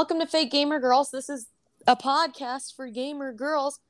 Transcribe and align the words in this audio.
Welcome 0.00 0.20
to 0.20 0.26
Fake 0.26 0.50
Gamer 0.50 0.80
Girls. 0.80 1.10
This 1.10 1.28
is 1.28 1.46
a 1.86 1.94
podcast 1.94 2.74
for 2.74 2.88
gamer 2.88 3.34
girls 3.34 3.80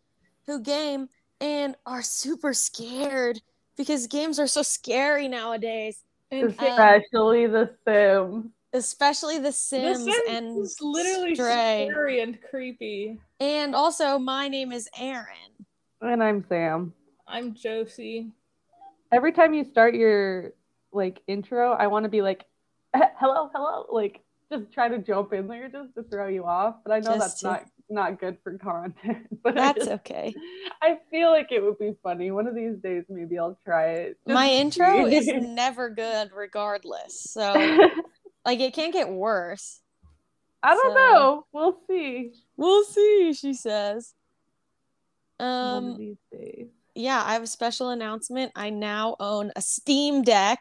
who 0.44 0.60
game 0.60 1.08
and 1.40 1.76
are 1.86 2.02
super 2.02 2.52
scared 2.52 3.40
because 3.76 4.08
games 4.08 4.40
are 4.40 4.48
so 4.48 4.62
scary 4.62 5.28
nowadays. 5.28 6.02
And, 6.32 6.46
um, 6.58 6.66
Especially 6.66 7.46
the 7.46 7.70
Sims. 7.86 8.46
especially 8.72 9.36
The 9.36 9.42
The 9.44 9.52
Sims, 9.52 10.02
Sims 10.02 10.16
and 10.28 10.58
is 10.60 10.78
literally 10.80 11.36
Stray. 11.36 11.86
scary 11.88 12.20
and 12.22 12.38
creepy. 12.42 13.20
And 13.38 13.76
also, 13.76 14.18
my 14.18 14.48
name 14.48 14.72
is 14.72 14.88
Aaron. 14.98 15.64
And 16.00 16.24
I'm 16.24 16.44
Sam. 16.48 16.92
I'm 17.28 17.54
Josie. 17.54 18.32
Every 19.12 19.30
time 19.30 19.54
you 19.54 19.62
start 19.62 19.94
your 19.94 20.54
like 20.90 21.22
intro, 21.28 21.70
I 21.70 21.86
want 21.86 22.02
to 22.02 22.08
be 22.08 22.20
like, 22.20 22.46
"Eh, 22.94 22.98
hello, 23.20 23.48
hello, 23.54 23.86
like 23.92 24.24
just 24.52 24.72
try 24.72 24.88
to 24.88 24.98
jump 24.98 25.32
in 25.32 25.46
there 25.48 25.68
just 25.68 25.94
to 25.94 26.02
throw 26.04 26.28
you 26.28 26.44
off. 26.44 26.76
But 26.84 26.92
I 26.92 26.98
know 27.00 27.16
Just 27.16 27.20
that's 27.20 27.40
to- 27.40 27.46
not 27.46 27.64
not 27.92 28.20
good 28.20 28.38
for 28.44 28.56
content. 28.56 29.26
But 29.42 29.58
I, 29.58 29.72
That's 29.72 29.78
just- 29.80 29.90
okay. 29.90 30.32
I 30.82 30.98
feel 31.10 31.30
like 31.30 31.50
it 31.50 31.60
would 31.62 31.78
be 31.78 31.94
funny. 32.02 32.30
One 32.30 32.46
of 32.46 32.54
these 32.54 32.76
days, 32.76 33.04
maybe 33.08 33.38
I'll 33.38 33.58
try 33.64 33.86
it. 33.92 34.18
just 34.26 34.34
My 34.34 34.48
intro 34.48 35.06
is 35.06 35.26
never 35.32 35.90
good, 35.90 36.30
regardless. 36.34 37.20
So, 37.32 37.52
like, 38.44 38.60
it 38.60 38.74
can't 38.74 38.92
get 38.92 39.08
worse. 39.08 39.80
I 40.62 40.74
don't 40.74 40.92
so- 40.92 40.94
know. 40.94 41.46
We'll 41.52 41.78
see. 41.88 42.32
We'll 42.56 42.84
see, 42.84 43.32
she 43.32 43.54
says. 43.54 44.14
One 45.38 45.48
of 45.48 45.84
Um, 45.84 45.96
these 45.98 46.16
days. 46.30 46.66
yeah, 46.94 47.22
I 47.24 47.32
have 47.32 47.42
a 47.42 47.46
special 47.48 47.88
announcement. 47.88 48.52
I 48.54 48.70
now 48.70 49.16
own 49.18 49.50
a 49.56 49.62
Steam 49.62 50.22
Deck, 50.22 50.60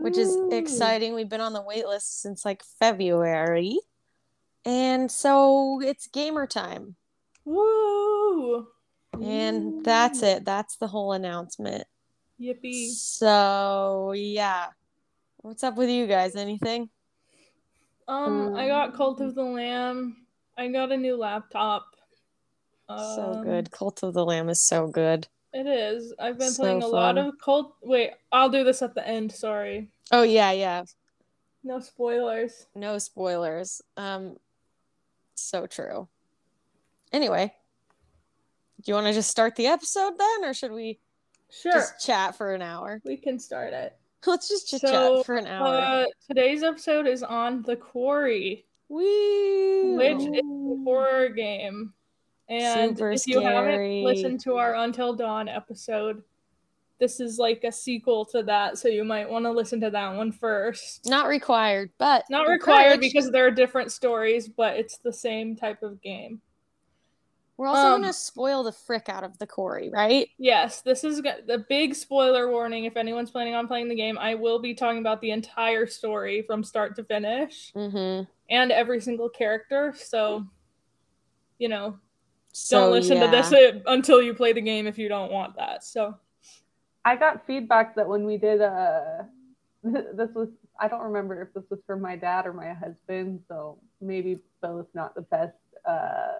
which 0.00 0.16
is 0.16 0.36
exciting. 0.50 1.14
We've 1.14 1.28
been 1.28 1.40
on 1.40 1.52
the 1.52 1.62
wait 1.62 1.86
list 1.86 2.22
since 2.22 2.44
like 2.44 2.62
February. 2.78 3.78
And 4.64 5.10
so 5.10 5.80
it's 5.82 6.06
gamer 6.06 6.46
time. 6.46 6.96
Woo! 7.44 8.66
And 9.20 9.84
that's 9.84 10.22
it. 10.22 10.44
That's 10.44 10.76
the 10.76 10.86
whole 10.86 11.12
announcement. 11.12 11.84
Yippee. 12.40 12.90
So, 12.90 14.12
yeah. 14.16 14.68
What's 15.38 15.64
up 15.64 15.76
with 15.76 15.90
you 15.90 16.06
guys? 16.06 16.36
Anything? 16.36 16.88
Um, 18.08 18.54
I 18.54 18.68
got 18.68 18.94
Cult 18.94 19.20
of 19.20 19.34
the 19.34 19.42
Lamb. 19.42 20.16
I 20.56 20.68
got 20.68 20.92
a 20.92 20.96
new 20.96 21.16
laptop. 21.16 21.86
so 22.88 23.34
Um, 23.36 23.44
good. 23.44 23.70
Cult 23.70 24.02
of 24.02 24.14
the 24.14 24.24
Lamb 24.24 24.48
is 24.48 24.62
so 24.62 24.86
good. 24.86 25.28
It 25.52 25.66
is. 25.66 26.14
I've 26.18 26.38
been 26.38 26.50
So 26.50 26.62
playing 26.62 26.82
a 26.82 26.86
lot 26.86 27.18
of 27.18 27.34
Cult. 27.42 27.74
Wait, 27.82 28.12
I'll 28.32 28.48
do 28.48 28.64
this 28.64 28.80
at 28.82 28.94
the 28.94 29.06
end. 29.06 29.30
Sorry. 29.32 29.88
Oh, 30.10 30.22
yeah, 30.22 30.52
yeah. 30.52 30.84
No 31.64 31.78
spoilers. 31.80 32.66
No 32.74 32.98
spoilers. 32.98 33.82
Um, 33.96 34.36
so 35.34 35.66
true. 35.66 36.08
Anyway, 37.12 37.52
do 38.82 38.90
you 38.90 38.94
want 38.94 39.06
to 39.06 39.12
just 39.12 39.30
start 39.30 39.54
the 39.56 39.66
episode 39.66 40.14
then, 40.18 40.44
or 40.48 40.54
should 40.54 40.72
we 40.72 40.98
Sure. 41.50 41.72
just 41.72 42.04
chat 42.04 42.34
for 42.34 42.54
an 42.54 42.62
hour? 42.62 43.00
we 43.04 43.16
can 43.18 43.38
start 43.38 43.74
it. 43.74 43.94
Let's 44.26 44.48
just 44.48 44.68
chit 44.70 44.80
So, 44.80 45.16
chat 45.18 45.26
for 45.26 45.36
an 45.36 45.46
hour. 45.46 45.66
Uh, 45.66 46.04
today's 46.26 46.62
episode 46.62 47.06
is 47.06 47.22
on 47.22 47.62
The 47.62 47.76
Quarry. 47.76 48.64
Woo! 48.88 49.96
which 49.96 50.18
is 50.18 50.38
a 50.38 50.82
horror 50.84 51.28
game. 51.30 51.92
And 52.52 52.96
Super 52.98 53.12
if 53.12 53.26
you 53.26 53.40
scary. 53.40 53.44
haven't 53.54 54.04
listened 54.04 54.40
to 54.40 54.56
our 54.56 54.74
Until 54.74 55.14
Dawn 55.14 55.48
episode, 55.48 56.22
this 57.00 57.18
is 57.18 57.38
like 57.38 57.64
a 57.64 57.72
sequel 57.72 58.24
to 58.26 58.42
that, 58.44 58.78
so 58.78 58.88
you 58.88 59.02
might 59.04 59.28
want 59.28 59.44
to 59.44 59.50
listen 59.50 59.80
to 59.80 59.90
that 59.90 60.14
one 60.16 60.30
first. 60.32 61.06
Not 61.06 61.26
required, 61.28 61.90
but 61.98 62.24
Not 62.30 62.46
required 62.48 63.00
because 63.00 63.30
there 63.30 63.46
are 63.46 63.50
different 63.50 63.90
stories, 63.90 64.48
but 64.48 64.76
it's 64.76 64.98
the 64.98 65.12
same 65.12 65.56
type 65.56 65.82
of 65.82 66.00
game. 66.02 66.40
we're 67.56 67.66
also 67.68 67.94
um, 67.94 68.00
gonna 68.02 68.12
spoil 68.12 68.62
the 68.62 68.70
frick 68.72 69.08
out 69.08 69.24
of 69.24 69.36
the 69.38 69.46
Quarry, 69.46 69.90
right? 69.90 70.28
Yes, 70.38 70.82
this 70.82 71.02
is 71.04 71.22
the 71.22 71.64
big 71.68 71.94
spoiler 71.94 72.50
warning. 72.50 72.84
If 72.84 72.96
anyone's 72.96 73.30
planning 73.30 73.54
on 73.54 73.66
playing 73.66 73.88
the 73.88 73.96
game, 73.96 74.18
I 74.18 74.34
will 74.34 74.58
be 74.60 74.74
talking 74.74 74.98
about 75.00 75.20
the 75.20 75.30
entire 75.32 75.86
story 75.86 76.42
from 76.42 76.62
start 76.62 76.94
to 76.96 77.04
finish 77.04 77.72
Mm-hmm. 77.74 78.24
and 78.50 78.70
every 78.72 79.00
single 79.00 79.28
character. 79.28 79.92
So, 79.96 80.46
you 81.58 81.68
know, 81.68 81.98
So, 82.52 82.80
don't 82.80 82.92
listen 82.92 83.16
yeah. 83.16 83.30
to 83.30 83.30
this 83.30 83.82
until 83.86 84.22
you 84.22 84.34
play 84.34 84.52
the 84.52 84.60
game 84.60 84.86
if 84.86 84.98
you 84.98 85.08
don't 85.08 85.32
want 85.32 85.56
that. 85.56 85.84
So, 85.84 86.16
I 87.04 87.16
got 87.16 87.46
feedback 87.46 87.96
that 87.96 88.08
when 88.08 88.24
we 88.24 88.36
did 88.36 88.60
uh 88.60 89.24
this 89.84 90.30
was 90.34 90.48
I 90.78 90.88
don't 90.88 91.02
remember 91.02 91.42
if 91.42 91.52
this 91.54 91.64
was 91.70 91.80
from 91.86 92.00
my 92.00 92.16
dad 92.16 92.46
or 92.46 92.52
my 92.52 92.72
husband, 92.72 93.40
so 93.48 93.78
maybe 94.00 94.40
both 94.60 94.86
not 94.94 95.14
the 95.14 95.22
best 95.22 95.56
uh 95.84 96.38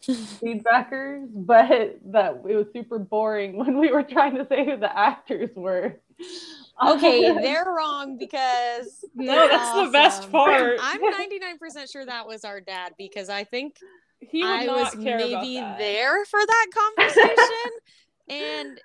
feedbackers, 0.02 1.28
but 1.32 1.98
that 2.06 2.42
it 2.48 2.54
was 2.54 2.66
super 2.72 2.98
boring 2.98 3.56
when 3.56 3.78
we 3.78 3.90
were 3.90 4.02
trying 4.02 4.36
to 4.36 4.46
say 4.48 4.64
who 4.64 4.76
the 4.76 4.96
actors 4.96 5.50
were. 5.56 5.98
Okay, 6.86 7.32
they're 7.32 7.64
wrong 7.64 8.18
because 8.18 9.04
No, 9.14 9.48
that's 9.48 9.86
the 9.86 9.90
best 9.90 10.30
part. 10.30 10.78
I'm 10.80 11.00
99% 11.00 11.90
sure 11.90 12.04
that 12.04 12.26
was 12.26 12.44
our 12.44 12.60
dad 12.60 12.94
because 12.96 13.28
I 13.28 13.44
think 13.44 13.78
he 14.20 14.42
would 14.42 14.50
I 14.50 14.64
not 14.64 14.94
was 14.96 15.04
care 15.04 15.18
maybe 15.18 15.60
there 15.78 16.24
for 16.24 16.40
that 16.44 16.66
conversation. 16.74 17.72
and 18.28 18.80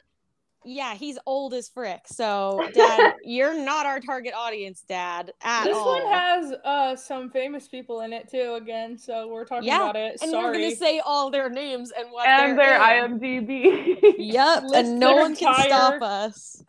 yeah, 0.65 0.95
he's 0.95 1.17
old 1.25 1.53
as 1.53 1.69
frick. 1.69 2.01
So, 2.07 2.67
dad, 2.73 3.13
you're 3.23 3.53
not 3.53 3.85
our 3.85 3.99
target 3.99 4.33
audience, 4.35 4.81
dad, 4.87 5.33
at 5.41 5.65
This 5.65 5.75
all. 5.75 5.85
one 6.03 6.11
has 6.11 6.53
uh 6.63 6.95
some 6.95 7.29
famous 7.29 7.67
people 7.67 8.01
in 8.01 8.13
it 8.13 8.29
too. 8.29 8.55
Again, 8.61 8.97
so 8.97 9.27
we're 9.27 9.45
talking 9.45 9.67
Yeah, 9.67 9.81
about 9.89 9.95
it. 9.95 10.19
and 10.21 10.31
we're 10.31 10.53
gonna 10.53 10.75
say 10.75 10.99
all 10.99 11.29
their 11.29 11.49
names 11.49 11.91
and 11.97 12.11
what 12.11 12.27
and 12.27 12.57
their 12.57 12.75
in. 12.75 13.19
IMDb. 13.19 14.15
Yep, 14.17 14.63
List 14.63 14.75
and 14.75 14.99
no 14.99 15.15
one 15.15 15.35
can 15.35 15.53
stop 15.65 16.01
us. 16.01 16.63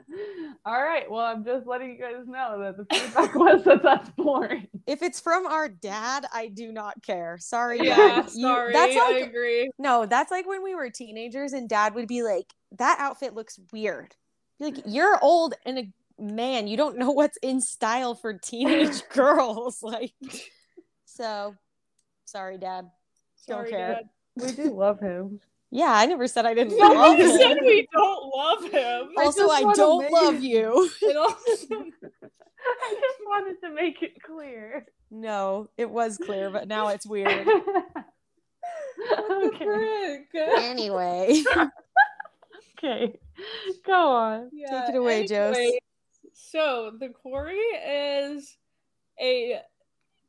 All 0.67 0.81
right, 0.83 1.11
well, 1.11 1.21
I'm 1.25 1.45
just 1.45 1.67
letting 1.67 1.91
you 1.91 1.99
guys 1.99 2.27
know 2.27 2.59
that 2.61 2.77
the 2.77 2.87
feedback 2.95 3.35
was 3.35 3.65
that 3.65 3.83
that's 3.83 4.09
boring. 4.11 4.67
If 4.87 5.03
it's 5.03 5.21
from 5.21 5.47
our 5.47 5.69
dad, 5.69 6.27
I 6.33 6.49
do 6.49 6.73
not 6.73 7.03
care. 7.03 7.37
Sorry, 7.41 7.79
yeah, 7.85 7.97
dad. 7.97 8.25
You- 8.35 8.43
sorry. 8.43 8.73
that's 8.73 8.97
I 8.97 9.13
like 9.13 9.27
agree. 9.29 9.71
no, 9.79 10.07
that's 10.07 10.31
like 10.31 10.47
when 10.47 10.63
we 10.63 10.75
were 10.75 10.89
teenagers 10.91 11.53
and 11.53 11.69
dad 11.69 11.95
would 11.95 12.09
be 12.09 12.23
like, 12.23 12.47
"That 12.79 12.99
outfit 13.01 13.35
looks 13.35 13.59
weird." 13.73 14.15
Be 14.59 14.67
like, 14.67 14.83
"You're 14.87 15.19
old 15.23 15.55
and 15.67 15.79
a 15.79 15.93
man. 16.19 16.67
You 16.69 16.77
don't 16.77 16.97
know 16.99 17.11
what's 17.11 17.37
in 17.39 17.61
style 17.61 18.15
for 18.15 18.35
teenage 18.35 19.03
girls." 19.13 19.83
Like, 19.83 20.13
so 21.05 21.55
sorry, 22.25 22.59
dad. 22.59 22.91
Don't 23.47 23.59
Sorry, 23.59 23.71
care. 23.71 23.89
Dad. 23.95 24.09
We 24.37 24.53
do 24.53 24.73
love 24.75 25.01
him. 25.01 25.41
Yeah, 25.71 25.93
I 25.93 26.07
never 26.07 26.27
said 26.29 26.47
I 26.47 26.55
didn't 26.55 26.79
No, 26.79 26.89
love 26.89 27.19
we 27.19 27.27
said 27.37 27.57
him. 27.59 27.65
we 27.65 27.87
don't 27.93 28.31
love 28.35 28.65
him. 28.71 29.09
Also, 29.19 29.43
just 29.49 29.53
I 29.65 29.73
don't 29.75 30.03
make- 30.05 30.13
love 30.13 30.41
you. 30.43 30.89
And 31.03 31.17
also- 31.19 31.67
I 32.67 32.95
just 32.95 33.19
wanted 33.27 33.61
to 33.63 33.71
make 33.75 34.03
it 34.03 34.23
clear. 34.23 34.87
No, 35.11 35.69
it 35.77 35.91
was 35.91 36.17
clear, 36.17 36.49
but 36.51 36.67
now 36.69 36.89
it's 36.89 37.05
weird. 37.07 37.47
okay. 39.31 40.25
Anyway, 40.59 41.43
Okay. 42.79 43.19
Go 43.87 44.11
on. 44.11 44.51
Yeah, 44.53 44.89
it 44.89 44.97
away, 44.97 45.21
Jose. 45.23 45.37
anyways, 45.37 45.79
So 46.33 46.93
the 46.99 47.09
quarry 47.09 47.57
is 47.57 48.57
a 49.21 49.61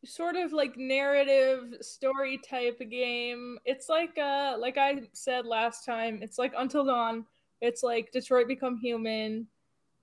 sort 0.04 0.36
of 0.36 0.54
like 0.54 0.78
narrative 0.78 1.76
story 1.82 2.40
type 2.48 2.80
game. 2.90 3.58
It's 3.66 3.90
like 3.90 4.18
uh 4.18 4.56
like 4.60 4.78
I 4.78 5.04
said 5.14 5.46
last 5.46 5.86
time, 5.86 6.20
it's 6.22 6.38
like 6.38 6.54
Until 6.58 6.86
Dawn. 6.86 7.26
It's 7.62 7.84
like 7.84 8.12
Detroit 8.12 8.48
Become 8.48 8.78
Human, 8.78 9.48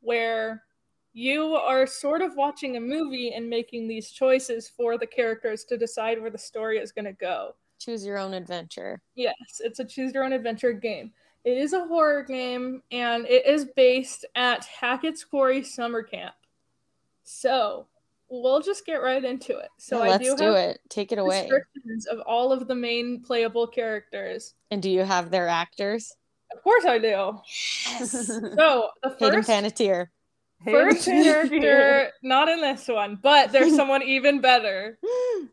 where 0.00 0.64
you 1.12 1.54
are 1.54 1.86
sort 1.86 2.22
of 2.22 2.34
watching 2.36 2.76
a 2.76 2.80
movie 2.80 3.32
and 3.34 3.48
making 3.48 3.86
these 3.86 4.10
choices 4.10 4.68
for 4.68 4.96
the 4.96 5.06
characters 5.06 5.64
to 5.64 5.76
decide 5.76 6.20
where 6.20 6.30
the 6.30 6.38
story 6.38 6.78
is 6.78 6.90
going 6.90 7.04
to 7.04 7.12
go. 7.12 7.54
choose 7.78 8.04
your 8.06 8.18
own 8.18 8.32
adventure. 8.32 9.02
Yes, 9.14 9.60
it's 9.60 9.78
a 9.78 9.84
choose 9.84 10.14
your 10.14 10.24
own 10.24 10.32
adventure 10.32 10.72
game. 10.72 11.12
It 11.44 11.58
is 11.58 11.72
a 11.72 11.84
horror 11.86 12.22
game 12.22 12.82
and 12.92 13.26
it 13.26 13.46
is 13.46 13.66
based 13.76 14.24
at 14.36 14.64
Hackett's 14.64 15.24
Quarry 15.24 15.64
Summer 15.64 16.02
Camp. 16.02 16.34
So 17.24 17.86
we'll 18.28 18.60
just 18.60 18.86
get 18.86 19.02
right 19.02 19.22
into 19.24 19.56
it. 19.58 19.68
So 19.76 19.98
Yeah, 19.98 20.04
I 20.04 20.08
let's 20.10 20.28
do, 20.28 20.36
do, 20.36 20.44
have 20.44 20.54
it. 20.54 20.80
Take 20.88 21.12
it 21.12 21.18
away. 21.18 21.42
descriptions 21.42 22.06
of 22.06 22.20
all 22.20 22.52
of 22.52 22.68
the 22.68 22.74
main 22.74 23.20
playable 23.22 23.66
characters. 23.66 24.54
And 24.70 24.82
do 24.82 24.90
you 24.90 25.02
have 25.02 25.30
their 25.30 25.48
actors? 25.48 26.14
Of 26.54 26.62
course 26.62 26.84
I 26.84 26.98
do. 26.98 27.40
Yes. 27.88 28.12
So 28.56 28.88
the 29.02 29.10
Hayden 29.18 29.42
first 29.42 29.48
Panettiere. 29.50 30.08
first 30.64 31.06
Hayden 31.06 31.60
character, 31.60 32.10
not 32.22 32.48
in 32.48 32.60
this 32.60 32.86
one, 32.86 33.18
but 33.20 33.50
there's 33.52 33.74
someone 33.76 34.02
even 34.02 34.40
better. 34.40 34.98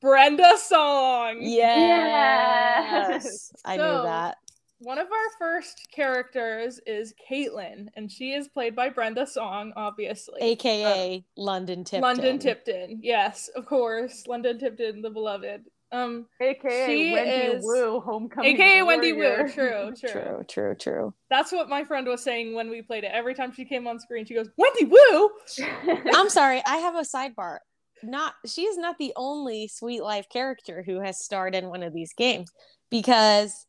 Brenda 0.00 0.56
Song. 0.58 1.38
Yes. 1.40 3.52
I 3.64 3.76
So- 3.76 3.96
knew 3.98 4.02
that. 4.04 4.38
One 4.80 4.98
of 4.98 5.06
our 5.06 5.30
first 5.38 5.88
characters 5.92 6.80
is 6.86 7.14
Caitlin, 7.30 7.86
and 7.96 8.10
she 8.10 8.32
is 8.32 8.48
played 8.48 8.76
by 8.76 8.88
Brenda 8.90 9.26
Song, 9.26 9.72
obviously. 9.76 10.40
AKA 10.42 11.24
London 11.36 11.84
Tipton. 11.84 12.02
London 12.02 12.38
Tipton. 12.38 13.00
Yes, 13.02 13.48
of 13.56 13.66
course. 13.66 14.26
London 14.26 14.58
Tipton, 14.58 15.02
the 15.02 15.10
beloved. 15.10 15.64
Um, 15.92 16.26
AKA 16.40 16.86
She 16.86 17.12
Wendy 17.12 17.30
is- 17.56 17.64
Wu, 17.64 18.00
homecoming. 18.00 18.54
AKA 18.54 18.82
Wendy 18.82 19.12
warrior. 19.12 19.44
Wu. 19.44 19.52
True, 19.52 19.94
true, 19.98 20.10
True, 20.10 20.44
true, 20.48 20.74
true. 20.74 21.14
That's 21.30 21.52
what 21.52 21.68
my 21.68 21.84
friend 21.84 22.06
was 22.06 22.22
saying 22.22 22.54
when 22.54 22.68
we 22.68 22.82
played 22.82 23.04
it. 23.04 23.12
Every 23.14 23.34
time 23.34 23.52
she 23.52 23.64
came 23.64 23.86
on 23.86 23.98
screen, 24.00 24.24
she 24.26 24.34
goes, 24.34 24.48
Wendy 24.56 24.84
Wu! 24.84 25.30
I'm 26.14 26.28
sorry, 26.28 26.60
I 26.66 26.78
have 26.78 26.96
a 26.96 27.02
sidebar. 27.02 27.58
Not 28.02 28.34
she 28.44 28.62
is 28.64 28.76
not 28.76 28.98
the 28.98 29.12
only 29.16 29.68
Sweet 29.68 30.02
Life 30.02 30.28
character 30.28 30.82
who 30.84 31.00
has 31.00 31.18
starred 31.24 31.54
in 31.54 31.68
one 31.70 31.82
of 31.82 31.94
these 31.94 32.12
games 32.12 32.50
because 32.90 33.65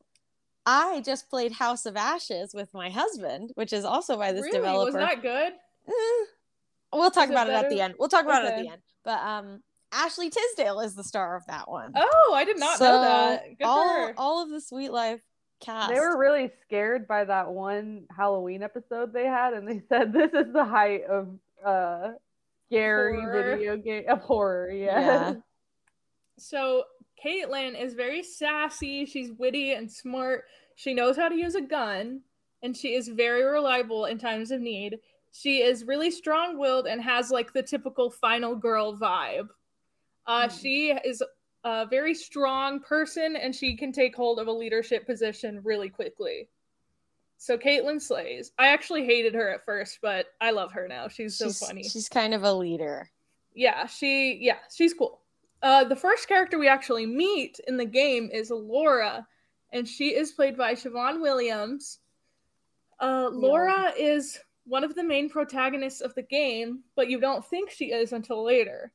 I 0.70 1.02
just 1.06 1.30
played 1.30 1.54
House 1.54 1.86
of 1.86 1.96
Ashes 1.96 2.54
with 2.54 2.74
my 2.74 2.90
husband, 2.90 3.52
which 3.56 3.72
is 3.72 3.86
also 3.86 4.18
by 4.18 4.34
this 4.34 4.42
really? 4.44 4.58
developer. 4.58 4.98
Was 4.98 5.10
that 5.10 5.22
good? 5.22 5.54
Eh, 5.88 6.26
we'll 6.92 7.10
talk 7.10 7.26
Is 7.26 7.32
about 7.32 7.48
it 7.48 7.54
at 7.54 7.70
the 7.70 7.80
end. 7.80 7.94
We'll 7.98 8.10
talk 8.10 8.26
about 8.26 8.44
it 8.44 8.52
at 8.52 8.62
the 8.62 8.70
end. 8.72 8.82
But 9.06 9.20
um 9.22 9.64
Ashley 9.94 10.30
Tisdale 10.30 10.82
is 10.82 10.94
the 10.94 11.06
star 11.06 11.38
of 11.38 11.46
that 11.48 11.70
one. 11.70 11.94
Oh, 11.96 12.34
I 12.36 12.44
did 12.44 12.60
not 12.60 12.82
know 12.82 13.02
that. 13.02 13.58
Good 13.58 13.64
all, 13.66 13.88
for 13.88 14.08
her. 14.08 14.14
all 14.18 14.44
of 14.44 14.50
the 14.50 14.60
Sweet 14.60 14.92
Life 14.92 15.22
cast. 15.62 15.94
They 15.94 16.00
were 16.02 16.18
really 16.18 16.52
scared 16.64 17.08
by 17.08 17.24
that 17.24 17.48
one 17.48 18.04
Halloween 18.16 18.62
episode 18.62 19.14
they 19.14 19.26
had, 19.26 19.54
and 19.54 19.66
they 19.66 19.82
said 19.88 20.12
this 20.12 20.34
is 20.34 20.52
the 20.52 20.66
height 20.66 21.06
of 21.06 21.30
uh 21.66 22.12
scary 22.68 23.22
Horror. 23.22 23.56
video 23.56 23.78
game 23.78 24.04
of 24.10 24.20
horror. 24.20 24.70
Yeah. 24.70 25.00
Yeah. 25.00 25.34
So 26.40 26.84
Caitlin 27.24 27.80
is 27.82 27.94
very 27.94 28.24
sassy. 28.24 29.06
She's 29.06 29.32
witty 29.32 29.74
and 29.74 29.92
smart. 29.92 30.46
She 30.76 30.94
knows 30.94 31.18
how 31.18 31.30
to 31.30 31.36
use 31.36 31.56
a 31.56 31.62
gun, 31.62 32.22
and 32.62 32.76
she 32.76 32.94
is 32.94 33.08
very 33.08 33.44
reliable 33.44 34.06
in 34.06 34.18
times 34.20 34.52
of 34.52 34.62
need. 34.62 35.00
She 35.32 35.62
is 35.62 35.84
really 35.86 36.12
strong-willed 36.12 36.88
and 36.88 37.02
has 37.02 37.32
like 37.32 37.54
the 37.54 37.64
typical 37.64 38.10
final 38.10 38.56
girl 38.56 38.96
vibe. 38.98 39.48
Uh, 40.26 40.48
Hmm. 40.50 40.56
She 40.56 40.92
is 40.92 41.24
a 41.64 41.86
very 41.88 42.14
strong 42.14 42.80
person, 42.80 43.36
and 43.36 43.56
she 43.56 43.76
can 43.76 43.92
take 43.92 44.16
hold 44.16 44.40
of 44.40 44.48
a 44.48 44.52
leadership 44.52 45.06
position 45.06 45.62
really 45.64 45.90
quickly. 45.90 46.50
So 47.40 47.58
Caitlin 47.58 48.02
slays. 48.02 48.52
I 48.58 48.70
actually 48.70 49.06
hated 49.06 49.36
her 49.36 49.50
at 49.54 49.66
first, 49.66 50.00
but 50.02 50.28
I 50.42 50.52
love 50.52 50.72
her 50.74 50.88
now. 50.88 51.08
She's 51.08 51.38
so 51.38 51.48
she's, 51.48 51.60
funny 51.60 51.84
She's 51.84 52.10
kind 52.10 52.34
of 52.34 52.44
a 52.44 52.54
leader. 52.54 53.10
yeah 53.54 53.86
she 53.88 54.38
yeah 54.42 54.58
she's 54.76 54.94
cool 54.94 55.20
uh 55.62 55.84
the 55.84 55.96
first 55.96 56.28
character 56.28 56.58
we 56.58 56.68
actually 56.68 57.06
meet 57.06 57.60
in 57.68 57.78
the 57.78 57.86
game 57.86 58.30
is 58.32 58.52
laura 58.52 59.26
and 59.74 59.88
she 59.88 60.16
is 60.16 60.32
played 60.32 60.58
by 60.58 60.74
siobhan 60.74 61.22
williams. 61.22 62.00
Uh 63.00 63.30
laura 63.32 63.94
is 63.98 64.40
one 64.66 64.84
of 64.84 64.96
the 64.96 65.04
main 65.04 65.30
protagonists 65.30 66.02
of 66.02 66.14
the 66.16 66.24
game 66.24 66.84
but 66.96 67.10
you 67.10 67.20
don't 67.20 67.46
think 67.46 67.70
she 67.70 67.92
is 67.92 68.14
until 68.14 68.44
later. 68.44 68.92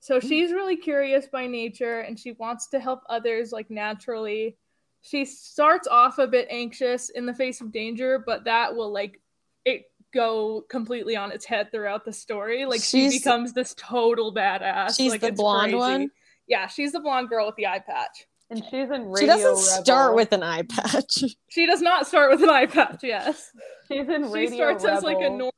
So 0.00 0.20
she's 0.20 0.52
really 0.52 0.76
curious 0.76 1.26
by 1.26 1.46
nature 1.48 2.00
and 2.00 2.18
she 2.18 2.32
wants 2.32 2.68
to 2.68 2.78
help 2.78 3.00
others 3.08 3.50
like 3.50 3.68
naturally. 3.68 4.56
She 5.02 5.24
starts 5.24 5.88
off 5.88 6.18
a 6.18 6.26
bit 6.26 6.46
anxious 6.50 7.10
in 7.10 7.26
the 7.26 7.34
face 7.34 7.60
of 7.60 7.72
danger 7.72 8.22
but 8.24 8.44
that 8.44 8.74
will 8.74 8.92
like 8.92 9.20
it 9.64 9.90
go 10.12 10.64
completely 10.70 11.16
on 11.16 11.32
its 11.32 11.44
head 11.44 11.70
throughout 11.70 12.04
the 12.04 12.12
story. 12.12 12.64
Like 12.66 12.82
she 12.82 13.08
becomes 13.10 13.52
this 13.52 13.74
total 13.76 14.34
badass. 14.34 14.96
She's 14.96 15.12
like, 15.12 15.20
the 15.20 15.32
blonde 15.32 15.72
crazy. 15.72 15.76
one? 15.76 16.10
Yeah, 16.46 16.66
she's 16.66 16.92
the 16.92 17.00
blonde 17.00 17.28
girl 17.28 17.46
with 17.46 17.56
the 17.56 17.66
eye 17.66 17.80
patch. 17.80 18.26
And 18.50 18.64
she's 18.64 18.90
in 18.90 19.10
Radio 19.10 19.18
She 19.20 19.26
doesn't 19.26 19.58
start 19.84 20.14
with 20.14 20.32
an 20.32 20.42
eye 20.42 20.62
patch. 20.62 21.22
She 21.50 21.66
does 21.66 21.82
not 21.82 22.06
start 22.06 22.30
with 22.30 22.42
an 22.42 22.48
eye 22.48 22.66
patch. 22.66 23.00
Yes, 23.02 23.50
She's 23.88 24.08
in 24.08 24.24
she 24.28 24.32
Radio 24.32 24.56
starts 24.78 24.84
as 24.84 25.02
like 25.02 25.18
a 25.18 25.28
normal 25.28 25.52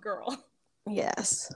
girl. 0.00 0.36
yes. 0.88 1.52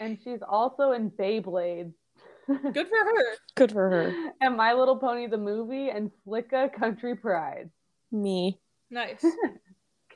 and 0.00 0.18
she's 0.22 0.40
also 0.48 0.92
in 0.92 1.10
Beyblade. 1.10 1.92
Good 2.48 2.88
for 2.88 2.96
her. 3.04 3.24
Good 3.56 3.72
for 3.72 3.90
her. 3.90 4.32
and 4.40 4.56
My 4.56 4.72
Little 4.72 4.96
Pony 4.96 5.26
the 5.26 5.36
movie 5.38 5.90
and 5.90 6.10
Flicka 6.26 6.72
Country 6.72 7.14
Pride. 7.14 7.70
Me. 8.10 8.58
Nice. 8.90 9.22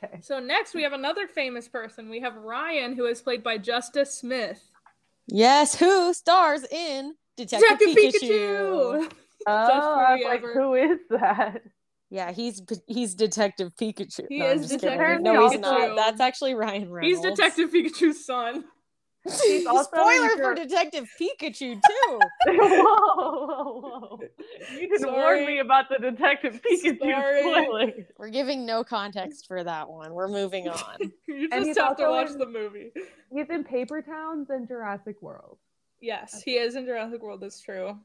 Okay. 0.04 0.20
So 0.20 0.38
next 0.38 0.74
we 0.74 0.82
have 0.82 0.92
another 0.92 1.26
famous 1.26 1.68
person. 1.68 2.08
We 2.08 2.20
have 2.20 2.36
Ryan, 2.36 2.94
who 2.94 3.06
is 3.06 3.20
played 3.20 3.42
by 3.42 3.58
Justice 3.58 4.14
Smith. 4.14 4.62
Yes, 5.26 5.74
who 5.74 6.12
stars 6.14 6.64
in 6.70 7.14
Detective, 7.36 7.78
Detective 7.78 7.96
Pikachu? 7.96 9.08
Pikachu. 9.08 9.12
Oh, 9.44 9.50
I 9.50 10.14
was 10.14 10.24
like, 10.24 10.40
who 10.40 10.74
is 10.74 11.00
that? 11.10 11.62
Yeah, 12.10 12.30
he's 12.30 12.62
he's 12.86 13.16
Detective 13.16 13.72
Pikachu. 13.74 14.26
He 14.28 14.38
no, 14.38 14.50
is 14.50 14.68
just 14.68 14.80
kidding. 14.80 14.98
Detective 14.98 15.22
No, 15.22 15.48
he's 15.48 15.58
not. 15.58 15.96
That's 15.96 16.20
actually 16.20 16.54
Ryan 16.54 16.92
Reynolds. 16.92 17.24
He's 17.24 17.28
Detective 17.28 17.70
Pikachu's 17.72 18.24
son. 18.24 18.66
He's 19.24 19.66
also 19.66 19.84
Spoiler 19.84 20.30
for 20.36 20.54
Detective 20.54 21.08
Pikachu 21.20 21.80
too. 21.80 22.20
whoa, 22.48 22.68
whoa, 22.68 23.80
whoa. 23.80 24.18
You 24.74 24.80
didn't 24.88 25.00
Sorry. 25.00 25.12
warn 25.12 25.46
me 25.46 25.58
about 25.60 25.84
the 25.88 25.98
Detective 25.98 26.60
Pikachu 26.62 26.98
Sorry. 26.98 27.40
spoilers. 27.40 28.04
We're 28.18 28.30
giving 28.30 28.66
no 28.66 28.82
context 28.84 29.46
for 29.46 29.62
that 29.62 29.88
one. 29.88 30.12
We're 30.12 30.28
moving 30.28 30.68
on. 30.68 30.96
You 31.28 31.48
And 31.52 31.64
just 31.64 31.66
he's 31.68 31.78
have 31.78 31.96
to 31.98 32.04
also 32.06 32.10
watch 32.10 32.30
in- 32.32 32.38
the 32.38 32.46
movie. 32.46 32.90
He's 33.30 33.48
in 33.48 33.64
Paper 33.64 34.02
Towns 34.02 34.50
and 34.50 34.66
Jurassic 34.68 35.22
World. 35.22 35.58
Yes, 36.00 36.42
he 36.42 36.56
is 36.56 36.74
in 36.74 36.84
Jurassic 36.84 37.22
World. 37.22 37.40
That's 37.40 37.60
true. 37.60 37.96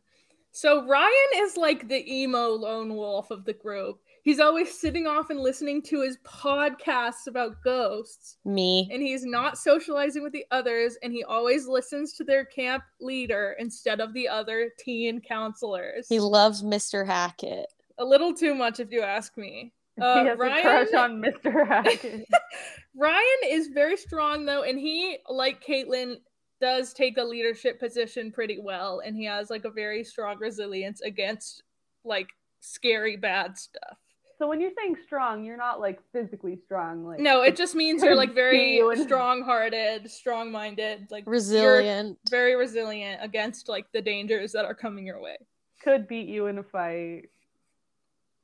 So 0.52 0.86
Ryan 0.88 1.12
is 1.38 1.58
like 1.58 1.88
the 1.88 2.14
emo 2.22 2.50
lone 2.50 2.96
wolf 2.96 3.32
of 3.32 3.44
the 3.44 3.54
group. 3.54 4.00
He's 4.28 4.42
always 4.42 4.78
sitting 4.78 5.08
off 5.08 5.30
and 5.30 5.40
listening 5.40 5.82
to 5.84 6.02
his 6.02 6.18
podcasts 6.26 7.28
about 7.28 7.64
ghosts, 7.64 8.36
Me. 8.44 8.90
and 8.92 9.02
he's 9.02 9.24
not 9.24 9.58
socializing 9.58 10.22
with 10.22 10.34
the 10.34 10.44
others. 10.52 10.98
And 11.02 11.14
he 11.14 11.24
always 11.24 11.66
listens 11.66 12.12
to 12.16 12.26
their 12.26 12.44
camp 12.44 12.84
leader 13.00 13.56
instead 13.58 14.02
of 14.02 14.14
the 14.14 14.28
other 14.28 14.70
teen 14.80 15.22
counselors. 15.22 16.10
He 16.10 16.20
loves 16.20 16.62
Mr. 16.62 17.08
Hackett. 17.08 17.68
a 18.00 18.04
little 18.04 18.34
too 18.34 18.54
much, 18.54 18.82
if 18.82 18.92
you 18.92 19.02
ask 19.02 19.38
me. 19.38 19.72
Uh, 20.02 20.20
he 20.24 20.28
has 20.28 20.38
Ryan, 20.38 20.58
a 20.58 20.62
crush 20.62 20.94
on 20.94 21.22
Mr. 21.22 21.66
Hackett. 21.70 22.28
Ryan 22.98 23.24
is 23.46 23.70
very 23.70 23.96
strong 23.96 24.46
though, 24.46 24.64
and 24.64 24.78
he, 24.78 25.20
like 25.30 25.66
Caitlin, 25.66 26.16
does 26.60 26.92
take 26.92 27.18
a 27.18 27.24
leadership 27.24 27.80
position 27.80 28.34
pretty 28.34 28.60
well, 28.60 29.02
and 29.06 29.16
he 29.16 29.24
has 29.24 29.50
like 29.50 29.64
a 29.64 29.72
very 29.72 30.04
strong 30.04 30.38
resilience 30.38 31.00
against 31.00 31.64
like 32.04 32.28
scary 32.60 33.16
bad 33.16 33.58
stuff. 33.58 33.98
So 34.38 34.48
when 34.48 34.62
you're 34.62 34.72
saying 34.78 34.98
strong, 35.06 35.44
you're 35.44 35.58
not 35.58 35.80
like 35.80 36.00
physically 36.12 36.60
strong. 36.66 37.06
Like 37.06 37.20
No, 37.20 37.42
it 37.42 37.56
just 37.56 37.76
means 37.76 38.04
you're 38.04 38.16
like 38.16 38.34
very 38.36 38.82
strong-hearted, 38.96 40.10
strong-minded, 40.10 41.08
like 41.10 41.26
you're 41.26 41.34
Resilient. 41.34 42.18
very 42.30 42.56
resilient 42.56 43.20
against 43.24 43.68
like 43.68 43.92
the 43.94 44.02
dangers 44.02 44.52
that 44.52 44.66
are 44.66 44.76
coming 44.76 45.06
your 45.06 45.22
way. 45.22 45.38
could 45.84 46.08
beat 46.08 46.28
you 46.28 46.48
in 46.48 46.60
a 46.60 46.64
fight. 46.64 47.24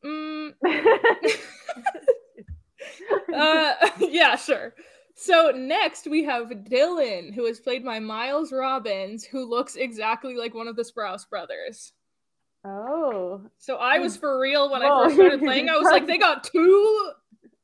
Mm, 0.04 0.54
uh, 3.36 3.74
yeah, 4.00 4.36
sure. 4.36 4.74
So 5.16 5.52
next 5.56 6.08
we 6.08 6.24
have 6.24 6.48
Dylan, 6.50 7.34
who 7.34 7.46
is 7.46 7.60
played 7.60 7.86
by 7.86 8.00
Miles 8.00 8.52
Robbins, 8.52 9.24
who 9.24 9.50
looks 9.50 9.76
exactly 9.76 10.36
like 10.36 10.54
one 10.54 10.68
of 10.68 10.76
the 10.76 10.84
Sprouse 10.84 11.30
brothers. 11.30 11.94
Oh, 12.66 13.42
So 13.58 13.78
I 13.78 14.00
was 14.00 14.18
for 14.18 14.40
real 14.40 14.72
when 14.72 14.82
I 14.84 15.04
first 15.04 15.16
started 15.16 15.40
playing. 15.44 15.70
I 15.70 15.78
was 15.78 15.86
like, 15.86 16.08
they 16.08 16.18
got 16.18 16.44
two 16.44 17.12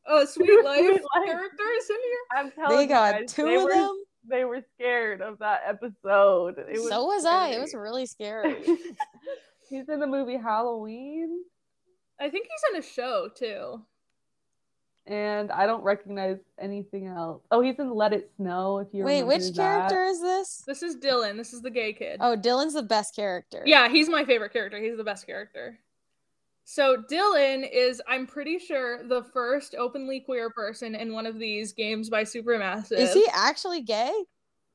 uh, 0.08 0.26
Sweet 0.26 0.64
Life 0.64 0.80
Sweet 0.80 1.02
characters 1.26 1.90
in 1.90 1.96
here. 1.96 2.20
I'm 2.36 2.52
telling 2.52 2.78
They 2.78 2.84
you 2.84 2.90
got 2.90 3.20
guys, 3.20 3.34
two 3.34 3.46
they 3.46 3.56
of 3.56 3.64
were, 3.64 3.74
them. 3.74 4.04
They 4.30 4.46
were 4.46 4.62
scared 4.76 5.22
of 5.22 5.40
that 5.40 5.62
episode. 5.66 6.56
It 6.58 6.78
so 6.90 7.06
was 7.06 7.26
I. 7.26 7.50
It 7.50 7.62
was 7.62 7.74
really 7.74 8.06
scary. 8.06 8.64
He's 9.70 9.88
in 9.88 10.00
the 10.00 10.08
movie 10.08 10.38
Halloween, 10.38 11.44
I 12.20 12.30
think 12.30 12.48
he's 12.48 12.76
in 12.76 12.80
a 12.80 12.86
show 12.86 13.30
too. 13.34 13.82
And 15.08 15.52
I 15.52 15.66
don't 15.66 15.84
recognize 15.84 16.38
anything 16.60 17.08
else. 17.08 17.42
Oh, 17.52 17.62
he's 17.62 17.80
in 17.80 17.94
Let 17.94 18.14
It 18.14 18.32
Snow. 18.38 18.80
If 18.80 18.88
you 18.94 19.04
Wait, 19.04 19.24
which 19.24 19.48
that. 19.48 19.56
character 19.56 20.04
is 20.06 20.22
this? 20.22 20.64
This 20.68 20.84
is 20.84 20.98
Dylan. 20.98 21.38
This 21.38 21.54
is 21.54 21.62
the 21.62 21.72
gay 21.72 21.94
kid. 21.94 22.18
Oh, 22.20 22.36
Dylan's 22.38 22.74
the 22.74 22.84
best 22.84 23.16
character. 23.16 23.64
Yeah, 23.66 23.90
he's 23.90 24.10
my 24.10 24.24
favorite 24.26 24.54
character. 24.54 24.80
He's 24.82 24.98
the 24.98 25.04
best 25.04 25.26
character. 25.26 25.80
So 26.66 26.98
Dylan 27.12 27.68
is, 27.72 28.00
I'm 28.08 28.28
pretty 28.28 28.60
sure, 28.60 29.04
the 29.08 29.24
first 29.34 29.74
openly 29.74 30.20
queer 30.20 30.52
person 30.52 30.94
in 30.94 31.14
one 31.14 31.26
of 31.26 31.40
these 31.40 31.74
games 31.74 32.12
by 32.12 32.24
Supermassive. 32.24 33.00
Is 33.00 33.14
he 33.14 33.26
actually 33.34 33.82
gay? 33.82 34.14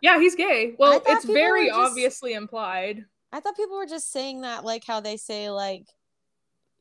Yeah, 0.00 0.19
he's 0.19 0.35
gay. 0.35 0.75
Well, 0.76 1.00
it's 1.07 1.25
very 1.25 1.69
just- 1.69 1.78
obviously 1.78 2.33
implied. 2.33 3.04
I 3.33 3.40
thought 3.40 3.57
people 3.57 3.76
were 3.76 3.87
just 3.87 4.12
saying 4.12 4.43
that 4.43 4.64
like 4.64 4.85
how 4.85 5.00
they 5.00 5.16
say 5.16 5.50
like 5.50 5.87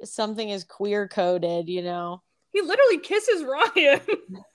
something 0.03 0.49
is 0.49 0.63
queer 0.63 1.07
coded, 1.07 1.67
you 1.67 1.81
know. 1.81 2.21
He 2.53 2.61
literally 2.61 2.99
kisses 2.99 3.43
Ryan. 3.43 4.01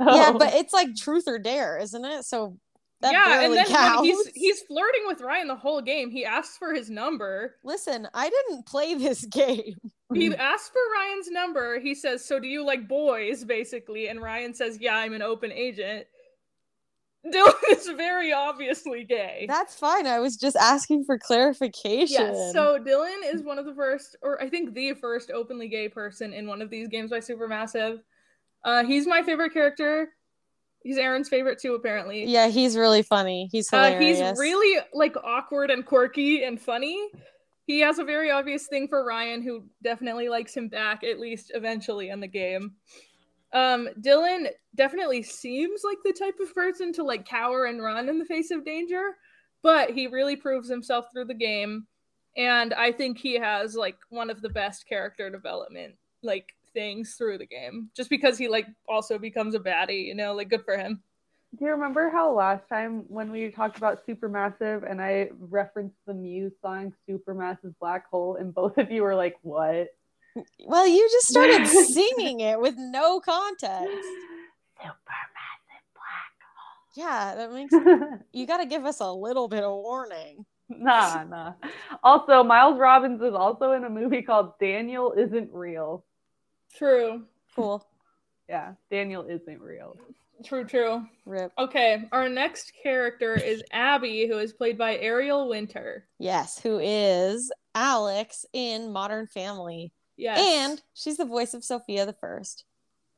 Yeah, 0.00 0.30
Oh. 0.32 0.38
but 0.38 0.54
it's 0.54 0.72
like 0.72 0.94
truth 0.94 1.24
or 1.26 1.40
dare, 1.40 1.76
isn't 1.78 2.04
it? 2.04 2.22
So 2.24 2.56
That 3.00 3.12
yeah, 3.14 3.40
and 3.42 3.52
then 3.52 3.66
counts. 3.66 4.02
he's 4.06 4.26
he's 4.32 4.60
flirting 4.62 5.02
with 5.06 5.20
Ryan 5.20 5.48
the 5.48 5.56
whole 5.56 5.82
game. 5.82 6.08
He 6.10 6.24
asks 6.24 6.56
for 6.56 6.72
his 6.72 6.88
number. 6.88 7.56
Listen, 7.64 8.06
I 8.14 8.30
didn't 8.30 8.64
play 8.66 8.94
this 8.94 9.24
game. 9.26 9.74
He 10.14 10.32
asks 10.36 10.68
for 10.68 10.78
Ryan's 10.94 11.30
number. 11.32 11.80
He 11.80 11.96
says, 11.96 12.24
"So 12.24 12.38
do 12.38 12.46
you 12.46 12.64
like 12.64 12.86
boys?" 12.86 13.42
Basically, 13.44 14.06
and 14.08 14.22
Ryan 14.22 14.54
says, 14.54 14.78
"Yeah, 14.80 14.94
I'm 14.96 15.14
an 15.14 15.22
open 15.22 15.50
agent." 15.50 16.06
Dylan 17.34 17.52
is 17.70 17.86
very 17.96 18.32
obviously 18.32 19.04
gay. 19.04 19.46
That's 19.48 19.74
fine. 19.74 20.06
I 20.06 20.20
was 20.20 20.36
just 20.36 20.56
asking 20.56 21.04
for 21.04 21.18
clarification. 21.18 22.32
Yes. 22.34 22.52
So 22.52 22.78
Dylan 22.78 23.16
is 23.34 23.42
one 23.42 23.58
of 23.58 23.66
the 23.66 23.74
first, 23.74 24.16
or 24.22 24.40
I 24.42 24.48
think 24.48 24.72
the 24.74 24.94
first 24.94 25.30
openly 25.30 25.68
gay 25.68 25.88
person 25.88 26.32
in 26.32 26.46
one 26.46 26.62
of 26.62 26.70
these 26.70 26.88
games 26.88 27.10
by 27.10 27.18
Supermassive. 27.18 27.98
Uh, 28.64 28.84
he's 28.84 29.06
my 29.06 29.22
favorite 29.22 29.52
character. 29.52 30.10
He's 30.84 30.96
Aaron's 30.96 31.28
favorite 31.28 31.58
too, 31.60 31.74
apparently. 31.74 32.24
yeah, 32.24 32.46
he's 32.48 32.76
really 32.76 33.02
funny. 33.02 33.48
He's 33.50 33.70
Uh, 33.72 33.84
hilarious. 33.90 34.18
he's 34.30 34.38
really 34.38 34.80
like 34.94 35.16
awkward 35.22 35.70
and 35.70 35.84
quirky 35.84 36.44
and 36.44 36.60
funny. 36.60 36.96
He 37.66 37.80
has 37.80 37.98
a 37.98 38.04
very 38.04 38.30
obvious 38.30 38.66
thing 38.68 38.88
for 38.88 39.04
Ryan, 39.04 39.42
who 39.42 39.64
definitely 39.82 40.28
likes 40.28 40.56
him 40.56 40.68
back, 40.68 41.04
at 41.04 41.18
least 41.18 41.50
eventually 41.54 42.08
in 42.08 42.20
the 42.20 42.28
game. 42.28 42.76
Um, 43.52 43.88
Dylan 44.00 44.48
definitely 44.74 45.22
seems 45.22 45.82
like 45.84 45.98
the 46.04 46.12
type 46.12 46.36
of 46.40 46.54
person 46.54 46.92
to 46.94 47.02
like 47.02 47.26
cower 47.26 47.64
and 47.64 47.82
run 47.82 48.08
in 48.08 48.18
the 48.18 48.24
face 48.24 48.50
of 48.50 48.64
danger, 48.64 49.16
but 49.62 49.90
he 49.90 50.06
really 50.06 50.36
proves 50.36 50.68
himself 50.68 51.06
through 51.12 51.26
the 51.26 51.34
game. 51.34 51.86
And 52.36 52.74
I 52.74 52.92
think 52.92 53.18
he 53.18 53.34
has 53.38 53.74
like 53.74 53.96
one 54.10 54.30
of 54.30 54.42
the 54.42 54.50
best 54.50 54.86
character 54.88 55.30
development 55.30 55.94
like 56.22 56.54
things 56.74 57.14
through 57.16 57.38
the 57.38 57.46
game. 57.46 57.90
Just 57.96 58.10
because 58.10 58.38
he 58.38 58.48
like 58.48 58.66
also 58.88 59.18
becomes 59.18 59.54
a 59.54 59.58
baddie, 59.58 60.06
you 60.06 60.14
know, 60.14 60.34
like 60.34 60.50
good 60.50 60.64
for 60.64 60.76
him. 60.76 61.02
Do 61.58 61.64
you 61.64 61.70
remember 61.70 62.10
how 62.10 62.34
last 62.34 62.68
time 62.68 63.04
when 63.08 63.32
we 63.32 63.50
talked 63.50 63.78
about 63.78 64.06
Supermassive 64.06 64.88
and 64.88 65.00
I 65.00 65.30
referenced 65.38 65.96
the 66.06 66.12
Muse 66.12 66.52
song 66.60 66.92
Supermassive 67.08 67.74
Black 67.80 68.08
Hole 68.10 68.36
and 68.36 68.54
both 68.54 68.76
of 68.76 68.90
you 68.90 69.02
were 69.02 69.14
like, 69.14 69.36
what? 69.42 69.88
Well, 70.66 70.86
you 70.86 71.08
just 71.10 71.28
started 71.28 71.66
singing 71.86 72.40
it 72.40 72.60
with 72.60 72.74
no 72.78 73.20
context. 73.20 74.08
Supermassive 74.80 74.94
Yeah, 76.94 77.34
that 77.36 77.52
makes 77.52 77.74
you 78.32 78.46
got 78.46 78.58
to 78.58 78.66
give 78.66 78.84
us 78.84 79.00
a 79.00 79.10
little 79.12 79.48
bit 79.48 79.62
of 79.64 79.72
warning. 79.72 80.44
nah, 80.68 81.24
nah. 81.24 81.52
Also, 82.02 82.42
Miles 82.44 82.78
Robbins 82.78 83.22
is 83.22 83.34
also 83.34 83.72
in 83.72 83.84
a 83.84 83.90
movie 83.90 84.22
called 84.22 84.58
Daniel 84.60 85.12
Isn't 85.16 85.50
Real. 85.52 86.04
True. 86.74 87.24
Cool. 87.56 87.84
Yeah, 88.48 88.74
Daniel 88.90 89.26
isn't 89.26 89.60
real. 89.60 89.96
True, 90.44 90.64
true. 90.64 91.04
Rip. 91.26 91.52
Okay, 91.58 92.04
our 92.12 92.28
next 92.28 92.72
character 92.82 93.34
is 93.34 93.62
Abby, 93.72 94.26
who 94.28 94.38
is 94.38 94.52
played 94.52 94.78
by 94.78 94.96
Ariel 94.98 95.48
Winter. 95.48 96.06
Yes, 96.18 96.58
who 96.60 96.78
is 96.78 97.50
Alex 97.74 98.46
in 98.52 98.92
Modern 98.92 99.26
Family. 99.26 99.92
Yes. 100.18 100.38
And 100.40 100.82
she's 100.94 101.16
the 101.16 101.24
voice 101.24 101.54
of 101.54 101.64
Sophia 101.64 102.04
the 102.04 102.12
First. 102.12 102.64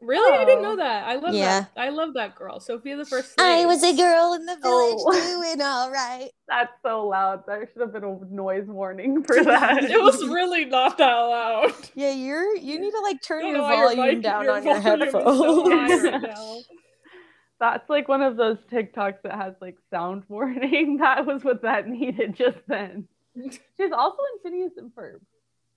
really, 0.03 0.33
I 0.35 0.45
didn't 0.47 0.65
Oh. 0.65 0.71
know 0.71 0.77
that. 0.77 1.09
I 1.09 1.17
love 1.17 1.35
Yeah. 1.35 1.61
that. 1.75 1.81
I 1.81 1.89
love 1.91 2.15
that 2.15 2.35
girl, 2.35 2.59
Sophia 2.61 2.97
the 2.97 3.05
First. 3.05 3.39
I 3.41 3.67
was 3.67 3.83
a 3.83 3.95
girl 3.97 4.33
in 4.35 4.47
the 4.47 4.57
oh. 4.63 5.03
village 5.03 5.03
Oh. 5.25 5.41
doing 5.43 5.61
all 5.63 5.91
right. 5.91 6.31
That's 6.49 6.73
so 6.83 7.07
loud. 7.09 7.45
There 7.47 7.69
should 7.73 7.81
have 7.83 7.93
been 7.93 8.05
a 8.05 8.19
noise 8.31 8.67
warning 8.67 9.23
for 9.25 9.37
that. 9.45 9.85
It 9.85 10.01
was 10.01 10.23
really 10.27 10.65
not 10.67 10.97
that 10.99 11.13
loud. 11.15 11.75
Yeah, 11.95 12.13
you're 12.13 12.57
you 12.57 12.79
need 12.81 12.93
to 12.93 13.01
like 13.01 13.21
turn 13.23 13.45
I 13.45 13.49
your 13.49 13.57
know 13.59 13.63
why 13.65 13.75
your 13.77 13.85
volume 13.97 14.15
mic- 14.17 14.23
down 14.23 14.45
your 14.45 14.53
on 14.57 14.65
your 14.65 14.81
volume 14.81 15.03
is 15.09 15.13
so 15.13 15.71
headphones. 15.71 16.03
right. 16.29 16.63
That's 17.61 17.91
like 17.91 18.09
one 18.09 18.23
of 18.23 18.37
those 18.39 18.57
TikToks 18.73 19.21
that 19.25 19.33
has 19.35 19.55
like 19.61 19.77
sound 19.91 20.23
warning. 20.29 20.97
That 20.99 21.27
was 21.27 21.45
what 21.45 21.61
that 21.63 21.87
needed 21.89 22.35
just 22.37 22.57
then. 22.69 23.07
She's 23.37 23.93
also 23.93 24.19
in 24.35 24.51
Phineas 24.51 24.73
and 24.79 24.91
Ferb. 24.95 25.21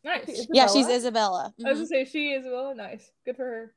Nice. 0.04 0.48
yeah, 0.52 0.68
she's 0.68 0.88
Isabella? 0.88 0.96
Isabella. 0.96 1.54
I 1.66 1.70
was 1.70 1.80
gonna 1.80 1.86
mm-hmm. 1.86 1.86
say 1.86 2.06
she 2.06 2.32
is 2.32 2.46
well 2.46 2.76
nice. 2.76 3.12
Good 3.26 3.38
for 3.38 3.44
her. 3.44 3.74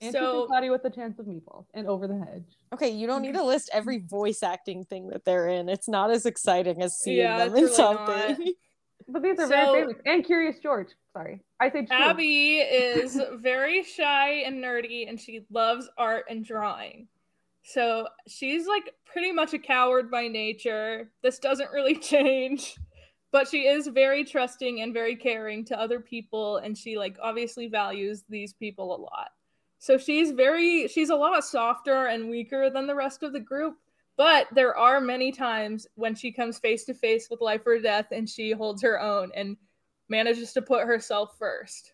And 0.00 0.12
so 0.12 0.48
she's 0.60 0.70
with 0.70 0.84
a 0.84 0.90
Chance 0.90 1.18
of 1.18 1.26
Meatballs 1.26 1.66
and 1.74 1.88
Over 1.88 2.06
the 2.06 2.18
Hedge. 2.18 2.56
Okay, 2.72 2.90
you 2.90 3.06
don't 3.06 3.22
need 3.22 3.32
to 3.32 3.38
mm-hmm. 3.38 3.48
list 3.48 3.70
every 3.72 3.98
voice 3.98 4.42
acting 4.44 4.84
thing 4.84 5.08
that 5.08 5.24
they're 5.24 5.48
in. 5.48 5.68
It's 5.68 5.88
not 5.88 6.10
as 6.10 6.24
exciting 6.24 6.80
as 6.82 6.96
seeing 6.98 7.18
Yeah, 7.18 7.38
them 7.38 7.48
in 7.48 7.62
really 7.64 7.74
something. 7.74 8.52
But 9.10 9.22
these 9.22 9.38
are 9.38 9.46
So- 9.46 9.48
very 9.48 9.80
famous. 9.80 9.96
And 10.04 10.24
Curious 10.24 10.58
George. 10.58 10.88
Sorry. 11.14 11.40
I 11.58 11.70
say 11.70 11.86
true. 11.86 11.96
Abby 11.96 12.58
is 12.58 13.20
very 13.36 13.82
shy 13.82 14.42
and 14.44 14.62
nerdy, 14.62 15.08
and 15.08 15.18
she 15.18 15.46
loves 15.50 15.88
art 15.96 16.26
and 16.28 16.44
drawing. 16.44 17.08
So 17.62 18.06
she's 18.26 18.66
like 18.66 18.94
pretty 19.06 19.32
much 19.32 19.54
a 19.54 19.58
coward 19.58 20.10
by 20.10 20.28
nature. 20.28 21.10
This 21.22 21.38
doesn't 21.38 21.70
really 21.70 21.96
change, 21.98 22.76
but 23.30 23.48
she 23.48 23.66
is 23.66 23.86
very 23.88 24.24
trusting 24.24 24.80
and 24.80 24.94
very 24.94 25.16
caring 25.16 25.64
to 25.66 25.78
other 25.78 26.00
people, 26.00 26.58
and 26.58 26.76
she 26.76 26.96
like 26.98 27.16
obviously 27.22 27.68
values 27.68 28.24
these 28.28 28.52
people 28.52 28.94
a 28.94 29.00
lot. 29.00 29.30
So 29.78 29.96
she's 29.98 30.32
very 30.32 30.88
she's 30.88 31.10
a 31.10 31.16
lot 31.16 31.44
softer 31.44 32.06
and 32.06 32.30
weaker 32.30 32.70
than 32.70 32.86
the 32.86 32.94
rest 32.94 33.22
of 33.22 33.32
the 33.32 33.40
group. 33.40 33.76
But 34.16 34.48
there 34.52 34.76
are 34.76 35.00
many 35.00 35.30
times 35.30 35.86
when 35.94 36.16
she 36.16 36.32
comes 36.32 36.58
face 36.58 36.84
to 36.86 36.94
face 36.94 37.28
with 37.30 37.40
life 37.40 37.64
or 37.64 37.78
death 37.78 38.06
and 38.10 38.28
she 38.28 38.50
holds 38.50 38.82
her 38.82 39.00
own 39.00 39.30
and 39.34 39.56
manages 40.08 40.52
to 40.54 40.62
put 40.62 40.86
herself 40.86 41.36
first. 41.38 41.92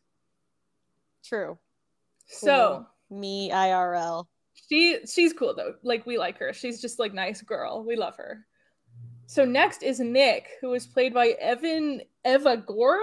True. 1.23 1.59
So 2.27 2.87
Me 3.11 3.51
IRL. 3.51 4.27
she 4.71 5.01
she's 5.07 5.35
cool 5.35 5.55
though. 5.55 5.75
Like 5.83 6.07
we 6.07 6.17
like 6.17 6.39
her. 6.39 6.55
She's 6.55 6.81
just 6.81 6.99
like 6.99 7.13
nice 7.13 7.43
girl. 7.43 7.85
We 7.87 7.97
love 7.97 8.17
her. 8.17 8.47
So 9.27 9.45
next 9.45 9.83
is 9.83 10.01
Nick, 10.01 10.49
who 10.61 10.75
is 10.75 10.87
played 10.87 11.15
by 11.15 11.29
Evan 11.41 12.03
Evagora? 12.25 13.01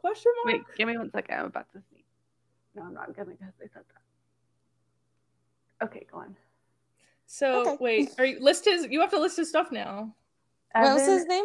Question 0.00 0.32
mark. 0.44 0.56
Wait, 0.58 0.62
give 0.76 0.86
me 0.88 0.96
one 0.98 1.10
second. 1.10 1.34
I'm 1.38 1.46
about 1.46 1.72
to 1.72 1.80
see. 1.90 2.04
No, 2.74 2.82
I'm 2.84 2.94
not 2.94 3.16
gonna 3.16 3.30
because 3.30 3.54
they 3.58 3.66
said 3.72 3.82
that. 5.80 5.86
Okay, 5.86 6.06
go 6.10 6.18
on. 6.18 6.36
So 7.26 7.60
Okay. 7.62 7.76
wait, 7.80 8.10
are 8.18 8.24
you 8.26 8.38
list 8.40 8.64
his? 8.66 8.86
You 8.90 9.00
have 9.00 9.10
to 9.10 9.18
list 9.20 9.36
his 9.38 9.48
stuff 9.48 9.72
now. 9.72 10.14
What 10.74 10.92
was 10.94 11.02
Evan- 11.02 11.14
his 11.14 11.26
name? 11.26 11.44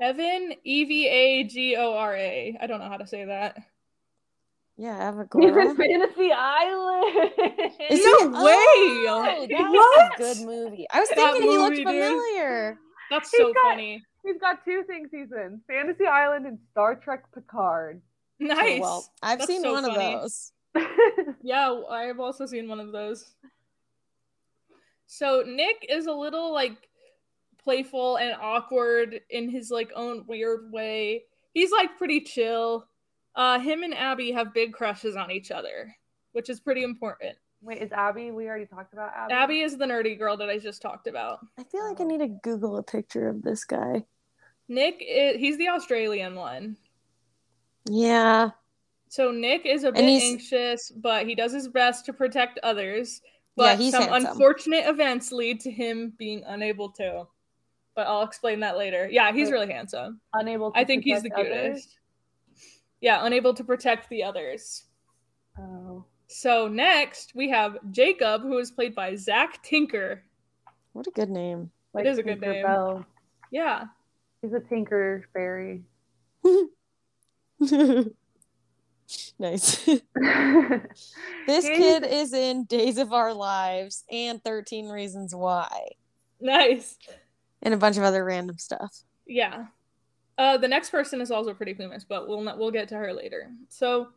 Evan 0.00 0.54
E 0.64 0.84
V 0.84 1.06
A 1.08 1.44
G 1.44 1.76
O 1.76 1.94
R 1.94 2.14
A. 2.16 2.58
I 2.60 2.66
don't 2.66 2.80
know 2.80 2.88
how 2.88 2.96
to 2.96 3.06
say 3.06 3.24
that. 3.24 3.56
Yeah, 4.76 5.08
Eva 5.08 5.28
He's 5.38 5.46
in 5.46 5.54
Gora. 5.54 5.74
Fantasy 5.76 6.32
Island. 6.32 7.32
Is 7.90 8.04
No 8.04 8.18
he? 8.18 8.26
way! 8.44 9.06
Oh, 9.08 9.46
that 9.48 9.70
What? 9.70 10.10
was 10.18 10.34
a 10.34 10.36
good 10.36 10.46
movie. 10.46 10.86
I 10.92 10.98
was 10.98 11.08
That 11.10 11.16
thinking 11.34 11.42
he 11.52 11.58
looked 11.58 11.76
familiar. 11.76 12.72
dude. 12.72 12.78
Familiar. 13.08 13.20
That's 13.20 13.30
He's 13.30 13.40
so 13.40 13.52
got- 13.52 13.62
funny. 13.70 14.02
He's 14.24 14.40
got 14.40 14.64
two 14.64 14.82
things 14.86 15.10
he's 15.12 15.32
in: 15.32 15.60
Fantasy 15.68 16.06
Island 16.06 16.46
and 16.46 16.58
Star 16.70 16.94
Trek 16.94 17.24
Picard. 17.34 18.00
Nice. 18.40 18.78
Oh, 18.78 18.80
well, 18.80 19.12
I've 19.22 19.38
That's 19.38 19.50
seen 19.50 19.62
so 19.62 19.72
one 19.74 19.84
funny. 19.84 20.14
of 20.14 20.20
those. 20.22 20.52
Yeah, 21.42 21.80
I 21.90 22.04
have 22.04 22.18
also 22.20 22.46
seen 22.46 22.68
one 22.68 22.80
of 22.80 22.90
those. 22.90 23.34
So 25.06 25.44
Nick 25.46 25.86
is 25.88 26.06
a 26.06 26.12
little 26.12 26.52
like 26.52 26.88
playful 27.62 28.16
and 28.16 28.34
awkward 28.40 29.20
in 29.30 29.48
his 29.50 29.70
like 29.70 29.90
own 29.94 30.24
weird 30.26 30.72
way. 30.72 31.24
He's 31.52 31.70
like 31.70 31.96
pretty 31.98 32.20
chill. 32.20 32.86
Uh 33.36 33.58
him 33.60 33.82
and 33.82 33.94
Abby 33.94 34.32
have 34.32 34.54
big 34.54 34.72
crushes 34.72 35.16
on 35.16 35.30
each 35.30 35.50
other, 35.50 35.94
which 36.32 36.48
is 36.48 36.60
pretty 36.60 36.82
important. 36.82 37.36
Wait, 37.64 37.80
is 37.80 37.92
Abby? 37.92 38.30
We 38.30 38.46
already 38.46 38.66
talked 38.66 38.92
about 38.92 39.12
Abby. 39.16 39.32
Abby 39.32 39.60
is 39.60 39.78
the 39.78 39.86
nerdy 39.86 40.18
girl 40.18 40.36
that 40.36 40.50
I 40.50 40.58
just 40.58 40.82
talked 40.82 41.06
about. 41.06 41.38
I 41.58 41.64
feel 41.64 41.86
like 41.88 42.00
I 42.00 42.04
need 42.04 42.18
to 42.18 42.28
Google 42.28 42.76
a 42.76 42.82
picture 42.82 43.26
of 43.28 43.42
this 43.42 43.64
guy. 43.64 44.04
Nick 44.68 44.96
is 45.00 45.36
he's 45.38 45.56
the 45.58 45.68
Australian 45.68 46.34
one. 46.34 46.76
Yeah. 47.88 48.50
So 49.08 49.30
Nick 49.30 49.64
is 49.64 49.84
a 49.84 49.92
bit 49.92 50.02
anxious, 50.04 50.90
but 50.90 51.26
he 51.26 51.34
does 51.34 51.52
his 51.52 51.68
best 51.68 52.04
to 52.06 52.12
protect 52.12 52.58
others. 52.62 53.20
Yeah, 53.24 53.30
But 53.56 53.78
he's 53.78 53.92
some 53.92 54.08
handsome. 54.08 54.32
unfortunate 54.32 54.86
events 54.86 55.30
lead 55.32 55.60
to 55.60 55.70
him 55.70 56.12
being 56.18 56.42
unable 56.46 56.90
to. 56.92 57.26
But 57.94 58.08
I'll 58.08 58.24
explain 58.24 58.60
that 58.60 58.76
later. 58.76 59.08
Yeah, 59.10 59.32
he's 59.32 59.50
really 59.52 59.70
handsome. 59.72 60.20
unable. 60.32 60.72
To 60.72 60.78
I 60.78 60.84
think 60.84 61.04
he's 61.04 61.22
the 61.22 61.30
protect 61.30 61.50
others? 61.52 61.68
cutest. 61.74 61.98
Yeah, 63.00 63.24
unable 63.24 63.54
to 63.54 63.62
protect 63.64 64.08
the 64.08 64.24
others. 64.24 64.84
Oh, 65.58 66.04
So 66.34 66.66
next 66.66 67.32
we 67.36 67.48
have 67.50 67.78
Jacob, 67.92 68.42
who 68.42 68.58
is 68.58 68.72
played 68.72 68.92
by 68.92 69.14
Zach 69.14 69.62
Tinker. 69.62 70.24
What 70.92 71.06
a 71.06 71.12
good 71.12 71.30
name. 71.30 71.70
like 71.92 72.06
is 72.06 72.18
a 72.18 72.24
good 72.24 72.40
name. 72.40 72.64
Tinkerbell. 72.66 73.04
Yeah. 73.52 73.84
He's 74.42 74.52
a 74.52 74.58
Tinker 74.58 75.28
Fairy. 75.32 75.84
nice. 79.38 79.84
this 79.84 80.00
this 81.46 81.68
kid 81.68 82.04
is 82.04 82.32
in 82.32 82.64
Days 82.64 82.98
of 82.98 83.12
Our 83.12 83.32
Lives 83.32 84.02
and 84.10 84.42
13 84.42 84.88
Reasons 84.88 85.36
Why 85.36 85.70
Nice. 86.40 86.98
and 87.62 87.72
a 87.72 87.76
bunch 87.76 87.96
of 87.96 88.02
other 88.02 88.24
random 88.24 88.58
stuff. 88.58 88.92
Yeah. 89.24 89.66
Uh, 90.36 90.56
the 90.56 90.66
next 90.66 90.90
person 90.90 91.20
is 91.20 91.30
also 91.30 91.54
pretty 91.54 91.74
famous, 91.74 92.02
but 92.02 92.26
we'll 92.26 92.40
not, 92.40 92.58
we'll 92.58 92.72
get 92.72 92.88
to 92.88 92.96
her 92.96 93.12
later. 93.12 93.52
So, 93.68 94.08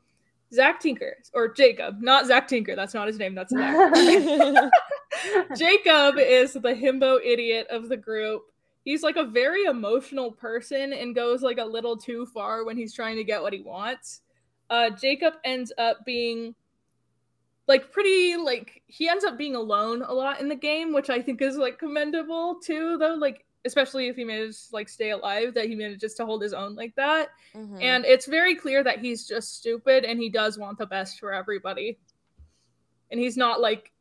Zach 0.54 0.80
Tinker 0.80 1.18
or 1.34 1.54
Jacob, 1.54 2.02
not 2.02 2.26
Zach 2.26 2.48
Tinker. 2.48 2.76
That's 2.76 2.94
not 2.94 3.08
his 3.08 3.18
name. 3.18 3.36
That's 3.36 3.52
Zach. 3.52 3.92
Jacob 5.58 6.18
is 6.18 6.54
the 6.54 6.74
himbo 6.74 7.20
idiot 7.24 7.68
of 7.70 7.90
the 7.90 7.98
group. 7.98 8.44
He's 8.86 9.04
like 9.04 9.18
a 9.18 9.26
very 9.26 9.66
emotional 9.66 10.32
person 10.32 10.94
and 10.94 11.14
goes 11.14 11.42
like 11.42 11.58
a 11.58 11.66
little 11.66 11.98
too 11.98 12.26
far 12.28 12.64
when 12.64 12.78
he's 12.78 12.94
trying 12.94 13.18
to 13.18 13.24
get 13.24 13.42
what 13.42 13.54
he 13.54 13.62
wants. 13.62 14.22
Uh, 14.70 14.90
Jacob 14.92 15.34
ends 15.44 15.74
up 15.78 16.06
being 16.06 16.56
like 17.68 17.92
pretty 17.92 18.38
like 18.38 18.82
he 18.88 19.10
ends 19.10 19.26
up 19.26 19.38
being 19.38 19.56
alone 19.56 20.02
a 20.02 20.14
lot 20.14 20.40
in 20.40 20.48
the 20.48 20.56
game, 20.56 20.94
which 20.94 21.10
I 21.10 21.22
think 21.22 21.42
is 21.42 21.58
like 21.58 21.80
commendable 21.80 22.60
too. 22.64 22.98
Though 22.98 23.16
like 23.16 23.44
especially 23.66 24.08
if 24.08 24.16
he 24.16 24.24
manages 24.24 24.68
to 24.68 24.76
like 24.76 24.88
stay 24.90 25.12
alive, 25.12 25.54
that 25.54 25.66
he 25.68 25.76
manages 25.76 26.14
to 26.16 26.26
hold 26.26 26.42
his 26.42 26.54
own 26.54 26.76
like 26.76 26.96
that. 26.96 27.30
Mhm. 27.56 27.82
And 27.82 28.06
it's 28.06 28.26
very 28.26 28.56
clear 28.56 28.84
that 28.84 29.00
he's 29.00 29.28
just 29.28 29.56
stupid 29.58 30.06
and 30.06 30.20
he 30.20 30.30
does 30.30 30.58
want 30.58 30.78
the 30.78 30.86
best 30.86 31.20
for 31.20 31.34
everybody. 31.34 32.00
And 33.12 33.20
he's 33.20 33.38
not 33.38 33.60
like 33.62 33.92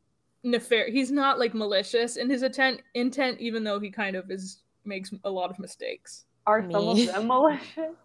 nefarious. 0.43 0.93
He's 0.93 1.11
not 1.11 1.39
like 1.39 1.53
malicious 1.53 2.17
in 2.17 2.29
his 2.29 2.43
intent, 2.43 2.81
intent, 2.93 3.39
even 3.39 3.63
though 3.63 3.79
he 3.79 3.89
kind 3.89 4.15
of 4.15 4.29
is 4.31 4.61
makes 4.85 5.11
a 5.25 5.29
lot 5.29 5.49
of 5.49 5.59
mistakes. 5.59 6.25
Are 6.45 6.61
some 6.71 6.87
of 6.89 7.05
them 7.05 7.27
malicious? 7.27 7.95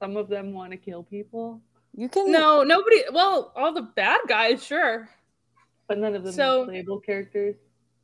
Some 0.00 0.16
of 0.16 0.28
them 0.28 0.52
want 0.52 0.70
to 0.72 0.76
kill 0.78 1.02
people, 1.02 1.60
you 1.96 2.08
can 2.08 2.30
No, 2.32 2.62
nobody. 2.62 3.02
Well, 3.12 3.52
all 3.54 3.72
the 3.72 3.82
bad 3.82 4.20
guys, 4.26 4.64
sure. 4.64 5.08
but 5.86 5.98
none 5.98 6.14
of 6.14 6.24
them 6.24 6.32
So- 6.32 6.62
are 6.62 6.66
playable 6.66 7.00
characters. 7.00 7.56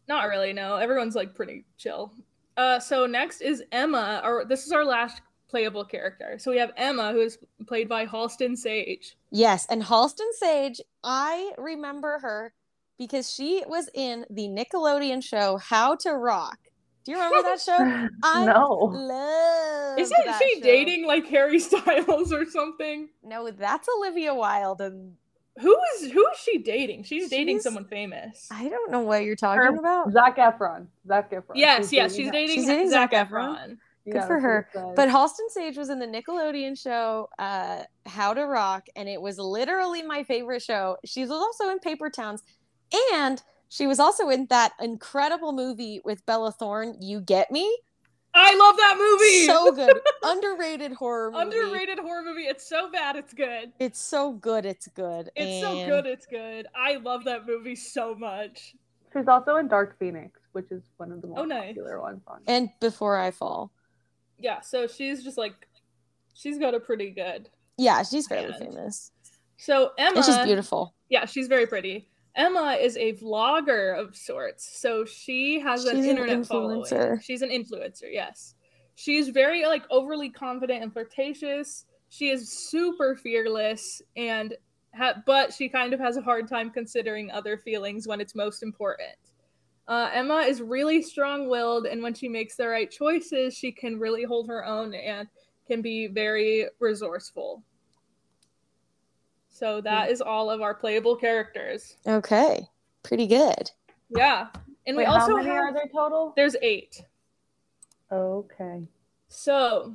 Not 0.08 0.28
really. 0.28 0.52
No, 0.52 0.76
everyone's 0.76 1.14
like 1.14 1.34
pretty 1.34 1.64
chill. 1.78 2.12
Uh, 2.56 2.78
so 2.78 3.06
next 3.06 3.40
is 3.40 3.62
Emma, 3.72 4.20
or 4.24 4.44
this 4.44 4.66
is 4.66 4.72
our 4.72 4.84
last 4.84 5.22
playable 5.48 5.84
character. 5.84 6.38
So 6.38 6.50
we 6.50 6.58
have 6.58 6.72
Emma, 6.76 7.12
who 7.12 7.20
is 7.20 7.38
played 7.66 7.88
by 7.88 8.06
Halston 8.06 8.56
Sage. 8.56 9.16
Yes, 9.30 9.66
and 9.68 9.82
Halston 9.82 10.30
Sage, 10.32 10.80
I 11.02 11.52
remember 11.58 12.18
her 12.20 12.52
because 12.98 13.32
she 13.32 13.62
was 13.66 13.88
in 13.94 14.26
the 14.30 14.48
Nickelodeon 14.48 15.22
show 15.22 15.56
How 15.56 15.96
to 15.96 16.12
Rock. 16.12 16.58
Do 17.04 17.12
you 17.12 17.18
remember 17.18 17.48
that 17.48 17.60
show? 17.60 18.08
I 18.22 18.44
no. 18.44 18.90
love. 18.92 19.98
Isn't 19.98 20.16
that 20.26 20.38
she 20.40 20.56
show. 20.56 20.60
dating 20.60 21.06
like 21.06 21.26
Harry 21.28 21.58
Styles 21.58 22.32
or 22.32 22.44
something? 22.44 23.08
No, 23.22 23.50
that's 23.50 23.88
Olivia 23.96 24.34
Wilde, 24.34 24.82
and 24.82 25.16
Who 25.58 25.76
is 25.96 26.12
who 26.12 26.26
is 26.28 26.38
she 26.38 26.58
dating? 26.58 27.02
She's 27.04 27.28
dating 27.28 27.60
someone 27.60 27.84
famous. 27.84 28.48
I 28.50 28.68
don't 28.68 28.90
know 28.90 29.00
what 29.00 29.24
you're 29.24 29.36
talking 29.36 29.62
Her- 29.62 29.76
about. 29.76 30.12
Zac 30.12 30.36
Efron. 30.36 30.86
Zac 31.06 31.30
Efron. 31.30 31.52
Yes, 31.54 31.92
yes, 31.92 32.14
she's 32.14 32.30
dating, 32.30 32.56
She's 32.56 32.66
dating 32.66 32.90
Zac 32.90 33.10
Zac 33.10 33.28
Efron. 33.28 33.56
Efron. 33.56 33.76
Yeah, 34.06 34.12
Good 34.14 34.26
for 34.26 34.40
her. 34.40 34.68
But 34.96 35.08
Halston 35.10 35.48
Sage 35.50 35.76
was 35.76 35.90
in 35.90 35.98
the 35.98 36.06
Nickelodeon 36.06 36.80
show 36.80 37.28
uh, 37.38 37.82
How 38.06 38.32
to 38.32 38.46
Rock, 38.46 38.86
and 38.96 39.08
it 39.08 39.20
was 39.20 39.38
literally 39.38 40.02
my 40.02 40.22
favorite 40.22 40.62
show. 40.62 40.96
She 41.04 41.20
was 41.20 41.30
also 41.30 41.68
in 41.68 41.78
Paper 41.80 42.08
Towns, 42.08 42.42
and 43.14 43.42
she 43.68 43.86
was 43.86 44.00
also 44.00 44.30
in 44.30 44.46
that 44.48 44.72
incredible 44.80 45.52
movie 45.52 46.00
with 46.04 46.24
Bella 46.24 46.50
Thorne, 46.50 46.96
You 47.00 47.20
Get 47.20 47.50
Me. 47.50 47.78
I 48.32 48.54
love 48.54 48.76
that 48.76 48.96
movie. 48.98 49.46
So 49.46 49.72
good. 49.72 50.00
Underrated 50.22 50.92
horror 50.92 51.30
movie. 51.32 51.42
underrated 51.42 51.98
horror 51.98 52.22
movie. 52.22 52.42
It's 52.42 52.66
so 52.68 52.90
bad, 52.90 53.16
it's 53.16 53.32
good. 53.34 53.72
It's 53.78 53.98
so 53.98 54.32
good. 54.32 54.64
It's 54.66 54.86
good. 54.88 55.30
It's 55.34 55.60
so 55.64 55.84
good, 55.86 56.06
it's 56.06 56.26
good. 56.26 56.66
I 56.74 56.96
love 56.96 57.24
that 57.24 57.46
movie 57.46 57.74
so 57.76 58.14
much. 58.14 58.74
she's 59.12 59.26
also 59.26 59.56
in 59.56 59.66
Dark 59.68 59.98
Phoenix, 59.98 60.38
which 60.52 60.70
is 60.70 60.82
one 60.98 61.10
of 61.12 61.20
the 61.22 61.28
oh, 61.28 61.30
most 61.30 61.40
Oh, 61.40 61.44
nice. 61.44 61.66
popular 61.68 62.00
ones 62.00 62.22
on. 62.28 62.40
And 62.46 62.70
Before 62.80 63.16
I 63.18 63.30
Fall. 63.32 63.72
Yeah, 64.38 64.60
so 64.60 64.86
she's 64.86 65.22
just 65.24 65.36
like 65.36 65.66
she's 66.34 66.58
got 66.58 66.74
a 66.74 66.80
pretty 66.80 67.10
good. 67.10 67.48
Yeah, 67.76 68.02
she's 68.02 68.26
fairly 68.28 68.54
And- 68.54 68.72
famous. 68.74 69.10
So 69.56 69.90
Emma 69.98 70.16
And 70.16 70.24
she's 70.24 70.38
beautiful. 70.38 70.94
Yeah, 71.10 71.26
she's 71.26 71.46
very 71.48 71.66
pretty. 71.66 72.08
Emma 72.36 72.76
is 72.80 72.96
a 72.96 73.14
vlogger 73.14 73.98
of 73.98 74.16
sorts. 74.16 74.78
So 74.80 75.04
she 75.04 75.58
has 75.60 75.84
an 75.84 75.96
She's 75.96 76.04
an 76.04 76.10
internet 76.10 76.46
following. 76.46 76.82
influencer. 76.82 77.22
She's 77.22 77.42
an 77.42 77.50
influencer, 77.50 78.08
yes. 78.10 78.54
She's 78.94 79.28
very 79.30 79.64
like 79.66 79.84
overly 79.90 80.30
confident 80.30 80.82
and 80.82 80.92
flirtatious. 80.92 81.86
She 82.08 82.30
is 82.30 82.50
super 82.52 83.16
fearless 83.16 84.02
and 84.16 84.54
ha- 84.94 85.22
but 85.26 85.52
she 85.52 85.68
kind 85.68 85.92
of 85.94 86.00
has 86.00 86.16
a 86.16 86.22
hard 86.22 86.48
time 86.48 86.70
considering 86.70 87.30
other 87.30 87.56
feelings 87.56 88.06
when 88.06 88.20
it's 88.20 88.34
most 88.34 88.62
important. 88.62 89.16
Uh, 89.88 90.08
Emma 90.12 90.36
is 90.42 90.62
really 90.62 91.02
strong-willed, 91.02 91.86
and 91.86 92.00
when 92.00 92.14
she 92.14 92.28
makes 92.28 92.54
the 92.54 92.68
right 92.68 92.88
choices, 92.90 93.56
she 93.56 93.72
can 93.72 93.98
really 93.98 94.22
hold 94.22 94.46
her 94.46 94.64
own 94.64 94.94
and 94.94 95.26
can 95.66 95.82
be 95.82 96.06
very 96.06 96.68
resourceful. 96.78 97.64
So 99.60 99.82
that 99.82 100.06
hmm. 100.06 100.12
is 100.12 100.22
all 100.22 100.50
of 100.50 100.62
our 100.62 100.74
playable 100.74 101.14
characters. 101.16 101.96
Okay. 102.06 102.66
Pretty 103.02 103.26
good. 103.26 103.70
Yeah, 104.08 104.48
and 104.86 104.96
we 104.96 105.04
also 105.04 105.36
how 105.36 105.36
many 105.36 105.50
have 105.50 105.58
are 105.58 105.72
there 105.72 105.88
total? 105.94 106.32
there's 106.34 106.56
eight. 106.62 107.02
Okay. 108.10 108.88
So 109.28 109.94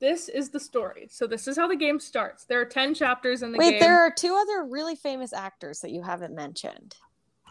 this 0.00 0.28
is 0.28 0.50
the 0.50 0.58
story. 0.58 1.06
So 1.10 1.26
this 1.26 1.46
is 1.46 1.56
how 1.56 1.68
the 1.68 1.76
game 1.76 2.00
starts. 2.00 2.44
There 2.44 2.60
are 2.60 2.64
ten 2.64 2.94
chapters 2.94 3.42
in 3.42 3.52
the 3.52 3.58
Wait, 3.58 3.72
game. 3.72 3.80
there 3.80 4.00
are 4.00 4.10
two 4.10 4.34
other 4.34 4.64
really 4.64 4.96
famous 4.96 5.32
actors 5.32 5.80
that 5.80 5.92
you 5.92 6.02
haven't 6.02 6.34
mentioned. 6.34 6.96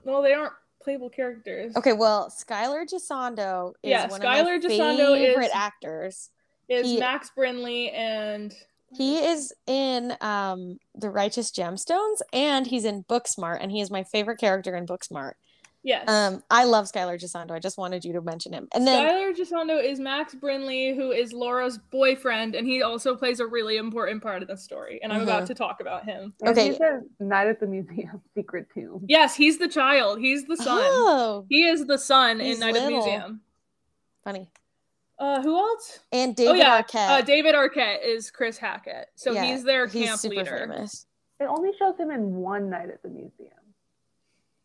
Well, 0.03 0.21
they 0.21 0.33
aren't 0.33 0.53
playable 0.81 1.09
characters. 1.09 1.75
Okay, 1.77 1.93
well, 1.93 2.29
Skyler 2.29 2.83
Gisondo 2.85 3.69
is 3.83 3.89
Yeah, 3.89 4.07
one 4.07 4.19
Skyler 4.19 4.57
of 4.57 4.63
my 4.63 4.69
Gisondo 4.69 5.17
is- 5.17 5.27
favorite 5.27 5.51
actors. 5.53 6.29
Is 6.67 6.87
he- 6.87 6.99
Max 6.99 7.31
Brinley 7.37 7.93
and 7.93 8.53
He 8.95 9.17
is 9.17 9.53
in 9.67 10.15
um 10.21 10.77
The 10.95 11.09
Righteous 11.09 11.51
Gemstones 11.51 12.21
and 12.31 12.67
he's 12.67 12.85
in 12.85 13.03
Booksmart 13.05 13.57
and 13.61 13.71
he 13.71 13.81
is 13.81 13.89
my 13.91 14.03
favorite 14.03 14.37
character 14.39 14.75
in 14.75 14.85
Booksmart. 14.85 15.33
yes. 15.83 16.07
Um 16.07 16.43
I 16.49 16.63
love 16.65 16.85
Skyler 16.85 17.19
Gisondo. 17.19 17.51
I 17.51 17.59
just 17.59 17.77
wanted 17.77 18.05
you 18.05 18.13
to 18.13 18.21
mention 18.21 18.53
him. 18.53 18.67
And 18.73 18.87
then 18.87 19.05
Skyler 19.05 19.35
Gisondo 19.35 19.83
is 19.83 19.99
Max 19.99 20.33
Brinley, 20.35 20.95
who 20.95 21.11
is 21.11 21.33
Laura's 21.33 21.77
boyfriend, 21.91 22.55
and 22.55 22.65
he 22.67 22.83
also 22.83 23.15
plays 23.15 23.39
a 23.39 23.47
really 23.47 23.77
important 23.77 24.21
part 24.23 24.41
of 24.41 24.47
the 24.47 24.57
story. 24.57 24.99
And 25.03 25.11
I'm 25.11 25.21
about 25.23 25.47
to 25.47 25.53
talk 25.55 25.81
about 25.81 26.05
him. 26.05 26.33
And 26.41 26.49
Okay. 26.49 26.69
He 26.71 26.75
says 26.77 27.01
Night 27.19 27.47
at 27.47 27.59
the 27.59 27.67
Museum, 27.67 28.21
Secret 28.35 28.67
Tomb. 28.73 29.05
Yes, 29.07 29.35
he's 29.35 29.57
the 29.57 29.67
child. 29.67 30.19
He's 30.19 30.45
the 30.45 30.57
son. 30.57 30.79
Oh, 30.83 31.45
He 31.49 31.65
is 31.65 31.85
the 31.85 31.97
son 31.97 32.39
in 32.41 32.59
Night 32.59 32.75
at 32.75 32.83
the. 32.85 32.89
Museum. 32.91 33.41
funny. 34.23 34.49
Uh, 35.19 35.41
who 35.41 35.55
else? 35.57 35.99
And 36.11 36.35
David 36.35 36.51
oh 36.51 36.55
yeah, 36.55 36.81
Arquette. 36.81 37.09
Uh, 37.09 37.21
David 37.21 37.55
Arquette 37.55 37.99
is 38.05 38.31
Chris 38.31 38.57
Hackett. 38.57 39.07
So 39.15 39.31
Yeah, 39.31 39.45
he's 39.45 39.63
their 39.63 39.87
he's 39.87 40.07
camp 40.07 40.19
super 40.19 40.35
leader. 40.37 40.57
famous. 40.69 41.05
It 41.39 41.45
only 41.45 41.71
shows 41.77 41.97
him 41.97 42.11
in 42.11 42.35
one 42.35 42.69
Night 42.69 42.89
at 42.89 43.01
the 43.03 43.09
Museum. 43.09 43.49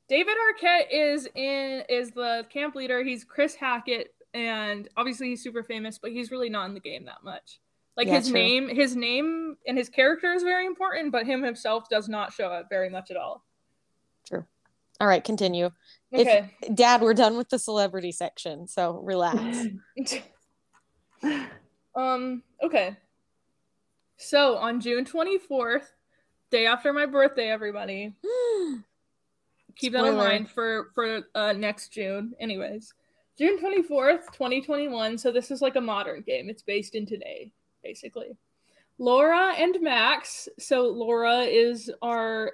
David 0.08 0.36
Arquette 0.36 0.86
is 0.90 1.28
in 1.34 1.82
is 1.88 2.10
the 2.12 2.46
camp 2.50 2.74
leader. 2.74 3.04
He's 3.04 3.24
Chris 3.24 3.54
Hackett, 3.54 4.14
and 4.32 4.88
obviously 4.96 5.28
he's 5.28 5.42
super 5.42 5.62
famous, 5.62 5.98
but 5.98 6.12
he's 6.12 6.30
really 6.30 6.48
not 6.48 6.66
in 6.68 6.74
the 6.74 6.80
game 6.80 7.04
that 7.04 7.22
much. 7.22 7.60
Like 7.96 8.06
Yeah, 8.06 8.14
his 8.18 8.28
true. 8.28 8.34
name, 8.38 8.68
his 8.68 8.96
name 8.96 9.56
and 9.66 9.76
his 9.76 9.88
character 9.90 10.32
is 10.32 10.42
very 10.42 10.64
important, 10.66 11.12
but 11.12 11.26
him 11.26 11.42
himself 11.42 11.88
does 11.90 12.08
not 12.08 12.32
show 12.32 12.46
up 12.48 12.68
very 12.70 12.88
much 12.88 13.10
at 13.10 13.16
all. 13.18 13.44
True. 14.26 14.46
All 15.00 15.06
right, 15.06 15.22
continue. 15.22 15.70
If- 16.10 16.20
Okay. 16.26 16.56
Dad, 16.74 17.02
we're 17.02 17.12
done 17.14 17.36
with 17.36 17.50
the 17.50 17.58
celebrity 17.58 18.12
section, 18.12 18.66
so 18.66 18.92
relax. 19.02 19.66
um. 21.94 22.42
Okay. 22.62 22.96
So 24.16 24.56
on 24.56 24.80
June 24.80 25.04
twenty 25.04 25.38
fourth, 25.38 25.92
day 26.50 26.66
after 26.66 26.92
my 26.92 27.06
birthday, 27.06 27.50
everybody 27.50 28.12
keep 29.78 29.92
that 29.92 30.04
in 30.04 30.16
mind 30.16 30.50
for 30.50 30.90
for 30.94 31.22
uh, 31.34 31.52
next 31.52 31.92
June. 31.92 32.34
Anyways, 32.40 32.92
June 33.38 33.58
twenty 33.58 33.82
fourth, 33.82 34.32
twenty 34.32 34.60
twenty 34.60 34.88
one. 34.88 35.16
So 35.16 35.30
this 35.30 35.50
is 35.50 35.62
like 35.62 35.76
a 35.76 35.80
modern 35.80 36.22
game. 36.22 36.50
It's 36.50 36.62
based 36.62 36.94
in 36.94 37.06
today, 37.06 37.52
basically. 37.82 38.36
Laura 38.98 39.54
and 39.56 39.76
Max. 39.80 40.48
So 40.58 40.88
Laura 40.88 41.42
is 41.42 41.90
our 42.02 42.52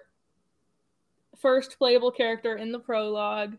first 1.40 1.79
playable 1.79 2.11
character 2.11 2.57
in 2.57 2.70
the 2.70 2.79
prologue, 2.79 3.57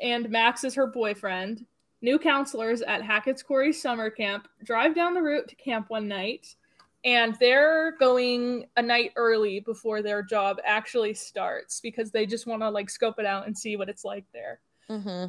and 0.00 0.28
Max 0.30 0.64
is 0.64 0.74
her 0.74 0.86
boyfriend. 0.86 1.64
New 2.04 2.18
counselors 2.18 2.82
at 2.82 3.00
Hackett's 3.00 3.42
Quarry 3.42 3.72
Summer 3.72 4.10
Camp 4.10 4.46
drive 4.62 4.94
down 4.94 5.14
the 5.14 5.22
route 5.22 5.48
to 5.48 5.54
camp 5.54 5.88
one 5.88 6.06
night, 6.06 6.54
and 7.02 7.34
they're 7.40 7.92
going 7.92 8.66
a 8.76 8.82
night 8.82 9.12
early 9.16 9.60
before 9.60 10.02
their 10.02 10.22
job 10.22 10.58
actually 10.66 11.14
starts 11.14 11.80
because 11.80 12.10
they 12.10 12.26
just 12.26 12.46
want 12.46 12.60
to 12.60 12.68
like 12.68 12.90
scope 12.90 13.18
it 13.18 13.24
out 13.24 13.46
and 13.46 13.56
see 13.56 13.76
what 13.76 13.88
it's 13.88 14.04
like 14.04 14.26
there. 14.34 14.60
hmm 14.86 15.26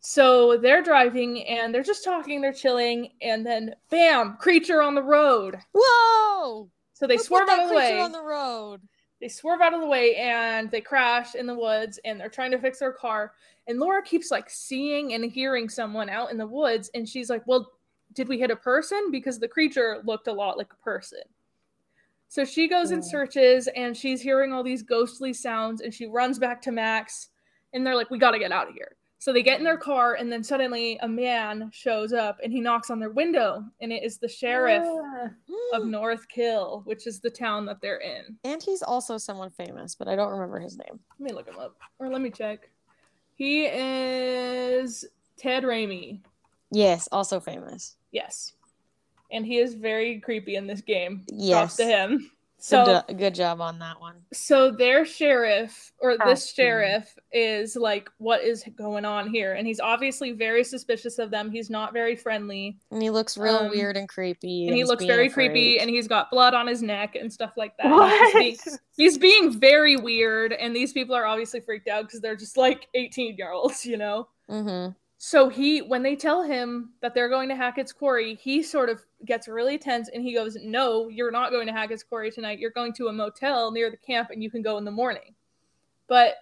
So 0.00 0.56
they're 0.56 0.82
driving 0.82 1.46
and 1.46 1.74
they're 1.74 1.82
just 1.82 2.02
talking, 2.02 2.40
they're 2.40 2.50
chilling, 2.50 3.10
and 3.20 3.44
then 3.44 3.74
bam, 3.90 4.38
creature 4.38 4.80
on 4.80 4.94
the 4.94 5.02
road. 5.02 5.58
Whoa! 5.74 6.70
So 6.94 7.06
they 7.06 7.18
swerve 7.18 7.46
out 7.50 7.64
of 7.64 7.68
the 7.68 7.74
creature 7.74 7.96
way. 7.96 8.00
on 8.00 8.12
the 8.12 8.22
road. 8.22 8.80
They 9.20 9.28
swerve 9.28 9.60
out 9.60 9.74
of 9.74 9.80
the 9.80 9.86
way 9.86 10.16
and 10.16 10.70
they 10.70 10.80
crash 10.80 11.34
in 11.34 11.46
the 11.46 11.54
woods 11.54 11.98
and 12.04 12.20
they're 12.20 12.28
trying 12.28 12.50
to 12.50 12.58
fix 12.58 12.80
their 12.80 12.92
car. 12.92 13.32
And 13.66 13.78
Laura 13.78 14.02
keeps 14.02 14.30
like 14.30 14.50
seeing 14.50 15.14
and 15.14 15.30
hearing 15.30 15.68
someone 15.68 16.10
out 16.10 16.30
in 16.30 16.38
the 16.38 16.46
woods. 16.46 16.90
And 16.94 17.08
she's 17.08 17.30
like, 17.30 17.42
Well, 17.46 17.72
did 18.12 18.28
we 18.28 18.38
hit 18.38 18.50
a 18.50 18.56
person? 18.56 19.10
Because 19.10 19.38
the 19.38 19.48
creature 19.48 20.02
looked 20.04 20.28
a 20.28 20.32
lot 20.32 20.58
like 20.58 20.72
a 20.72 20.84
person. 20.84 21.20
So 22.28 22.44
she 22.44 22.68
goes 22.68 22.90
and 22.90 23.02
oh. 23.02 23.06
searches 23.06 23.68
and 23.68 23.96
she's 23.96 24.20
hearing 24.20 24.52
all 24.52 24.62
these 24.62 24.82
ghostly 24.82 25.32
sounds 25.32 25.80
and 25.80 25.94
she 25.94 26.06
runs 26.06 26.38
back 26.38 26.60
to 26.62 26.72
Max 26.72 27.28
and 27.72 27.86
they're 27.86 27.94
like, 27.94 28.10
we 28.10 28.18
got 28.18 28.32
to 28.32 28.38
get 28.38 28.52
out 28.52 28.68
of 28.68 28.74
here. 28.74 28.96
So 29.18 29.32
they 29.32 29.42
get 29.42 29.58
in 29.58 29.64
their 29.64 29.78
car, 29.78 30.14
and 30.14 30.30
then 30.30 30.44
suddenly 30.44 30.98
a 31.02 31.08
man 31.08 31.70
shows 31.72 32.12
up 32.12 32.38
and 32.44 32.52
he 32.52 32.60
knocks 32.60 32.90
on 32.90 33.00
their 33.00 33.10
window, 33.10 33.64
and 33.80 33.92
it 33.92 34.02
is 34.04 34.18
the 34.18 34.28
sheriff 34.28 34.84
Yeah. 34.84 35.28
of 35.72 35.86
North 35.86 36.28
Kill, 36.28 36.82
which 36.84 37.06
is 37.06 37.18
the 37.20 37.30
town 37.30 37.64
that 37.66 37.80
they're 37.80 37.98
in. 38.00 38.36
and 38.44 38.62
he's 38.62 38.82
also 38.82 39.16
someone 39.18 39.50
famous, 39.50 39.94
but 39.94 40.06
I 40.06 40.16
don't 40.16 40.30
remember 40.30 40.60
his 40.60 40.76
name. 40.76 41.00
Let 41.18 41.30
me 41.30 41.34
look 41.34 41.48
him 41.48 41.58
up, 41.58 41.76
or 41.98 42.08
let 42.08 42.20
me 42.20 42.30
check. 42.30 42.68
He 43.34 43.64
is 43.66 45.04
Ted 45.36 45.64
Raimi. 45.64 46.20
Yes, 46.70 47.08
also 47.10 47.40
famous. 47.40 47.96
Yes, 48.12 48.52
and 49.32 49.44
he 49.46 49.58
is 49.58 49.74
very 49.74 50.20
creepy 50.20 50.56
in 50.56 50.66
this 50.66 50.82
game. 50.82 51.24
Yes. 51.32 51.58
Props 51.58 51.76
to 51.76 51.84
him. 51.84 52.30
So 52.58 52.84
So, 52.84 53.02
good, 53.08 53.18
good 53.18 53.34
job 53.34 53.60
on 53.60 53.78
that 53.80 54.00
one. 54.00 54.16
so 54.32 54.70
their 54.70 55.04
sheriff 55.04 55.92
or 55.98 56.12
this 56.12 56.20
Casting. 56.46 56.64
sheriff 56.64 57.18
is 57.30 57.76
like, 57.76 58.08
what 58.18 58.42
is 58.42 58.64
going 58.76 59.04
on 59.04 59.28
here? 59.28 59.52
And 59.52 59.66
he's 59.66 59.78
obviously 59.78 60.32
very 60.32 60.64
suspicious 60.64 61.18
of 61.18 61.30
them. 61.30 61.50
He's 61.50 61.68
not 61.68 61.92
very 61.92 62.16
friendly, 62.16 62.78
And 62.90 63.02
he 63.02 63.10
looks 63.10 63.36
real 63.36 63.56
Um, 63.56 63.68
weird 63.70 63.96
and 63.96 64.08
creepy. 64.08 64.66
and 64.68 64.74
he 64.76 64.84
looks 64.84 65.04
very 65.04 65.26
a 65.26 65.30
creepy. 65.30 65.78
And 65.78 65.90
he's 65.90 66.08
got 66.08 66.30
blood 66.30 66.54
on 66.54 66.66
his 66.66 66.82
neck 66.82 67.14
and 67.14 67.30
stuff 67.32 67.52
like 67.56 67.76
that. 67.76 67.86
He's 67.86 68.32
being- 68.34 68.56
What? 68.64 68.80
he's 68.96 69.18
being 69.18 69.60
very 69.60 69.96
weird, 69.96 70.52
and 70.54 70.74
these 70.74 70.92
people 70.94 71.14
are 71.14 71.26
obviously 71.26 71.60
freaked 71.60 71.88
out 71.88 72.06
because 72.06 72.20
they're 72.20 72.36
just 72.36 72.56
like 72.56 72.88
18 72.94 73.36
year 73.36 73.52
olds, 73.52 73.84
you 73.84 73.98
know. 73.98 74.28
Mhm. 74.50 74.96
So 75.18 75.48
he, 75.48 75.80
when 75.80 76.02
they 76.02 76.14
tell 76.14 76.42
him 76.42 76.90
that 77.00 77.14
they're 77.14 77.30
going 77.30 77.48
to 77.48 77.56
Hackett's 77.56 77.92
Quarry, 77.92 78.34
he 78.34 78.62
sort 78.62 78.90
of 78.90 79.00
gets 79.24 79.48
really 79.48 79.78
tense 79.78 80.10
and 80.12 80.22
he 80.22 80.34
goes, 80.34 80.58
"No, 80.62 81.08
you're 81.08 81.30
not 81.30 81.50
going 81.50 81.66
to 81.68 81.72
Hackett's 81.72 82.02
Quarry 82.02 82.30
tonight. 82.30 82.58
You're 82.58 82.70
going 82.70 82.92
to 82.94 83.08
a 83.08 83.12
motel 83.12 83.70
near 83.70 83.90
the 83.90 83.96
camp, 83.96 84.30
and 84.30 84.42
you 84.42 84.50
can 84.50 84.60
go 84.62 84.76
in 84.76 84.84
the 84.84 84.90
morning." 84.90 85.34
But 86.06 86.34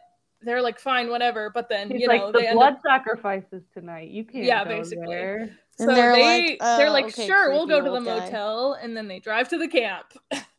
they're 0.43 0.61
like, 0.61 0.81
"Fine, 0.81 1.09
whatever." 1.09 1.51
But 1.51 1.69
then 1.69 1.89
He's 1.89 2.01
you 2.01 2.09
like 2.09 2.21
know 2.21 2.33
the 2.33 2.41
they 2.41 2.49
end 2.49 2.57
blood 2.57 2.75
up. 2.75 2.81
sacrifices 2.85 3.63
tonight. 3.73 4.11
You 4.11 4.25
can't. 4.25 4.45
Yeah, 4.45 4.65
go 4.65 4.71
basically. 4.71 5.07
there. 5.07 5.57
So 5.79 5.87
they're 5.87 6.15
they 6.17 6.49
like, 6.49 6.59
"Oh, 6.61 6.77
they're 6.77 6.91
like, 6.91 7.05
oh, 7.05 7.09
okay, 7.09 7.27
"Sure, 7.27 7.51
we'll 7.51 7.67
go 7.67 7.81
to 7.81 7.91
the 7.91 8.01
guy." 8.01 8.21
motel," 8.21 8.73
and 8.75 8.97
then 8.97 9.07
they 9.07 9.21
drive 9.21 9.49
to 9.51 9.59
the 9.59 9.69
camp. 9.69 10.07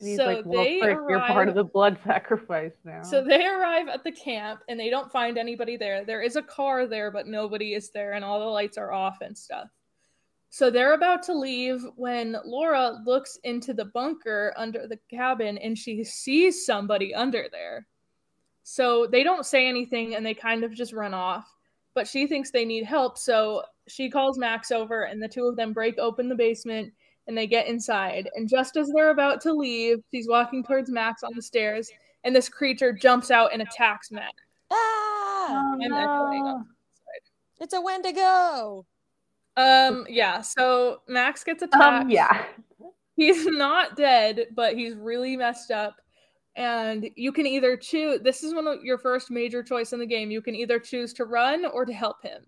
He's 0.00 0.18
so 0.18 0.26
like, 0.26 0.44
well, 0.44 0.62
they 0.62 0.78
frick, 0.80 0.98
you're 1.08 1.20
part 1.20 1.48
of 1.48 1.54
the 1.54 1.64
blood 1.64 1.98
sacrifice 2.06 2.72
now. 2.84 3.02
So 3.02 3.24
they 3.24 3.46
arrive 3.46 3.88
at 3.88 4.04
the 4.04 4.12
camp 4.12 4.60
and 4.68 4.78
they 4.78 4.90
don't 4.90 5.10
find 5.10 5.38
anybody 5.38 5.76
there. 5.76 6.04
There 6.04 6.20
is 6.20 6.36
a 6.36 6.42
car 6.42 6.86
there, 6.86 7.10
but 7.10 7.26
nobody 7.26 7.72
is 7.72 7.90
there, 7.90 8.12
and 8.12 8.24
all 8.24 8.38
the 8.38 8.46
lights 8.46 8.76
are 8.76 8.92
off 8.92 9.18
and 9.22 9.36
stuff. 9.36 9.68
So 10.50 10.70
they're 10.70 10.94
about 10.94 11.22
to 11.24 11.34
leave 11.34 11.82
when 11.96 12.36
Laura 12.44 12.98
looks 13.04 13.38
into 13.44 13.74
the 13.74 13.86
bunker 13.86 14.54
under 14.56 14.86
the 14.86 14.98
cabin 15.10 15.58
and 15.58 15.76
she 15.76 16.04
sees 16.04 16.64
somebody 16.64 17.14
under 17.14 17.46
there. 17.50 17.86
So 18.62 19.06
they 19.06 19.22
don't 19.22 19.44
say 19.44 19.68
anything 19.68 20.14
and 20.14 20.24
they 20.24 20.34
kind 20.34 20.64
of 20.64 20.74
just 20.74 20.92
run 20.92 21.14
off. 21.14 21.46
But 21.94 22.06
she 22.06 22.26
thinks 22.26 22.50
they 22.50 22.64
need 22.64 22.84
help, 22.84 23.16
so 23.16 23.62
she 23.88 24.10
calls 24.10 24.38
Max 24.38 24.70
over 24.70 25.04
and 25.04 25.22
the 25.22 25.28
two 25.28 25.46
of 25.46 25.56
them 25.56 25.72
break 25.72 25.98
open 25.98 26.28
the 26.28 26.34
basement 26.34 26.92
and 27.26 27.36
they 27.36 27.46
get 27.46 27.66
inside. 27.66 28.28
And 28.34 28.48
just 28.48 28.76
as 28.76 28.90
they're 28.94 29.10
about 29.10 29.40
to 29.42 29.52
leave, 29.52 29.98
she's 30.10 30.28
walking 30.28 30.64
towards 30.64 30.90
Max 30.90 31.22
on 31.22 31.32
the 31.34 31.42
stairs 31.42 31.90
and 32.26 32.34
this 32.34 32.48
creature 32.48 32.92
jumps 32.92 33.30
out 33.30 33.52
and 33.52 33.62
attacks 33.62 34.10
Max. 34.10 34.34
Ah! 34.70 34.74
Oh, 35.48 35.78
I'm 35.80 35.80
echoing 35.80 36.44
no. 36.44 36.50
on 36.50 36.66
It's 37.60 37.72
a 37.72 37.80
Wendigo. 37.80 38.84
Um, 39.56 40.06
yeah, 40.10 40.42
so 40.42 41.02
Max 41.08 41.44
gets 41.44 41.62
attacked. 41.62 42.04
Um, 42.04 42.10
yeah. 42.10 42.44
He's 43.14 43.46
not 43.46 43.96
dead, 43.96 44.46
but 44.54 44.74
he's 44.74 44.94
really 44.94 45.36
messed 45.36 45.70
up. 45.70 45.96
And 46.56 47.08
you 47.14 47.32
can 47.32 47.46
either 47.46 47.76
choose 47.76 48.20
this 48.22 48.42
is 48.42 48.54
one 48.54 48.66
of 48.66 48.82
your 48.82 48.98
first 48.98 49.30
major 49.30 49.62
choice 49.62 49.92
in 49.92 50.00
the 50.00 50.06
game. 50.06 50.30
You 50.30 50.42
can 50.42 50.54
either 50.54 50.80
choose 50.80 51.12
to 51.14 51.24
run 51.24 51.64
or 51.64 51.84
to 51.84 51.92
help 51.92 52.22
him. 52.22 52.42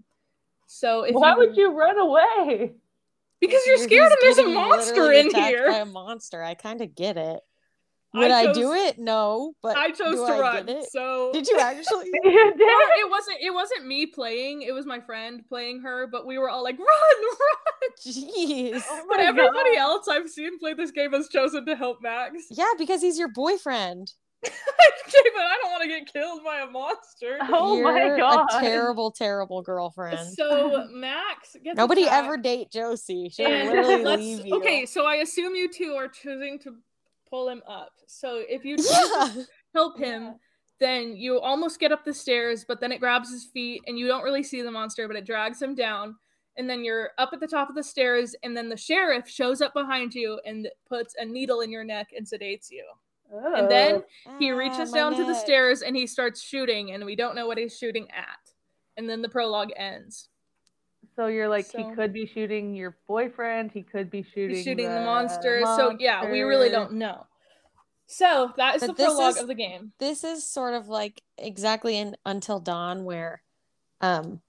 So 0.67 1.03
if 1.05 1.15
Why 1.15 1.33
you, 1.33 1.39
would 1.39 1.57
you 1.57 1.73
run 1.73 1.99
away? 1.99 2.75
Because 3.41 3.61
you're 3.67 3.79
scared 3.79 4.11
and 4.13 4.19
there's 4.21 4.39
a 4.39 4.49
monster 4.49 5.13
in 5.13 5.31
here. 5.35 5.71
By 5.71 5.79
a 5.79 5.85
monster. 5.85 6.43
I 6.43 6.55
kind 6.55 6.81
of 6.81 6.95
get 6.95 7.17
it. 7.17 7.41
Would 8.15 8.31
I, 8.31 8.47
chose- 8.47 8.57
do 8.57 8.73
it? 8.73 8.99
No, 8.99 9.53
but 9.63 9.77
I 9.77 9.91
chose 9.91 10.17
to 10.27 10.33
I 10.33 10.41
run. 10.41 10.69
it? 10.69 10.91
So 10.91 11.31
Did 11.33 11.47
you 11.47 11.59
actually? 11.59 12.07
you 12.13 12.21
Well, 12.25 12.53
did. 12.57 12.61
it 13.01 13.11
wasn't 13.11 13.37
it 13.43 13.53
wasn't 13.53 13.87
me 13.87 14.07
playing, 14.07 14.63
it 14.63 14.73
was 14.73 14.87
my 14.87 14.99
friend 15.01 15.43
playing 15.47 15.83
her, 15.83 16.07
but 16.07 16.25
we 16.27 16.39
were 16.39 16.49
all 16.49 16.65
like, 16.65 16.79
run, 16.79 16.87
run. 16.87 17.91
Jeez. 18.07 18.83
Oh 18.89 19.05
But 19.11 19.21
everybody 19.21 19.77
God. 19.77 19.79
else 19.79 20.09
I've 20.09 20.31
seen 20.31 20.59
play 20.59 20.73
this 20.73 20.91
game 20.91 21.13
has 21.13 21.29
chosen 21.29 21.67
to 21.67 21.77
help 21.77 21.99
Max. 22.01 22.47
Yeah, 22.51 22.65
because 22.79 23.03
he's 23.03 23.19
your 23.19 23.29
boyfriend. 23.29 24.13
Okay, 24.45 24.53
but 25.35 25.43
I 25.43 25.57
don't 25.63 25.71
want 25.71 25.83
to 25.83 25.89
get 25.89 26.13
killed 26.13 26.43
by 26.45 26.61
a 26.61 26.67
monster. 26.67 27.39
Oh 27.43 27.83
my 27.83 28.05
You're 28.05 28.17
God. 28.19 28.47
A 28.53 28.61
terrible, 28.61 29.11
terrible 29.11 29.63
girlfriend. 29.63 30.19
So 30.35 30.87
Max 30.93 31.57
gets 31.63 31.77
Nobody 31.77 32.05
attacked, 32.05 32.25
ever 32.25 32.37
date 32.37 32.71
Josie. 32.71 33.29
She'll 33.31 33.47
and 33.47 33.69
literally 33.69 34.05
let's- 34.05 34.21
leave 34.23 34.47
you. 34.47 34.57
Okay, 34.57 34.87
so 34.87 35.07
I 35.07 35.17
assume 35.17 35.55
you 35.55 35.69
two 35.73 35.95
are 35.95 36.09
choosing 36.09 36.59
to 36.61 36.77
pull 37.29 37.49
him 37.49 37.63
up. 37.69 37.93
So 38.07 38.43
if 38.49 38.65
you 38.65 38.77
Yeah. 38.79 39.45
help 39.75 39.99
him, 39.99 40.23
Yeah. 40.23 40.33
then 40.81 41.17
you 41.17 41.41
almost 41.41 41.81
get 41.81 41.93
up 41.93 42.05
the 42.05 42.15
stairs, 42.15 42.65
but 42.67 42.81
then 42.81 42.93
it 42.93 43.01
grabs 43.01 43.31
his 43.31 43.47
feet 43.47 43.83
and 43.87 43.99
you 43.99 44.07
don't 44.07 44.23
really 44.23 44.43
see 44.43 44.63
the 44.63 44.71
monster, 44.71 45.07
but 45.09 45.17
it 45.17 45.27
drags 45.27 45.61
him 45.61 45.75
down. 45.75 46.17
And 46.57 46.69
then 46.69 46.83
you're 46.85 47.11
up 47.19 47.31
at 47.33 47.39
the 47.39 47.47
top 47.47 47.69
of 47.69 47.77
the 47.77 47.85
stairs, 47.85 48.35
and 48.43 48.57
then 48.57 48.69
the 48.69 48.77
sheriff 48.77 49.29
shows 49.29 49.61
up 49.61 49.73
behind 49.75 50.13
you 50.13 50.41
and 50.45 50.69
puts 50.89 51.15
a 51.17 51.25
needle 51.25 51.61
in 51.61 51.71
your 51.71 51.85
neck 51.85 52.09
and 52.17 52.27
sedates 52.27 52.69
you. 52.69 52.85
And 53.31 53.71
then 53.71 54.03
he 54.39 54.51
Ah, 54.53 54.57
reaches 54.57 54.91
my 54.93 54.99
down 54.99 55.15
to 55.17 55.25
the 55.25 55.35
stairs 55.35 55.83
and 55.83 55.95
he 55.95 56.07
starts 56.07 56.41
shooting, 56.43 56.93
and 56.93 57.05
we 57.05 57.15
don't 57.17 57.35
know 57.35 57.47
what 57.47 57.59
he's 57.59 57.77
shooting 57.77 58.09
at. 58.11 58.53
And 58.97 59.09
then 59.09 59.23
the 59.23 59.29
prologue 59.29 59.71
ends. 59.77 60.29
So 61.15 61.27
you're 61.27 61.49
like, 61.49 61.67
So- 61.67 61.79
he 61.79 61.95
could 61.95 62.13
be 62.13 62.27
shooting 62.27 62.75
your 62.75 62.97
boyfriend. 63.07 63.71
He 63.73 63.83
could 63.83 64.11
be 64.11 64.23
shooting. 64.23 64.57
He's 64.57 64.65
shooting 64.65 64.89
the, 64.89 64.95
the 64.95 65.05
monster. 65.05 65.63
So 65.65 65.97
yeah, 65.99 66.31
we 66.31 66.41
really 66.43 66.71
don't 66.71 66.95
know. 66.95 67.27
So 68.07 68.53
that 68.57 68.77
is 68.77 68.81
But 68.81 68.97
the 68.97 69.05
prologue 69.05 69.37
is- 69.37 69.43
of 69.43 69.49
the 69.49 69.55
game. 69.55 69.93
This 69.99 70.25
is 70.25 70.45
sort 70.49 70.75
of 70.75 70.89
like 70.89 71.23
exactly 71.37 71.97
in 71.99 72.17
Until 72.25 72.61
Dawn, 72.61 73.05
where 73.05 73.43
um 74.01 74.41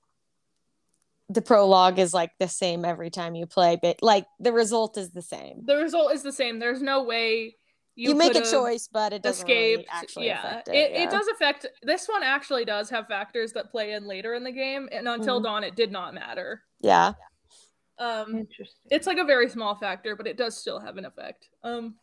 the 1.31 1.41
prologue 1.41 1.99
is 1.99 2.13
like 2.13 2.31
the 2.39 2.47
same 2.47 2.83
every 2.85 3.09
time 3.11 3.35
you 3.35 3.45
play, 3.45 3.77
but 3.79 4.01
like 4.01 4.25
the 4.39 4.51
result 4.53 4.97
is 4.97 5.11
the 5.11 5.21
same. 5.21 5.61
The 5.65 5.75
result 5.75 6.13
is 6.13 6.23
the 6.23 6.31
same. 6.31 6.57
There's 6.59 6.81
no 6.81 7.03
way 7.03 7.57
you, 7.99 8.09
You, 8.11 8.15
make 8.15 8.35
a 8.35 8.41
choice, 8.41 8.87
but 8.87 9.11
it 9.11 9.21
doesn't 9.21 9.45
really 9.45 9.85
actually 9.91 10.27
yeah, 10.27 10.39
affect 10.39 10.69
it, 10.69 10.75
it. 10.75 11.01
it 11.01 11.09
does 11.09 11.27
affect. 11.27 11.65
This 11.83 12.07
one 12.07 12.23
actually 12.23 12.63
does 12.63 12.89
have 12.89 13.07
factors 13.07 13.51
that 13.53 13.71
play 13.71 13.91
in 13.91 14.07
later 14.07 14.35
in 14.35 14.43
the 14.45 14.51
game, 14.51 14.87
and 14.91 15.07
until 15.07 15.41
Mhm. 15.41 15.43
dawn, 15.43 15.63
it 15.65 15.75
did 15.75 15.91
not 15.91 16.13
matter. 16.13 16.63
Yeah. 16.79 17.13
Um, 17.97 18.37
Interesting. 18.37 18.87
it's 18.89 19.05
like 19.05 19.17
a 19.17 19.25
very 19.25 19.49
small 19.49 19.75
factor, 19.75 20.15
but 20.15 20.27
it 20.27 20.37
does 20.37 20.55
still 20.57 20.79
have 20.79 20.95
an 20.95 21.03
effect. 21.03 21.49
Um, 21.61 21.95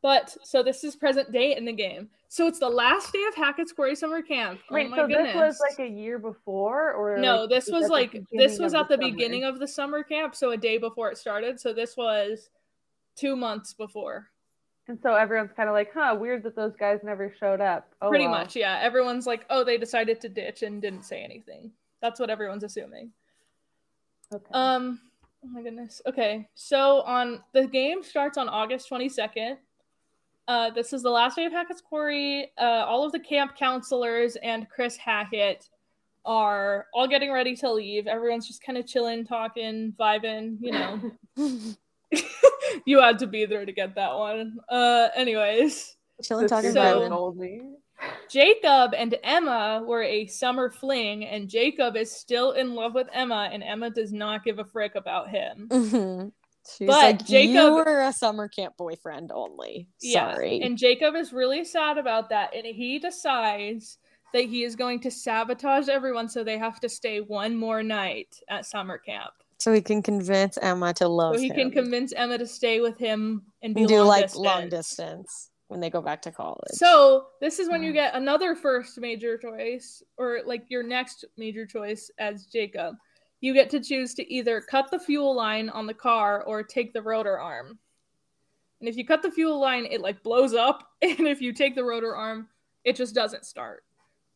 but 0.00 0.34
so 0.42 0.62
this 0.62 0.84
is 0.84 0.96
present 0.96 1.32
day 1.32 1.54
in 1.54 1.66
the 1.66 1.72
game. 1.72 2.08
So 2.28 2.46
it's 2.46 2.58
the 2.58 2.68
last 2.70 3.12
day 3.12 3.24
of 3.28 3.34
Hackett's 3.34 3.72
Quarry 3.72 3.94
Summer 3.94 4.22
Camp. 4.22 4.60
Wait, 4.70 4.86
oh 4.86 4.90
my 4.90 4.96
so 4.96 5.06
goodness. 5.06 5.32
this 5.32 5.36
was 5.36 5.60
like 5.60 5.86
a 5.86 5.90
year 5.90 6.18
before, 6.18 6.92
or 6.92 7.18
no, 7.18 7.42
like, 7.42 7.50
this 7.50 7.68
was 7.70 7.88
like 7.90 8.18
this 8.32 8.58
was 8.58 8.72
at 8.72 8.88
the 8.88 8.94
summer? 8.94 9.10
beginning 9.10 9.44
of 9.44 9.58
the 9.58 9.68
summer 9.68 10.02
camp, 10.02 10.34
so 10.34 10.52
a 10.52 10.56
day 10.56 10.78
before 10.78 11.10
it 11.10 11.18
started. 11.18 11.60
So 11.60 11.74
this 11.74 11.96
was 11.96 12.48
two 13.16 13.36
months 13.36 13.74
before. 13.74 14.30
And 14.88 14.98
so 15.02 15.14
everyone's 15.14 15.50
kind 15.56 15.68
of 15.68 15.74
like, 15.74 15.92
huh, 15.92 16.16
weird 16.18 16.44
that 16.44 16.54
those 16.54 16.76
guys 16.76 17.00
never 17.02 17.34
showed 17.40 17.60
up. 17.60 17.88
Oh, 18.00 18.08
Pretty 18.08 18.26
well. 18.26 18.38
much, 18.38 18.54
yeah. 18.54 18.78
Everyone's 18.80 19.26
like, 19.26 19.44
oh, 19.50 19.64
they 19.64 19.78
decided 19.78 20.20
to 20.20 20.28
ditch 20.28 20.62
and 20.62 20.80
didn't 20.80 21.02
say 21.02 21.22
anything. 21.24 21.72
That's 22.00 22.20
what 22.20 22.30
everyone's 22.30 22.62
assuming. 22.62 23.10
Okay. 24.32 24.44
Um, 24.52 25.00
oh 25.44 25.48
my 25.48 25.62
goodness. 25.62 26.02
Okay, 26.06 26.48
so 26.54 27.02
on 27.02 27.42
the 27.52 27.66
game 27.66 28.02
starts 28.02 28.38
on 28.38 28.48
August 28.48 28.88
twenty 28.88 29.08
second. 29.08 29.58
Uh, 30.48 30.70
this 30.70 30.92
is 30.92 31.02
the 31.02 31.10
last 31.10 31.36
day 31.36 31.44
of 31.44 31.52
Hackett's 31.52 31.80
Quarry. 31.80 32.52
Uh, 32.58 32.84
all 32.86 33.04
of 33.04 33.12
the 33.12 33.18
camp 33.18 33.56
counselors 33.56 34.36
and 34.36 34.68
Chris 34.68 34.96
Hackett 34.96 35.68
are 36.24 36.86
all 36.94 37.08
getting 37.08 37.32
ready 37.32 37.56
to 37.56 37.72
leave. 37.72 38.06
Everyone's 38.06 38.46
just 38.46 38.62
kind 38.62 38.78
of 38.78 38.86
chilling, 38.86 39.24
talking, 39.24 39.94
vibing. 39.98 40.58
You 40.60 40.72
know, 40.72 41.12
you 42.86 43.00
had 43.00 43.18
to 43.20 43.26
be 43.26 43.46
there 43.46 43.64
to 43.66 43.72
get 43.72 43.94
that 43.94 44.14
one. 44.16 44.58
Uh, 44.68 45.08
anyways, 45.14 45.96
Chilling 46.22 46.48
talking 46.48 46.72
So- 46.72 46.80
about 46.98 47.08
told 47.08 47.36
me. 47.38 47.60
Jacob 48.28 48.92
and 48.94 49.14
Emma 49.24 49.82
were 49.86 50.02
a 50.02 50.26
summer 50.26 50.70
fling, 50.70 51.24
and 51.24 51.48
Jacob 51.48 51.96
is 51.96 52.12
still 52.14 52.52
in 52.52 52.74
love 52.74 52.94
with 52.94 53.08
Emma, 53.10 53.48
and 53.50 53.62
Emma 53.62 53.88
does 53.88 54.12
not 54.12 54.44
give 54.44 54.58
a 54.58 54.64
frick 54.66 54.94
about 54.96 55.30
him. 55.30 55.66
Mhm. 55.70 56.32
She's 56.76 56.86
But 56.88 57.02
like, 57.02 57.24
Jacob- 57.24 57.54
you 57.54 57.74
were 57.74 58.02
a 58.02 58.12
summer 58.12 58.48
camp 58.48 58.76
boyfriend 58.76 59.30
only. 59.32 59.88
Yeah, 60.02 60.34
Sorry. 60.34 60.60
And 60.60 60.76
Jacob 60.76 61.14
is 61.14 61.32
really 61.32 61.64
sad 61.64 61.96
about 61.96 62.28
that, 62.30 62.54
and 62.54 62.66
he 62.66 62.98
decides 62.98 63.98
that 64.34 64.44
he 64.44 64.64
is 64.64 64.76
going 64.76 65.00
to 65.00 65.10
sabotage 65.10 65.88
everyone, 65.88 66.28
so 66.28 66.44
they 66.44 66.58
have 66.58 66.80
to 66.80 66.88
stay 66.90 67.20
one 67.22 67.56
more 67.56 67.82
night 67.82 68.38
at 68.50 68.66
summer 68.66 68.98
camp. 68.98 69.32
So 69.58 69.72
he 69.72 69.80
can 69.80 70.02
convince 70.02 70.58
Emma 70.58 70.92
to 70.94 71.08
love 71.08 71.36
so 71.36 71.40
he 71.40 71.48
him. 71.48 71.56
can 71.56 71.70
convince 71.70 72.12
Emma 72.12 72.38
to 72.38 72.46
stay 72.46 72.80
with 72.80 72.98
him 72.98 73.42
and 73.62 73.74
be 73.74 73.82
and 73.82 73.88
do 73.88 73.98
long 73.98 74.06
like 74.06 74.24
distance. 74.24 74.44
long 74.44 74.68
distance. 74.68 75.50
when 75.68 75.80
they 75.80 75.90
go 75.90 76.00
back 76.00 76.22
to 76.22 76.30
college. 76.30 76.72
So 76.72 77.26
this 77.40 77.58
is 77.58 77.68
when 77.68 77.82
you 77.82 77.92
get 77.92 78.14
another 78.14 78.54
first 78.54 78.98
major 79.00 79.36
choice, 79.36 80.02
or 80.16 80.40
like 80.44 80.64
your 80.68 80.82
next 80.82 81.24
major 81.36 81.66
choice 81.66 82.10
as 82.18 82.46
Jacob. 82.46 82.94
You 83.40 83.52
get 83.52 83.68
to 83.70 83.80
choose 83.80 84.14
to 84.14 84.32
either 84.32 84.60
cut 84.60 84.90
the 84.90 84.98
fuel 84.98 85.34
line 85.34 85.68
on 85.68 85.86
the 85.86 85.94
car 85.94 86.42
or 86.44 86.62
take 86.62 86.92
the 86.92 87.02
rotor 87.02 87.38
arm. 87.38 87.78
And 88.80 88.88
if 88.88 88.96
you 88.96 89.06
cut 89.06 89.22
the 89.22 89.30
fuel 89.30 89.60
line, 89.60 89.86
it 89.90 90.00
like 90.00 90.22
blows 90.22 90.54
up, 90.54 90.88
and 91.02 91.26
if 91.26 91.40
you 91.40 91.52
take 91.52 91.74
the 91.74 91.84
rotor 91.84 92.14
arm, 92.14 92.48
it 92.84 92.96
just 92.96 93.14
doesn't 93.14 93.44
start. 93.44 93.84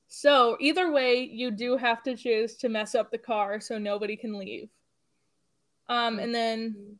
So 0.08 0.56
either 0.60 0.90
way, 0.90 1.22
you 1.22 1.52
do 1.52 1.76
have 1.76 2.02
to 2.02 2.16
choose 2.16 2.56
to 2.56 2.68
mess 2.68 2.96
up 2.96 3.12
the 3.12 3.18
car 3.18 3.60
so 3.60 3.78
nobody 3.78 4.16
can 4.16 4.36
leave. 4.36 4.68
Um, 5.90 6.20
and 6.20 6.32
then 6.32 6.98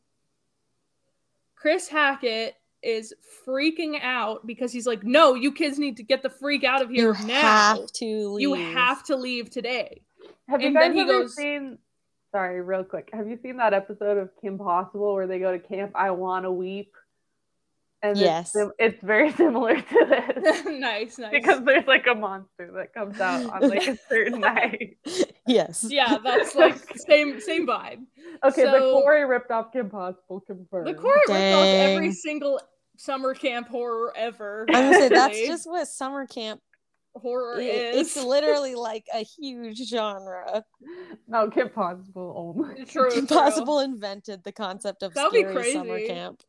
Chris 1.55 1.87
Hackett 1.87 2.55
is 2.83 3.13
freaking 3.47 3.99
out 4.01 4.45
because 4.45 4.73
he's 4.73 4.85
like, 4.85 5.03
"No, 5.03 5.33
you 5.33 5.51
kids 5.53 5.79
need 5.79 5.95
to 5.97 6.03
get 6.03 6.23
the 6.23 6.29
freak 6.29 6.63
out 6.65 6.81
of 6.81 6.89
here 6.89 7.15
you 7.15 7.25
now. 7.27 7.41
have 7.41 7.91
to 7.93 8.29
leave. 8.33 8.41
You 8.41 8.53
have 8.53 9.03
to 9.05 9.15
leave 9.15 9.49
today." 9.49 10.01
Have 10.49 10.61
you 10.61 10.73
guys 10.73 10.81
then 10.81 10.93
he 10.93 11.01
ever 11.01 11.21
goes- 11.21 11.35
seen? 11.35 11.77
Sorry, 12.33 12.61
real 12.61 12.83
quick. 12.83 13.09
Have 13.13 13.27
you 13.27 13.37
seen 13.41 13.57
that 13.57 13.73
episode 13.73 14.17
of 14.17 14.29
Kim 14.41 14.57
Possible 14.57 15.13
where 15.13 15.27
they 15.27 15.39
go 15.39 15.51
to 15.51 15.59
camp? 15.59 15.91
I 15.95 16.11
want 16.11 16.45
to 16.45 16.51
weep. 16.51 16.93
And 18.03 18.17
Yes. 18.17 18.53
sim- 18.53 18.71
it's, 18.79 19.01
very 19.03 19.31
similar 19.41 19.75
to 19.79 20.05
this 20.43 20.65
nice, 20.65 21.17
nice. 21.19 21.31
because 21.31 21.63
there's 21.63 21.85
like 21.85 22.07
a 22.07 22.15
monster 22.15 22.71
that 22.75 22.93
comes 22.93 23.19
out 23.21 23.45
on 23.51 23.69
like 23.69 23.87
a 23.87 23.97
certain 24.09 24.39
night. 24.41 24.97
yes. 25.47 25.85
yeah, 25.89 26.17
that's 26.23 26.55
like 26.55 26.77
same 26.97 27.39
same 27.39 27.67
vibe. 27.67 27.99
Okay, 28.43 28.63
the 28.63 28.71
So- 28.71 29.01
Quarry 29.01 29.25
ripped 29.25 29.51
off 29.51 29.71
Kim 29.71 29.89
Possible 29.89 30.39
confirmed. 30.41 30.87
The 30.87 30.95
Quarry 30.95 31.19
ripped 31.27 31.55
off 31.55 31.65
every 31.65 32.11
single 32.11 32.59
summer 32.97 33.33
camp 33.35 33.67
horror 33.67 34.13
ever. 34.15 34.65
I'm 34.69 34.85
gonna 34.91 34.97
say 34.97 35.09
that's 35.09 35.39
just 35.47 35.69
what 35.69 35.87
summer 35.87 36.25
camp 36.25 36.59
horror 37.15 37.57
i- 37.59 37.61
is. 37.63 38.15
It's 38.15 38.25
literally 38.25 38.73
like 38.73 39.05
a 39.13 39.19
huge 39.23 39.77
genre. 39.87 40.63
no, 41.27 41.49
Kim 41.51 41.69
Possible 41.69 42.33
only. 42.57 42.85
true. 42.85 43.09
true. 43.11 43.19
Impossible 43.19 43.79
invented 43.79 44.43
the 44.43 44.51
concept 44.51 45.03
of 45.03 45.13
That'd 45.13 45.33
be 45.33 45.41
scary 45.43 45.73
summer 45.73 45.99
camp. 46.07 46.41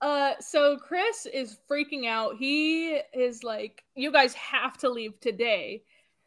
Uh, 0.00 0.32
so 0.40 0.76
Chris 0.76 1.26
is 1.32 1.58
freaking 1.70 2.06
out. 2.06 2.36
He 2.36 3.00
is 3.14 3.42
like, 3.42 3.82
"You 3.94 4.12
guys 4.12 4.34
have 4.34 4.76
to 4.78 4.88
leave 4.90 5.18
today," 5.20 5.82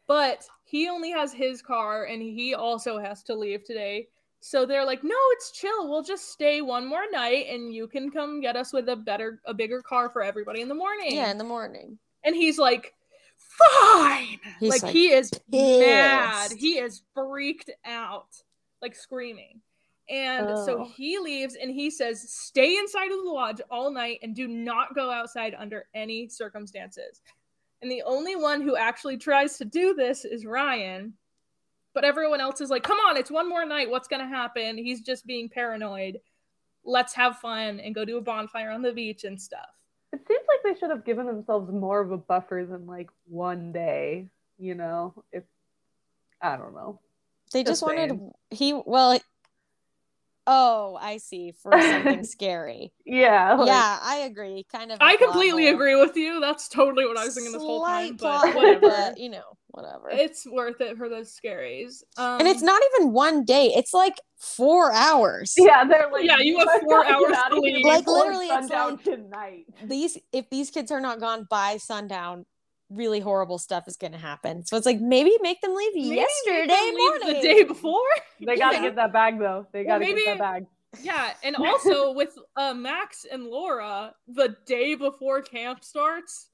but 0.06 0.46
he 0.64 0.88
only 0.88 1.10
has 1.10 1.32
his 1.32 1.62
car, 1.62 2.04
and 2.04 2.20
he 2.20 2.54
also 2.54 2.98
has 2.98 3.22
to 3.24 3.34
leave 3.34 3.64
today. 3.64 4.08
So 4.40 4.66
they're 4.66 4.84
like, 4.84 5.04
"No, 5.04 5.16
it's 5.32 5.52
chill. 5.52 5.88
We'll 5.88 6.02
just 6.02 6.30
stay 6.30 6.62
one 6.62 6.86
more 6.86 7.04
night, 7.12 7.46
and 7.48 7.72
you 7.72 7.86
can 7.86 8.10
come 8.10 8.40
get 8.40 8.56
us 8.56 8.72
with 8.72 8.88
a 8.88 8.96
better, 8.96 9.40
a 9.44 9.54
bigger 9.54 9.82
car 9.82 10.08
for 10.10 10.22
everybody 10.22 10.62
in 10.62 10.68
the 10.68 10.74
morning." 10.74 11.14
Yeah, 11.14 11.30
in 11.30 11.38
the 11.38 11.44
morning. 11.44 11.98
and 12.24 12.34
he's 12.34 12.58
like, 12.58 12.94
"Fine." 13.36 14.40
He's 14.58 14.70
like, 14.70 14.82
like, 14.82 14.92
he 14.92 15.12
is 15.12 15.30
mad. 15.50 16.48
pissed. 16.50 16.60
He 16.60 16.78
is 16.78 17.02
freaked 17.14 17.70
out, 17.84 18.28
like 18.82 18.94
screaming. 18.96 19.60
And 20.10 20.48
so 20.64 20.80
Oh. 20.80 20.84
he 20.96 21.18
leaves 21.18 21.54
and 21.54 21.70
he 21.70 21.88
says, 21.90 22.20
Stay 22.32 22.76
inside 22.76 23.12
of 23.12 23.18
the 23.24 23.30
lodge 23.30 23.60
all 23.70 23.90
night 23.92 24.18
and 24.22 24.34
do 24.34 24.48
not 24.48 24.94
go 24.94 25.10
outside 25.10 25.54
under 25.56 25.86
any 25.94 26.28
circumstances. 26.28 27.22
And 27.80 27.90
the 27.90 28.02
only 28.02 28.34
one 28.36 28.60
who 28.60 28.76
actually 28.76 29.16
tries 29.16 29.56
to 29.58 29.64
do 29.64 29.94
this 29.94 30.24
is 30.24 30.44
Ryan. 30.44 31.14
But 31.94 32.04
everyone 32.04 32.40
else 32.40 32.60
is 32.60 32.70
like, 32.70 32.82
Come 32.82 32.98
on, 32.98 33.16
it's 33.16 33.30
one 33.30 33.48
more 33.48 33.64
night. 33.64 33.88
What's 33.88 34.08
going 34.08 34.20
to 34.20 34.28
happen? 34.28 34.76
He's 34.76 35.00
just 35.00 35.26
being 35.26 35.48
paranoid. 35.48 36.20
Let's 36.84 37.14
have 37.14 37.38
fun 37.38 37.78
and 37.80 37.94
go 37.94 38.04
do 38.04 38.16
a 38.16 38.20
bonfire 38.22 38.70
on 38.70 38.82
the 38.82 38.92
beach 38.92 39.24
and 39.24 39.40
stuff. 39.40 39.68
It 40.12 40.26
seems 40.26 40.42
like 40.48 40.74
they 40.74 40.78
should 40.80 40.90
have 40.90 41.04
given 41.04 41.26
themselves 41.26 41.70
more 41.70 42.00
of 42.00 42.10
a 42.10 42.18
buffer 42.18 42.66
than 42.68 42.84
like 42.86 43.10
one 43.26 43.70
day, 43.70 44.26
you 44.58 44.74
know? 44.74 45.14
If 45.30 45.44
I 46.42 46.56
don't 46.56 46.74
know. 46.74 46.98
They 47.52 47.62
Just 47.62 47.80
just 47.80 47.82
wanted 47.82 48.10
saying. 48.10 48.32
he 48.50 48.72
well 48.72 49.20
Oh, 50.46 50.98
I 51.00 51.18
see. 51.18 51.52
For 51.52 51.70
something 51.80 52.24
scary. 52.24 52.92
Yeah. 53.04 53.54
like- 53.54 53.66
yeah, 53.68 53.98
I 54.02 54.16
agree. 54.18 54.64
Kind 54.70 54.90
of 54.92 54.98
I 55.00 55.16
completely 55.16 55.66
hole. 55.66 55.74
agree 55.74 55.96
with 56.00 56.16
you. 56.16 56.40
That's 56.40 56.68
totally 56.68 57.06
what 57.06 57.16
I 57.16 57.24
was 57.24 57.34
thinking 57.34 57.52
this 57.52 57.60
whole 57.62 57.84
time. 57.84 58.16
But 58.16 58.18
plot 58.42 58.54
whatever. 58.54 58.80
but, 58.80 59.18
you 59.18 59.28
know, 59.28 59.56
whatever. 59.68 60.08
it's 60.10 60.46
worth 60.46 60.80
it 60.80 60.96
for 60.96 61.08
those 61.08 61.36
scaries. 61.38 62.02
Um, 62.16 62.40
and 62.40 62.48
it's 62.48 62.62
not 62.62 62.80
even 62.96 63.12
one 63.12 63.44
day. 63.44 63.66
It's 63.76 63.94
like 63.94 64.14
four 64.38 64.92
hours. 64.92 65.54
Yeah, 65.58 65.84
they're 65.84 66.10
like 66.10 66.24
Yeah, 66.24 66.38
you 66.38 66.58
have 66.58 66.80
four 66.82 67.04
hours 67.04 67.36
to 67.50 67.60
leave." 67.60 67.84
Like, 67.84 68.04
before 68.04 68.18
literally, 68.20 68.46
it's 68.46 68.68
sundown 68.68 68.90
like- 68.92 69.04
tonight. 69.04 69.64
These 69.84 70.18
if 70.32 70.48
these 70.50 70.70
kids 70.70 70.90
are 70.90 71.00
not 71.00 71.20
gone 71.20 71.46
by 71.48 71.76
sundown, 71.76 72.46
really 72.90 73.20
horrible 73.20 73.58
stuff 73.58 73.84
is 73.86 73.96
going 73.96 74.12
to 74.12 74.18
happen. 74.18 74.66
So 74.66 74.76
it's 74.76 74.84
like 74.86 75.00
maybe 75.00 75.32
make 75.42 75.60
them 75.60 75.74
leave 75.74 75.94
maybe 75.94 76.16
yesterday 76.16 76.66
them 76.66 76.94
leave 76.94 76.98
morning. 76.98 77.34
the 77.34 77.40
day 77.40 77.62
before. 77.64 78.00
They 78.40 78.56
gotta 78.56 78.76
Yeah. 78.76 78.82
get 78.82 78.96
that 78.96 79.12
bag 79.12 79.38
though. 79.38 79.66
They 79.72 79.84
gotta 79.84 80.00
maybe- 80.00 80.24
get 80.24 80.38
that 80.38 80.52
bag. 80.54 80.66
Yeah, 81.02 81.30
and 81.44 81.54
also 81.64 82.12
with 82.12 82.36
uh, 82.56 82.74
Max 82.74 83.24
and 83.30 83.44
Laura, 83.46 84.12
the 84.26 84.56
day 84.66 84.96
before 84.96 85.40
camp 85.42 85.84
starts. 85.84 86.48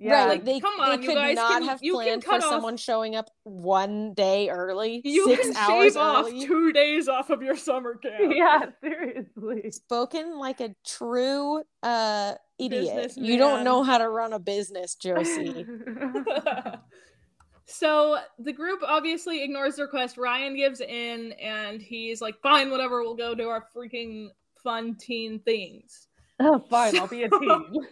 Yeah, 0.00 0.22
right, 0.24 0.28
like 0.28 0.44
they, 0.44 0.58
come 0.58 0.74
they 0.76 0.82
on, 0.82 1.02
you 1.04 1.14
guys 1.14 1.36
not 1.36 1.52
can- 1.60 1.68
have 1.68 1.78
you 1.80 1.92
can 1.92 2.02
planned 2.02 2.24
for 2.24 2.30
cut 2.30 2.42
off- 2.42 2.50
someone 2.50 2.76
showing 2.76 3.14
up 3.14 3.30
one 3.44 4.12
day 4.14 4.48
early, 4.50 5.00
You 5.04 5.24
six 5.26 5.46
can 5.46 5.56
hours 5.56 5.92
shave 5.92 5.96
off 6.02 6.26
early. 6.26 6.44
two 6.46 6.72
days 6.72 7.06
off 7.06 7.30
of 7.30 7.42
your 7.42 7.54
summer 7.54 7.94
camp. 8.02 8.32
yeah, 8.34 8.66
seriously. 8.82 9.70
Spoken 9.70 10.36
like 10.38 10.60
a 10.60 10.74
true 10.84 11.62
uh 11.84 12.34
idiot. 12.58 13.12
You 13.16 13.36
don't 13.36 13.64
know 13.64 13.82
how 13.82 13.98
to 13.98 14.08
run 14.08 14.32
a 14.32 14.38
business, 14.38 14.94
Josie. 14.94 15.66
so 17.66 18.18
the 18.38 18.52
group 18.52 18.80
obviously 18.86 19.42
ignores 19.42 19.76
the 19.76 19.82
request. 19.82 20.16
Ryan 20.16 20.56
gives 20.56 20.80
in 20.80 21.32
and 21.32 21.80
he's 21.80 22.20
like, 22.20 22.40
fine, 22.42 22.70
whatever, 22.70 23.02
we'll 23.02 23.14
go 23.14 23.34
do 23.34 23.48
our 23.48 23.66
freaking 23.74 24.28
fun 24.62 24.96
teen 24.96 25.40
things. 25.40 26.08
oh, 26.40 26.58
fine, 26.70 26.98
I'll 26.98 27.08
be 27.08 27.24
a 27.24 27.30
teen. 27.30 27.72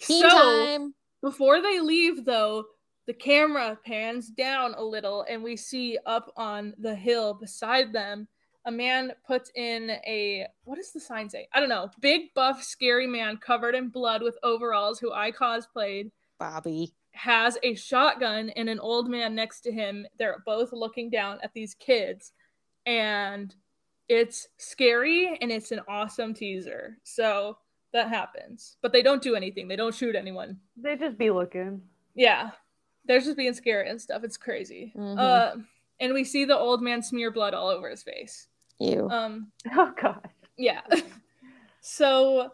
Teen 0.00 0.22
so 0.22 0.28
time. 0.28 0.94
before 1.22 1.60
they 1.60 1.78
leave, 1.78 2.24
though, 2.24 2.64
the 3.06 3.12
camera 3.14 3.78
pans 3.84 4.28
down 4.28 4.74
a 4.74 4.82
little 4.82 5.26
and 5.28 5.42
we 5.42 5.56
see 5.56 5.98
up 6.06 6.32
on 6.36 6.74
the 6.78 6.94
hill 6.94 7.34
beside 7.34 7.92
them 7.92 8.28
a 8.66 8.70
man 8.70 9.12
puts 9.26 9.50
in 9.54 9.90
a 10.06 10.46
what 10.64 10.76
does 10.76 10.92
the 10.92 11.00
sign 11.00 11.28
say? 11.30 11.48
I 11.52 11.60
don't 11.60 11.68
know. 11.68 11.90
Big 12.00 12.32
buff 12.34 12.62
scary 12.62 13.06
man 13.06 13.36
covered 13.38 13.74
in 13.74 13.88
blood 13.88 14.22
with 14.22 14.36
overalls 14.42 14.98
who 14.98 15.12
I 15.12 15.32
cosplayed 15.32 16.10
Bobby. 16.38 16.92
has 17.12 17.56
a 17.62 17.74
shotgun 17.74 18.50
and 18.50 18.68
an 18.68 18.78
old 18.80 19.08
man 19.08 19.34
next 19.34 19.60
to 19.62 19.72
him. 19.72 20.06
They're 20.18 20.42
both 20.44 20.72
looking 20.72 21.08
down 21.10 21.38
at 21.42 21.52
these 21.54 21.74
kids, 21.74 22.32
and 22.86 23.54
it's 24.08 24.48
scary 24.58 25.38
and 25.40 25.50
it's 25.52 25.72
an 25.72 25.80
awesome 25.88 26.34
teaser. 26.34 26.98
So 27.04 27.56
that 27.92 28.08
happens, 28.08 28.76
but 28.82 28.92
they 28.92 29.02
don't 29.02 29.22
do 29.22 29.34
anything. 29.36 29.68
They 29.68 29.76
don't 29.76 29.94
shoot 29.94 30.14
anyone. 30.16 30.58
they 30.76 30.96
just 30.96 31.16
be 31.18 31.30
looking. 31.30 31.82
Yeah, 32.14 32.50
they're 33.06 33.20
just 33.20 33.36
being 33.36 33.54
scary 33.54 33.88
and 33.88 34.00
stuff. 34.00 34.22
It's 34.24 34.36
crazy. 34.36 34.92
Mhm. 34.96 35.18
Uh, 35.18 35.56
and 36.00 36.14
we 36.14 36.24
see 36.24 36.44
the 36.44 36.56
old 36.56 36.82
man 36.82 37.02
smear 37.02 37.30
blood 37.30 37.54
all 37.54 37.68
over 37.68 37.88
his 37.90 38.02
face. 38.02 38.48
You. 38.80 39.08
Um, 39.10 39.52
Oh 39.76 39.92
God. 40.00 40.28
yeah. 40.56 40.80
so 41.80 42.52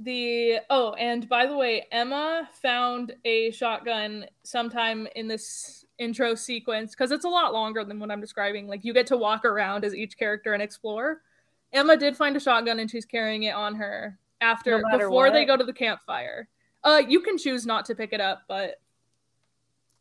the 0.00 0.58
oh, 0.70 0.94
and 0.94 1.28
by 1.28 1.46
the 1.46 1.56
way, 1.56 1.86
Emma 1.92 2.48
found 2.60 3.14
a 3.24 3.52
shotgun 3.52 4.26
sometime 4.42 5.06
in 5.14 5.28
this 5.28 5.84
intro 5.98 6.34
sequence 6.34 6.90
because 6.90 7.12
it's 7.12 7.24
a 7.24 7.28
lot 7.28 7.52
longer 7.52 7.84
than 7.84 8.00
what 8.00 8.10
I'm 8.10 8.20
describing. 8.20 8.66
Like 8.66 8.84
you 8.84 8.92
get 8.92 9.06
to 9.08 9.16
walk 9.16 9.44
around 9.44 9.84
as 9.84 9.94
each 9.94 10.18
character 10.18 10.54
and 10.54 10.62
explore. 10.62 11.20
Emma 11.72 11.96
did 11.96 12.16
find 12.16 12.36
a 12.36 12.40
shotgun 12.40 12.80
and 12.80 12.90
she's 12.90 13.04
carrying 13.04 13.44
it 13.44 13.54
on 13.54 13.74
her 13.76 14.18
after 14.40 14.80
No 14.80 14.98
before 14.98 15.30
they 15.30 15.44
go 15.44 15.56
to 15.56 15.64
the 15.64 15.72
campfire. 15.72 16.48
Uh, 16.82 17.02
you 17.06 17.20
can 17.20 17.38
choose 17.38 17.64
not 17.64 17.84
to 17.86 17.94
pick 17.94 18.12
it 18.12 18.20
up, 18.20 18.42
but 18.48 18.80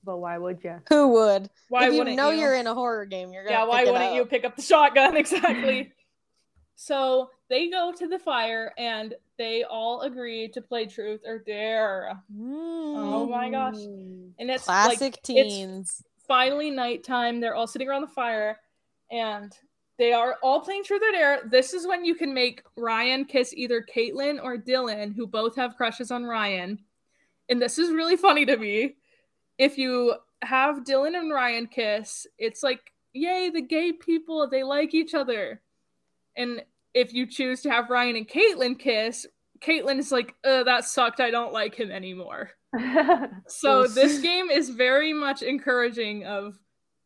But 0.04 0.18
why 0.18 0.38
would 0.38 0.64
you? 0.64 0.82
Who 0.90 1.08
would? 1.10 1.50
why 1.70 1.88
if 1.88 1.94
you 1.94 2.00
wouldn't 2.00 2.18
know 2.18 2.32
you? 2.32 2.44
are 2.46 2.56
in 2.56 2.68
a 2.68 2.74
horror 2.74 3.06
game, 3.06 3.32
you're 3.32 3.44
gonna 3.46 3.56
yeah 3.58 3.64
why 3.66 3.84
wouldn't 3.86 4.14
you 4.16 4.26
pick 4.26 4.44
up 4.46 4.56
the 4.56 4.62
shotgun 4.62 5.16
exactly 5.24 5.92
so 6.76 7.30
they 7.50 7.70
go 7.70 7.94
to 7.96 8.08
the 8.08 8.18
fire 8.20 8.74
and 8.78 9.14
they 9.38 9.64
all 9.64 10.02
agree 10.02 10.48
to 10.50 10.62
play 10.62 10.86
truth 10.86 11.22
or 11.26 11.38
dare 11.40 12.20
Oh 12.40 13.28
my 13.30 13.50
gosh. 13.50 13.76
Mm. 13.76 14.32
and 14.40 14.50
it's 14.52 14.66
Classic 14.66 15.02
like 15.02 15.14
it's 15.16 15.28
teens. 15.28 16.04
finally 16.28 16.72
nighttime 16.72 17.40
they're 17.40 17.56
all 17.56 17.68
sitting 17.68 17.88
around 17.88 18.02
the 18.02 18.08
fire 18.08 18.58
and 19.12 19.54
they 20.00 20.12
are 20.14 20.38
all 20.42 20.60
playing 20.62 20.84
truth 20.84 21.02
or 21.08 21.12
dare 21.12 21.42
this 21.50 21.74
is 21.74 21.88
when 21.88 22.04
you 22.04 22.16
can 22.16 22.34
make 22.34 22.64
ryan 22.76 23.24
kiss 23.26 23.54
either 23.54 23.86
caitlin 23.96 24.42
or 24.44 24.58
dylan 24.58 25.16
who 25.16 25.28
both 25.28 25.56
have 25.56 25.76
crushes 25.78 26.10
on 26.12 26.24
ryan 26.26 26.80
and 27.50 27.62
this 27.62 27.78
is 27.78 27.92
really 27.92 28.18
funny 28.18 28.46
to 28.46 28.58
me 28.58 28.96
if 29.58 29.78
you 29.78 30.14
have 30.44 30.84
dylan 30.84 31.18
and 31.18 31.32
ryan 31.32 31.68
kiss 31.68 32.28
it's 32.38 32.64
like 32.64 32.92
yay 33.14 33.50
the 33.50 33.62
gay 33.62 33.92
people 33.94 34.48
they 34.50 34.64
like 34.64 34.94
each 34.94 35.14
other 35.14 35.62
and 36.36 36.64
if 36.94 37.14
you 37.14 37.26
choose 37.26 37.62
to 37.62 37.70
have 37.70 37.90
ryan 37.90 38.16
and 38.16 38.28
caitlin 38.28 38.78
kiss 38.78 39.26
Caitlin 39.64 39.98
is 39.98 40.12
like, 40.12 40.36
uh, 40.44 40.64
that 40.64 40.86
sucked. 40.86 41.20
I 41.20 41.32
don't 41.32 41.54
like 41.54 41.76
him 41.76 41.92
anymore. 41.92 42.52
So 43.48 43.86
this 43.86 44.20
game 44.20 44.50
is 44.50 44.70
very 44.70 45.14
much 45.14 45.44
encouraging 45.44 46.26
of 46.26 46.58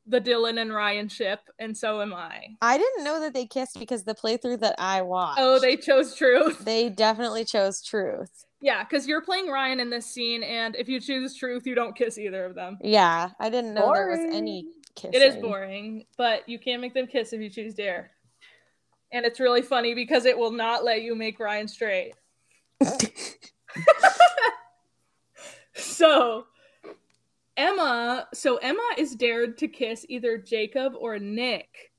the 0.07 0.21
Dylan 0.21 0.59
and 0.59 0.73
Ryan 0.73 1.09
ship, 1.09 1.41
and 1.59 1.75
so 1.75 2.01
am 2.01 2.13
I. 2.13 2.55
I 2.61 2.77
didn't 2.77 3.03
know 3.03 3.19
that 3.19 3.33
they 3.33 3.45
kissed 3.45 3.77
because 3.79 4.03
the 4.03 4.15
playthrough 4.15 4.61
that 4.61 4.75
I 4.77 5.01
watched. 5.01 5.39
Oh, 5.41 5.59
they 5.59 5.75
chose 5.75 6.15
truth. 6.15 6.59
they 6.59 6.89
definitely 6.89 7.45
chose 7.45 7.81
truth. 7.81 8.45
Yeah, 8.61 8.83
because 8.83 9.07
you're 9.07 9.21
playing 9.21 9.49
Ryan 9.49 9.79
in 9.79 9.89
this 9.89 10.05
scene, 10.05 10.43
and 10.43 10.75
if 10.75 10.87
you 10.87 10.99
choose 10.99 11.35
truth, 11.35 11.67
you 11.67 11.75
don't 11.75 11.95
kiss 11.95 12.17
either 12.17 12.45
of 12.45 12.55
them. 12.55 12.77
Yeah, 12.81 13.29
I 13.39 13.49
didn't 13.49 13.73
know 13.73 13.93
there 13.93 14.09
was 14.09 14.33
any 14.33 14.65
kissing. 14.95 15.21
It 15.21 15.23
is 15.23 15.35
boring, 15.35 16.05
but 16.17 16.47
you 16.49 16.57
can 16.57 16.81
make 16.81 16.93
them 16.93 17.07
kiss 17.07 17.33
if 17.33 17.41
you 17.41 17.49
choose 17.49 17.73
dare. 17.73 18.11
And 19.11 19.25
it's 19.25 19.39
really 19.39 19.61
funny 19.61 19.93
because 19.93 20.25
it 20.25 20.37
will 20.37 20.51
not 20.51 20.83
let 20.83 21.01
you 21.01 21.15
make 21.15 21.39
Ryan 21.39 21.67
straight. 21.67 22.13
So 25.77 26.45
Emma, 27.57 28.27
so 28.33 28.57
Emma 28.57 28.87
is 28.97 29.15
dared 29.15 29.57
to 29.57 29.67
kiss 29.67 30.05
either 30.09 30.37
Jacob 30.37 30.93
or 30.97 31.17
Nick. 31.19 31.91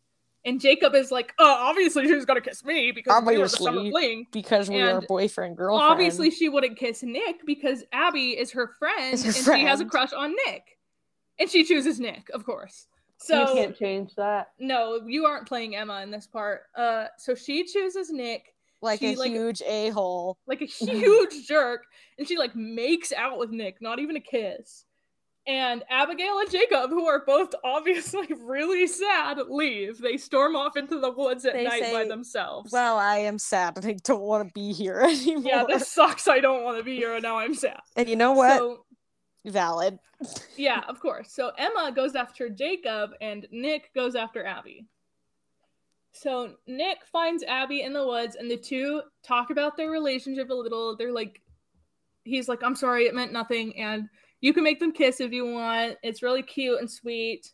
And 0.45 0.61
Jacob 0.61 0.95
is 0.95 1.11
like, 1.11 1.35
oh, 1.39 1.57
obviously 1.69 2.07
she's 2.07 2.25
gonna 2.25 2.41
kiss 2.41 2.65
me 2.65 2.93
because 2.93 3.23
we 3.25 3.37
were 3.37 3.45
the 3.45 3.49
summer 3.51 3.71
Obviously. 3.79 3.91
fling. 3.91 4.27
because 4.33 4.71
we 4.71 4.81
are 4.81 4.99
And 4.99 5.07
boyfriend 5.09 5.57
girlfriend. 5.57 5.91
Obviously, 5.93 6.31
she 6.31 6.49
wouldn't 6.49 6.79
kiss 6.79 7.03
Nick 7.03 7.45
because 7.45 7.85
Abby 7.93 8.31
is 8.39 8.53
her 8.53 8.69
friend 8.79 9.13
Is 9.15 9.25
her 9.45 9.53
and 9.53 9.61
she 9.61 9.67
has 9.67 9.81
a 9.81 9.85
crush 9.85 10.13
on 10.13 10.35
Nick. 10.47 10.79
And 11.41 11.51
she 11.51 11.65
chooses 11.65 11.99
Nick, 12.01 12.31
of 12.33 12.47
course. 12.47 12.87
So 13.19 13.41
you 13.41 13.55
can't 13.63 13.77
change 13.77 14.15
that. 14.15 14.53
no, 14.61 15.01
you 15.07 15.27
aren't 15.27 15.47
playing 15.49 15.75
Emma 15.75 16.01
in 16.03 16.11
this 16.13 16.29
part. 16.29 16.63
Uh 16.77 17.07
so 17.19 17.35
she 17.35 17.65
chooses 17.65 18.11
Nick 18.11 18.55
like 18.81 19.01
she, 19.01 19.15
a 19.15 19.19
like- 19.19 19.31
huge 19.33 19.61
a 19.67 19.91
hole. 19.91 20.39
like 20.47 20.63
a 20.63 20.65
huge 20.67 21.47
jerk, 21.49 21.85
and 22.17 22.29
she 22.29 22.39
like 22.39 22.55
makes 22.55 23.13
out 23.13 23.39
with 23.39 23.51
Nick, 23.51 23.83
not 23.83 23.99
even 23.99 24.17
a 24.17 24.21
kiss. 24.21 24.85
And 25.49 25.83
Abigail 25.89 26.41
and 26.41 26.51
Jacob, 26.51 26.91
who 26.91 27.07
are 27.07 27.25
both 27.25 27.55
obviously 27.65 28.29
really 28.43 28.87
sad, 28.87 29.39
leave. 29.49 29.97
They 29.97 30.19
storm 30.19 30.55
off 30.55 30.77
into 30.77 31.01
the 31.01 31.11
woods 31.11 31.47
at 31.47 31.55
They 31.55 31.65
night 31.65 31.91
by 31.91 32.05
themselves. 32.05 32.71
Well, 32.71 32.99
I 32.99 33.17
am 33.21 33.39
sad 33.39 33.79
and 33.79 33.87
I 33.87 33.97
don't 34.05 34.21
want 34.21 34.47
to 34.47 34.53
be 34.53 34.75
here 34.75 35.01
anymore. 35.03 35.43
yeah, 35.47 35.65
this 35.67 35.89
sucks. 35.89 36.29
I 36.29 36.41
don't 36.41 36.65
want 36.65 36.77
to 36.77 36.85
be 36.85 36.97
here, 36.97 37.15
and 37.15 37.23
now 37.23 37.39
I'm 37.39 37.55
sad. 37.55 37.81
and 37.97 38.11
you 38.11 38.15
know 38.17 38.33
what? 38.33 38.59
So 38.59 38.85
Valid. 39.47 39.99
yeah, 40.59 40.83
of 40.89 41.01
course. 41.01 41.33
So 41.33 41.53
Emma 41.57 41.93
goes 41.97 42.15
after 42.15 42.51
Jacob, 42.51 43.13
and 43.23 43.47
Nick 43.51 43.95
goes 43.95 44.15
after 44.15 44.45
Abby. 44.45 44.85
So 46.13 46.57
Nick 46.67 46.99
finds 47.11 47.43
Abby 47.43 47.81
in 47.81 47.95
the 47.95 48.07
woods, 48.07 48.37
and 48.37 48.51
the 48.51 48.59
two 48.59 49.01
talk 49.23 49.49
about 49.49 49.79
their 49.79 49.91
relationship 49.91 50.51
a 50.51 50.55
little. 50.55 50.95
They're 50.95 51.13
like, 51.13 51.41
he's 52.25 52.49
like, 52.51 52.63
I'm 52.63 52.77
sorry, 52.77 53.07
it 53.07 53.15
meant 53.15 53.33
nothing, 53.33 53.79
and 53.79 54.11
you 54.41 54.53
can 54.53 54.65
make 54.65 54.81
them 54.81 54.93
kiss 54.93 55.21
if 55.21 55.33
you 55.33 55.47
want. 55.47 55.97
It's 56.03 56.23
really 56.23 56.43
cute 56.43 56.79
and 56.81 56.91
sweet. 56.91 57.53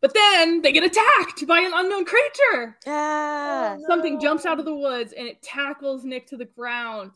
But 0.00 0.12
then 0.12 0.60
they 0.60 0.72
get 0.72 0.84
attacked 0.84 1.46
by 1.46 1.60
an 1.60 1.72
unknown 1.74 2.04
creature. 2.04 2.76
Ah. 2.86 3.76
Oh, 3.78 3.84
Something 3.86 4.20
jumps 4.20 4.44
out 4.44 4.58
of 4.58 4.64
the 4.66 4.74
woods 4.74 5.12
and 5.16 5.26
it 5.26 5.40
tackles 5.42 6.04
Nick 6.04 6.26
to 6.28 6.36
the 6.36 6.44
ground. 6.44 7.10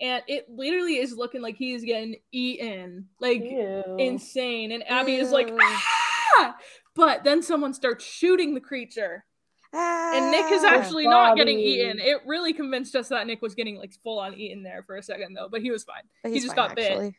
And 0.00 0.22
it 0.26 0.46
literally 0.50 0.96
is 0.98 1.16
looking 1.16 1.40
like 1.40 1.56
he's 1.56 1.84
getting 1.84 2.16
eaten. 2.32 3.08
Like, 3.20 3.42
Ew. 3.42 3.96
insane. 3.98 4.72
And 4.72 4.86
Abby 4.90 5.14
is 5.14 5.30
like, 5.30 5.50
ah! 5.58 6.56
But 6.94 7.24
then 7.24 7.42
someone 7.42 7.72
starts 7.72 8.04
shooting 8.04 8.54
the 8.54 8.60
creature. 8.60 9.24
And 9.72 10.30
Nick 10.30 10.52
is 10.52 10.62
Ah. 10.64 10.68
actually 10.74 11.06
not 11.08 11.36
getting 11.36 11.58
eaten. 11.58 11.98
It 11.98 12.18
really 12.26 12.52
convinced 12.52 12.94
us 12.94 13.08
that 13.08 13.26
Nick 13.26 13.40
was 13.40 13.54
getting 13.54 13.76
like 13.76 13.92
full 14.04 14.18
on 14.18 14.34
eaten 14.34 14.62
there 14.62 14.82
for 14.82 14.96
a 14.96 15.02
second 15.02 15.34
though, 15.34 15.48
but 15.50 15.62
he 15.62 15.70
was 15.70 15.82
fine. 15.84 16.02
He 16.32 16.40
just 16.40 16.54
fine, 16.54 16.68
got 16.68 16.76
bit. 16.76 17.14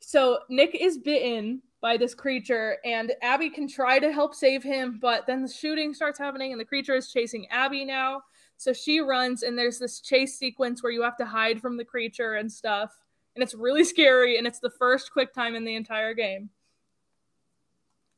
So 0.00 0.40
Nick 0.48 0.74
is 0.74 0.98
bitten 0.98 1.62
by 1.80 1.96
this 1.96 2.14
creature, 2.14 2.78
and 2.84 3.12
Abby 3.22 3.50
can 3.50 3.68
try 3.68 3.98
to 3.98 4.12
help 4.12 4.34
save 4.34 4.62
him, 4.62 4.98
but 5.00 5.26
then 5.26 5.42
the 5.42 5.48
shooting 5.48 5.94
starts 5.94 6.18
happening, 6.18 6.52
and 6.52 6.60
the 6.60 6.64
creature 6.64 6.94
is 6.94 7.12
chasing 7.12 7.46
Abby 7.50 7.84
now. 7.84 8.22
So 8.56 8.72
she 8.72 9.00
runs, 9.00 9.42
and 9.42 9.58
there's 9.58 9.78
this 9.78 10.00
chase 10.00 10.38
sequence 10.38 10.82
where 10.82 10.92
you 10.92 11.02
have 11.02 11.16
to 11.18 11.26
hide 11.26 11.60
from 11.60 11.76
the 11.76 11.84
creature 11.84 12.34
and 12.34 12.50
stuff. 12.50 12.96
And 13.34 13.42
it's 13.42 13.54
really 13.54 13.84
scary, 13.84 14.38
and 14.38 14.46
it's 14.46 14.60
the 14.60 14.70
first 14.70 15.12
quick 15.12 15.34
time 15.34 15.54
in 15.54 15.64
the 15.64 15.74
entire 15.74 16.14
game. 16.14 16.48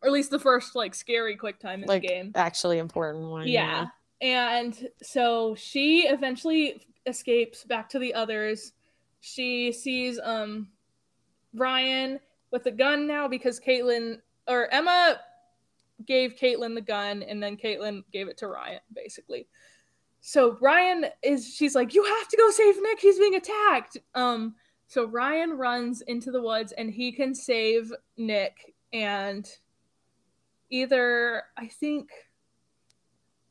Or 0.00 0.06
at 0.08 0.12
least 0.12 0.30
the 0.30 0.38
first 0.38 0.76
like 0.76 0.94
scary 0.94 1.34
quick 1.36 1.58
time 1.58 1.82
in 1.82 1.88
Like 1.88 2.02
the 2.02 2.08
game. 2.08 2.32
actually 2.36 2.78
important 2.78 3.28
one. 3.28 3.48
Yeah. 3.48 3.86
And 4.20 4.88
so 5.02 5.56
she 5.56 6.06
eventually 6.06 6.80
escapes 7.06 7.64
back 7.64 7.88
to 7.90 7.98
the 7.98 8.14
others. 8.14 8.72
She 9.20 9.72
sees 9.72 10.20
um 10.22 10.68
Ryan 11.54 12.20
with 12.50 12.64
the 12.64 12.70
gun 12.70 13.06
now 13.06 13.28
because 13.28 13.60
Caitlin 13.60 14.20
or 14.46 14.68
Emma 14.72 15.20
gave 16.06 16.36
Caitlin 16.36 16.74
the 16.74 16.80
gun 16.80 17.22
and 17.22 17.42
then 17.42 17.56
Caitlin 17.56 18.02
gave 18.12 18.28
it 18.28 18.38
to 18.38 18.48
Ryan, 18.48 18.80
basically. 18.94 19.46
So 20.20 20.56
Ryan 20.60 21.06
is 21.22 21.54
she's 21.54 21.74
like, 21.74 21.94
You 21.94 22.04
have 22.04 22.28
to 22.28 22.36
go 22.36 22.50
save 22.50 22.76
Nick, 22.82 23.00
he's 23.00 23.18
being 23.18 23.34
attacked. 23.34 23.96
Um 24.14 24.54
so 24.86 25.06
Ryan 25.06 25.52
runs 25.58 26.00
into 26.02 26.30
the 26.30 26.40
woods 26.40 26.72
and 26.72 26.90
he 26.90 27.12
can 27.12 27.34
save 27.34 27.92
Nick 28.16 28.74
and 28.92 29.48
either 30.70 31.44
I 31.56 31.66
think 31.66 32.10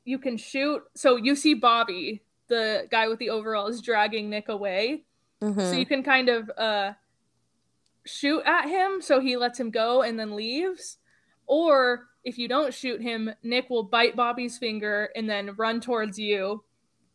you 0.03 0.17
can 0.17 0.37
shoot. 0.37 0.81
So 0.95 1.15
you 1.17 1.35
see 1.35 1.53
Bobby, 1.53 2.23
the 2.47 2.87
guy 2.89 3.07
with 3.07 3.19
the 3.19 3.29
overalls, 3.29 3.81
dragging 3.81 4.29
Nick 4.29 4.49
away. 4.49 5.03
Mhm. 5.41 5.61
So 5.61 5.73
you 5.73 5.85
can 5.85 6.01
kind 6.01 6.29
of 6.29 6.49
uh, 6.57 6.93
shoot 8.07 8.41
at 8.45 8.67
him, 8.69 9.01
so 9.01 9.19
he 9.19 9.37
lets 9.37 9.59
him 9.59 9.69
go 9.69 10.01
and 10.01 10.19
then 10.19 10.35
leaves. 10.35 10.97
Or 11.45 12.07
if 12.23 12.37
you 12.37 12.47
don't 12.47 12.73
shoot 12.73 13.01
him, 13.01 13.29
Nick 13.43 13.69
will 13.69 13.83
bite 13.83 14.15
Bobby's 14.15 14.57
finger 14.57 15.09
and 15.15 15.29
then 15.29 15.53
run 15.55 15.79
towards 15.79 16.17
you. 16.19 16.63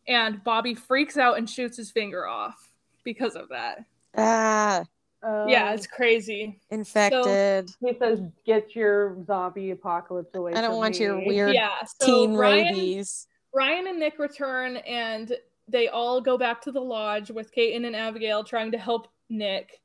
And 0.08 0.42
Bobby 0.42 0.74
freaks 0.74 1.16
out 1.16 1.38
and 1.38 1.48
shoots 1.48 1.76
his 1.76 1.90
finger 1.90 2.26
off 2.26 2.72
because 3.04 3.36
of 3.36 3.48
that. 3.50 3.84
Ah, 4.16 4.84
Um, 5.22 5.48
yeah, 5.48 5.72
it's 5.72 5.86
crazy. 5.86 6.60
infected. 6.70 7.70
He 7.80 7.96
says, 7.98 8.20
"Get 8.44 8.74
your 8.74 9.24
zombie 9.24 9.70
apocalypse 9.70 10.34
away." 10.34 10.52
I 10.52 10.60
don't 10.60 10.70
from 10.70 10.78
want 10.78 10.98
your 10.98 11.24
weird 11.24 11.54
Yeah, 11.54 11.84
so 11.84 12.06
teen 12.06 12.34
Ryan, 12.34 12.74
rabies. 12.74 13.28
Ryan 13.54 13.86
and 13.86 13.98
Nick 14.00 14.18
return 14.18 14.78
and 14.78 15.36
they 15.68 15.86
all 15.88 16.20
go 16.20 16.36
back 16.36 16.60
to 16.62 16.72
the 16.72 16.80
lodge 16.80 17.30
with 17.30 17.54
Caitlin 17.54 17.86
and 17.86 17.94
Abigail 17.94 18.42
trying 18.42 18.72
to 18.72 18.78
help 18.78 19.08
Nick. 19.28 19.80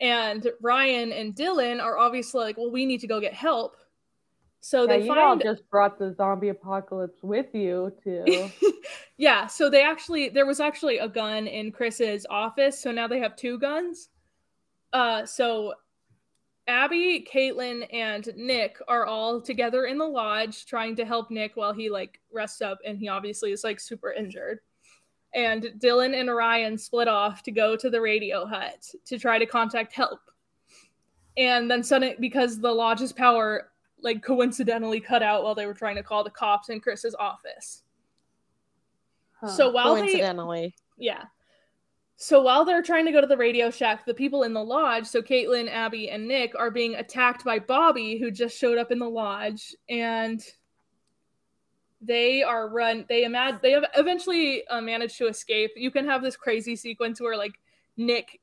And 0.00 0.50
Ryan 0.60 1.12
and 1.12 1.34
Dylan 1.34 1.82
are 1.82 1.98
obviously 1.98 2.44
like, 2.44 2.58
well, 2.58 2.70
we 2.70 2.84
need 2.84 3.00
to 3.00 3.06
go 3.06 3.20
get 3.20 3.32
help. 3.32 3.76
So 4.60 4.82
Yeah, 4.82 4.98
they 4.98 5.04
you 5.04 5.18
all 5.18 5.36
just 5.36 5.68
brought 5.70 5.98
the 5.98 6.12
zombie 6.14 6.48
apocalypse 6.48 7.22
with 7.22 7.54
you 7.54 7.92
too. 8.02 8.50
Yeah, 9.18 9.46
so 9.46 9.70
they 9.70 9.82
actually 9.82 10.28
there 10.28 10.44
was 10.44 10.60
actually 10.60 10.98
a 10.98 11.08
gun 11.08 11.46
in 11.46 11.72
Chris's 11.72 12.26
office, 12.28 12.78
so 12.78 12.92
now 12.92 13.08
they 13.08 13.18
have 13.18 13.34
two 13.34 13.58
guns. 13.58 14.10
Uh 14.92 15.24
so 15.24 15.74
Abby, 16.68 17.26
Caitlin, 17.32 17.86
and 17.94 18.28
Nick 18.36 18.76
are 18.88 19.06
all 19.06 19.40
together 19.40 19.86
in 19.86 19.98
the 19.98 20.06
lodge 20.06 20.66
trying 20.66 20.96
to 20.96 21.04
help 21.04 21.30
Nick 21.30 21.56
while 21.56 21.72
he 21.72 21.88
like 21.88 22.20
rests 22.32 22.60
up 22.60 22.78
and 22.84 22.98
he 22.98 23.08
obviously 23.08 23.52
is 23.52 23.64
like 23.64 23.80
super 23.80 24.12
injured. 24.12 24.60
And 25.36 25.64
Dylan 25.78 26.18
and 26.18 26.28
Orion 26.28 26.76
split 26.78 27.06
off 27.06 27.42
to 27.44 27.52
go 27.52 27.76
to 27.76 27.88
the 27.88 28.00
radio 28.00 28.46
hut 28.46 28.84
to 29.04 29.18
try 29.18 29.38
to 29.38 29.46
contact 29.46 29.92
help. 29.92 30.20
And 31.36 31.70
then 31.70 31.82
suddenly 31.82 32.16
because 32.18 32.58
the 32.58 32.72
lodge's 32.72 33.12
power 33.12 33.70
like 34.00 34.22
coincidentally 34.22 35.00
cut 35.00 35.22
out 35.22 35.44
while 35.44 35.54
they 35.54 35.66
were 35.66 35.74
trying 35.74 35.96
to 35.96 36.02
call 36.02 36.24
the 36.24 36.30
cops 36.30 36.70
in 36.70 36.80
Chris's 36.80 37.14
office. 37.14 37.82
Huh. 39.40 39.48
So 39.48 39.70
while 39.70 39.94
they 39.94 40.00
Coincidentally. 40.00 40.74
yeah. 40.96 41.24
So 42.16 42.40
while 42.40 42.64
they're 42.64 42.82
trying 42.82 43.04
to 43.04 43.12
go 43.12 43.20
to 43.20 43.26
the 43.26 43.36
Radio 43.36 43.70
Shack, 43.70 44.06
the 44.06 44.14
people 44.14 44.44
in 44.44 44.54
the 44.54 44.64
lodge, 44.64 45.06
so 45.06 45.20
Caitlin, 45.20 45.70
Abby, 45.70 46.08
and 46.08 46.26
Nick, 46.26 46.58
are 46.58 46.70
being 46.70 46.94
attacked 46.94 47.44
by 47.44 47.58
Bobby, 47.58 48.18
who 48.18 48.30
just 48.30 48.56
showed 48.56 48.78
up 48.78 48.90
in 48.90 48.98
the 48.98 49.08
lodge, 49.08 49.76
and 49.90 50.42
they 52.06 52.42
are 52.42 52.68
run. 52.68 53.04
They 53.08 53.24
imagine 53.24 53.60
they 53.62 53.72
have 53.72 53.84
eventually 53.96 54.66
uh, 54.68 54.80
managed 54.80 55.18
to 55.18 55.26
escape. 55.28 55.72
You 55.76 55.90
can 55.90 56.06
have 56.06 56.22
this 56.22 56.36
crazy 56.36 56.76
sequence 56.76 57.20
where 57.20 57.36
like 57.36 57.58
Nick 57.96 58.40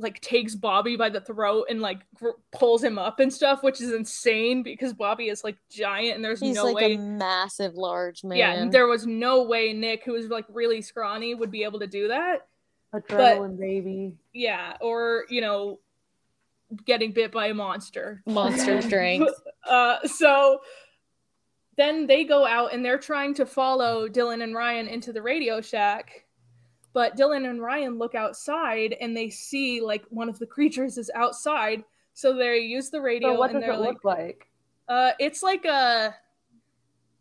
like 0.00 0.20
takes 0.20 0.54
Bobby 0.54 0.96
by 0.96 1.08
the 1.08 1.20
throat 1.20 1.66
and 1.68 1.80
like 1.80 1.98
gr- 2.14 2.38
pulls 2.52 2.84
him 2.84 2.98
up 2.98 3.18
and 3.18 3.32
stuff, 3.32 3.64
which 3.64 3.80
is 3.80 3.92
insane 3.92 4.62
because 4.62 4.92
Bobby 4.94 5.28
is 5.28 5.42
like 5.42 5.56
giant 5.70 6.14
and 6.14 6.24
there's 6.24 6.38
He's 6.40 6.54
no 6.54 6.64
like 6.66 6.76
way. 6.76 6.94
a 6.94 6.98
massive, 6.98 7.74
large 7.74 8.22
man. 8.22 8.38
yeah, 8.38 8.64
there 8.70 8.86
was 8.86 9.06
no 9.06 9.42
way 9.42 9.72
Nick, 9.72 10.04
who 10.04 10.12
was 10.12 10.28
like 10.28 10.44
really 10.48 10.82
scrawny, 10.82 11.34
would 11.34 11.50
be 11.50 11.64
able 11.64 11.80
to 11.80 11.86
do 11.88 12.08
that 12.08 12.46
adrenaline 12.94 13.58
baby. 13.58 14.14
yeah 14.32 14.74
or 14.80 15.24
you 15.28 15.42
know 15.42 15.78
getting 16.86 17.12
bit 17.12 17.30
by 17.30 17.48
a 17.48 17.54
monster 17.54 18.22
monster 18.24 18.80
strength. 18.88 19.30
uh 19.68 19.98
so 20.06 20.58
then 21.78 22.06
they 22.06 22.24
go 22.24 22.44
out 22.44 22.74
and 22.74 22.84
they're 22.84 22.98
trying 22.98 23.32
to 23.34 23.46
follow 23.46 24.06
dylan 24.08 24.42
and 24.42 24.54
ryan 24.54 24.86
into 24.88 25.12
the 25.12 25.22
radio 25.22 25.60
shack 25.62 26.26
But 26.94 27.16
Dylan 27.16 27.48
and 27.48 27.62
Ryan 27.62 27.98
look 27.98 28.14
outside 28.16 28.96
and 29.00 29.16
they 29.16 29.30
see 29.30 29.80
like 29.80 30.04
one 30.10 30.28
of 30.28 30.38
the 30.40 30.46
creatures 30.46 30.98
is 30.98 31.10
outside. 31.14 31.84
So 32.14 32.34
they 32.34 32.58
use 32.58 32.90
the 32.90 33.00
radio 33.00 33.34
So 33.34 33.38
what 33.38 33.50
and 33.50 33.60
does 33.60 33.66
they're 33.68 33.76
it 33.76 33.80
like, 33.80 33.88
look 33.94 34.04
like? 34.04 34.48
uh, 34.88 35.12
it's 35.20 35.42
like 35.42 35.64
a 35.66 36.14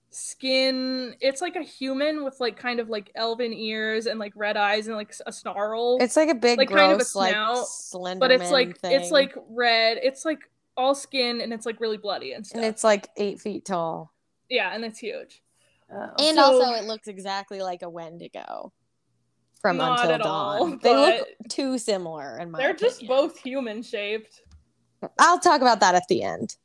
skin. 0.09 1.15
It's 1.21 1.41
like 1.41 1.55
a 1.55 1.61
human 1.61 2.23
with 2.23 2.39
like 2.39 2.57
kind 2.57 2.79
of 2.79 2.89
like 2.89 3.11
elven 3.15 3.53
ears 3.53 4.07
and 4.07 4.17
like 4.19 4.33
red 4.35 4.57
eyes 4.57 4.87
and 4.87 4.95
like 4.95 5.13
a 5.27 5.31
snarl. 5.31 5.97
It's 6.01 6.15
like 6.15 6.29
a 6.29 6.35
big, 6.35 6.57
Like, 6.57 6.69
gross, 6.69 6.79
kind 6.79 6.91
of 6.93 7.07
a 7.13 7.17
like 7.19 7.33
snout, 7.33 7.67
slender. 7.67 8.19
but 8.19 8.31
it's 8.31 8.49
like 8.49 8.79
thing. 8.79 8.93
it's 8.93 9.11
like 9.11 9.35
red. 9.49 9.99
It's 10.01 10.25
like 10.25 10.39
all 10.75 10.95
skin 10.95 11.41
and 11.41 11.53
it's 11.53 11.65
like 11.65 11.79
really 11.79 11.97
bloody 11.97 12.31
and 12.33 12.47
stuff. 12.47 12.57
and 12.57 12.65
it's 12.65 12.83
like 12.83 13.09
eight 13.17 13.39
feet 13.39 13.65
tall. 13.65 14.13
Yeah, 14.49 14.73
and 14.73 14.83
it's 14.85 14.99
huge. 14.99 15.41
Oh. 15.91 16.09
And 16.19 16.35
So- 16.37 16.43
also, 16.43 16.73
it 16.73 16.85
looks 16.85 17.07
exactly 17.07 17.61
like 17.61 17.81
a 17.81 17.89
Wendigo 17.89 18.71
from 19.61 19.77
Not 19.77 19.99
Until 20.01 20.15
at 20.15 20.21
all, 20.21 20.59
Dawn. 20.67 20.79
they 20.83 20.95
look 20.95 21.27
too 21.49 21.77
similar, 21.77 22.37
in 22.39 22.51
my 22.51 22.59
They're 22.59 22.73
just 22.75 23.07
both 23.07 23.37
human 23.39 23.81
shaped. 23.81 24.41
I'll 25.19 25.39
talk 25.39 25.61
about 25.61 25.79
that 25.79 25.95
at 25.95 26.07
the 26.09 26.23
end. 26.23 26.57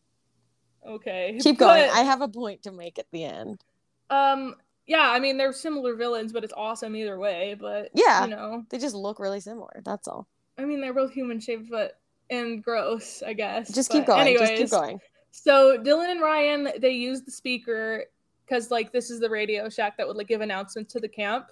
Okay. 0.86 1.38
Keep 1.40 1.58
going. 1.58 1.88
I 1.90 2.00
have 2.00 2.22
a 2.22 2.28
point 2.28 2.62
to 2.64 2.72
make 2.72 2.98
at 2.98 3.06
the 3.12 3.24
end. 3.24 3.62
um 4.10 4.56
yeah, 4.84 5.10
I 5.10 5.20
mean 5.20 5.36
they're 5.38 5.52
similar 5.52 5.94
villains, 5.94 6.32
but 6.32 6.42
it's 6.42 6.52
awesome 6.56 6.96
either 6.96 7.18
way. 7.18 7.54
But 7.58 7.90
Yeah. 7.94 8.24
you 8.24 8.30
know, 8.30 8.64
They 8.68 8.78
just 8.78 8.96
look 8.96 9.20
really 9.20 9.38
similar. 9.40 9.80
That's 9.84 10.08
all. 10.08 10.26
I 10.58 10.64
mean 10.64 10.80
they're 10.80 10.92
both 10.92 11.12
human 11.12 11.38
shaped, 11.40 11.70
but 11.70 11.98
and 12.30 12.62
gross, 12.64 13.22
I 13.22 13.32
guess. 13.34 13.72
Just 13.72 13.90
keep 13.90 14.06
But 14.06 14.16
going. 14.24 14.36
Just 14.38 14.54
keep 14.56 14.70
going. 14.70 15.00
So 15.32 15.78
Dylan 15.78 16.10
and 16.10 16.20
Ryan, 16.20 16.68
they 16.78 16.90
use 16.90 17.22
the 17.22 17.30
speaker 17.30 18.04
because 18.44 18.70
like 18.70 18.92
this 18.92 19.10
is 19.10 19.18
the 19.18 19.30
Radio 19.30 19.68
Shack 19.68 19.96
that 19.96 20.06
would 20.06 20.16
like 20.16 20.28
give 20.28 20.42
announcements 20.42 20.92
to 20.92 21.00
the 21.00 21.08
camp. 21.08 21.46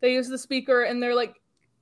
They 0.00 0.12
use 0.12 0.28
the 0.28 0.38
speaker 0.38 0.84
and 0.84 1.02
they're 1.02 1.14
like, 1.14 1.34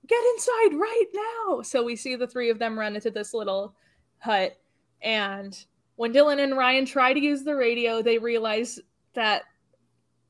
"Get 0.07 0.25
inside 0.35 0.75
right 0.75 1.07
now!" 1.13 1.61
So 1.61 1.85
we 1.85 1.97
see 1.97 2.17
the 2.17 2.27
three 2.27 2.49
of 2.49 2.59
them 2.59 2.79
run 2.79 2.95
into 2.95 3.11
this 3.11 3.35
little 3.35 3.77
hut, 4.19 4.57
and 5.03 5.65
when 5.97 6.15
Dylan 6.15 6.43
and 6.43 6.57
Ryan 6.57 6.87
try 6.87 7.13
to 7.13 7.21
use 7.21 7.45
the 7.45 7.55
radio, 7.55 8.01
they 8.01 8.19
realize 8.19 8.81
that 9.13 9.43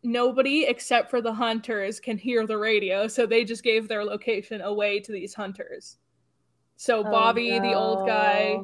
nobody 0.02 0.64
except 0.64 1.10
for 1.10 1.22
the 1.22 1.32
hunters 1.32 2.00
can 2.00 2.18
hear 2.18 2.44
the 2.44 2.58
radio, 2.58 3.06
so 3.06 3.24
they 3.24 3.44
just 3.44 3.62
gave 3.62 3.86
their 3.86 4.04
location 4.04 4.60
away 4.62 4.98
to 5.00 5.12
these 5.12 5.32
hunters. 5.32 5.96
So 6.76 7.00
Oh, 7.00 7.04
Bobby, 7.04 7.58
the 7.60 7.72
old 7.72 8.06
guy, 8.06 8.58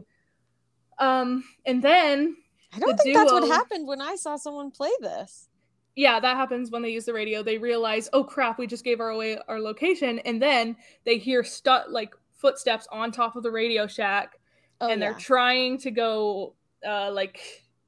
um, 0.98 1.44
and 1.64 1.80
then 1.80 2.36
I 2.72 2.78
don't 2.78 2.96
the 2.96 3.02
think 3.02 3.16
that's 3.16 3.32
what 3.32 3.46
happened 3.48 3.86
when 3.86 4.00
I 4.00 4.14
saw 4.16 4.36
someone 4.36 4.70
play 4.70 4.90
this. 5.00 5.48
yeah, 5.96 6.20
that 6.20 6.36
happens 6.36 6.70
when 6.70 6.82
they 6.82 6.90
use 6.90 7.04
the 7.04 7.12
radio. 7.12 7.42
They 7.42 7.58
realize, 7.58 8.08
oh 8.12 8.22
crap, 8.24 8.58
we 8.58 8.66
just 8.66 8.84
gave 8.84 9.00
our 9.00 9.10
away 9.10 9.38
our 9.48 9.58
location, 9.60 10.18
and 10.20 10.40
then 10.40 10.76
they 11.04 11.18
hear 11.18 11.42
stu- 11.44 11.88
like 11.88 12.14
footsteps 12.32 12.86
on 12.92 13.10
top 13.12 13.36
of 13.36 13.42
the 13.42 13.50
Radio 13.50 13.86
Shack, 13.86 14.38
Oh, 14.80 14.88
and 14.88 15.02
they're 15.02 15.14
trying 15.14 15.76
to 15.78 15.90
go 15.90 16.54
uh, 16.86 17.10
like 17.12 17.40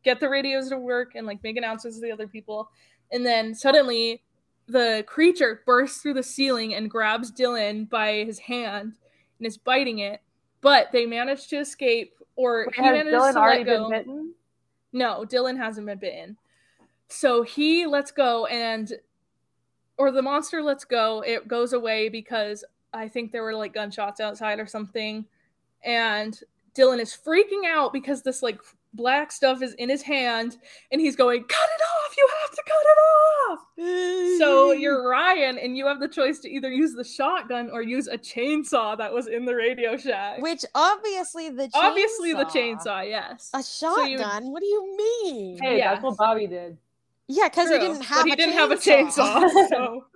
get 0.02 0.20
the 0.20 0.28
radios 0.28 0.68
to 0.70 0.76
work 0.78 1.12
and 1.14 1.26
like 1.26 1.42
make 1.42 1.56
announcements 1.56 1.96
to 1.98 2.02
the 2.04 2.12
other 2.12 2.26
people, 2.26 2.68
and 3.12 3.24
then 3.24 3.54
suddenly 3.54 4.22
the 4.66 5.04
creature 5.06 5.62
bursts 5.64 6.02
through 6.02 6.14
the 6.14 6.22
ceiling 6.22 6.74
and 6.74 6.90
grabs 6.90 7.32
Dylan 7.32 7.88
by 7.88 8.24
his 8.24 8.38
hand 8.38 8.92
and 9.38 9.46
is 9.46 9.56
biting 9.58 10.00
it, 10.00 10.20
but 10.60 10.88
they 10.92 11.06
manage 11.06 11.48
to 11.48 11.56
escape, 11.58 12.14
or 12.36 12.66
Wait, 12.66 12.74
he 12.74 12.82
manages 12.82 13.12
Dylan 13.14 13.32
to 13.32 13.38
already 13.38 13.64
let 13.64 13.76
go. 13.76 13.88
been 13.88 13.98
bitten? 13.98 14.34
No, 14.92 15.24
Dylan 15.26 15.56
hasn't 15.56 15.86
been 15.86 15.98
bitten. 15.98 16.36
So 17.08 17.42
he 17.42 17.86
lets 17.86 18.10
go 18.10 18.46
and 18.46 18.92
or 19.98 20.10
the 20.10 20.22
monster 20.22 20.62
lets 20.62 20.84
go. 20.84 21.22
It 21.26 21.46
goes 21.46 21.72
away 21.72 22.08
because 22.08 22.64
I 22.92 23.08
think 23.08 23.30
there 23.30 23.42
were 23.42 23.54
like 23.54 23.74
gunshots 23.74 24.20
outside 24.20 24.58
or 24.58 24.66
something. 24.66 25.26
And 25.84 26.38
Dylan 26.74 27.00
is 27.00 27.16
freaking 27.16 27.66
out 27.66 27.92
because 27.92 28.22
this 28.22 28.42
like 28.42 28.58
black 28.94 29.32
stuff 29.32 29.62
is 29.62 29.74
in 29.74 29.88
his 29.88 30.02
hand 30.02 30.58
and 30.90 31.00
he's 31.00 31.16
going, 31.16 31.44
"Cut 31.44 31.68
it 31.74 31.82
off. 32.12 32.16
You 32.16 32.28
have 32.42 32.50
to 32.50 32.62
cut 32.66 32.84
it 32.84 32.98
off." 34.32 34.38
So 34.38 34.72
you're 34.72 35.08
Ryan 35.08 35.58
and 35.58 35.76
you 35.76 35.86
have 35.86 36.00
the 36.00 36.08
choice 36.08 36.38
to 36.40 36.50
either 36.50 36.70
use 36.70 36.94
the 36.94 37.04
shotgun 37.04 37.70
or 37.70 37.82
use 37.82 38.08
a 38.08 38.18
chainsaw 38.18 38.96
that 38.98 39.12
was 39.12 39.26
in 39.26 39.44
the 39.44 39.54
Radio 39.54 39.96
Shack. 39.96 40.40
which 40.40 40.64
obviously 40.74 41.50
the 41.50 41.64
chainsaw, 41.64 41.70
Obviously 41.74 42.32
the 42.32 42.44
chainsaw, 42.44 43.08
yes. 43.08 43.50
A 43.54 43.62
So 43.62 44.02
you- 44.04 44.18
shotgun? 44.18 44.50
What 44.52 44.60
do 44.60 44.66
you 44.66 44.96
mean? 44.96 45.58
Hey, 45.60 45.78
Yeah. 45.78 45.92
that's 45.92 46.04
what 46.04 46.16
Bobby 46.16 46.46
did. 46.46 46.76
yeah, 47.28 47.48
because 47.48 47.68
he 47.70 47.78
didn't 47.78 47.98
but 47.98 48.06
have. 48.06 48.24
he 48.26 48.32
a 48.32 48.36
didn't 48.36 48.54
have 48.54 48.70
a 48.70 48.76
chainsaw. 48.76 49.42
chainsaw. 49.50 49.68
so 49.68 50.06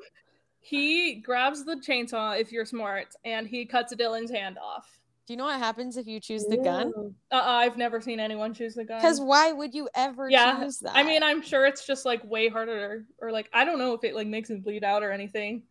he 0.61 1.14
grabs 1.16 1.64
the 1.64 1.76
chainsaw 1.76 2.38
if 2.40 2.51
you're 2.53 2.64
smart, 2.64 3.09
and 3.24 3.47
he 3.47 3.64
cuts 3.64 3.94
Dylan's 3.94 4.30
hand 4.30 4.59
off. 4.59 4.95
Do 5.27 5.33
you 5.33 5.37
know 5.37 5.45
what 5.47 5.59
happens 5.59 5.97
if 5.97 6.07
you 6.07 6.20
choose 6.20 6.45
the 6.47 6.57
gun? 6.57 6.93
Ew. 6.97 7.14
Uh, 7.33 7.41
I've 7.45 7.77
never 7.77 8.01
seen 8.01 8.20
anyone 8.20 8.55
choose 8.55 8.74
the 8.74 8.85
gun. 8.85 8.99
Because 8.99 9.20
why 9.20 9.51
would 9.53 9.74
you 9.74 9.89
ever 9.95 10.31
yeah, 10.31 10.61
choose 10.61 10.79
that? 10.81 10.93
I 10.97 11.03
mean, 11.03 11.22
I'm 11.24 11.43
sure 11.43 11.66
it's 11.66 11.85
just 11.85 12.05
like 12.05 12.22
way 12.24 12.49
harder, 12.49 13.05
or 13.18 13.33
like 13.33 13.51
I 13.53 13.64
don't 13.64 13.79
know 13.81 13.93
if 13.95 14.05
it 14.05 14.14
like 14.14 14.29
makes 14.29 14.51
him 14.51 14.61
bleed 14.61 14.85
out 14.85 15.03
or 15.03 15.11
anything. 15.11 15.64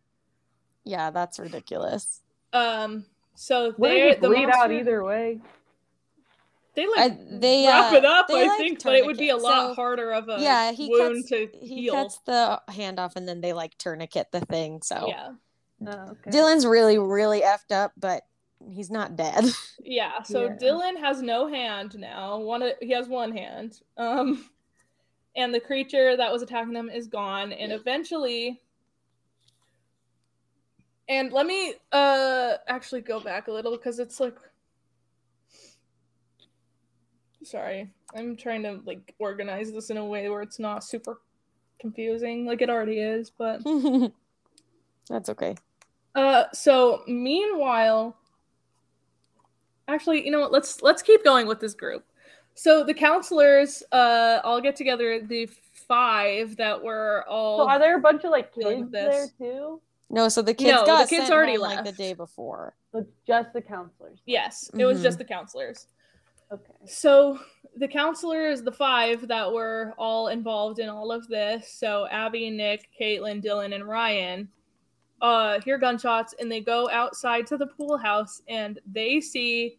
yeah, 0.84 1.10
that's 1.10 1.38
ridiculous. 1.38 2.20
Um, 2.52 3.06
so 3.34 3.74
Wouldn't 3.78 3.98
they 4.00 4.08
he 4.10 4.14
the 4.20 4.28
bleed 4.28 4.50
out 4.50 4.70
either 4.72 5.02
way? 5.02 5.40
They 6.74 6.86
like 6.86 7.12
I- 7.12 7.18
they, 7.30 7.66
wrap 7.66 7.92
uh, 7.92 7.96
it 7.96 8.04
up, 8.04 8.28
they, 8.28 8.44
I 8.44 8.46
like, 8.48 8.58
think, 8.58 8.84
but 8.84 8.94
it 8.94 9.06
would 9.06 9.16
be 9.16 9.30
a 9.30 9.36
lot 9.36 9.70
So, 9.70 9.74
harder 9.74 10.12
of 10.12 10.28
a 10.28 10.36
yeah, 10.38 10.72
he 10.72 10.90
wound 10.90 11.24
cuts. 11.26 11.30
to 11.30 11.48
He 11.60 11.82
heal. 11.84 11.94
cuts 11.94 12.18
the 12.26 12.60
hand 12.68 12.98
off, 13.00 13.16
and 13.16 13.26
then 13.26 13.40
they 13.40 13.54
like 13.54 13.78
tourniquet 13.78 14.26
the 14.32 14.40
thing. 14.40 14.82
So 14.82 15.06
Yeah, 15.08 15.30
Oh, 15.86 16.10
okay. 16.10 16.30
Dylan's 16.30 16.66
really, 16.66 16.98
really 16.98 17.40
effed 17.40 17.72
up, 17.72 17.92
but 17.96 18.24
he's 18.70 18.90
not 18.90 19.16
dead. 19.16 19.44
yeah. 19.84 20.22
So 20.22 20.44
Yeah. 20.44 20.56
Dylan 20.56 20.98
has 20.98 21.22
no 21.22 21.48
hand 21.48 21.98
now. 21.98 22.38
One, 22.38 22.72
he 22.80 22.90
has 22.90 23.08
one 23.08 23.36
hand. 23.36 23.80
Um, 23.96 24.48
and 25.36 25.52
the 25.54 25.60
creature 25.60 26.16
that 26.16 26.32
was 26.32 26.42
attacking 26.42 26.72
them 26.72 26.88
is 26.88 27.06
gone. 27.06 27.52
And 27.52 27.72
eventually, 27.72 28.60
and 31.08 31.32
let 31.32 31.46
me 31.46 31.74
uh 31.92 32.54
actually 32.66 33.02
go 33.02 33.20
back 33.20 33.48
a 33.48 33.52
little 33.52 33.76
because 33.76 33.98
it's 33.98 34.18
like, 34.18 34.36
sorry, 37.44 37.90
I'm 38.14 38.36
trying 38.36 38.62
to 38.64 38.80
like 38.84 39.14
organize 39.18 39.72
this 39.72 39.90
in 39.90 39.98
a 39.98 40.04
way 40.04 40.28
where 40.28 40.42
it's 40.42 40.58
not 40.58 40.82
super 40.82 41.20
confusing, 41.78 42.46
like 42.46 42.62
it 42.62 42.70
already 42.70 42.98
is, 42.98 43.30
but. 43.30 43.60
that's 45.08 45.28
okay. 45.28 45.54
Uh, 46.14 46.44
so 46.54 47.02
meanwhile, 47.06 48.16
actually, 49.88 50.24
you 50.24 50.30
know 50.30 50.40
what? 50.40 50.52
Let's 50.52 50.82
let's 50.82 51.02
keep 51.02 51.24
going 51.24 51.46
with 51.46 51.60
this 51.60 51.74
group. 51.74 52.04
So 52.54 52.84
the 52.84 52.94
counselors, 52.94 53.82
uh, 53.92 54.40
all 54.42 54.60
get 54.60 54.76
together. 54.76 55.20
The 55.20 55.48
five 55.86 56.56
that 56.56 56.82
were 56.82 57.24
all 57.28 57.58
So 57.58 57.68
are 57.68 57.78
there 57.78 57.96
a 57.96 58.00
bunch 58.00 58.24
of 58.24 58.30
like 58.30 58.54
kids 58.54 58.90
there 58.90 59.26
too? 59.38 59.80
No, 60.08 60.28
so 60.28 60.40
the 60.40 60.54
kids 60.54 60.70
No, 60.70 60.84
the 60.84 61.06
kids 61.08 61.26
sent 61.26 61.32
already 61.32 61.56
home, 61.56 61.62
like 61.62 61.84
the 61.84 61.92
day 61.92 62.14
before. 62.14 62.74
So 62.92 63.00
it's 63.00 63.12
just 63.26 63.52
the 63.52 63.60
counselors. 63.60 64.20
yes, 64.26 64.70
it 64.78 64.84
was 64.84 65.02
just 65.02 65.18
the 65.18 65.24
counselors. 65.24 65.88
Okay. 66.52 66.72
So 66.86 67.40
the 67.76 67.88
counselors, 67.88 68.62
the 68.62 68.72
five 68.72 69.26
that 69.28 69.52
were 69.52 69.94
all 69.98 70.28
involved 70.28 70.78
in 70.78 70.88
all 70.88 71.10
of 71.10 71.26
this, 71.28 71.72
so 71.72 72.06
Abby, 72.06 72.50
Nick, 72.50 72.88
Caitlin, 72.98 73.44
Dylan, 73.44 73.74
and 73.74 73.84
Ryan, 73.84 74.48
uh, 75.22 75.60
hear 75.60 75.78
gunshots 75.78 76.34
and 76.38 76.50
they 76.50 76.60
go 76.60 76.88
outside 76.90 77.46
to 77.46 77.56
the 77.56 77.66
pool 77.66 77.96
house 77.96 78.42
and 78.48 78.80
they 78.90 79.20
see 79.20 79.78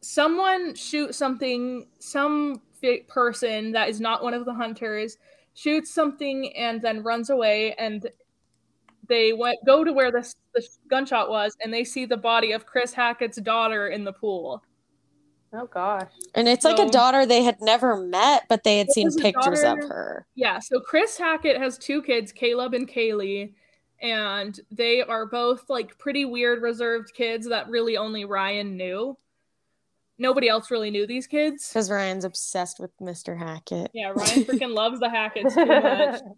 someone 0.00 0.74
shoot 0.74 1.14
something, 1.14 1.86
some 1.98 2.60
fi- 2.80 3.02
person 3.08 3.72
that 3.72 3.88
is 3.88 4.00
not 4.00 4.22
one 4.22 4.34
of 4.34 4.44
the 4.44 4.52
hunters 4.52 5.16
shoots 5.54 5.92
something 5.92 6.54
and 6.56 6.82
then 6.82 7.02
runs 7.02 7.30
away 7.30 7.74
and 7.78 8.08
they 9.08 9.32
went 9.32 9.58
go 9.66 9.84
to 9.84 9.92
where 9.92 10.10
this 10.10 10.34
the 10.54 10.66
gunshot 10.88 11.28
was 11.28 11.56
and 11.62 11.72
they 11.72 11.84
see 11.84 12.06
the 12.06 12.16
body 12.16 12.52
of 12.52 12.66
Chris 12.66 12.92
Hackett's 12.92 13.38
daughter 13.40 13.88
in 13.88 14.04
the 14.04 14.12
pool. 14.12 14.62
Oh 15.52 15.66
gosh. 15.66 16.10
And 16.34 16.48
it's 16.48 16.64
like 16.64 16.78
a 16.78 16.88
daughter 16.88 17.24
they 17.26 17.44
had 17.44 17.60
never 17.60 17.96
met, 17.96 18.44
but 18.48 18.64
they 18.64 18.78
had 18.78 18.90
seen 18.90 19.10
pictures 19.16 19.62
daughter- 19.62 19.84
of 19.84 19.88
her. 19.88 20.26
Yeah, 20.34 20.58
so 20.58 20.80
Chris 20.80 21.16
Hackett 21.16 21.56
has 21.58 21.78
two 21.78 22.02
kids, 22.02 22.32
Caleb 22.32 22.74
and 22.74 22.88
Kaylee, 22.88 23.52
and 24.04 24.60
they 24.70 25.02
are 25.02 25.26
both 25.26 25.68
like 25.68 25.98
pretty 25.98 26.24
weird, 26.24 26.62
reserved 26.62 27.12
kids 27.14 27.48
that 27.48 27.68
really 27.68 27.96
only 27.96 28.24
Ryan 28.24 28.76
knew. 28.76 29.16
Nobody 30.18 30.48
else 30.48 30.70
really 30.70 30.90
knew 30.92 31.06
these 31.08 31.26
kids. 31.26 31.68
Because 31.68 31.90
Ryan's 31.90 32.24
obsessed 32.24 32.78
with 32.78 32.96
Mr. 33.00 33.36
Hackett. 33.36 33.90
Yeah, 33.94 34.10
Ryan 34.14 34.44
freaking 34.44 34.74
loves 34.74 35.00
the 35.00 35.08
Hacketts 35.08 35.54
too 35.54 35.64
much. 35.66 36.20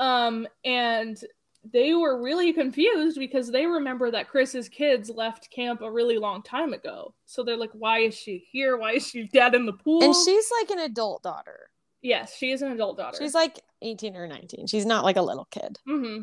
Um, 0.00 0.48
and 0.64 1.16
they 1.72 1.94
were 1.94 2.20
really 2.20 2.52
confused 2.52 3.16
because 3.16 3.48
they 3.48 3.64
remember 3.64 4.10
that 4.10 4.28
Chris's 4.28 4.68
kids 4.68 5.08
left 5.08 5.50
camp 5.52 5.82
a 5.82 5.90
really 5.90 6.18
long 6.18 6.42
time 6.42 6.72
ago. 6.72 7.14
So 7.26 7.44
they're 7.44 7.56
like, 7.56 7.70
why 7.74 8.00
is 8.00 8.14
she 8.16 8.44
here? 8.50 8.76
Why 8.76 8.94
is 8.94 9.06
she 9.06 9.28
dead 9.32 9.54
in 9.54 9.66
the 9.66 9.72
pool? 9.72 10.02
And 10.02 10.12
she's 10.12 10.50
like 10.60 10.70
an 10.70 10.80
adult 10.80 11.22
daughter. 11.22 11.70
yes, 12.02 12.36
she 12.36 12.50
is 12.50 12.60
an 12.62 12.72
adult 12.72 12.96
daughter. 12.98 13.18
She's 13.20 13.34
like 13.34 13.60
18 13.82 14.16
or 14.16 14.26
19. 14.26 14.66
She's 14.66 14.84
not 14.84 15.04
like 15.04 15.16
a 15.16 15.22
little 15.22 15.46
kid. 15.52 15.78
hmm 15.86 16.22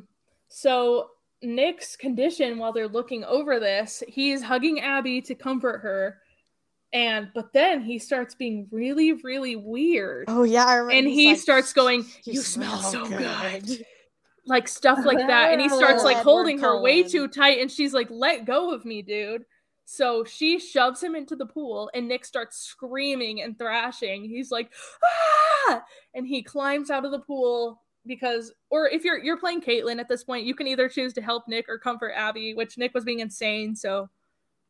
So 0.51 1.07
Nick's 1.41 1.95
condition 1.95 2.57
while 2.57 2.73
they're 2.73 2.87
looking 2.87 3.23
over 3.23 3.59
this, 3.59 4.03
he's 4.07 4.43
hugging 4.43 4.81
Abby 4.81 5.21
to 5.21 5.33
comfort 5.33 5.79
her. 5.79 6.17
And 6.93 7.29
but 7.33 7.53
then 7.53 7.81
he 7.81 7.97
starts 7.99 8.35
being 8.35 8.67
really, 8.69 9.13
really 9.13 9.55
weird. 9.55 10.25
Oh 10.27 10.43
yeah, 10.43 10.65
I 10.65 10.75
remember. 10.75 10.99
and 10.99 11.07
he 11.07 11.29
like, 11.29 11.39
starts 11.39 11.71
going, 11.71 12.01
"You 12.25 12.33
You, 12.33 12.41
smell, 12.41 12.77
so 12.79 13.07
good. 13.07 13.65
good." 13.65 13.85
Like 14.45 14.67
stuff 14.67 15.05
like 15.05 15.19
that. 15.19 15.53
And 15.53 15.61
he 15.61 15.69
starts 15.69 16.03
like 16.03 16.17
holding 16.17 16.59
her 16.59 16.81
way 16.81 17.03
too 17.03 17.27
tight. 17.27 17.59
And 17.59 17.71
she's 17.71 17.93
like, 17.93 18.07
Let 18.09 18.45
go 18.45 18.73
of 18.73 18.83
me, 18.83 19.01
dude. 19.01 19.45
So 19.85 20.23
she 20.23 20.57
shoves 20.57 21.03
him 21.03 21.15
into 21.15 21.35
the 21.35 21.45
pool 21.45 21.89
and 21.93 22.07
Nick 22.07 22.23
starts 22.23 22.57
screaming 22.57 23.41
and 23.41 23.57
thrashing. 23.57 24.23
He's 24.23 24.49
like, 24.49 24.71
ah! 25.67 25.83
And 26.13 26.25
he 26.25 26.43
climbs 26.43 26.89
out 26.89 27.03
of 27.03 27.11
the 27.11 27.19
pool 27.19 27.81
because 28.05 28.53
or 28.69 28.87
if 28.87 29.03
you're 29.03 29.17
you're 29.23 29.37
playing 29.37 29.61
Caitlyn 29.61 29.99
at 29.99 30.09
this 30.09 30.23
point, 30.23 30.45
you 30.45 30.55
can 30.55 30.67
either 30.67 30.89
choose 30.89 31.13
to 31.13 31.21
help 31.21 31.47
Nick 31.47 31.67
or 31.69 31.77
comfort 31.77 32.13
Abby, 32.15 32.53
which 32.53 32.77
Nick 32.77 32.93
was 32.93 33.03
being 33.03 33.19
insane, 33.19 33.75
so 33.75 34.09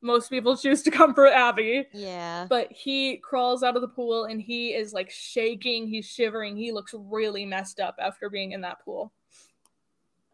most 0.02 0.30
people 0.30 0.58
choose 0.58 0.82
to 0.84 0.92
comfort 0.92 1.30
Abby. 1.30 1.88
Yeah. 1.94 2.46
But 2.50 2.72
he 2.72 3.18
crawls 3.18 3.64
out 3.64 3.76
of 3.76 3.82
the 3.82 3.88
pool 3.88 4.26
and 4.26 4.42
he 4.42 4.70
is 4.70 4.94
like 4.94 5.10
shaking, 5.10 5.88
he's 5.88 6.06
shivering, 6.06 6.58
he 6.58 6.72
looks 6.72 6.94
really 6.98 7.46
messed 7.46 7.80
up 7.80 7.96
after 8.00 8.30
being 8.30 8.52
in 8.52 8.62
that 8.62 8.84
pool. 8.84 9.12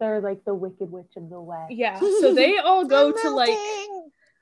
They're 0.00 0.20
like 0.20 0.44
the 0.44 0.54
Wicked 0.54 0.90
Witch 0.90 1.16
of 1.16 1.28
the 1.28 1.40
West. 1.40 1.72
Yeah. 1.72 1.98
So 1.98 2.32
they 2.34 2.58
all 2.64 2.84
go 2.84 3.08
I'm 3.08 3.22
to 3.22 3.30
like. 3.30 3.56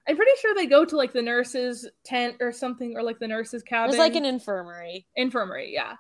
I'm 0.09 0.15
pretty 0.15 0.33
sure 0.41 0.55
they 0.55 0.67
go 0.67 0.85
to 0.85 0.97
like 0.97 1.13
the 1.13 1.23
nurse's 1.23 1.89
tent 2.05 2.37
or 2.41 2.53
something, 2.53 2.97
or 2.97 3.03
like 3.03 3.19
the 3.19 3.27
nurse's 3.27 3.65
cabin. 3.65 3.91
There's 3.91 3.99
like 3.99 4.15
an 4.15 4.25
infirmary. 4.25 5.05
infirmary, 5.17 5.73
yeah. 5.73 5.95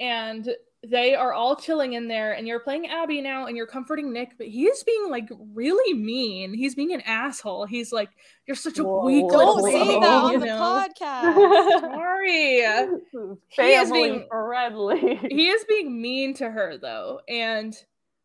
And 0.00 0.48
they 0.90 1.14
are 1.14 1.32
all 1.32 1.56
chilling 1.56 1.94
in 1.94 2.08
there, 2.08 2.32
and 2.32 2.46
you're 2.46 2.60
playing 2.60 2.86
Abby 2.88 3.20
now, 3.20 3.46
and 3.46 3.56
you're 3.56 3.66
comforting 3.66 4.12
Nick, 4.12 4.36
but 4.38 4.46
he 4.48 4.64
is 4.66 4.82
being 4.84 5.10
like 5.10 5.28
really 5.52 5.94
mean. 5.94 6.52
He's 6.54 6.74
being 6.74 6.92
an 6.92 7.00
asshole. 7.02 7.64
He's 7.66 7.92
like, 7.92 8.10
"You're 8.46 8.54
such 8.56 8.78
a 8.78 8.84
Whoa. 8.84 9.04
weak 9.04 9.28
Don't 9.28 9.38
little 9.38 9.62
say 9.62 10.00
that 10.00 10.06
on 10.06 10.32
you 10.32 10.40
the 10.40 10.46
know? 10.46 10.86
podcast. 11.00 11.80
Sorry. 11.80 12.60
This 12.60 13.38
He 13.48 13.62
is 13.72 13.88
family 13.88 14.10
being- 14.10 14.26
friendly. 14.28 15.16
he 15.30 15.48
is 15.48 15.64
being 15.68 16.00
mean 16.00 16.34
to 16.34 16.50
her 16.50 16.76
though, 16.78 17.20
and 17.28 17.74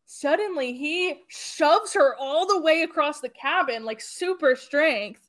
suddenly 0.06 0.72
he 0.72 1.20
shoves 1.28 1.92
her 1.94 2.14
all 2.16 2.46
the 2.46 2.60
way 2.60 2.82
across 2.82 3.20
the 3.20 3.28
cabin, 3.28 3.84
like 3.84 4.00
super 4.00 4.54
strength. 4.56 5.26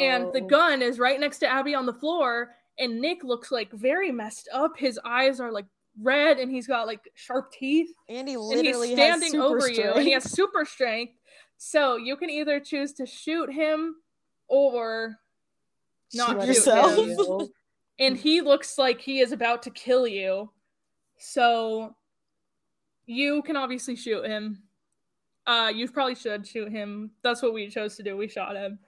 and 0.00 0.32
the 0.32 0.40
gun 0.40 0.80
is 0.82 0.98
right 0.98 1.18
next 1.20 1.38
to 1.38 1.46
Abby 1.46 1.74
on 1.74 1.86
the 1.86 1.92
floor, 1.94 2.54
and 2.78 3.00
Nick 3.00 3.22
looks 3.24 3.50
like 3.50 3.70
very 3.72 4.10
messed 4.12 4.48
up. 4.52 4.72
His 4.78 4.98
eyes 5.04 5.40
are 5.40 5.50
like 5.52 5.66
red, 6.00 6.38
and 6.38 6.50
he's 6.50 6.66
got 6.66 6.86
like 6.86 7.00
sharp 7.14 7.52
teeth, 7.52 7.90
and 8.08 8.28
he 8.28 8.34
and 8.34 8.42
literally 8.42 8.88
he's 8.88 8.98
has 8.98 9.18
standing 9.18 9.40
over 9.40 9.68
you, 9.68 9.92
and 9.92 10.04
he 10.04 10.12
has 10.12 10.24
super 10.24 10.64
strength. 10.64 11.14
So 11.58 11.96
you 11.96 12.16
can 12.16 12.30
either 12.30 12.60
choose 12.60 12.92
to 12.94 13.06
shoot 13.06 13.52
him 13.52 13.96
or 14.48 15.18
not 16.14 16.40
shoot 16.40 16.46
yourself. 16.46 16.98
him. 16.98 17.48
And 17.98 18.16
he 18.16 18.40
looks 18.40 18.78
like 18.78 19.00
he 19.00 19.20
is 19.20 19.32
about 19.32 19.62
to 19.62 19.70
kill 19.70 20.06
you. 20.06 20.50
So 21.18 21.94
you 23.06 23.42
can 23.42 23.56
obviously 23.56 23.94
shoot 23.94 24.26
him. 24.26 24.62
Uh, 25.46 25.70
you 25.74 25.88
probably 25.88 26.14
should 26.14 26.46
shoot 26.46 26.70
him. 26.70 27.10
That's 27.22 27.42
what 27.42 27.54
we 27.54 27.68
chose 27.68 27.96
to 27.96 28.02
do. 28.02 28.16
We 28.16 28.28
shot 28.28 28.56
him, 28.56 28.78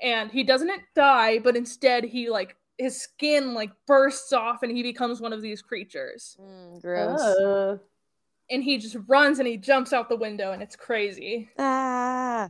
and 0.00 0.30
he 0.30 0.42
doesn't 0.42 0.70
die, 0.94 1.38
but 1.38 1.56
instead 1.56 2.04
he 2.04 2.28
like 2.28 2.56
his 2.80 3.00
skin 3.00 3.54
like 3.54 3.70
bursts 3.86 4.32
off, 4.32 4.62
and 4.62 4.72
he 4.76 4.82
becomes 4.82 5.20
one 5.20 5.32
of 5.32 5.42
these 5.42 5.62
creatures. 5.62 6.36
Mm, 6.40 6.80
gross. 6.82 7.20
Uh, 7.20 7.76
And 8.50 8.64
he 8.64 8.78
just 8.78 8.96
runs 9.06 9.38
and 9.38 9.46
he 9.46 9.56
jumps 9.56 9.92
out 9.92 10.08
the 10.08 10.16
window, 10.16 10.50
and 10.52 10.60
it's 10.62 10.74
crazy. 10.74 11.48
Ah, 11.58 12.48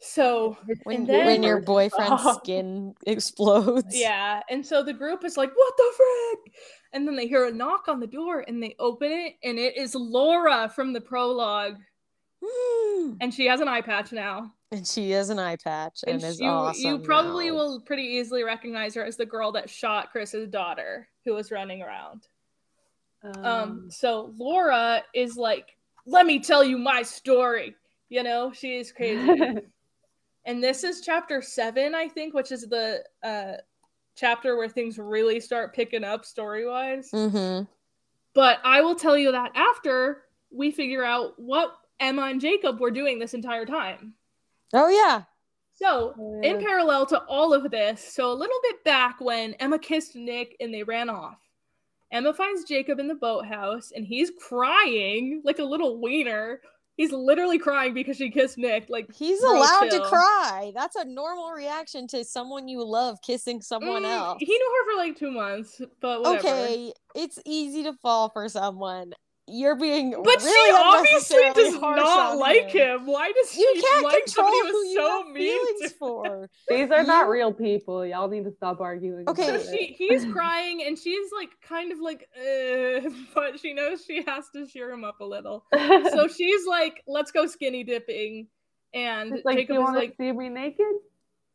So 0.00 0.58
when, 0.84 0.96
And 0.96 1.06
then- 1.06 1.26
when 1.26 1.42
your 1.42 1.60
boyfriend's 1.74 2.20
Stop. 2.22 2.42
skin 2.44 2.94
explodes. 3.06 3.96
yeah, 3.98 4.42
and 4.50 4.66
so 4.66 4.82
the 4.82 4.92
group 4.92 5.24
is 5.24 5.36
like, 5.36 5.52
"What 5.54 5.74
the 5.76 5.92
frick?" 5.96 6.54
And 6.92 7.06
then 7.08 7.14
they 7.16 7.28
hear 7.28 7.46
a 7.46 7.52
knock 7.52 7.86
on 7.88 8.00
the 8.00 8.06
door, 8.08 8.40
and 8.46 8.60
they 8.62 8.74
open 8.78 9.10
it, 9.12 9.36
and 9.44 9.58
it 9.58 9.76
is 9.76 9.94
Laura 9.94 10.68
from 10.68 10.92
the 10.92 11.00
prologue, 11.00 11.76
Mm. 12.42 13.16
and 13.20 13.32
she 13.32 13.46
has 13.46 13.60
an 13.60 13.68
eye 13.68 13.80
patch 13.80 14.10
now. 14.12 14.52
And 14.72 14.86
she 14.86 15.10
has 15.10 15.28
an 15.28 15.38
eye 15.38 15.56
patch 15.56 16.00
and, 16.06 16.16
and 16.16 16.24
is 16.24 16.40
you, 16.40 16.48
awesome. 16.48 16.90
you 16.90 16.98
probably 16.98 17.50
now. 17.50 17.56
will 17.56 17.80
pretty 17.80 18.04
easily 18.04 18.42
recognize 18.42 18.94
her 18.94 19.04
as 19.04 19.16
the 19.16 19.26
girl 19.26 19.52
that 19.52 19.68
shot 19.68 20.10
Chris's 20.10 20.48
daughter 20.48 21.08
who 21.24 21.34
was 21.34 21.50
running 21.50 21.82
around. 21.82 22.26
Um, 23.42 23.88
so 23.90 24.34
Laura 24.36 25.02
is 25.14 25.36
like, 25.36 25.76
let 26.06 26.26
me 26.26 26.40
tell 26.40 26.64
you 26.64 26.78
my 26.78 27.02
story. 27.02 27.76
You 28.08 28.22
know, 28.22 28.52
she 28.52 28.76
is 28.76 28.92
crazy. 28.92 29.58
and 30.44 30.62
this 30.62 30.84
is 30.84 31.02
chapter 31.02 31.40
seven, 31.40 31.94
I 31.94 32.08
think, 32.08 32.34
which 32.34 32.50
is 32.50 32.62
the 32.62 33.04
uh 33.22 33.54
chapter 34.14 34.56
where 34.56 34.68
things 34.68 34.98
really 34.98 35.40
start 35.40 35.74
picking 35.74 36.04
up 36.04 36.24
story 36.24 36.66
wise. 36.66 37.10
Mhm. 37.12 37.66
But 38.34 38.58
I 38.64 38.80
will 38.80 38.94
tell 38.94 39.16
you 39.16 39.32
that 39.32 39.52
after 39.54 40.24
we 40.50 40.70
figure 40.70 41.04
out 41.04 41.34
what 41.38 41.74
Emma 42.00 42.22
and 42.22 42.40
Jacob 42.40 42.80
were 42.80 42.90
doing 42.90 43.18
this 43.18 43.34
entire 43.34 43.64
time. 43.64 44.14
Oh 44.72 44.88
yeah. 44.88 45.24
So 45.74 46.14
Oh, 46.18 46.40
in 46.42 46.60
parallel 46.60 47.06
to 47.06 47.22
all 47.24 47.52
of 47.52 47.70
this, 47.70 48.02
so 48.02 48.30
a 48.30 48.34
little 48.34 48.58
bit 48.62 48.84
back 48.84 49.20
when 49.20 49.54
Emma 49.54 49.78
kissed 49.78 50.14
Nick 50.14 50.56
and 50.60 50.72
they 50.72 50.82
ran 50.82 51.08
off, 51.08 51.38
Emma 52.12 52.34
finds 52.34 52.64
Jacob 52.64 52.98
in 52.98 53.08
the 53.08 53.14
boathouse 53.14 53.90
and 53.94 54.06
he's 54.06 54.30
crying 54.48 55.42
like 55.44 55.58
a 55.58 55.64
little 55.64 56.00
wiener. 56.00 56.60
He's 56.96 57.10
literally 57.10 57.58
crying 57.58 57.94
because 57.94 58.18
she 58.18 58.30
kissed 58.30 58.58
Nick. 58.58 58.86
Like 58.90 59.12
He's 59.14 59.42
allowed 59.42 59.88
chill. 59.88 60.02
to 60.02 60.08
cry. 60.08 60.72
That's 60.74 60.94
a 60.94 61.06
normal 61.06 61.50
reaction 61.52 62.06
to 62.08 62.22
someone 62.22 62.68
you 62.68 62.84
love 62.84 63.18
kissing 63.22 63.62
someone 63.62 64.02
mm, 64.02 64.10
else. 64.10 64.36
He 64.40 64.46
knew 64.46 64.84
her 64.86 64.92
for 64.92 64.98
like 64.98 65.18
two 65.18 65.30
months, 65.30 65.80
but 66.02 66.20
whatever. 66.20 66.48
Okay, 66.48 66.92
it's 67.14 67.38
easy 67.46 67.82
to 67.84 67.94
fall 68.02 68.28
for 68.28 68.46
someone. 68.50 69.14
You're 69.54 69.76
being 69.76 70.12
But 70.12 70.42
really 70.42 70.70
she 70.70 70.72
obviously 70.82 71.50
does 71.54 71.74
not 71.80 72.38
like 72.38 72.70
him. 72.70 73.00
him. 73.00 73.06
Why 73.06 73.30
does 73.32 73.54
You 73.56 73.70
she 73.76 73.82
can't 73.82 74.04
like 74.04 74.24
control 74.24 74.46
somebody 74.50 74.60
who 74.60 74.72
who 74.72 74.78
was 74.78 74.88
you 74.88 74.94
so 74.96 75.22
have 75.24 75.26
mean 75.34 75.66
feelings 75.76 75.92
for. 75.98 76.50
These 76.68 76.90
are 76.90 77.02
not 77.04 77.28
real 77.28 77.52
people. 77.52 78.06
Y'all 78.06 78.28
need 78.28 78.44
to 78.44 78.52
stop 78.52 78.80
arguing. 78.80 79.28
Okay. 79.28 79.46
So 79.46 79.58
she 79.70 79.94
he's 79.98 80.24
crying 80.32 80.82
and 80.86 80.98
she's 80.98 81.30
like 81.36 81.50
kind 81.68 81.92
of 81.92 81.98
like 82.00 82.26
uh, 82.36 83.10
but 83.34 83.60
she 83.60 83.74
knows 83.74 84.04
she 84.04 84.22
has 84.26 84.48
to 84.54 84.66
cheer 84.66 84.90
him 84.90 85.04
up 85.04 85.20
a 85.20 85.24
little. 85.24 85.66
So 85.72 86.28
she's 86.28 86.66
like, 86.66 87.02
let's 87.06 87.30
go 87.30 87.46
skinny 87.46 87.84
dipping. 87.84 88.48
And 88.94 89.34
It's 89.34 89.44
like, 89.44 89.56
Jacob 89.58 89.74
you 89.74 89.80
is 89.80 89.84
want 89.84 89.96
like, 89.96 90.10
to 90.10 90.16
see 90.16 90.32
me 90.32 90.48
naked? 90.48 90.86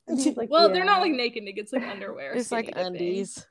And 0.07 0.19
he's 0.19 0.37
like, 0.37 0.49
well, 0.49 0.69
they're 0.69 0.85
not 0.85 1.01
like 1.01 1.11
naked 1.11 1.43
naked, 1.43 1.63
it's 1.65 1.73
like 1.73 1.83
underwear. 1.83 2.33
It's 2.33 2.51
like 2.51 2.65
skinny 2.67 2.83
dipping. 2.83 2.95
undies. 3.01 3.45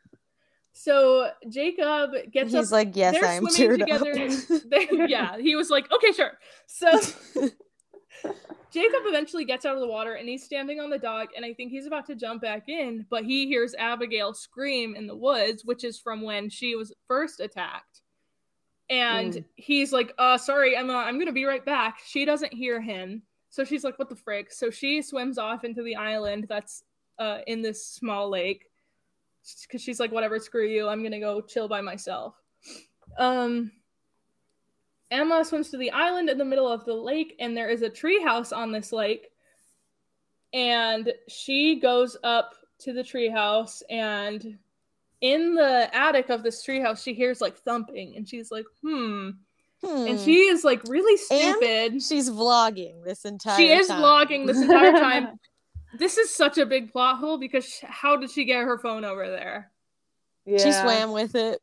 So 0.78 1.30
Jacob 1.48 2.10
gets 2.30 2.52
He's 2.52 2.66
up 2.66 2.70
like, 2.70 2.94
yes, 2.94 3.14
they're 3.14 3.24
I'm 3.24 3.48
swimming 3.48 3.78
cheered 3.78 3.82
up. 3.90 3.98
together. 4.02 4.60
They- 4.70 5.06
yeah, 5.08 5.38
he 5.38 5.56
was 5.56 5.70
like, 5.70 5.90
okay, 5.90 6.12
sure. 6.12 6.32
So 6.66 6.90
Jacob 8.70 9.00
eventually 9.06 9.46
gets 9.46 9.64
out 9.64 9.74
of 9.74 9.80
the 9.80 9.86
water 9.88 10.14
and 10.14 10.28
he's 10.28 10.44
standing 10.44 10.78
on 10.80 10.90
the 10.90 10.98
dock, 10.98 11.28
and 11.34 11.46
I 11.46 11.54
think 11.54 11.70
he's 11.70 11.86
about 11.86 12.04
to 12.08 12.14
jump 12.14 12.42
back 12.42 12.68
in, 12.68 13.06
but 13.08 13.24
he 13.24 13.46
hears 13.46 13.74
Abigail 13.78 14.34
scream 14.34 14.94
in 14.94 15.06
the 15.06 15.16
woods, 15.16 15.64
which 15.64 15.82
is 15.82 15.98
from 15.98 16.20
when 16.20 16.50
she 16.50 16.74
was 16.76 16.92
first 17.08 17.40
attacked. 17.40 18.02
And 18.90 19.32
Mm. 19.32 19.44
he's 19.54 19.92
like, 19.94 20.12
uh, 20.18 20.36
sorry, 20.36 20.76
Emma, 20.76 20.94
I'm 20.94 21.18
gonna 21.18 21.32
be 21.32 21.46
right 21.46 21.64
back. 21.64 22.00
She 22.06 22.24
doesn't 22.26 22.52
hear 22.52 22.80
him. 22.82 23.22
So 23.48 23.64
she's 23.64 23.82
like, 23.82 23.98
what 23.98 24.10
the 24.10 24.16
frick? 24.16 24.52
So 24.52 24.68
she 24.70 25.00
swims 25.00 25.38
off 25.38 25.64
into 25.64 25.82
the 25.82 25.96
island 25.96 26.46
that's 26.48 26.82
uh, 27.18 27.38
in 27.46 27.62
this 27.62 27.86
small 27.86 28.28
lake. 28.28 28.66
Because 29.62 29.82
she's 29.82 30.00
like, 30.00 30.12
whatever, 30.12 30.38
screw 30.38 30.66
you. 30.66 30.88
I'm 30.88 31.02
gonna 31.02 31.20
go 31.20 31.40
chill 31.40 31.68
by 31.68 31.80
myself. 31.80 32.34
Um, 33.18 33.70
Emma 35.10 35.44
swims 35.44 35.70
to 35.70 35.76
the 35.76 35.90
island 35.92 36.28
in 36.28 36.36
the 36.38 36.44
middle 36.44 36.70
of 36.70 36.84
the 36.84 36.94
lake, 36.94 37.36
and 37.38 37.56
there 37.56 37.68
is 37.68 37.82
a 37.82 37.90
treehouse 37.90 38.54
on 38.56 38.72
this 38.72 38.92
lake. 38.92 39.28
And 40.52 41.12
she 41.28 41.78
goes 41.80 42.16
up 42.24 42.54
to 42.80 42.92
the 42.92 43.02
treehouse, 43.02 43.82
and 43.90 44.58
in 45.20 45.54
the 45.54 45.88
attic 45.94 46.28
of 46.30 46.42
this 46.42 46.64
treehouse, 46.66 47.02
she 47.02 47.14
hears 47.14 47.40
like 47.40 47.56
thumping, 47.58 48.16
and 48.16 48.28
she's 48.28 48.50
like, 48.50 48.66
hmm. 48.82 49.30
And 49.82 50.18
Hmm. 50.18 50.24
she 50.24 50.40
is 50.46 50.64
like 50.64 50.82
really 50.88 51.20
And 51.30 51.54
stupid. 51.54 52.02
she's 52.02 52.30
vlogging 52.30 53.04
this 53.04 53.24
entire 53.26 53.56
time. 53.56 53.60
She 53.60 53.72
is 53.72 53.86
time. 53.88 54.00
vlogging 54.02 54.46
this 54.46 54.60
entire 54.60 54.92
time. 54.92 55.38
this 55.98 56.16
is 56.18 56.34
such 56.34 56.58
a 56.58 56.66
big 56.66 56.92
plot 56.92 57.18
hole 57.18 57.38
because 57.38 57.64
sh- 57.66 57.84
how 57.84 58.16
did 58.16 58.30
she 58.30 58.44
get 58.44 58.64
her 58.64 58.78
phone 58.78 59.04
over 59.04 59.28
there? 59.28 59.70
Yeah. 60.44 60.58
She 60.58 60.72
swam 60.72 61.12
with 61.12 61.34
it. 61.34 61.60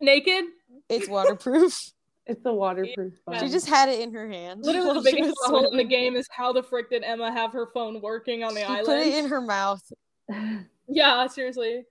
Naked? 0.00 0.44
It's 0.88 1.08
waterproof. 1.08 1.74
It's 2.24 2.46
a 2.46 2.52
waterproof 2.54 3.14
phone. 3.26 3.40
she 3.40 3.48
just 3.48 3.68
had 3.68 3.88
it 3.88 3.98
in 3.98 4.12
her 4.12 4.28
hand. 4.30 4.62
Literally, 4.64 4.86
the 4.90 4.94
while 4.94 5.02
biggest 5.02 5.34
plot 5.44 5.50
hole 5.50 5.70
in 5.72 5.76
the 5.76 5.82
game 5.82 6.14
is 6.14 6.28
how 6.30 6.52
the 6.52 6.62
frick 6.62 6.88
did 6.88 7.02
Emma 7.02 7.32
have 7.32 7.52
her 7.52 7.66
phone 7.74 8.00
working 8.00 8.44
on 8.44 8.54
the 8.54 8.60
She 8.60 8.66
island? 8.66 8.86
put 8.86 8.98
it 8.98 9.12
in 9.12 9.28
her 9.28 9.40
mouth. 9.40 9.82
Yeah, 10.88 11.26
seriously. 11.26 11.84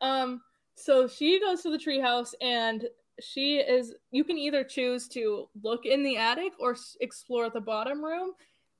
Um, 0.00 0.40
so 0.74 1.06
she 1.06 1.38
goes 1.38 1.60
to 1.62 1.70
the 1.70 1.76
treehouse 1.78 2.32
and 2.40 2.86
she 3.20 3.56
is. 3.58 3.94
You 4.10 4.24
can 4.24 4.38
either 4.38 4.64
choose 4.64 5.06
to 5.08 5.48
look 5.62 5.84
in 5.84 6.02
the 6.02 6.16
attic 6.16 6.52
or 6.58 6.72
s- 6.72 6.96
explore 7.02 7.50
the 7.50 7.60
bottom 7.60 8.02
room. 8.02 8.32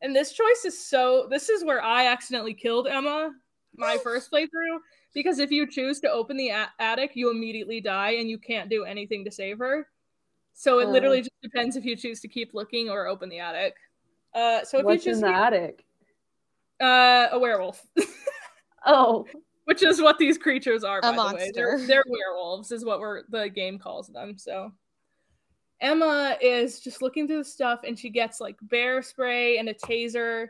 And 0.03 0.15
this 0.15 0.33
choice 0.33 0.65
is 0.65 0.87
so 0.87 1.27
this 1.31 1.49
is 1.49 1.65
where 1.65 1.83
I 1.83 2.07
accidentally 2.07 2.55
killed 2.55 2.87
Emma 2.87 3.31
my 3.77 3.97
first 4.03 4.31
playthrough 4.31 4.79
because 5.15 5.39
if 5.39 5.51
you 5.51 5.67
choose 5.67 5.99
to 6.01 6.11
open 6.11 6.37
the 6.37 6.51
a- 6.51 6.73
attic, 6.79 7.13
you 7.15 7.31
immediately 7.31 7.81
die 7.81 8.13
and 8.13 8.29
you 8.29 8.39
can't 8.39 8.69
do 8.69 8.85
anything 8.85 9.25
to 9.25 9.31
save 9.31 9.59
her. 9.59 9.89
So 10.53 10.79
it 10.81 10.87
Oh. 10.87 10.91
literally 10.91 11.21
just 11.21 11.41
depends 11.43 11.77
if 11.77 11.85
you 11.85 11.97
choose 11.97 12.21
to 12.21 12.29
keep 12.29 12.55
looking 12.55 12.89
or 12.91 13.07
open 13.07 13.29
the 13.29 13.41
attic. 13.41 13.75
Uh, 14.35 14.63
so 14.65 14.79
if 14.79 14.85
What's 14.85 15.05
you 15.07 15.13
in 15.13 15.17
choose 15.17 15.23
the 15.23 15.35
attic? 15.35 15.85
uh, 16.81 17.29
a 17.33 17.39
werewolf, 17.39 17.85
Oh, 18.87 19.27
which 19.65 19.83
is 19.83 20.03
what 20.03 20.19
these 20.19 20.37
creatures 20.37 20.85
are. 20.85 20.99
A 20.99 21.03
By 21.03 21.13
the 21.13 21.35
way, 21.37 21.51
they're, 21.55 21.71
monster. 21.79 21.87
they're 21.87 22.05
werewolves, 22.07 22.71
is 22.73 22.85
what 22.85 23.01
we're 23.01 23.23
the 23.31 23.49
game 23.49 23.79
calls 23.79 24.09
them. 24.09 24.37
So 24.37 24.73
Emma 25.81 26.37
is 26.41 26.81
just 26.81 27.03
looking 27.03 27.27
through 27.27 27.39
the 27.39 27.45
stuff, 27.45 27.81
and 27.87 27.99
she 27.99 28.11
gets 28.11 28.41
like 28.41 28.57
bear 28.63 29.03
spray 29.03 29.59
and 29.59 29.69
a 29.69 29.75
taser, 29.75 30.49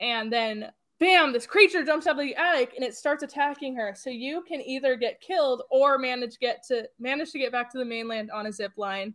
and 0.00 0.32
then 0.32 0.72
bam, 0.98 1.32
this 1.32 1.46
creature 1.46 1.84
jumps 1.84 2.06
out 2.06 2.12
of 2.12 2.24
the 2.24 2.34
attic 2.36 2.74
and 2.76 2.84
it 2.84 2.94
starts 2.94 3.24
attacking 3.24 3.74
her. 3.74 3.92
So 3.96 4.08
you 4.08 4.42
can 4.42 4.60
either 4.60 4.94
get 4.94 5.20
killed 5.20 5.62
or 5.68 5.98
manage 5.98 6.38
get 6.38 6.64
to 6.68 6.88
manage 7.00 7.32
to 7.32 7.38
get 7.38 7.50
back 7.50 7.72
to 7.72 7.78
the 7.78 7.84
mainland 7.84 8.30
on 8.30 8.46
a 8.46 8.52
zip 8.52 8.72
line, 8.76 9.14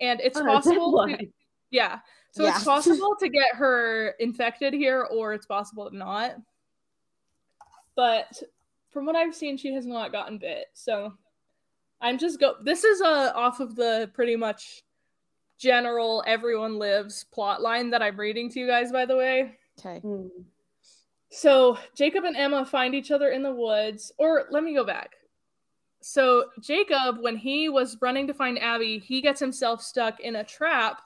and 0.00 0.20
it's 0.20 0.38
on 0.38 0.46
possible. 0.46 1.06
To, 1.06 1.26
yeah. 1.70 2.00
So 2.32 2.44
Yeah. 2.44 2.56
it's 2.56 2.64
possible 2.64 3.14
to 3.20 3.28
get 3.28 3.54
her 3.54 4.14
infected 4.18 4.72
here, 4.74 5.06
or 5.10 5.32
it's 5.32 5.46
possible 5.46 5.88
not. 5.92 6.36
But 7.94 8.42
from 8.90 9.06
what 9.06 9.16
I've 9.16 9.34
seen, 9.34 9.56
she 9.56 9.72
has 9.74 9.86
not 9.86 10.12
gotten 10.12 10.38
bit. 10.38 10.66
So 10.72 11.14
I'm 12.02 12.18
just 12.18 12.38
go. 12.40 12.56
This 12.62 12.84
is 12.84 13.00
uh 13.00 13.32
off 13.34 13.60
of 13.60 13.74
the 13.76 14.10
pretty 14.12 14.36
much 14.36 14.82
general 15.58 16.22
everyone 16.26 16.78
lives 16.78 17.24
plot 17.32 17.62
line 17.62 17.90
that 17.90 18.02
I'm 18.02 18.18
reading 18.18 18.50
to 18.50 18.60
you 18.60 18.66
guys. 18.66 18.90
By 18.92 19.06
the 19.06 19.16
way, 19.16 19.56
Okay. 19.78 20.00
Hmm. 20.00 20.26
so 21.30 21.78
Jacob 21.96 22.24
and 22.24 22.36
Emma 22.36 22.66
find 22.66 22.94
each 22.94 23.10
other 23.10 23.28
in 23.30 23.42
the 23.42 23.54
woods. 23.54 24.12
Or 24.18 24.44
let 24.50 24.64
me 24.64 24.74
go 24.74 24.84
back. 24.84 25.14
So 26.00 26.46
Jacob, 26.60 27.18
when 27.20 27.36
he 27.36 27.68
was 27.68 27.96
running 28.02 28.26
to 28.26 28.34
find 28.34 28.58
Abby, 28.58 28.98
he 28.98 29.20
gets 29.20 29.38
himself 29.38 29.80
stuck 29.80 30.18
in 30.18 30.34
a 30.36 30.42
trap, 30.44 31.00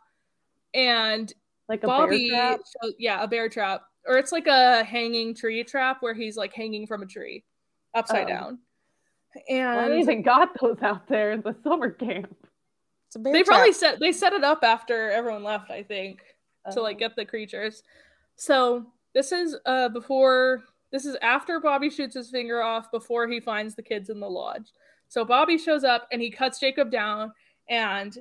and 0.73 1.31
Like 1.69 1.85
a 1.85 1.87
Bobby, 1.87 2.31
bear 2.31 2.53
trap. 2.57 2.61
shows- 2.83 2.95
yeah, 2.99 3.23
a 3.23 3.29
bear 3.29 3.51
trap, 3.51 3.83
or 4.07 4.17
it's 4.17 4.33
like 4.33 4.47
a 4.47 4.83
hanging 4.85 5.35
tree 5.35 5.63
trap 5.65 5.99
where 6.01 6.15
he's 6.15 6.39
like 6.39 6.55
hanging 6.55 6.87
from 6.87 7.03
a 7.03 7.07
tree, 7.07 7.45
upside 7.93 8.25
Oh. 8.25 8.29
down. 8.29 8.59
Well, 9.49 9.79
And 9.81 9.93
they 9.93 9.99
even 10.01 10.23
got 10.23 10.51
those 10.61 10.79
out 10.83 11.07
there 11.09 11.33
in 11.33 11.41
the 11.43 11.55
summer 11.63 11.91
camp. 11.91 12.35
It's 13.09 13.17
a 13.17 13.19
bear 13.19 13.33
they 13.33 13.43
trap. 13.43 13.57
probably 13.57 13.73
set 13.73 14.01
they 14.01 14.13
set 14.13 14.33
it 14.33 14.45
up 14.45 14.61
after 14.63 15.11
everyone 15.11 15.45
left, 15.45 15.71
I 15.71 15.83
think, 15.83 16.21
to 16.73 16.81
like 16.83 16.97
Oh. 16.97 17.01
get 17.01 17.17
the 17.17 17.25
creatures. 17.25 17.83
So 18.37 18.87
this 19.15 19.33
is 19.33 19.57
uh 19.67 19.89
before 19.91 20.65
this 20.93 21.05
is 21.07 21.17
after 21.23 21.61
Bobby 21.61 21.91
shoots 21.91 22.15
his 22.15 22.31
finger 22.31 22.63
off 22.63 22.91
before 22.91 23.27
he 23.29 23.41
finds 23.41 23.75
the 23.75 23.83
kids 23.83 24.11
in 24.11 24.21
the 24.21 24.29
lodge. 24.29 24.73
So 25.09 25.25
Bobby 25.25 25.59
shows 25.59 25.85
up 25.85 26.09
and 26.13 26.21
he 26.21 26.31
cuts 26.31 26.59
Jacob 26.61 26.91
down 26.91 27.33
and 27.69 28.17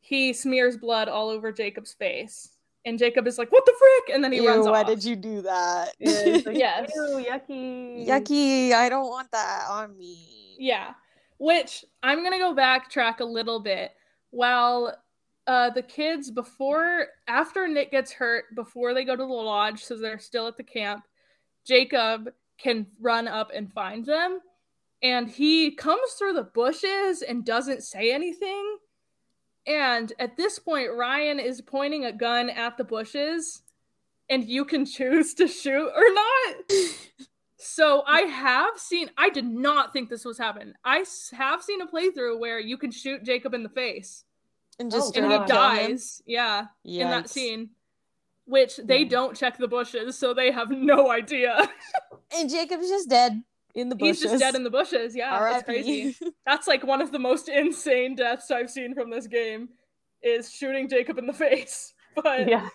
he 0.00 0.32
smears 0.32 0.76
blood 0.76 1.08
all 1.08 1.28
over 1.28 1.52
Jacob's 1.52 1.92
face. 1.94 2.51
And 2.84 2.98
Jacob 2.98 3.26
is 3.28 3.38
like, 3.38 3.52
"What 3.52 3.64
the 3.64 3.74
frick?" 3.78 4.14
And 4.14 4.24
then 4.24 4.32
he 4.32 4.40
Ew, 4.40 4.48
runs 4.48 4.66
why 4.66 4.80
off. 4.80 4.86
did 4.88 5.04
you 5.04 5.14
do 5.16 5.42
that? 5.42 5.94
Yeah, 6.00 6.40
like, 6.44 6.46
Yes. 6.56 6.90
Ew, 6.94 7.24
yucky. 7.28 8.06
Yucky. 8.08 8.72
I 8.72 8.88
don't 8.88 9.08
want 9.08 9.30
that 9.32 9.66
on 9.70 9.96
me. 9.96 10.56
Yeah. 10.58 10.94
Which 11.38 11.84
I'm 12.02 12.22
gonna 12.24 12.38
go 12.38 12.54
backtrack 12.54 13.20
a 13.20 13.24
little 13.24 13.60
bit. 13.60 13.92
While 14.30 14.96
uh 15.46 15.70
the 15.70 15.82
kids 15.82 16.30
before 16.30 17.06
after 17.28 17.68
Nick 17.68 17.90
gets 17.92 18.12
hurt, 18.12 18.44
before 18.56 18.94
they 18.94 19.04
go 19.04 19.14
to 19.16 19.22
the 19.22 19.28
lodge, 19.28 19.84
so 19.84 19.96
they're 19.96 20.18
still 20.18 20.46
at 20.48 20.56
the 20.56 20.62
camp, 20.64 21.04
Jacob 21.66 22.32
can 22.58 22.86
run 23.00 23.28
up 23.28 23.50
and 23.54 23.72
find 23.72 24.04
them. 24.06 24.40
And 25.02 25.28
he 25.28 25.74
comes 25.74 26.12
through 26.12 26.34
the 26.34 26.44
bushes 26.44 27.22
and 27.22 27.44
doesn't 27.44 27.82
say 27.82 28.12
anything. 28.12 28.76
And 29.66 30.12
at 30.18 30.36
this 30.36 30.58
point, 30.58 30.88
Ryan 30.92 31.38
is 31.38 31.60
pointing 31.60 32.04
a 32.04 32.12
gun 32.12 32.50
at 32.50 32.76
the 32.76 32.84
bushes, 32.84 33.62
and 34.28 34.44
you 34.44 34.64
can 34.64 34.84
choose 34.86 35.34
to 35.34 35.46
shoot 35.48 35.90
or 35.94 36.14
not. 36.14 36.54
So 37.64 38.02
I 38.08 38.22
have 38.22 38.76
seen. 38.76 39.08
I 39.16 39.30
did 39.30 39.44
not 39.46 39.92
think 39.92 40.10
this 40.10 40.24
was 40.24 40.36
happening. 40.36 40.74
I 40.84 41.04
have 41.34 41.62
seen 41.62 41.80
a 41.80 41.86
playthrough 41.86 42.40
where 42.40 42.58
you 42.58 42.76
can 42.76 42.90
shoot 42.90 43.22
Jacob 43.22 43.54
in 43.54 43.62
the 43.62 43.68
face 43.68 44.24
And 44.80 44.90
just 44.90 45.16
Oh, 45.16 45.22
and 45.22 45.30
he 45.30 45.38
God. 45.38 45.42
up 45.42 45.46
kill 45.46 45.70
him? 45.70 45.90
dies. 45.92 46.22
Yeah, 46.26 46.66
in 46.84 47.08
that 47.10 47.30
scene, 47.30 47.70
which 48.46 48.78
they 48.78 49.02
Yeah. 49.02 49.08
don't 49.10 49.36
check 49.36 49.58
the 49.58 49.68
bushes, 49.68 50.18
so 50.18 50.34
they 50.34 50.50
have 50.50 50.72
no 50.72 51.08
idea. 51.12 51.70
And 52.36 52.50
Jacob's 52.50 52.88
just 52.88 53.08
dead 53.08 53.44
in 53.74 53.88
the 53.88 53.96
bushes. 53.96 54.22
He's 54.22 54.30
just 54.30 54.40
dead 54.40 54.54
in 54.54 54.64
the 54.64 54.70
bushes. 54.70 55.14
Yeah, 55.16 55.30
that's 55.30 55.42
R.I.P. 55.42 55.64
crazy. 55.64 56.16
That's 56.46 56.66
like 56.66 56.84
one 56.84 57.00
of 57.00 57.12
the 57.12 57.18
most 57.18 57.48
insane 57.48 58.14
deaths 58.14 58.50
I've 58.50 58.70
seen 58.70 58.94
from 58.94 59.10
this 59.10 59.26
game. 59.26 59.68
Is 60.22 60.52
shooting 60.52 60.88
Jacob 60.88 61.18
in 61.18 61.26
the 61.26 61.32
face. 61.32 61.92
But 62.14 62.46
Yeah. 62.46 62.68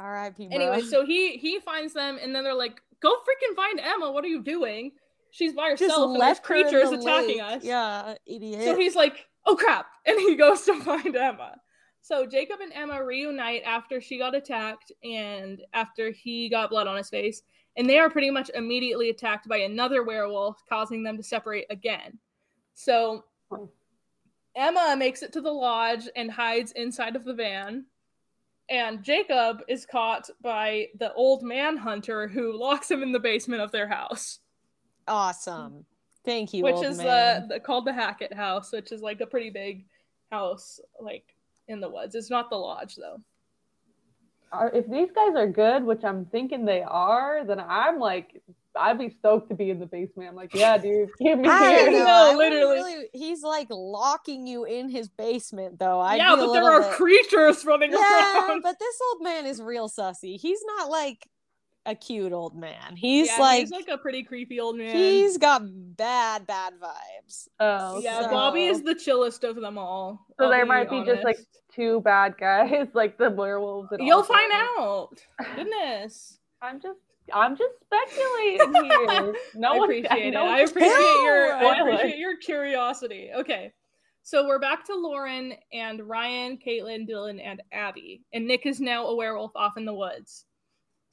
R.I.P. 0.00 0.48
Anyway, 0.50 0.80
so 0.80 1.04
he 1.04 1.36
he 1.36 1.60
finds 1.60 1.92
them, 1.92 2.18
and 2.20 2.34
then 2.34 2.44
they're 2.44 2.54
like, 2.54 2.80
"Go 3.02 3.10
freaking 3.10 3.54
find 3.54 3.78
Emma! 3.78 4.10
What 4.10 4.24
are 4.24 4.28
you 4.28 4.42
doing? 4.42 4.92
She's 5.30 5.52
by 5.52 5.70
just 5.70 5.82
herself, 5.82 6.04
and 6.04 6.14
there's 6.14 6.20
left 6.20 6.46
her 6.48 6.54
in 6.56 6.62
creatures 6.64 6.90
the 6.90 6.96
attacking 6.98 7.38
lake. 7.38 7.56
us." 7.58 7.64
Yeah, 7.64 8.14
idiot. 8.26 8.64
So 8.64 8.76
he's 8.76 8.96
like, 8.96 9.26
"Oh 9.46 9.54
crap!" 9.54 9.86
and 10.06 10.18
he 10.18 10.34
goes 10.34 10.62
to 10.62 10.80
find 10.82 11.14
Emma. 11.14 11.56
So 12.00 12.26
Jacob 12.26 12.60
and 12.60 12.72
Emma 12.72 13.04
reunite 13.04 13.62
after 13.64 14.00
she 14.00 14.18
got 14.18 14.34
attacked 14.34 14.90
and 15.04 15.62
after 15.72 16.10
he 16.10 16.48
got 16.48 16.70
blood 16.70 16.88
on 16.88 16.96
his 16.96 17.08
face, 17.08 17.42
and 17.76 17.88
they 17.88 17.98
are 17.98 18.10
pretty 18.10 18.30
much 18.30 18.50
immediately 18.54 19.10
attacked 19.10 19.48
by 19.48 19.58
another 19.58 20.02
werewolf, 20.02 20.62
causing 20.68 21.02
them 21.02 21.16
to 21.16 21.22
separate 21.22 21.66
again. 21.70 22.18
So. 22.74 23.24
Emma 24.54 24.94
makes 24.98 25.22
it 25.22 25.32
to 25.32 25.40
the 25.40 25.50
lodge 25.50 26.10
and 26.14 26.30
hides 26.30 26.72
inside 26.72 27.16
of 27.16 27.24
the 27.24 27.32
van. 27.32 27.86
And 28.68 29.02
Jacob 29.02 29.62
is 29.66 29.86
caught 29.86 30.28
by 30.42 30.88
the 30.98 31.10
old 31.14 31.42
man 31.42 31.78
hunter 31.78 32.28
who 32.28 32.58
locks 32.58 32.90
him 32.90 33.02
in 33.02 33.12
the 33.12 33.18
basement 33.18 33.62
of 33.62 33.72
their 33.72 33.88
house 33.88 34.40
awesome. 35.08 35.84
Thank 36.24 36.54
you, 36.54 36.62
which 36.62 36.84
is 36.84 37.00
uh, 37.00 37.42
the, 37.48 37.58
called 37.60 37.84
the 37.84 37.92
Hackett 37.92 38.32
House, 38.32 38.72
which 38.72 38.92
is 38.92 39.02
like 39.02 39.20
a 39.20 39.26
pretty 39.26 39.50
big 39.50 39.84
house, 40.30 40.80
like 41.00 41.34
in 41.68 41.80
the 41.80 41.88
woods. 41.88 42.14
It's 42.14 42.30
not 42.30 42.48
the 42.48 42.56
lodge 42.56 42.96
though. 42.96 43.20
Are, 44.52 44.70
if 44.74 44.86
these 44.88 45.08
guys 45.14 45.34
are 45.34 45.46
good, 45.48 45.84
which 45.84 46.04
I'm 46.04 46.26
thinking 46.26 46.64
they 46.64 46.82
are, 46.82 47.44
then 47.44 47.58
I'm 47.58 47.98
like, 47.98 48.42
I'd 48.76 48.98
be 48.98 49.10
stoked 49.18 49.48
to 49.50 49.54
be 49.54 49.70
in 49.70 49.78
the 49.80 49.86
basement. 49.86 50.28
I'm 50.30 50.34
like, 50.36 50.54
yeah, 50.54 50.78
dude, 50.78 51.08
give 51.20 51.38
me 51.38 51.48
I 51.48 51.70
here. 51.74 51.90
know. 51.92 51.98
No, 52.04 52.30
I 52.32 52.34
literally. 52.34 52.76
really- 52.76 53.08
he's 53.14 53.42
like 53.42 53.66
locking 53.70 54.46
you 54.46 54.64
in 54.64 54.88
his 54.88 55.08
basement, 55.08 55.78
though. 55.78 56.00
I'd 56.00 56.16
yeah, 56.16 56.36
but 56.36 56.52
there 56.52 56.64
are 56.70 56.80
bit- 56.82 56.92
creatures 56.92 57.64
running 57.64 57.92
Yeah, 57.92 58.48
around. 58.48 58.62
but 58.62 58.78
this 58.78 58.98
old 59.12 59.22
man 59.22 59.46
is 59.46 59.60
real 59.60 59.88
sussy. 59.88 60.38
He's 60.38 60.60
not 60.78 60.88
like 60.90 61.26
a 61.86 61.94
cute 61.94 62.32
old 62.32 62.54
man. 62.56 62.94
He's 62.96 63.26
yeah, 63.28 63.38
like, 63.40 63.60
he's 63.60 63.70
like 63.70 63.88
a 63.88 63.98
pretty 63.98 64.22
creepy 64.22 64.60
old 64.60 64.76
man. 64.76 64.94
he's 64.94 65.36
got 65.38 65.62
bad, 65.96 66.46
bad 66.46 66.74
vibes. 66.80 67.48
Oh, 67.60 68.00
yeah, 68.00 68.22
so- 68.22 68.30
Bobby 68.30 68.66
is 68.66 68.82
the 68.82 68.94
chillest 68.94 69.44
of 69.44 69.56
them 69.56 69.78
all. 69.78 70.24
So 70.38 70.44
I'll 70.44 70.50
there 70.50 70.66
might 70.66 70.88
be 70.90 71.04
just 71.04 71.24
like 71.24 71.38
two 71.74 72.00
bad 72.02 72.36
guys, 72.38 72.86
like 72.94 73.18
the 73.18 73.30
werewolves. 73.30 73.88
And 73.92 74.06
You'll 74.06 74.18
also- 74.18 74.32
find 74.32 74.52
out. 74.52 75.08
Goodness. 75.56 76.38
I'm 76.60 76.80
just, 76.80 77.00
I'm 77.32 77.56
just 77.56 77.74
speculating 77.84 78.74
here. 78.84 79.34
No 79.56 79.72
I 79.72 79.78
one, 79.78 79.84
appreciate 79.90 80.26
it. 80.26 80.30
no 80.34 80.42
I 80.46 80.60
one- 80.60 80.68
appreciate 80.68 81.22
your 81.24 81.52
I 81.54 81.78
appreciate 81.80 82.18
your 82.18 82.36
curiosity. 82.36 83.30
Okay. 83.36 83.72
So 84.24 84.46
we're 84.46 84.60
back 84.60 84.84
to 84.86 84.94
Lauren 84.94 85.54
and 85.72 86.00
Ryan, 86.08 86.56
Caitlin, 86.64 87.08
Dylan, 87.10 87.40
and 87.44 87.60
Abby. 87.72 88.22
And 88.32 88.46
Nick 88.46 88.66
is 88.66 88.80
now 88.80 89.06
a 89.08 89.16
werewolf 89.16 89.50
off 89.56 89.76
in 89.76 89.84
the 89.84 89.92
woods. 89.94 90.44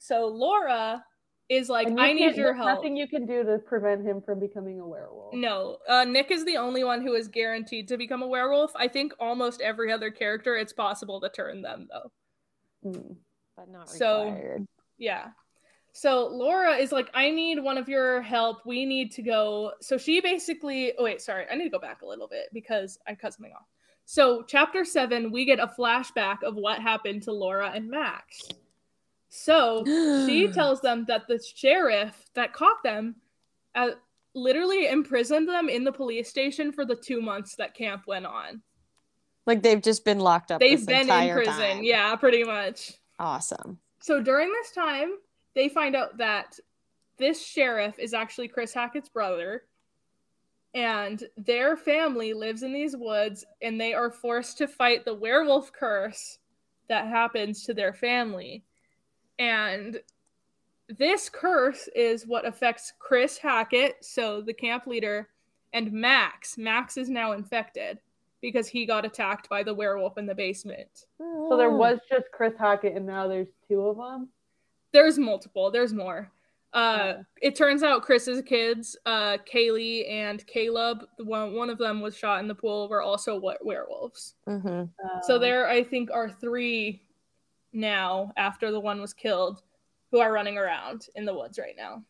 So 0.00 0.26
Laura 0.26 1.04
is 1.50 1.68
like, 1.68 1.88
I 1.98 2.12
need 2.12 2.34
your 2.34 2.54
help. 2.54 2.68
Nothing 2.68 2.96
you 2.96 3.06
can 3.06 3.26
do 3.26 3.44
to 3.44 3.58
prevent 3.58 4.04
him 4.04 4.22
from 4.22 4.40
becoming 4.40 4.80
a 4.80 4.86
werewolf. 4.86 5.34
No, 5.34 5.76
uh, 5.88 6.04
Nick 6.04 6.30
is 6.30 6.44
the 6.44 6.56
only 6.56 6.84
one 6.84 7.02
who 7.02 7.14
is 7.14 7.28
guaranteed 7.28 7.86
to 7.88 7.98
become 7.98 8.22
a 8.22 8.26
werewolf. 8.26 8.72
I 8.74 8.88
think 8.88 9.12
almost 9.20 9.60
every 9.60 9.92
other 9.92 10.10
character, 10.10 10.56
it's 10.56 10.72
possible 10.72 11.20
to 11.20 11.28
turn 11.28 11.60
them 11.60 11.86
though. 11.92 12.90
Hmm. 12.90 13.12
But 13.56 13.68
not 13.68 13.90
So- 13.90 14.24
required. 14.24 14.66
Yeah. 14.96 15.28
So 15.92 16.28
Laura 16.28 16.76
is 16.76 16.92
like, 16.92 17.10
I 17.14 17.30
need 17.30 17.58
one 17.58 17.76
of 17.76 17.88
your 17.88 18.22
help. 18.22 18.64
We 18.64 18.86
need 18.86 19.10
to 19.12 19.22
go. 19.22 19.72
So 19.80 19.98
she 19.98 20.20
basically, 20.20 20.92
oh, 20.96 21.04
wait, 21.04 21.20
sorry. 21.20 21.46
I 21.50 21.56
need 21.56 21.64
to 21.64 21.70
go 21.70 21.80
back 21.80 22.02
a 22.02 22.06
little 22.06 22.28
bit 22.28 22.46
because 22.52 22.96
I 23.06 23.14
cut 23.16 23.34
something 23.34 23.52
off. 23.52 23.66
So, 24.04 24.42
chapter 24.46 24.84
seven, 24.84 25.30
we 25.30 25.44
get 25.44 25.60
a 25.60 25.66
flashback 25.66 26.42
of 26.42 26.56
what 26.56 26.80
happened 26.80 27.22
to 27.24 27.32
Laura 27.32 27.70
and 27.74 27.88
Max. 27.88 28.48
So 29.30 29.84
she 30.26 30.48
tells 30.52 30.80
them 30.82 31.06
that 31.06 31.26
the 31.26 31.42
sheriff 31.56 32.26
that 32.34 32.52
caught 32.52 32.82
them 32.82 33.16
uh, 33.74 33.92
literally 34.34 34.88
imprisoned 34.88 35.48
them 35.48 35.68
in 35.68 35.84
the 35.84 35.92
police 35.92 36.28
station 36.28 36.72
for 36.72 36.84
the 36.84 36.96
two 36.96 37.22
months 37.22 37.56
that 37.56 37.74
camp 37.74 38.02
went 38.06 38.26
on. 38.26 38.62
like 39.46 39.62
they've 39.62 39.80
just 39.80 40.04
been 40.04 40.18
locked 40.18 40.50
up. 40.50 40.60
They've 40.60 40.84
been 40.84 41.08
in 41.08 41.32
prison. 41.32 41.54
time. 41.54 41.82
Yeah, 41.82 42.14
pretty 42.16 42.44
much. 42.44 42.92
Awesome. 43.18 43.78
so 44.00 44.20
during 44.20 44.50
this 44.50 44.72
time, 44.72 45.10
they 45.54 45.68
find 45.68 45.94
out 45.94 46.16
that 46.18 46.58
this 47.18 47.44
sheriff 47.44 47.98
is 47.98 48.14
actually 48.14 48.48
Chris 48.48 48.72
Hackett's 48.72 49.10
brother, 49.10 49.64
and 50.74 51.22
their 51.36 51.76
family 51.76 52.32
lives 52.32 52.62
in 52.62 52.72
these 52.72 52.96
woods, 52.96 53.44
and 53.60 53.80
they 53.80 53.92
are 53.92 54.10
forced 54.10 54.58
to 54.58 54.68
fight 54.68 55.04
the 55.04 55.14
werewolf 55.14 55.72
curse 55.72 56.38
that 56.88 57.08
happens 57.08 57.64
to 57.64 57.74
their 57.74 57.92
family. 57.92 58.64
And 59.40 60.00
this 60.98 61.28
curse 61.30 61.88
is 61.96 62.26
what 62.26 62.44
affects 62.46 62.92
Chris 62.98 63.38
Hackett, 63.38 63.96
so 64.04 64.40
the 64.42 64.52
camp 64.52 64.86
leader, 64.86 65.28
and 65.72 65.90
Max. 65.92 66.58
Max 66.58 66.96
is 66.98 67.08
now 67.08 67.32
infected 67.32 67.98
because 68.42 68.68
he 68.68 68.84
got 68.86 69.04
attacked 69.04 69.48
by 69.48 69.62
the 69.62 69.72
werewolf 69.74 70.18
in 70.18 70.26
the 70.26 70.34
basement. 70.34 71.06
So 71.18 71.56
there 71.56 71.70
was 71.70 71.98
just 72.10 72.26
Chris 72.32 72.52
Hackett, 72.58 72.96
and 72.96 73.06
now 73.06 73.26
there's 73.28 73.48
two 73.68 73.80
of 73.82 73.96
them. 73.96 74.28
There's 74.92 75.18
multiple. 75.18 75.70
There's 75.70 75.92
more. 75.94 76.30
Uh, 76.72 77.14
Oh. 77.18 77.24
it 77.42 77.56
turns 77.56 77.82
out 77.82 78.02
Chris's 78.02 78.42
kids, 78.42 78.96
uh, 79.06 79.38
Kaylee 79.38 80.08
and 80.10 80.46
Caleb, 80.46 81.04
the 81.18 81.24
one 81.24 81.52
one 81.54 81.68
of 81.70 81.78
them 81.78 82.00
was 82.00 82.16
shot 82.16 82.40
in 82.40 82.46
the 82.48 82.54
pool, 82.54 82.88
were 82.88 83.02
also 83.02 83.40
we- 83.40 83.56
werewolves. 83.62 84.34
hmm 84.46 84.84
So 85.22 85.34
Uh, 85.36 85.38
there, 85.38 85.66
I 85.68 85.82
think, 85.82 86.10
are 86.12 86.28
three 86.30 87.02
now 87.72 88.32
after 88.36 88.70
the 88.70 88.80
one 88.80 89.00
was 89.00 89.12
killed, 89.12 89.62
who 90.10 90.18
are 90.20 90.32
running 90.32 90.58
around 90.58 91.06
in 91.14 91.24
the 91.24 91.34
woods 91.34 91.58
right 91.58 91.76
now. 91.76 92.02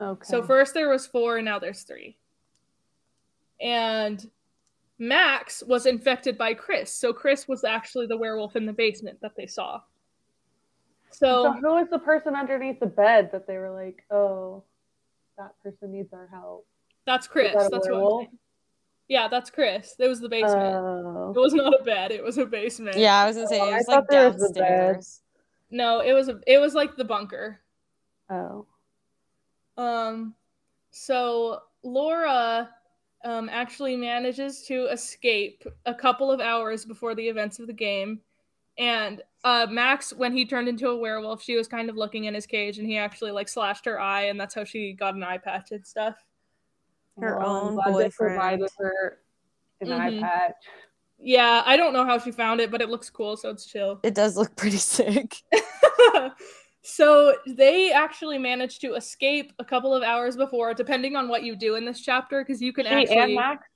Okay. 0.00 0.26
So 0.26 0.42
first 0.42 0.74
there 0.74 0.88
was 0.88 1.06
four, 1.06 1.36
and 1.38 1.44
now 1.44 1.58
there's 1.58 1.82
three. 1.82 2.16
And 3.60 4.28
Max 4.98 5.62
was 5.66 5.86
infected 5.86 6.36
by 6.38 6.54
Chris. 6.54 6.92
So 6.92 7.12
Chris 7.12 7.46
was 7.48 7.64
actually 7.64 8.06
the 8.06 8.16
werewolf 8.16 8.56
in 8.56 8.66
the 8.66 8.72
basement 8.72 9.20
that 9.22 9.36
they 9.36 9.46
saw. 9.46 9.80
So 11.10 11.44
So 11.44 11.52
who 11.52 11.74
was 11.74 11.88
the 11.90 11.98
person 11.98 12.34
underneath 12.34 12.80
the 12.80 12.86
bed 12.86 13.30
that 13.32 13.46
they 13.46 13.56
were 13.56 13.70
like, 13.70 14.04
oh, 14.10 14.64
that 15.38 15.52
person 15.62 15.92
needs 15.92 16.12
our 16.12 16.28
help? 16.30 16.66
that's 17.06 17.26
Chris. 17.28 17.52
that 17.52 17.70
That's 17.70 17.72
what 17.72 17.86
I'm 17.86 17.92
werewolf? 17.92 18.22
saying. 18.24 18.38
Yeah, 19.08 19.28
that's 19.28 19.50
Chris. 19.50 19.94
It 19.98 20.08
was 20.08 20.20
the 20.20 20.28
basement. 20.28 20.74
Oh. 20.74 21.32
it 21.34 21.38
was 21.38 21.54
not 21.54 21.80
a 21.80 21.84
bed. 21.84 22.10
It 22.10 22.24
was 22.24 22.38
a 22.38 22.46
basement. 22.46 22.96
Yeah, 22.96 23.22
I 23.22 23.26
was 23.26 23.36
gonna 23.36 23.48
say 23.48 23.60
Oh, 23.60 23.70
it 23.70 23.74
was 23.74 23.86
thought 23.86 23.96
like 24.00 24.08
there 24.08 24.30
was 24.30 24.42
downstairs. 24.42 25.20
No, 25.70 26.00
it 26.00 26.12
was 26.12 26.28
a, 26.28 26.40
it 26.46 26.58
was 26.58 26.74
like 26.74 26.96
the 26.96 27.04
bunker. 27.04 27.60
oh. 28.30 28.66
Um, 29.78 30.34
so 30.90 31.60
Laura 31.82 32.70
um, 33.24 33.50
actually 33.50 33.94
manages 33.96 34.62
to 34.62 34.86
escape 34.86 35.64
a 35.84 35.94
couple 35.94 36.32
of 36.32 36.40
hours 36.40 36.84
before 36.86 37.14
the 37.14 37.28
events 37.28 37.58
of 37.58 37.66
the 37.66 37.72
game. 37.74 38.20
And 38.78 39.22
uh, 39.44 39.66
Max, 39.70 40.12
when 40.12 40.32
he 40.32 40.46
turned 40.46 40.68
into 40.68 40.88
a 40.88 40.96
werewolf, 40.96 41.42
she 41.42 41.56
was 41.56 41.68
kind 41.68 41.90
of 41.90 41.96
looking 41.96 42.24
in 42.24 42.34
his 42.34 42.46
cage, 42.46 42.78
and 42.78 42.86
he 42.86 42.96
actually 42.96 43.30
like 43.30 43.48
slashed 43.48 43.84
her 43.84 44.00
eye, 44.00 44.24
and 44.24 44.40
that's 44.40 44.54
how 44.54 44.64
she 44.64 44.92
got 44.92 45.14
an 45.14 45.22
eye 45.22 45.38
patch 45.38 45.72
and 45.72 45.86
stuff. 45.86 46.16
Her 47.20 47.40
own 47.42 47.76
boyfriend. 47.76 48.68
her 48.78 49.18
an 49.80 49.88
Mhm. 49.88 50.20
patch. 50.20 50.54
Yeah, 51.18 51.62
I 51.64 51.76
don't 51.76 51.92
know 51.92 52.04
how 52.04 52.18
she 52.18 52.30
found 52.30 52.60
it, 52.60 52.70
but 52.70 52.82
it 52.82 52.88
looks 52.90 53.08
cool, 53.08 53.36
so 53.36 53.48
it's 53.50 53.66
chill. 53.66 54.00
It 54.02 54.14
does 54.14 54.36
look 54.36 54.54
pretty 54.56 54.76
sick. 54.76 55.36
so 56.82 57.36
they 57.46 57.90
actually 57.92 58.38
managed 58.38 58.80
to 58.82 58.94
escape 58.94 59.52
a 59.58 59.64
couple 59.64 59.94
of 59.94 60.02
hours 60.02 60.36
before, 60.36 60.74
depending 60.74 61.16
on 61.16 61.28
what 61.28 61.42
you 61.42 61.56
do 61.56 61.74
in 61.74 61.84
this 61.84 62.00
chapter, 62.00 62.42
because 62.44 62.60
you 62.62 62.72
can 62.72 62.84
She 62.86 62.90
actually 62.92 63.16
and 63.18 63.34
Max. 63.34 63.66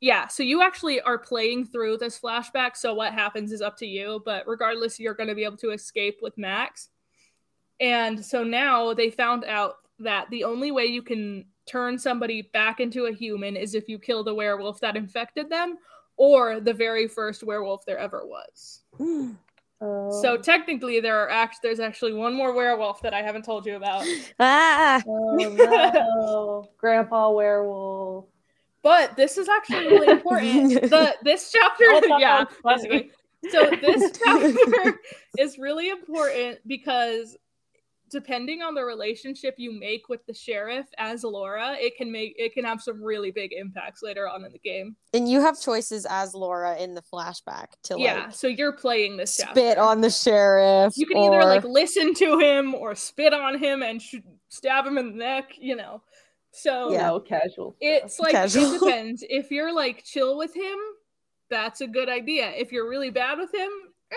yeah 0.00 0.28
so 0.28 0.42
you 0.44 0.62
actually 0.62 1.00
are 1.00 1.18
playing 1.18 1.64
through 1.66 1.96
this 1.96 2.20
flashback 2.20 2.76
so 2.76 2.94
what 2.94 3.12
happens 3.12 3.50
is 3.50 3.60
up 3.60 3.76
to 3.78 3.86
you 3.86 4.22
but 4.24 4.46
regardless 4.46 5.00
you're 5.00 5.14
going 5.14 5.28
to 5.28 5.34
be 5.34 5.42
able 5.42 5.56
to 5.56 5.70
escape 5.70 6.18
with 6.22 6.38
max 6.38 6.90
and 7.80 8.24
so 8.24 8.44
now 8.44 8.94
they 8.94 9.10
found 9.10 9.44
out 9.44 9.78
that 9.98 10.30
the 10.30 10.44
only 10.44 10.70
way 10.70 10.84
you 10.86 11.02
can 11.02 11.44
turn 11.68 11.98
somebody 11.98 12.42
back 12.52 12.80
into 12.80 13.06
a 13.06 13.12
human 13.12 13.56
is 13.56 13.74
if 13.74 13.88
you 13.88 13.98
kill 13.98 14.24
the 14.24 14.34
werewolf 14.34 14.80
that 14.80 14.96
infected 14.96 15.48
them 15.50 15.76
or 16.16 16.58
the 16.60 16.72
very 16.74 17.06
first 17.06 17.42
werewolf 17.44 17.84
there 17.86 17.98
ever 17.98 18.26
was 18.26 18.82
Oh. 19.80 20.20
so 20.22 20.36
technically 20.36 20.98
there 20.98 21.16
are 21.22 21.30
act- 21.30 21.60
there's 21.62 21.78
actually 21.78 22.12
one 22.12 22.34
more 22.34 22.52
werewolf 22.52 23.00
that 23.02 23.14
i 23.14 23.22
haven't 23.22 23.44
told 23.44 23.64
you 23.64 23.76
about 23.76 24.04
ah, 24.40 25.00
Oh 25.06 25.36
no, 25.36 26.68
Grandpa 26.78 27.30
Werewolf. 27.30 28.24
but 28.82 29.14
this 29.16 29.38
is 29.38 29.48
actually 29.48 29.86
really 29.86 30.08
important 30.08 30.72
the 30.90 31.14
this 31.22 31.52
chapter 31.52 31.84
yeah 32.18 32.44
that 32.44 32.48
was 32.64 32.80
funny. 32.82 33.10
basically. 33.44 33.50
so 33.50 33.70
this 33.80 34.18
chapter 34.18 35.00
is 35.38 35.58
really 35.58 35.90
important 35.90 36.58
because 36.66 37.36
depending 38.10 38.62
on 38.62 38.74
the 38.74 38.84
relationship 38.84 39.54
you 39.58 39.72
make 39.72 40.08
with 40.08 40.24
the 40.26 40.34
sheriff 40.34 40.86
as 40.98 41.24
Laura, 41.24 41.76
it 41.78 41.96
can 41.96 42.10
make 42.10 42.34
it 42.38 42.52
can 42.52 42.64
have 42.64 42.80
some 42.82 43.02
really 43.02 43.30
big 43.30 43.52
impacts 43.52 44.02
later 44.02 44.28
on 44.28 44.44
in 44.44 44.52
the 44.52 44.58
game. 44.58 44.96
and 45.12 45.28
you 45.28 45.40
have 45.40 45.60
choices 45.60 46.06
as 46.08 46.34
Laura 46.34 46.76
in 46.76 46.94
the 46.94 47.02
flashback 47.02 47.66
to 47.84 47.96
yeah, 47.98 48.28
so 48.28 48.46
you're 48.46 48.72
playing 48.72 49.16
this 49.16 49.34
spit 49.34 49.54
chapter. 49.54 49.80
on 49.80 50.00
the 50.00 50.10
sheriff. 50.10 50.94
You 50.96 51.06
can 51.06 51.16
or... 51.18 51.34
either 51.34 51.44
like 51.44 51.64
listen 51.64 52.14
to 52.14 52.38
him 52.38 52.74
or 52.74 52.94
spit 52.94 53.32
on 53.32 53.58
him 53.58 53.82
and 53.82 54.00
sh- 54.00 54.16
stab 54.48 54.86
him 54.86 54.98
in 54.98 55.12
the 55.12 55.16
neck, 55.16 55.52
you 55.58 55.76
know. 55.76 56.02
So 56.50 56.90
Yeah. 56.90 57.08
No 57.08 57.20
casual. 57.20 57.76
It's 57.80 58.18
like 58.18 58.32
Casual. 58.32 58.74
it 58.74 58.80
depends. 58.84 59.24
If 59.28 59.50
you're 59.50 59.72
like 59.72 60.04
chill 60.04 60.36
with 60.36 60.54
him, 60.54 60.78
that's 61.50 61.80
a 61.80 61.86
good 61.86 62.08
idea. 62.08 62.50
If 62.50 62.72
you're 62.72 62.88
really 62.88 63.10
bad 63.10 63.38
with 63.38 63.54
him, 63.54 63.70
eh, 64.10 64.16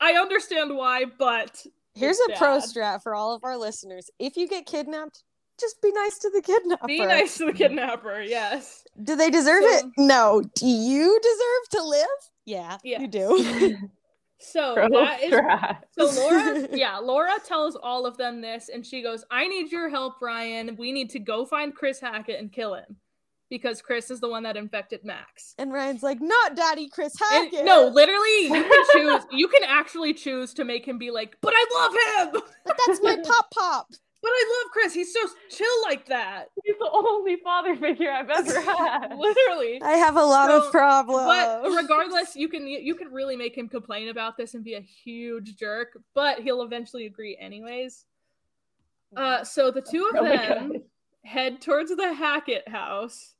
I 0.00 0.12
understand 0.12 0.76
why, 0.76 1.04
but 1.18 1.64
Here's 1.98 2.18
it's 2.18 2.34
a 2.34 2.38
pro 2.38 2.58
bad. 2.58 2.68
strat 2.68 3.02
for 3.02 3.14
all 3.14 3.34
of 3.34 3.44
our 3.44 3.56
listeners. 3.56 4.10
If 4.18 4.36
you 4.36 4.48
get 4.48 4.66
kidnapped, 4.66 5.22
just 5.60 5.80
be 5.82 5.90
nice 5.92 6.18
to 6.18 6.30
the 6.30 6.40
kidnapper. 6.42 6.86
Be 6.86 7.04
nice 7.04 7.36
to 7.38 7.46
the 7.46 7.52
kidnapper. 7.52 8.20
Yes. 8.22 8.84
Do 9.02 9.16
they 9.16 9.30
deserve 9.30 9.62
So- 9.64 9.68
it? 9.78 9.84
No. 9.98 10.42
Do 10.54 10.66
you 10.66 11.18
deserve 11.20 11.80
to 11.82 11.88
live? 11.88 12.06
Yeah, 12.46 12.78
Yes. 12.84 13.00
you 13.00 13.08
do. 13.08 13.76
So 14.40 14.74
Pro 14.74 14.88
that 14.90 15.20
is 15.20 15.32
strat. 15.32 15.78
so 15.98 16.04
Laura. 16.04 16.68
Yeah, 16.72 16.98
Laura 16.98 17.32
tells 17.44 17.74
all 17.74 18.06
of 18.06 18.16
them 18.18 18.40
this, 18.40 18.68
and 18.72 18.86
she 18.86 19.02
goes, 19.02 19.24
"I 19.32 19.48
need 19.48 19.72
your 19.72 19.88
help, 19.88 20.22
Ryan. 20.22 20.76
We 20.76 20.92
need 20.92 21.10
to 21.10 21.18
go 21.18 21.44
find 21.44 21.74
Chris 21.74 21.98
Hackett 21.98 22.38
and 22.38 22.52
kill 22.52 22.74
him." 22.74 22.84
Because 23.50 23.80
Chris 23.80 24.10
is 24.10 24.20
the 24.20 24.28
one 24.28 24.42
that 24.42 24.56
infected 24.58 25.04
Max. 25.04 25.54
and 25.58 25.72
Ryan's 25.72 26.02
like, 26.02 26.20
not 26.20 26.54
Daddy 26.54 26.88
Chris 26.88 27.14
And- 27.32 27.44
Hackett. 27.50 27.64
no, 27.64 27.86
literally, 27.88 28.42
you 28.44 28.62
can 28.62 28.84
choose. 28.92 29.22
You 29.32 29.48
can 29.48 29.64
actually 29.64 30.12
choose 30.12 30.52
to 30.54 30.64
make 30.64 30.84
him 30.86 30.98
be 30.98 31.10
like, 31.10 31.36
"But 31.40 31.54
I 31.56 31.64
love 31.74 32.34
him." 32.34 32.42
but 32.66 32.76
that's 32.86 33.02
my 33.02 33.16
pop 33.24 33.50
pop. 33.50 33.86
But 34.20 34.30
I 34.32 34.62
love 34.64 34.72
Chris. 34.72 34.92
He's 34.94 35.12
so 35.14 35.20
chill 35.48 35.82
like 35.84 36.06
that. 36.06 36.50
He's 36.64 36.76
the 36.78 36.90
only 36.92 37.36
father 37.36 37.76
figure 37.76 38.10
I've 38.10 38.28
ever 38.28 38.60
had. 38.76 39.16
Literally. 39.16 39.80
I 39.80 39.92
have 39.92 40.16
a 40.16 40.24
lot 40.24 40.50
So- 40.50 40.66
of 40.66 40.72
problems. 40.72 41.26
But 41.28 41.70
regardless, 41.70 42.36
you 42.36 42.48
can 42.48 42.66
you 42.66 42.94
can 42.96 43.08
really 43.12 43.36
make 43.36 43.56
him 43.56 43.68
complain 43.68 44.08
about 44.10 44.36
this 44.36 44.52
and 44.54 44.62
be 44.62 44.74
a 44.74 44.80
huge 44.80 45.56
jerk, 45.56 45.96
but 46.14 46.40
he'll 46.40 46.62
eventually 46.62 47.06
agree 47.06 47.36
anyways. 47.40 48.04
Uh, 49.16 49.42
so 49.44 49.70
the 49.70 49.80
two 49.80 50.06
of 50.08 50.14
Really 50.14 50.36
them 50.36 50.72
head 51.24 51.60
towards 51.62 51.94
the 51.94 52.12
Hackett 52.12 52.68
house, 52.68 53.34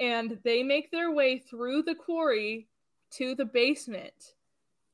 and 0.00 0.38
they 0.44 0.62
make 0.62 0.90
their 0.90 1.10
way 1.10 1.38
through 1.38 1.82
the 1.82 1.94
quarry 1.94 2.68
to 3.12 3.34
the 3.34 3.44
basement, 3.44 4.34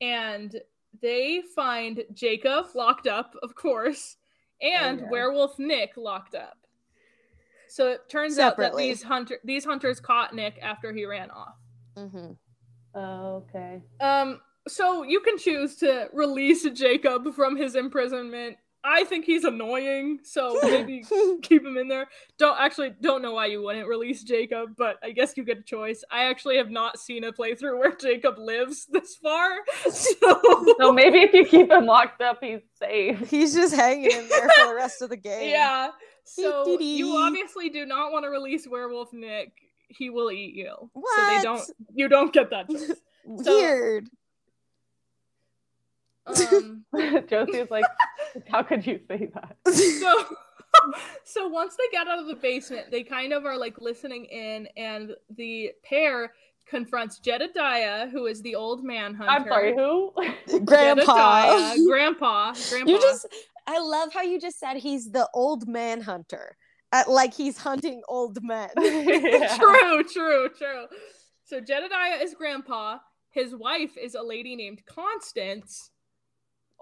and 0.01 0.61
they 1.01 1.41
find 1.53 2.03
Jacob 2.13 2.67
locked 2.75 3.07
up, 3.07 3.35
of 3.43 3.55
course, 3.55 4.17
and 4.61 4.99
yeah. 4.99 5.09
Werewolf 5.09 5.59
Nick 5.59 5.97
locked 5.97 6.35
up. 6.35 6.57
So 7.67 7.89
it 7.89 8.07
turns 8.09 8.39
out 8.39 8.57
that 8.57 8.77
these 8.77 9.03
hunter 9.03 9.39
these 9.43 9.65
hunters 9.65 9.99
caught 9.99 10.33
Nick 10.33 10.57
after 10.61 10.93
he 10.93 11.05
ran 11.05 11.29
off. 11.31 11.55
hmm 11.97 12.31
Oh, 12.93 13.43
okay. 13.49 13.81
Um, 13.99 14.39
so 14.69 15.03
you 15.03 15.19
can 15.19 15.37
choose 15.37 15.75
to 15.77 16.07
release 16.13 16.63
Jacob 16.71 17.33
from 17.35 17.57
his 17.57 17.75
imprisonment. 17.75 18.57
I 18.87 19.03
think 19.05 19.25
he's 19.25 19.43
annoying, 19.45 20.19
so 20.23 20.59
maybe 20.63 21.03
keep 21.41 21.65
him 21.65 21.75
in 21.77 21.87
there. 21.87 22.07
Don't 22.37 22.57
actually 22.59 22.91
don't 23.01 23.21
know 23.23 23.33
why 23.33 23.47
you 23.47 23.63
wouldn't 23.63 23.87
release 23.87 24.23
Jacob, 24.23 24.75
but 24.77 24.97
I 25.03 25.11
guess 25.11 25.33
you 25.35 25.43
get 25.43 25.57
a 25.57 25.63
choice. 25.63 26.03
I 26.11 26.25
actually 26.25 26.57
have 26.57 26.69
not 26.69 26.99
seen 26.99 27.23
a 27.23 27.33
playthrough 27.33 27.79
where 27.79 27.95
Jacob 27.99 28.37
lives 28.37 28.85
this 28.91 29.15
far, 29.15 29.49
so 29.89 30.65
So 30.79 30.91
maybe 30.93 31.19
if 31.19 31.33
you 31.33 31.45
keep 31.45 31.71
him 31.71 31.85
locked 31.85 32.21
up, 32.21 32.37
he's 32.41 32.61
safe. 32.79 33.27
He's 33.29 33.55
just 33.55 33.73
hanging 33.75 34.11
in 34.11 34.29
there 34.29 34.49
for 34.49 34.67
the 34.67 34.75
rest 34.75 35.01
of 35.01 35.09
the 35.09 35.17
game. 35.17 35.49
yeah. 35.49 35.89
So 36.23 36.63
Dee-dee-dee. 36.65 36.97
you 36.97 37.17
obviously 37.17 37.69
do 37.69 37.85
not 37.85 38.11
want 38.11 38.23
to 38.25 38.29
release 38.29 38.67
Werewolf 38.67 39.13
Nick. 39.13 39.51
He 39.89 40.09
will 40.09 40.31
eat 40.31 40.55
you. 40.55 40.73
So 40.75 40.89
What? 40.93 41.37
they 41.37 41.43
don't. 41.43 41.61
You 41.93 42.07
don't 42.07 42.33
get 42.33 42.49
that 42.49 42.67
choice. 42.69 42.87
So- 43.43 43.57
Weird. 43.59 44.07
Um. 46.27 46.85
Josie 47.27 47.59
was 47.59 47.71
like, 47.71 47.85
"How 48.49 48.63
could 48.63 48.85
you 48.85 48.99
say 49.07 49.29
that?" 49.33 49.55
so 49.73 50.25
so 51.23 51.47
once 51.47 51.75
they 51.75 51.87
get 51.91 52.07
out 52.07 52.19
of 52.19 52.27
the 52.27 52.35
basement 52.35 52.91
they 52.91 53.01
kind 53.01 53.31
of 53.31 53.45
are 53.45 53.57
like 53.57 53.79
listening 53.79 54.25
in 54.25 54.67
and 54.75 55.11
the 55.37 55.71
pair 55.83 56.33
confronts 56.67 57.19
Jedediah, 57.19 58.09
who 58.09 58.25
is 58.25 58.41
the 58.41 58.55
old 58.55 58.83
man 58.83 59.13
hunter. 59.13 59.31
I'm 59.31 59.47
sorry, 59.47 59.73
who? 59.73 60.11
Grandpa. 60.65 61.45
Jedediah, 61.45 61.85
grandpa. 61.87 62.53
Grandpa. 62.69 62.91
You 62.91 62.99
just 62.99 63.27
I 63.67 63.79
love 63.79 64.13
how 64.13 64.21
you 64.21 64.39
just 64.39 64.59
said 64.59 64.77
he's 64.77 65.11
the 65.11 65.29
old 65.33 65.67
man 65.67 66.01
hunter. 66.01 66.57
Uh, 66.91 67.03
like 67.07 67.33
he's 67.33 67.57
hunting 67.57 68.01
old 68.07 68.39
men. 68.43 68.69
Yeah. 68.77 69.57
true, 69.57 70.03
true, 70.03 70.49
true. 70.57 70.85
So 71.43 71.59
Jedediah 71.59 72.21
is 72.21 72.33
grandpa. 72.33 72.97
His 73.31 73.55
wife 73.55 73.97
is 74.01 74.15
a 74.15 74.21
lady 74.21 74.55
named 74.55 74.81
Constance, 74.85 75.91
Old 75.91 75.94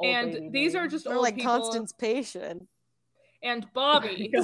and 0.01 0.33
lady 0.33 0.49
these 0.49 0.75
are 0.75 0.81
name. 0.81 0.89
just 0.89 1.05
Or 1.07 1.13
old 1.15 1.23
like 1.23 1.35
people. 1.35 1.51
Constance 1.59 1.91
Patient. 1.91 2.67
and 3.43 3.65
Bobby. 3.73 4.31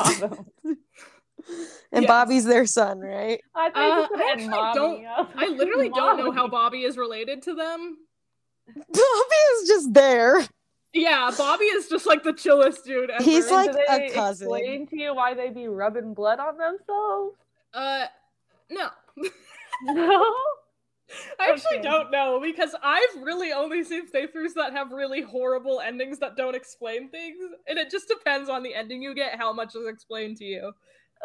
And 1.91 2.03
Yes. 2.03 2.07
Bobby's 2.07 2.45
their 2.45 2.65
son, 2.67 2.99
right? 2.99 3.41
I, 3.55 3.67
Uh, 3.69 3.71
I 3.73 4.31
actually 4.33 4.47
mommy. 4.49 4.75
don't- 4.75 5.05
I 5.35 5.47
like, 5.47 5.57
literally 5.57 5.89
don't 5.95 6.17
know 6.17 6.31
how. 6.31 6.47
Bobby 6.47 6.83
is 6.83 6.95
related 6.97 7.41
to 7.43 7.55
them. 7.55 7.97
Bobby 8.67 9.35
is 9.55 9.67
just 9.67 9.93
there. 9.93 10.45
Yeah, 10.93 11.31
Bobby 11.35 11.63
is 11.65 11.87
just 11.87 12.05
like 12.05 12.21
the 12.23 12.33
chillest 12.33 12.83
dude 12.85 13.09
ever. 13.09 13.23
He's 13.23 13.45
And 13.47 13.55
like 13.55 13.71
do 13.71 13.79
a 13.89 13.97
they 13.97 14.09
cousin. 14.09 14.47
Explain 14.47 14.87
to 14.87 14.99
you 15.01 15.15
why 15.15 15.33
they 15.33 15.49
be 15.49 15.67
rubbing 15.67 16.13
blood 16.13 16.39
on 16.39 16.57
themselves? 16.57 17.35
uh, 17.73 18.05
no. 18.69 18.89
No. 19.83 20.25
I 21.71 21.75
actually 21.75 21.89
don't 21.89 22.11
know 22.11 22.39
because 22.41 22.75
I've 22.83 23.21
really 23.21 23.51
only 23.51 23.83
seen 23.83 24.07
playthroughs 24.11 24.53
that 24.55 24.71
have 24.73 24.91
really 24.91 25.21
horrible 25.21 25.79
endings 25.81 26.19
that 26.19 26.35
don't 26.37 26.55
explain 26.55 27.09
things, 27.09 27.37
and 27.67 27.77
it 27.77 27.89
just 27.91 28.07
depends 28.07 28.49
on 28.49 28.63
the 28.63 28.73
ending 28.73 29.01
you 29.01 29.13
get 29.15 29.37
how 29.37 29.53
much 29.53 29.75
is 29.75 29.87
explained 29.87 30.37
to 30.37 30.45
you. 30.45 30.71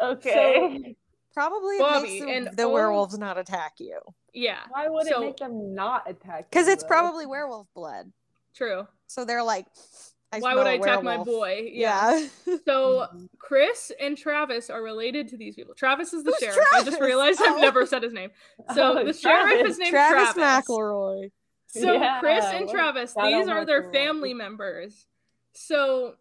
Okay. 0.01 0.79
So, 0.83 0.93
Probably 1.33 1.75
it 1.75 1.79
Bobby 1.79 2.07
makes 2.07 2.25
the, 2.25 2.31
and 2.31 2.57
the 2.57 2.63
all- 2.63 2.71
werewolves 2.73 3.17
not 3.17 3.37
attack 3.37 3.73
you. 3.79 3.99
Yeah, 4.33 4.59
why 4.69 4.87
would 4.87 5.07
So- 5.07 5.21
it 5.21 5.25
make 5.25 5.37
them 5.37 5.73
not 5.75 6.09
attack? 6.09 6.49
Because 6.49 6.67
it's 6.67 6.83
though? 6.83 6.87
probably 6.89 7.25
werewolf 7.25 7.67
blood. 7.73 8.11
true. 8.53 8.87
So 9.07 9.25
they're 9.25 9.43
like, 9.43 9.65
I 9.67 10.14
Why 10.41 10.55
would 10.55 10.67
I 10.67 10.71
I 10.71 10.73
a 10.73 10.79
attack 10.81 11.03
my 11.03 11.17
boy? 11.17 11.69
Yeah. 11.71 12.19
Yeah. 12.45 12.57
So 12.65 13.07
Mhm. 13.13 13.29
Chris 13.37 13.91
and 13.99 14.17
Travis 14.17 14.69
are 14.69 14.81
related 14.83 15.27
to 15.29 15.37
these 15.37 15.55
people. 15.55 15.73
Travis 15.75 16.13
is 16.13 16.23
the 16.23 16.31
Who's 16.31 16.39
sheriff. 16.39 16.67
I 16.73 16.83
just 16.83 16.99
realized 17.01 17.39
Oh. 17.41 17.53
I've 17.55 17.61
never 17.61 17.85
said 17.85 18.03
his 18.03 18.13
name. 18.13 18.31
So 18.73 18.99
Oh, 18.99 19.03
the 19.03 19.13
sheriff 19.13 19.49
Travis. 19.49 19.71
is 19.73 19.77
named 19.79 19.91
Travis, 19.91 20.33
Travis. 20.33 20.67
McElroy. 20.67 21.31
So 21.67 21.93
Yeah, 21.93 22.19
Chris 22.19 22.45
and 22.45 22.69
Travis, 22.69 23.13
shout 23.13 23.25
these 23.25 23.47
out 23.47 23.57
are 23.57 23.65
their 23.65 23.81
Marshall. 23.83 23.93
family 23.93 24.33
members. 24.33 25.05
So 25.53 26.15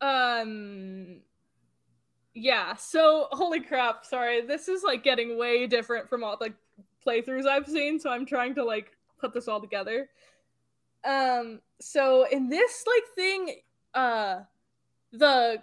um 0.00 1.20
yeah, 2.34 2.74
so 2.74 3.28
holy 3.32 3.60
crap, 3.60 4.04
sorry. 4.04 4.42
This 4.42 4.68
is 4.68 4.82
like 4.82 5.02
getting 5.02 5.38
way 5.38 5.66
different 5.66 6.08
from 6.08 6.22
all 6.22 6.36
the 6.36 6.52
playthroughs 7.06 7.46
I've 7.46 7.66
seen, 7.66 7.98
so 7.98 8.10
I'm 8.10 8.26
trying 8.26 8.54
to 8.56 8.64
like 8.64 8.92
put 9.18 9.32
this 9.32 9.48
all 9.48 9.60
together. 9.60 10.10
Um 11.04 11.60
so 11.80 12.26
in 12.30 12.48
this 12.48 12.84
like 12.86 13.04
thing 13.14 13.56
uh 13.94 14.40
the 15.12 15.62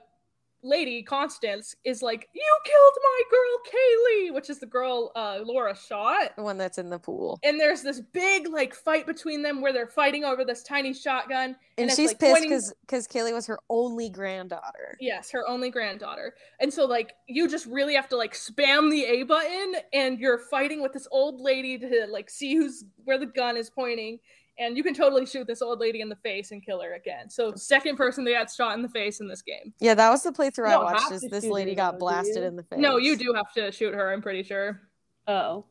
lady 0.66 1.04
Constance 1.04 1.76
is 1.84 2.02
like, 2.02 2.30
"You 2.34 2.58
killed 2.64 2.94
my 3.04 3.22
girl 3.30 4.30
Kaylee," 4.30 4.34
which 4.34 4.50
is 4.50 4.60
the 4.60 4.66
girl 4.66 5.12
uh 5.14 5.40
Laura 5.44 5.76
shot 5.76 6.38
The 6.38 6.44
one 6.44 6.58
that's 6.58 6.78
in 6.78 6.90
the 6.90 6.98
pool. 7.00 7.38
and 7.44 7.60
there's 7.60 7.82
this 7.82 8.00
big 8.00 8.48
like 8.48 8.74
fight 8.74 9.06
between 9.06 9.42
them 9.42 9.60
where 9.60 9.74
they're 9.74 9.88
fighting 9.90 10.24
over 10.24 10.46
this 10.46 10.64
tiny 10.64 10.94
shotgun 10.94 11.58
And, 11.78 11.88
it's, 11.88 11.96
she's 11.98 12.12
like, 12.12 12.20
pissed 12.20 12.32
pointing- 12.36 12.50
because 12.50 12.74
because 12.88 13.08
Kaylee 13.10 13.34
was 13.34 13.46
her 13.48 13.60
only 13.70 14.08
granddaughter. 14.10 14.96
yes 15.02 15.30
her 15.32 15.46
only 15.50 15.70
granddaughter 15.70 16.34
and 16.62 16.74
so 16.74 16.86
like 16.86 17.12
you 17.28 17.50
just 17.50 17.66
really 17.66 17.96
have 17.96 18.08
to 18.10 18.16
like 18.16 18.34
spam 18.34 18.90
the 18.90 19.04
a 19.04 19.24
button 19.24 19.76
and 19.92 20.18
you're 20.18 20.40
fighting 20.40 20.82
with 20.82 20.94
this 20.94 21.10
old 21.12 21.42
lady 21.42 21.78
to 21.78 22.08
like 22.10 22.30
see 22.30 22.56
who's 22.56 22.86
where 23.04 23.18
the 23.20 23.26
gun 23.26 23.58
is 23.58 23.70
pointing 23.70 24.18
and 24.60 24.78
you 24.78 24.84
can 24.84 24.94
totally 24.94 25.26
shoot 25.26 25.48
this 25.48 25.62
old 25.62 25.80
lady 25.80 26.00
in 26.02 26.10
the 26.10 26.16
face 26.18 26.52
and 26.52 26.64
kill 26.66 26.82
her 26.82 26.94
again 26.94 27.30
so 27.30 27.54
second 27.56 27.96
person 27.96 28.24
that 28.24 28.32
got 28.32 28.52
shot 28.52 28.76
in 28.76 28.82
the 28.84 28.90
face 28.90 29.20
in 29.20 29.28
this 29.28 29.42
game 29.42 29.74
Yeah, 29.80 29.96
that 29.96 30.10
was 30.10 30.24
the 30.24 30.32
playthrough 30.32 30.68
I 30.70 30.78
watched. 30.78 31.04
have 31.04 31.12
Is 31.14 31.22
this 31.30 31.46
lady 31.46 31.72
her, 31.72 31.76
got 31.76 31.92
though, 31.94 32.00
blasted 32.00 32.44
in 32.44 32.56
the 32.56 32.64
face? 32.64 32.80
no 32.80 32.98
you 32.98 33.16
do 33.16 33.34
have 33.36 33.52
to 33.54 33.72
shoot 33.72 33.94
her 33.94 34.12
i'm 34.14 34.22
pretty 34.22 34.44
sure 34.44 34.80
Oh. 35.28 35.66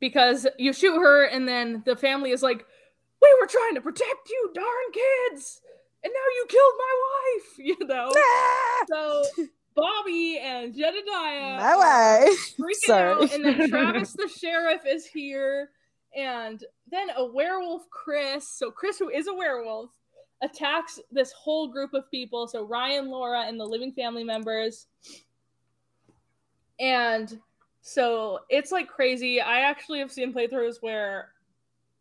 because 0.00 0.46
you 0.58 0.72
shoot 0.72 0.98
her 0.98 1.24
and 1.24 1.48
then 1.48 1.82
the 1.86 1.96
family 1.96 2.30
is 2.30 2.42
like 2.42 2.64
we 3.22 3.36
were 3.40 3.46
trying 3.46 3.74
to 3.76 3.80
protect 3.80 4.28
you 4.28 4.50
darn 4.54 4.66
kids 4.92 5.60
and 6.02 6.12
now 6.12 6.28
you 6.36 6.46
killed 6.48 6.74
my 6.78 7.02
wife 7.06 7.58
you 7.80 7.86
know 7.86 8.12
Ah! 8.14 8.84
so 8.88 9.22
bobby 9.74 10.38
and 10.42 10.74
jedediah 10.74 11.56
My 11.58 11.72
are 11.72 11.80
way. 12.26 12.30
freaking 12.60 12.74
Sorry. 12.86 13.10
out 13.24 13.32
and 13.32 13.44
then 13.44 13.68
travis 13.70 14.12
the 14.12 14.28
sheriff 14.28 14.82
is 14.86 15.06
here 15.06 15.70
and 16.16 16.64
then 16.90 17.08
a 17.16 17.24
werewolf 17.24 17.88
chris 17.90 18.48
so 18.48 18.70
chris 18.70 18.98
who 18.98 19.08
is 19.08 19.26
a 19.26 19.34
werewolf 19.34 19.90
attacks 20.42 21.00
this 21.10 21.32
whole 21.32 21.68
group 21.68 21.94
of 21.94 22.10
people 22.10 22.46
so 22.46 22.64
ryan 22.64 23.08
laura 23.08 23.44
and 23.46 23.58
the 23.58 23.64
living 23.64 23.92
family 23.92 24.24
members. 24.24 24.86
And 26.80 27.40
so 27.82 28.40
it's 28.48 28.72
like 28.72 28.88
crazy. 28.88 29.40
I 29.40 29.60
actually 29.60 30.00
have 30.00 30.10
seen 30.10 30.34
playthroughs 30.34 30.76
where 30.80 31.30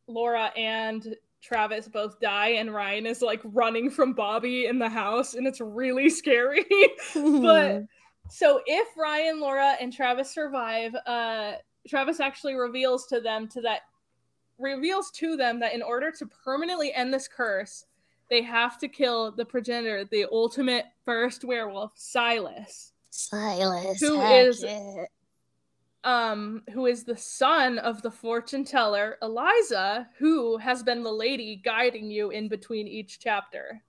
laura 0.08 0.52
and 0.58 1.16
travis 1.42 1.88
both 1.88 2.20
die 2.20 2.50
and 2.50 2.74
ryan 2.74 3.06
is 3.06 3.22
like 3.22 3.40
running 3.44 3.90
from 3.90 4.14
bobby 4.14 4.66
in 4.66 4.80
the 4.80 4.90
house 4.90 5.34
and 5.36 5.46
it's 5.46 5.62
really 5.62 6.10
scary. 6.22 6.66
But 7.14 7.84
so 8.30 8.62
if 8.66 8.88
Ryan, 8.98 9.40
Laura, 9.40 9.76
and 9.80 9.94
Travis 9.94 10.34
survive, 10.34 10.96
uh, 11.06 11.54
Travis 11.88 12.20
actually 12.20 12.56
reveals 12.56 13.06
to 13.08 13.20
them 13.20 13.48
to 13.50 13.62
that 13.62 13.82
reveals 14.58 15.12
to 15.12 15.36
them 15.36 15.60
that 15.60 15.74
in 15.74 15.82
order 15.82 16.12
to 16.12 16.26
permanently 16.26 16.94
end 16.94 17.14
this 17.14 17.28
curse, 17.28 17.86
they 18.30 18.42
have 18.42 18.78
to 18.80 18.88
kill 18.88 19.32
the 19.32 19.46
progenitor, 19.46 20.06
the 20.06 20.26
ultimate 20.32 20.86
first 21.06 21.44
werewolf, 21.44 21.92
Silas, 21.96 22.94
Silas. 23.10 24.00
Who 24.00 24.22
is- 24.22 24.64
Hackett. 24.64 25.10
um, 26.06 26.64
who 26.74 26.86
is 26.86 27.04
the 27.04 27.16
son 27.18 27.80
of 27.80 28.02
the 28.02 28.12
fortune 28.12 28.64
teller, 28.66 29.18
Eliza, 29.22 30.10
who 30.18 30.58
has 30.58 30.84
been 30.84 31.04
the 31.04 31.12
lady 31.12 31.56
guiding 31.56 32.10
you 32.12 32.30
in 32.32 32.48
between 32.50 32.88
each 32.88 33.20
chapter. 33.20 33.82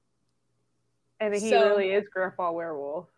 And 1.21 1.35
he 1.35 1.51
So- 1.51 1.69
really 1.71 1.93
is 1.93 2.09
Grandpa 2.09 2.53
Werewolf. 2.53 3.09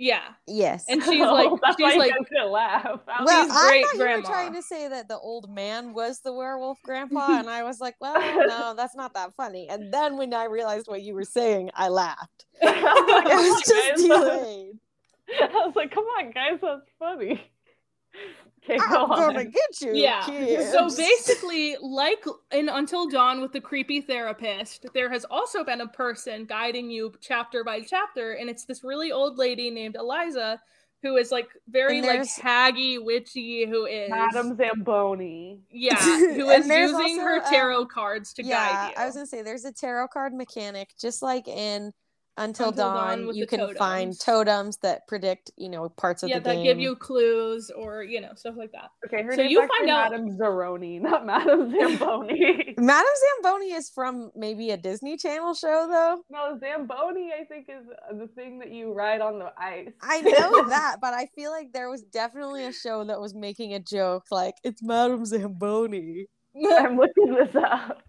Yeah. 0.00 0.22
Yes. 0.46 0.86
And 0.88 1.02
she's 1.04 1.20
oh, 1.26 1.34
like 1.34 1.60
That's 1.62 1.76
she's 1.76 1.96
like 1.98 2.14
could 2.26 2.50
laugh. 2.50 3.00
I 3.06 3.22
was 3.22 3.26
well, 3.26 3.44
she's 3.44 3.52
I 3.54 3.68
great 3.68 3.84
thought 3.84 3.94
you 3.94 4.16
were 4.16 4.22
trying 4.22 4.54
to 4.54 4.62
say 4.62 4.88
that 4.88 5.08
the 5.08 5.18
old 5.18 5.50
man 5.50 5.92
was 5.92 6.20
the 6.20 6.32
werewolf 6.32 6.78
grandpa, 6.84 7.38
and 7.38 7.50
I 7.50 7.64
was 7.64 7.80
like, 7.80 7.96
well, 8.00 8.18
no, 8.46 8.74
that's 8.74 8.96
not 8.96 9.12
that 9.12 9.34
funny. 9.36 9.68
And 9.68 9.92
then 9.92 10.16
when 10.16 10.32
I 10.32 10.44
realized 10.44 10.88
what 10.88 11.02
you 11.02 11.12
were 11.14 11.24
saying, 11.24 11.70
I 11.74 11.88
laughed. 11.88 12.46
"Come 12.62 12.82
was 12.82 13.56
on, 13.56 13.62
just 13.68 13.90
guys, 13.90 14.02
delayed. 14.02 14.78
I 15.38 15.66
was 15.66 15.76
like, 15.76 15.90
come 15.90 16.04
on, 16.04 16.30
guys, 16.30 16.58
that's 16.62 16.88
funny. 16.98 17.38
Okay, 18.62 18.76
go 18.76 19.04
I'm 19.06 19.08
gonna 19.08 19.38
on. 19.40 19.44
get 19.50 19.80
you. 19.80 19.94
Yeah. 19.94 20.22
kids. 20.26 20.70
So 20.70 20.88
basically, 20.94 21.76
like 21.80 22.24
in 22.52 22.68
Until 22.68 23.08
Dawn 23.08 23.40
with 23.40 23.52
the 23.52 23.60
creepy 23.60 24.00
therapist, 24.00 24.86
there 24.92 25.10
has 25.10 25.24
also 25.30 25.64
been 25.64 25.80
a 25.80 25.88
person 25.88 26.44
guiding 26.44 26.90
you 26.90 27.12
chapter 27.20 27.64
by 27.64 27.80
chapter, 27.80 28.32
and 28.32 28.50
it's 28.50 28.64
this 28.64 28.84
really 28.84 29.12
old 29.12 29.38
lady 29.38 29.70
named 29.70 29.96
Eliza, 29.96 30.60
who 31.02 31.16
is 31.16 31.32
like 31.32 31.48
very 31.70 32.02
like 32.02 32.10
there's- 32.10 32.38
haggy, 32.38 33.02
witchy, 33.02 33.64
who 33.66 33.86
is 33.86 34.10
Madam 34.10 34.54
Zamboni. 34.56 35.60
yeah, 35.70 35.96
who 36.04 36.50
is 36.50 36.68
using 36.68 36.94
also, 36.94 37.20
her 37.22 37.36
um, 37.38 37.50
tarot 37.50 37.86
cards 37.86 38.34
to 38.34 38.42
yeah, 38.44 38.70
guide 38.70 38.88
you. 38.90 39.02
I 39.02 39.06
was 39.06 39.14
gonna 39.14 39.26
say 39.26 39.40
there's 39.42 39.64
a 39.64 39.72
tarot 39.72 40.08
card 40.08 40.34
mechanic, 40.34 40.90
just 41.00 41.22
like 41.22 41.48
in 41.48 41.92
Until, 42.36 42.68
Until 42.68 42.84
Dawn 42.84 43.26
Dawn. 43.26 43.34
you 43.34 43.44
the 43.44 43.46
can 43.56 43.74
find 43.76 44.12
totems. 44.12 44.18
totems 44.18 44.76
that 44.78 45.06
predict, 45.08 45.50
you 45.58 45.68
know, 45.68 45.88
parts 45.90 46.22
of 46.22 46.30
yeah, 46.30 46.38
the 46.38 46.50
that 46.54 46.62
give 46.62 46.78
you 46.80 46.96
clues 46.96 47.70
or 47.76 48.02
you 48.02 48.20
know 48.20 48.30
stuff 48.34 48.54
like 48.56 48.72
that. 48.72 48.90
Okay, 49.06 49.22
her 49.22 49.32
So 49.32 49.38
name's 49.42 49.50
you 49.52 49.60
find 49.78 49.90
out- 49.90 50.12
Madam 50.12 50.38
Zeroni, 50.38 51.00
not 51.02 51.26
Madam 51.26 51.70
Zamboni. 51.70 52.74
Madame 52.78 53.04
Zamboni 53.42 53.72
is 53.72 53.90
from 53.90 54.30
maybe 54.34 54.70
a 54.70 54.76
Disney 54.78 55.16
Channel 55.18 55.52
show, 55.54 55.86
though. 55.90 56.22
no, 56.30 56.58
Zamboni, 56.58 57.30
I 57.38 57.44
think, 57.44 57.68
is 57.68 57.84
the 58.18 58.28
thing 58.28 58.58
that 58.60 58.70
you 58.70 58.92
ride 58.94 59.20
on 59.20 59.38
the 59.38 59.52
ice. 59.58 59.90
I 60.00 60.20
know 60.22 60.64
that, 60.68 60.96
but 61.02 61.12
I 61.12 61.26
feel 61.34 61.50
like 61.50 61.72
there 61.74 61.90
was 61.90 62.02
definitely 62.02 62.64
a 62.64 62.72
show 62.72 63.04
that 63.04 63.20
was 63.20 63.34
making 63.34 63.74
a 63.74 63.80
joke 63.80 64.24
like 64.30 64.54
it's 64.64 64.82
Madame 64.82 65.24
Zamboni. 65.26 66.26
I'm 66.56 66.96
looking 66.96 67.34
this 67.34 67.54
up. 67.56 68.02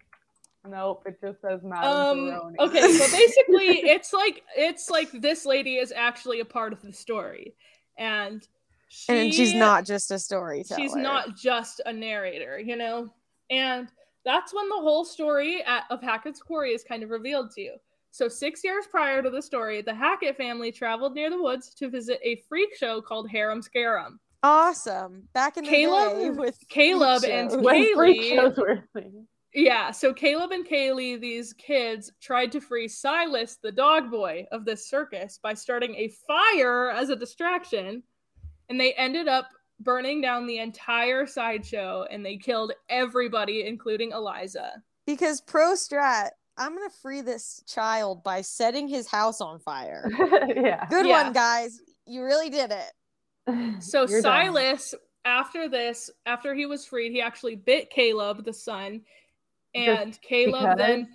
Nope, 0.66 1.02
it 1.06 1.20
just 1.20 1.40
says 1.40 1.60
Madam 1.64 1.90
um 1.90 2.18
Zeroni. 2.18 2.54
okay 2.60 2.92
so 2.92 3.10
basically 3.16 3.90
it's 3.90 4.12
like 4.12 4.42
it's 4.56 4.88
like 4.90 5.10
this 5.12 5.44
lady 5.44 5.76
is 5.76 5.92
actually 5.94 6.40
a 6.40 6.44
part 6.44 6.72
of 6.72 6.80
the 6.82 6.92
story 6.92 7.54
and 7.98 8.46
she, 8.88 9.12
And 9.12 9.34
she's 9.34 9.54
not 9.54 9.84
just 9.84 10.10
a 10.10 10.18
storyteller. 10.18 10.80
she's 10.80 10.94
not 10.94 11.36
just 11.36 11.80
a 11.86 11.92
narrator 11.92 12.58
you 12.60 12.76
know 12.76 13.08
and 13.50 13.88
that's 14.24 14.54
when 14.54 14.68
the 14.68 14.76
whole 14.76 15.04
story 15.04 15.62
at, 15.64 15.82
of 15.90 16.00
hackett's 16.00 16.40
quarry 16.40 16.72
is 16.72 16.84
kind 16.84 17.02
of 17.02 17.10
revealed 17.10 17.50
to 17.52 17.60
you 17.60 17.74
so 18.12 18.28
six 18.28 18.62
years 18.62 18.84
prior 18.88 19.20
to 19.22 19.30
the 19.30 19.42
story 19.42 19.82
the 19.82 19.94
hackett 19.94 20.36
family 20.36 20.70
traveled 20.70 21.14
near 21.14 21.28
the 21.28 21.42
woods 21.42 21.74
to 21.74 21.88
visit 21.90 22.20
a 22.22 22.36
freak 22.48 22.74
show 22.76 23.00
called 23.00 23.28
harem 23.28 23.62
scarum 23.62 24.20
awesome. 24.44 25.22
Back 25.34 25.56
in 25.56 25.62
the 25.64 25.70
Caleb- 25.70 26.18
day 26.18 26.30
with 26.30 26.58
Caleb 26.68 27.22
and 27.24 27.48
shows. 27.50 27.60
When 27.62 27.94
freak 27.94 28.20
Kaylee- 28.34 29.24
shows 29.54 29.60
were 29.60 29.60
a 29.60 29.64
thing. 29.64 29.66
Yeah, 29.66 29.90
so 29.90 30.12
Caleb 30.12 30.50
and 30.52 30.66
Kaylee, 30.66 31.20
these 31.20 31.52
kids, 31.52 32.12
tried 32.20 32.52
to 32.52 32.60
free 32.60 32.88
Silas, 32.88 33.58
the 33.62 33.72
dog 33.72 34.10
boy 34.10 34.46
of 34.52 34.64
this 34.64 34.88
circus, 34.88 35.38
by 35.42 35.54
starting 35.54 35.94
a 35.96 36.08
fire 36.26 36.90
as 36.90 37.10
a 37.10 37.16
distraction. 37.16 38.02
And 38.68 38.80
they 38.80 38.92
ended 38.94 39.28
up 39.28 39.48
burning 39.80 40.20
down 40.20 40.46
the 40.46 40.58
entire 40.58 41.26
sideshow 41.26 42.06
and 42.10 42.24
they 42.24 42.36
killed 42.36 42.72
everybody, 42.88 43.66
including 43.66 44.12
Eliza. 44.12 44.82
because 45.06 45.40
pro 45.40 45.72
strat. 45.74 46.30
I'm 46.58 46.76
gonna 46.76 46.90
free 46.90 47.22
this 47.22 47.62
child 47.66 48.22
by 48.22 48.42
setting 48.42 48.86
his 48.86 49.06
house 49.08 49.40
on 49.40 49.58
fire. 49.58 50.10
yeah. 50.54 50.86
Good 50.90 51.06
Yeah. 51.06 51.24
one, 51.24 51.32
guys. 51.32 51.80
You 52.06 52.22
really 52.24 52.50
did 52.50 52.70
it. 52.72 52.92
So 53.82 54.06
You're 54.06 54.20
done. 54.22 54.46
Silas, 54.52 54.94
after 55.24 55.68
this, 55.68 56.10
after 56.26 56.54
he 56.54 56.66
was 56.66 56.84
freed, 56.84 57.10
he 57.12 57.20
actually 57.22 57.56
bit 57.56 57.90
Caleb, 57.90 58.44
the 58.44 58.52
son. 58.52 59.00
And 59.74 60.20
Caleb 60.22 60.62
because? 60.62 60.76
then 60.76 61.08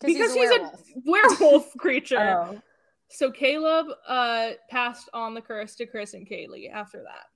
Because 0.00 0.14
because 0.16 0.34
he's 0.34 0.50
a 0.50 0.54
he's 0.54 1.04
werewolf. 1.04 1.38
a 1.38 1.38
werewolf 1.40 1.76
creature. 1.78 2.18
Oh. 2.18 2.60
So 3.08 3.30
Caleb 3.30 3.86
uh 4.06 4.50
passed 4.68 5.08
on 5.14 5.34
the 5.34 5.40
curse 5.40 5.74
to 5.76 5.86
Chris 5.86 6.14
and 6.14 6.28
Kaylee 6.28 6.70
after 6.72 7.02
that. 7.02 7.26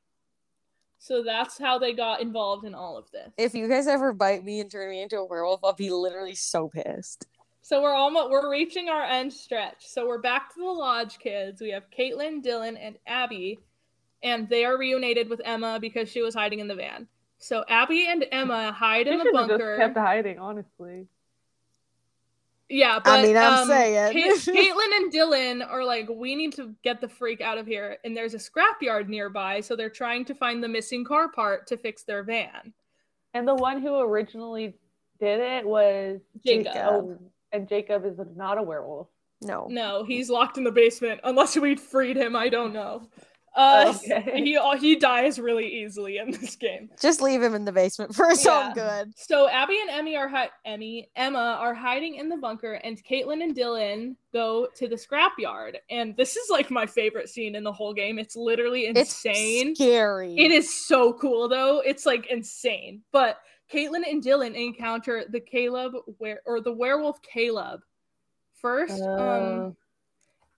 So 0.99 1.23
that's 1.23 1.57
how 1.57 1.79
they 1.79 1.95
got 1.95 2.21
involved 2.21 2.67
in 2.67 2.75
all 2.75 2.99
of 2.99 3.11
this. 3.11 3.33
If 3.39 3.55
you 3.55 3.69
guys 3.69 3.87
ever 3.87 4.13
bite 4.13 4.45
me 4.45 4.61
and 4.61 4.71
turn 4.71 4.91
me 4.91 5.01
into 5.01 5.17
a 5.19 5.25
werewolf, 5.25 5.61
I'll 5.65 5.73
be 5.73 5.91
literally 5.91 6.35
so 6.35 6.69
pissed. 6.69 7.27
So 7.63 7.81
we're 7.81 7.95
almost 7.95 8.31
we're 8.31 8.51
reaching 8.51 8.89
our 8.89 9.05
end 9.05 9.33
stretch. 9.33 9.87
So 9.87 10.07
we're 10.07 10.21
back 10.21 10.53
to 10.55 10.61
the 10.61 10.67
lodge 10.67 11.19
kids. 11.19 11.61
We 11.61 11.71
have 11.71 11.85
Caitlin, 11.97 12.45
Dylan, 12.45 12.77
and 12.79 12.97
Abby, 13.07 13.61
and 14.23 14.49
they 14.49 14.65
are 14.65 14.77
reunited 14.77 15.29
with 15.31 15.41
Emma 15.45 15.79
because 15.81 16.11
she 16.11 16.21
was 16.21 16.35
hiding 16.35 16.61
in 16.61 16.69
the 16.69 16.75
van. 16.75 17.07
So 17.41 17.65
Abby 17.69 18.07
and 18.07 18.25
Emma 18.31 18.71
hide 18.71 19.07
in 19.07 19.19
the 19.19 19.25
bunker. 19.33 19.39
have 19.41 19.49
just 19.49 19.59
bunker. 19.59 19.77
kept 19.79 19.97
hiding, 19.97 20.39
honestly. 20.39 21.07
Yeah, 22.69 23.01
but 23.03 23.23
mean, 23.23 23.37
I'm 23.37 23.63
um, 23.63 23.69
saying. 23.69 24.13
Kate- 24.13 24.33
Caitlin 24.37 24.97
and 24.97 25.13
Dylan 25.13 25.69
are 25.69 25.83
like, 25.83 26.09
we 26.09 26.37
need 26.37 26.53
to 26.55 26.75
get 26.85 27.01
the 27.01 27.09
freak 27.09 27.41
out 27.41 27.59
of 27.59 27.67
here, 27.67 27.97
and 28.05 28.17
there's 28.17 28.35
a 28.35 28.39
scrapyard 28.39 29.09
nearby, 29.09 29.61
so 29.61 29.75
they're 29.75 29.91
trying 29.91 30.25
to 30.27 30.35
find 30.35 30.63
the 30.63 30.69
missing 30.69 31.05
car 31.05 31.29
part 31.29 31.67
to 31.67 31.77
fix 31.77 32.05
their 32.05 32.23
van. 32.23 32.73
And 33.35 33.49
the 33.49 33.55
one 33.55 33.81
who 33.83 33.99
originally 33.99 34.75
did 35.19 35.41
it 35.41 35.67
was 35.67 36.21
Jacob. 36.45 36.77
Oh, 36.77 37.19
and 37.53 37.69
Jacob 37.69 38.05
is 38.05 38.19
not 38.37 38.59
a 38.59 38.63
werewolf. 38.63 39.09
No. 39.43 39.67
No, 39.69 40.05
he's 40.05 40.31
locked 40.31 40.59
in 40.59 40.65
the 40.65 40.71
basement. 40.71 41.21
Unless 41.25 41.57
we 41.57 41.75
freed 41.75 42.17
him, 42.17 42.37
I 42.37 42.51
don't 42.51 42.73
know. 42.73 43.09
Uh, 43.57 43.93
Okay. 44.05 44.33
he 44.45 44.59
he 44.79 44.97
dies 44.97 45.39
really 45.41 45.83
easily 45.83 46.19
in 46.19 46.31
this 46.31 46.55
game. 46.57 46.89
Just 47.01 47.21
leave 47.21 47.43
him 47.43 47.55
in 47.55 47.65
the 47.65 47.73
basement 47.73 48.15
for 48.17 48.29
his 48.29 48.45
Yeah. 48.45 48.69
own 48.69 48.75
good. 48.75 49.13
So 49.17 49.49
Abby 49.49 49.79
and 49.81 49.91
Emmy 49.91 50.17
are 50.17 50.29
hi- 50.29 50.51
Emmy 50.65 51.11
Emma 51.17 51.59
are 51.61 51.75
hiding 51.75 52.15
in 52.17 52.29
the 52.29 52.37
bunker, 52.37 52.75
and 52.75 53.03
Caitlin 53.05 53.43
and 53.43 53.55
Dylan 53.57 54.15
go 54.33 54.69
to 54.77 54.87
the 54.87 54.95
scrapyard. 54.95 55.75
And 55.91 56.17
this 56.17 56.37
is 56.37 56.49
like 56.51 56.71
my 56.71 56.87
favorite 56.87 57.29
scene 57.29 57.57
in 57.57 57.65
the 57.65 57.73
whole 57.73 57.93
game. 57.93 58.19
It's 58.19 58.37
literally 58.37 58.87
It's 58.87 58.99
insane. 59.25 59.75
scary. 59.75 60.37
It 60.39 60.53
is 60.53 60.73
so 60.87 61.13
cool 61.15 61.49
though. 61.49 61.81
It's 61.81 62.07
like 62.07 62.27
insane. 62.31 63.03
But 63.11 63.39
Caitlin 63.73 64.03
and 64.09 64.23
Dylan 64.23 64.55
encounter 64.55 65.25
the 65.29 65.41
Caleb 65.41 65.95
where 66.19 66.41
or 66.47 66.61
the 66.61 66.73
werewolf 66.73 67.21
Caleb 67.23 67.81
first 68.61 69.01
um 69.03 69.09
Oh. 69.09 69.77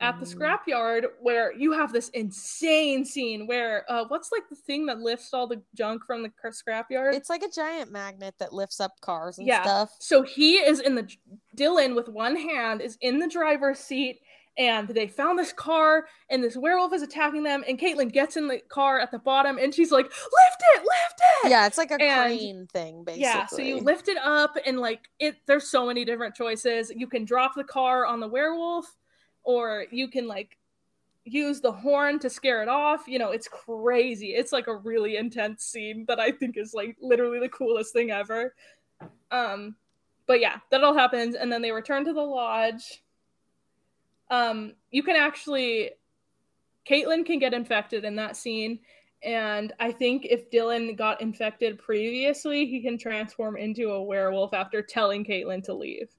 At 0.02 0.18
the 0.20 0.26
Mm. 0.26 0.34
scrapyard 0.66 1.04
where 1.20 1.52
you 1.54 1.72
have 1.72 1.92
this 1.92 2.08
insane 2.10 3.04
scene 3.04 3.46
where 3.46 3.84
uh 3.90 4.04
what's 4.08 4.30
like 4.32 4.48
the 4.48 4.56
thing 4.56 4.86
that 4.86 4.98
lifts 5.00 5.32
all 5.32 5.46
the 5.46 5.62
junk 5.74 6.04
from 6.04 6.22
the 6.22 6.30
scrapyard? 6.50 7.14
It's 7.14 7.30
like 7.30 7.42
a 7.42 7.48
giant 7.50 7.90
magnet 7.92 8.34
that 8.38 8.52
lifts 8.52 8.80
up 8.80 9.00
cars 9.00 9.38
and 9.38 9.46
Yeah. 9.46 9.62
stuff. 9.62 9.94
So 10.00 10.22
he 10.22 10.56
is 10.56 10.80
in 10.80 10.94
the 10.94 11.08
Dylan 11.56 11.94
with 11.94 12.08
one 12.08 12.36
hand 12.36 12.80
is 12.82 12.98
in 13.00 13.18
the 13.18 13.28
driver's 13.28 13.78
seat 13.78 14.20
and 14.58 14.88
they 14.88 15.06
found 15.08 15.38
this 15.38 15.50
car 15.52 16.06
and 16.28 16.44
this 16.44 16.56
werewolf 16.58 16.92
is 16.92 17.00
attacking 17.00 17.42
them 17.42 17.64
and 17.66 17.78
Caitlin 17.78 18.12
gets 18.12 18.36
in 18.36 18.48
the 18.48 18.58
car 18.68 19.00
at 19.00 19.10
the 19.10 19.18
bottom 19.18 19.56
and 19.56 19.74
she's 19.74 19.90
like 19.90 20.04
lift 20.04 20.62
it 20.74 20.80
lift 20.80 21.20
it 21.44 21.50
Yeah, 21.50 21.66
it's 21.66 21.78
like 21.78 21.90
a 21.90 22.02
And- 22.02 22.38
crane 22.38 22.66
thing, 22.66 23.02
basically. 23.04 23.22
yeah 23.22 23.46
so 23.46 23.62
you 23.62 23.78
lift 23.80 24.08
it 24.08 24.18
up 24.18 24.56
and 24.66 24.78
like 24.78 25.08
it 25.18 25.36
there's 25.46 25.70
so 25.70 25.86
many 25.86 26.04
different 26.04 26.34
choices 26.34 26.90
you 26.94 27.06
can 27.06 27.24
drop 27.24 27.54
the 27.54 27.64
car 27.64 28.04
on 28.04 28.20
the 28.20 28.28
werewolf 28.28 28.94
or 29.44 29.86
you 29.90 30.08
can 30.08 30.26
like 30.26 30.56
use 31.24 31.60
the 31.60 31.70
horn 31.70 32.18
to 32.18 32.28
scare 32.28 32.62
it 32.62 32.68
off 32.68 33.06
you 33.06 33.18
know 33.18 33.30
it's 33.30 33.48
crazy. 33.48 34.34
It's 34.34 34.52
like 34.52 34.66
a 34.66 34.76
really 34.76 35.16
intense 35.16 35.64
scene 35.64 36.04
that 36.08 36.18
i 36.18 36.32
think 36.32 36.56
is 36.56 36.74
like 36.74 36.96
literally 37.00 37.38
the 37.38 37.48
coolest 37.48 37.92
thing 37.92 38.10
ever. 38.10 38.54
Um 39.30 39.76
but 40.26 40.40
yeah 40.40 40.58
that 40.70 40.84
all 40.84 40.94
happens 40.94 41.34
and 41.34 41.52
then 41.52 41.62
they 41.62 41.72
return 41.72 42.04
to 42.04 42.12
the 42.12 42.20
lodge. 42.20 43.02
Um 44.30 44.72
you 44.90 45.02
can 45.02 45.16
actually 45.16 45.90
caitlin 46.88 47.24
can 47.24 47.38
get 47.38 47.54
infected 47.54 48.04
in 48.04 48.16
that 48.16 48.36
scene 48.36 48.80
and 49.22 49.72
I 49.78 49.92
think 49.92 50.26
if 50.28 50.50
Dylan 50.50 50.96
got 50.96 51.20
infected 51.20 51.78
previously, 51.78 52.66
he 52.66 52.82
can 52.82 52.98
transform 52.98 53.56
into 53.56 53.90
a 53.90 54.02
werewolf 54.02 54.52
after 54.52 54.82
telling 54.82 55.24
Caitlin 55.24 55.62
to 55.64 55.74
leave. 55.74 56.10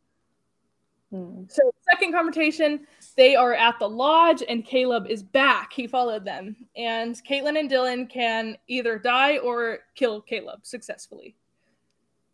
Hmm. 1.14 1.43
So, 1.47 1.72
second 1.91 2.11
confrontation, 2.11 2.88
they 3.16 3.36
are 3.36 3.53
at 3.53 3.78
the 3.78 3.88
lodge 3.88 4.41
and 4.49 4.66
Caleb 4.66 5.05
is 5.07 5.22
back. 5.22 5.72
He 5.72 5.86
followed 5.86 6.26
them. 6.26 6.55
And 6.76 7.16
Caitlin 7.30 7.59
and 7.59 7.70
Dylan 7.70 8.09
can 8.09 8.57
either 8.68 8.97
die 8.97 9.38
or 9.38 9.80
kill 9.93 10.22
Caleb 10.22 10.61
successfully. 10.64 11.36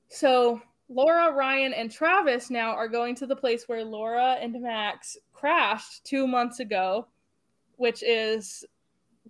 So, 0.08 0.62
Laura, 0.88 1.34
Ryan, 1.34 1.74
and 1.74 1.92
Travis 1.92 2.50
now 2.50 2.72
are 2.72 2.88
going 2.88 3.16
to 3.16 3.28
the 3.28 3.36
place 3.36 3.68
where 3.68 3.84
Laura 3.84 4.38
and 4.40 4.62
Max 4.62 5.18
crashed 5.34 6.06
two 6.06 6.26
months 6.26 6.62
ago, 6.62 7.06
which 7.76 8.02
is 8.02 8.64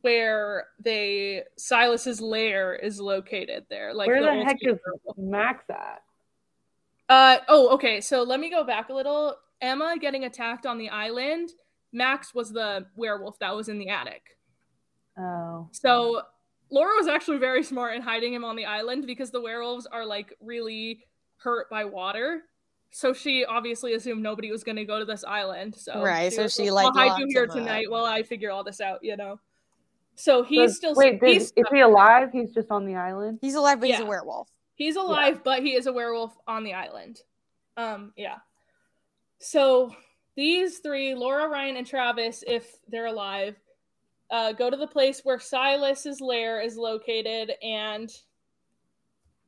where 0.02 0.68
they 0.80 1.44
Silas's 1.58 2.22
lair 2.22 2.76
is 2.76 3.02
located 3.02 3.66
there. 3.68 3.96
Like 3.96 4.08
Where 4.08 4.22
the 4.22 4.30
old 4.30 4.46
heck 4.46 4.58
is. 4.62 4.78
Max 5.18 5.64
at? 5.72 6.04
Uh 7.10 7.38
oh, 7.48 7.70
okay. 7.74 8.00
So 8.02 8.24
let 8.24 8.40
me 8.40 8.50
go 8.50 8.64
back 8.64 8.90
a 8.90 8.94
little. 8.94 9.36
Emma 9.62 9.96
getting 10.00 10.24
attacked 10.24 10.66
on 10.66 10.78
the 10.78 10.90
island. 10.90 11.50
Max 11.92 12.34
was 12.34 12.52
the 12.52 12.86
werewolf 12.96 13.40
that 13.40 13.56
was 13.56 13.68
in 13.68 13.80
the 13.80 13.90
attic. 13.90 14.22
Oh. 15.18 15.68
So 15.72 16.22
Laura 16.72 16.94
was 16.96 17.08
actually 17.08 17.40
very 17.40 17.64
smart 17.64 17.96
in 17.96 18.02
hiding 18.02 18.34
him 18.34 18.46
on 18.46 18.56
the 18.56 18.66
island 18.66 19.06
because 19.08 19.32
the 19.32 19.42
werewolves 19.42 19.88
are 19.88 20.06
like 20.06 20.34
really 20.40 21.04
hurt 21.38 21.70
by 21.70 21.84
water. 21.86 22.44
So 22.92 23.12
she 23.14 23.44
obviously 23.44 23.94
assumed 23.96 24.22
nobody 24.24 24.52
was 24.52 24.64
going 24.64 24.76
to 24.78 24.86
go 24.86 25.00
to 25.00 25.06
this 25.06 25.24
island. 25.24 25.76
So 25.76 26.02
Right, 26.02 26.32
so 26.32 26.44
was 26.44 26.54
she, 26.54 26.70
I'll 26.70 26.76
like, 26.76 26.94
hide 26.94 27.20
you 27.20 27.26
here 27.30 27.44
him 27.44 27.50
up. 27.50 27.56
tonight 27.56 27.90
while 27.92 28.06
I 28.06 28.24
figure 28.24 28.52
all 28.52 28.64
this 28.64 28.80
out. 28.82 29.00
You 29.04 29.18
know. 29.18 29.40
So 30.16 30.44
he's 30.44 30.74
So- 30.74 30.76
still 30.76 30.96
wait. 30.96 31.20
Did, 31.20 31.34
he's 31.34 31.52
is 31.56 31.66
he 31.72 31.80
alive? 31.82 32.30
He's 32.32 32.54
just 32.54 32.70
on 32.72 32.86
the 32.86 32.96
island. 32.96 33.40
He's 33.42 33.56
alive, 33.56 33.80
but 33.80 33.90
he's 33.90 34.00
a 34.00 34.06
werewolf. 34.06 34.48
He's 34.80 34.96
alive, 34.96 35.44
but 35.44 35.62
he 35.62 35.74
is 35.74 35.88
a 35.88 35.92
werewolf 35.92 36.38
on 36.48 36.64
the 36.64 36.74
island. 36.74 37.20
Um, 37.76 38.14
yeah. 38.16 38.38
So 39.40 39.94
these 40.38 40.78
three, 40.80 41.16
Laura, 41.16 41.50
Ryan, 41.50 41.76
and 41.76 41.86
Travis, 41.86 42.46
if 42.48 42.78
they're 42.88 43.08
alive, 43.08 43.58
uh, 44.32 44.54
go 44.54 44.70
to 44.70 44.78
the 44.78 44.88
place 44.88 45.20
where 45.26 45.38
Silas's 45.38 46.22
lair 46.22 46.62
is 46.62 46.78
located, 46.78 47.52
and 47.62 48.10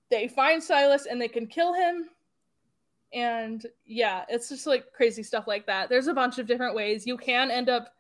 they 0.09 0.27
find 0.27 0.61
Silas 0.61 1.05
and 1.05 1.21
they 1.21 1.29
can 1.29 1.47
kill 1.47 1.73
him. 1.73 2.09
And 3.13 3.65
yeah, 3.85 4.25
it's 4.27 4.49
just 4.49 4.67
like 4.67 4.91
crazy 4.91 5.23
stuff 5.23 5.47
like 5.47 5.65
that. 5.67 5.87
There's 5.87 6.07
a 6.07 6.13
bunch 6.13 6.39
of 6.39 6.45
different 6.45 6.75
ways. 6.75 7.07
You 7.07 7.15
can 7.15 7.49
end 7.49 7.69
up 7.69 7.93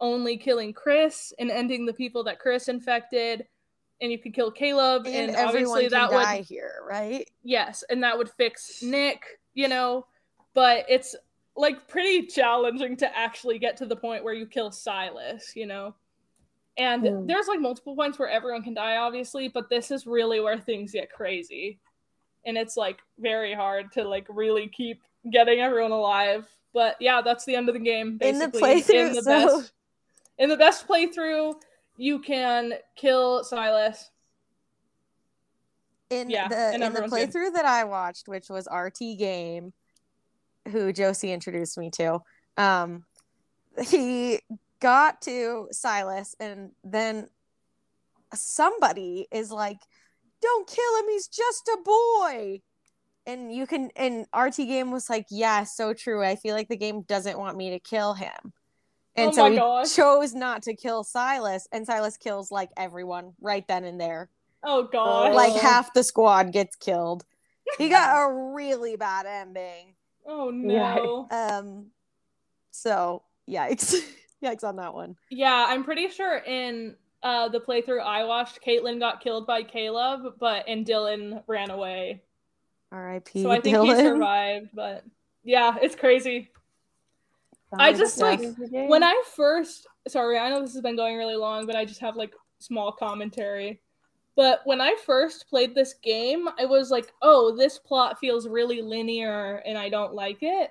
only 0.00 0.36
killing 0.36 0.74
Chris 0.74 1.32
and 1.38 1.50
ending 1.50 1.86
the 1.86 1.94
people 1.94 2.24
that 2.24 2.40
Chris 2.40 2.68
infected, 2.68 3.46
and 4.00 4.10
you 4.12 4.18
could 4.18 4.34
kill 4.34 4.50
Caleb, 4.50 5.06
And, 5.06 5.30
and, 5.30 5.36
obviously 5.36 5.88
that 5.88 6.10
would 6.10 6.16
die 6.22 6.42
here, 6.42 6.80
right? 6.88 7.28
yes 7.42 7.84
and 7.88 8.02
that 8.02 8.16
would 8.18 8.30
fix 8.30 8.82
nick 8.82 9.24
you 9.54 9.68
know 9.68 10.06
but 10.54 10.84
it's 10.88 11.14
like 11.56 11.86
pretty 11.88 12.26
challenging 12.26 12.96
to 12.96 13.16
actually 13.16 13.58
get 13.58 13.76
to 13.76 13.86
the 13.86 13.96
point 13.96 14.24
where 14.24 14.34
you 14.34 14.46
kill 14.46 14.70
silas 14.72 15.52
you 15.54 15.66
know 15.66 15.94
and 16.76 17.06
Hmm. 17.06 17.26
there's 17.26 17.46
like 17.46 17.60
multiple 17.60 17.94
points 17.94 18.18
where 18.18 18.28
everyone 18.28 18.62
can 18.62 18.74
die 18.74 18.96
obviously 18.96 19.46
but 19.48 19.68
this 19.70 19.90
is 19.92 20.06
really 20.06 20.40
where 20.40 20.58
things 20.58 20.92
get 20.92 21.12
crazy 21.12 21.78
and 22.46 22.58
it's 22.58 22.76
like 22.76 22.98
very 23.18 23.54
hard 23.54 23.92
to 23.92 24.02
like 24.04 24.26
really 24.28 24.66
keep 24.68 25.00
getting 25.30 25.60
everyone 25.60 25.92
alive 25.92 26.46
but 26.72 26.96
yeah 26.98 27.20
that's 27.22 27.44
the 27.44 27.54
end 27.54 27.68
of 27.68 27.74
the 27.74 27.80
game 27.80 28.18
In 28.20 28.38
the 28.40 28.48
basically 28.48 28.60
playthrough, 28.98 29.06
in 29.08 29.12
the 29.12 29.22
so- 29.22 29.30
best 29.58 29.72
in 30.38 30.48
the 30.48 30.56
best 30.56 30.88
playthrough 30.88 31.54
you 31.96 32.18
can 32.18 32.74
kill 32.96 33.44
silas 33.44 34.10
in 36.10 36.30
Yeah, 36.30 36.48
the 36.48 36.74
in 36.74 36.80
the 36.80 36.86
everyone's 36.86 37.12
good. 37.12 37.30
playthrough 37.30 37.54
that 37.54 37.64
I 37.64 37.84
watched, 37.84 38.28
which 38.28 38.48
was 38.48 38.68
RT 38.72 39.16
Game, 39.18 39.72
who 40.70 40.92
Josie 40.92 41.32
introduced 41.32 41.78
me 41.78 41.90
to, 41.92 42.20
um, 42.56 43.04
he 43.88 44.40
got 44.80 45.22
to 45.22 45.68
Silas 45.72 46.34
and 46.38 46.70
then 46.84 47.28
somebody 48.34 49.26
is 49.32 49.50
like, 49.50 49.78
"Don't 50.40 50.66
kill 50.66 50.98
him. 51.00 51.08
He's 51.08 51.28
just 51.28 51.68
a 51.68 51.78
boy." 51.84 52.60
And 53.26 53.52
you 53.54 53.66
can 53.66 53.90
and 53.96 54.26
RT 54.34 54.56
game 54.66 54.90
was 54.90 55.08
like, 55.08 55.26
"Yeah, 55.30 55.64
so 55.64 55.94
true. 55.94 56.22
I 56.22 56.36
feel 56.36 56.54
like 56.54 56.68
the 56.68 56.76
game 56.76 57.02
doesn't 57.02 57.38
want 57.38 57.56
me 57.56 57.70
to 57.70 57.80
kill 57.80 58.14
him." 58.14 58.52
And 59.16 59.28
Oh 59.30 59.32
so 59.32 59.42
my 59.44 59.50
he 59.50 59.56
gosh. 59.56 59.94
chose 59.94 60.34
not 60.34 60.62
to 60.62 60.74
kill 60.74 61.04
Silas, 61.04 61.68
and 61.72 61.86
Silas 61.86 62.16
kills 62.16 62.50
like 62.50 62.70
everyone 62.76 63.32
right 63.40 63.66
then 63.68 63.84
and 63.84 64.00
there. 64.00 64.28
Oh 64.64 64.84
god. 64.84 65.34
Like 65.34 65.52
Oh. 65.54 65.58
half 65.58 65.92
the 65.92 66.02
squad 66.02 66.52
gets 66.52 66.74
killed. 66.76 67.24
He 67.78 67.88
got 67.88 68.16
a 68.30 68.32
really 68.54 68.96
bad 68.96 69.26
ending. 69.26 69.94
Oh 70.26 70.50
no. 70.50 71.28
Um, 71.30 71.86
so 72.70 73.22
yikes, 73.48 73.94
yikes 74.42 74.64
on 74.64 74.76
that 74.76 74.94
one. 74.94 75.16
Yeah, 75.30 75.66
I'm 75.68 75.84
pretty 75.84 76.08
sure 76.10 76.38
in 76.38 76.96
uh 77.22 77.48
the 77.48 77.60
playthrough 77.60 78.02
I 78.02 78.24
watched, 78.24 78.60
Caitlyn 78.66 78.98
got 78.98 79.20
killed 79.22 79.46
by 79.46 79.62
Caleb, 79.62 80.34
but 80.40 80.64
and 80.68 80.84
Dylan 80.84 81.42
ran 81.46 81.70
away. 81.70 82.22
R.I.P. 82.90 83.42
So 83.42 83.50
I 83.50 83.60
think 83.60 83.76
he 83.78 83.94
survived, 83.96 84.70
but 84.74 85.04
yeah, 85.42 85.76
it's 85.82 85.96
crazy. 85.96 86.50
I 87.78 87.92
just, 87.92 88.18
like. 88.18 88.40
When 88.70 89.02
I 89.02 89.22
first 89.34 89.86
sorry, 90.08 90.38
I 90.38 90.50
know 90.50 90.60
this 90.60 90.74
has 90.74 90.82
been 90.82 90.96
going 90.96 91.16
really 91.16 91.36
long, 91.36 91.66
but 91.66 91.76
I 91.76 91.84
just 91.84 92.00
have 92.00 92.16
like 92.16 92.34
small 92.58 92.92
commentary. 92.92 93.80
But 94.36 94.62
when 94.64 94.80
I 94.80 94.96
first 95.06 95.48
played 95.48 95.74
this 95.74 95.94
game, 96.02 96.48
I 96.58 96.64
was 96.64 96.90
like, 96.90 97.12
"Oh, 97.22 97.54
this 97.56 97.78
plot 97.78 98.18
feels 98.18 98.48
really 98.48 98.82
linear 98.82 99.62
and 99.66 99.78
I 99.78 99.88
don't 99.88 100.14
like 100.14 100.38
it." 100.42 100.70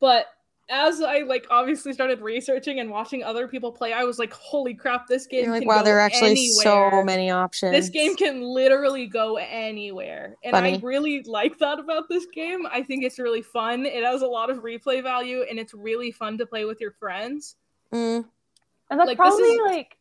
But 0.00 0.26
as 0.70 1.00
I 1.02 1.20
like 1.20 1.46
obviously 1.50 1.92
started 1.92 2.20
researching 2.20 2.80
and 2.80 2.88
watching 2.90 3.22
other 3.22 3.46
people 3.46 3.70
play, 3.70 3.92
I 3.92 4.04
was 4.04 4.18
like, 4.18 4.32
"Holy 4.32 4.74
crap, 4.74 5.06
this 5.06 5.26
game 5.26 5.44
You're 5.44 5.52
like, 5.52 5.60
can 5.62 5.68
wow, 5.68 5.78
go 5.78 5.84
there 5.84 5.98
are 5.98 6.00
actually 6.00 6.30
anywhere. 6.30 6.62
so 6.62 7.04
many 7.04 7.30
options. 7.30 7.72
This 7.72 7.88
game 7.90 8.16
can 8.16 8.40
literally 8.42 9.06
go 9.06 9.36
anywhere. 9.36 10.36
And 10.42 10.56
I 10.56 10.80
really 10.82 11.22
like 11.24 11.58
that 11.58 11.78
about 11.78 12.08
this 12.08 12.26
game. 12.32 12.66
I 12.66 12.82
think 12.82 13.04
it's 13.04 13.18
really 13.18 13.42
fun. 13.42 13.84
It 13.84 14.02
has 14.04 14.22
a 14.22 14.26
lot 14.26 14.48
of 14.50 14.58
replay 14.58 15.02
value 15.02 15.44
and 15.48 15.58
it's 15.58 15.74
really 15.74 16.10
fun 16.10 16.38
to 16.38 16.46
play 16.46 16.64
with 16.64 16.80
your 16.80 16.92
friends. 16.92 17.56
Mm, 17.92 18.24
and 18.90 19.00
that's 19.00 19.06
like, 19.06 19.08
this 19.08 19.16
probably 19.16 19.44
is- 19.48 19.60
like 19.66 19.96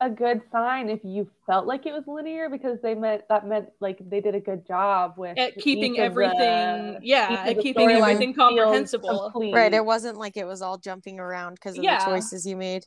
a 0.00 0.08
good 0.08 0.40
sign 0.50 0.88
if 0.88 1.00
you 1.04 1.28
felt 1.46 1.66
like 1.66 1.84
it 1.84 1.92
was 1.92 2.04
linear 2.06 2.48
because 2.48 2.78
they 2.82 2.94
meant 2.94 3.22
that 3.28 3.46
meant 3.46 3.68
like 3.80 3.98
they 4.08 4.20
did 4.20 4.34
a 4.34 4.40
good 4.40 4.66
job 4.66 5.14
with 5.18 5.38
At 5.38 5.56
keeping 5.58 5.98
everything, 5.98 6.38
the- 6.38 6.98
yeah, 7.02 7.44
at 7.46 7.58
keeping 7.60 7.90
everything 7.90 8.32
comprehensible. 8.34 9.30
complete. 9.30 9.54
right. 9.54 9.72
It 9.74 9.84
wasn't 9.84 10.16
like 10.18 10.36
it 10.36 10.46
was 10.46 10.62
all 10.62 10.78
jumping 10.78 11.20
around 11.20 11.54
because 11.54 11.76
of 11.76 11.84
Yeah. 11.84 11.98
the 12.04 12.10
choices 12.12 12.46
you 12.46 12.56
made. 12.56 12.86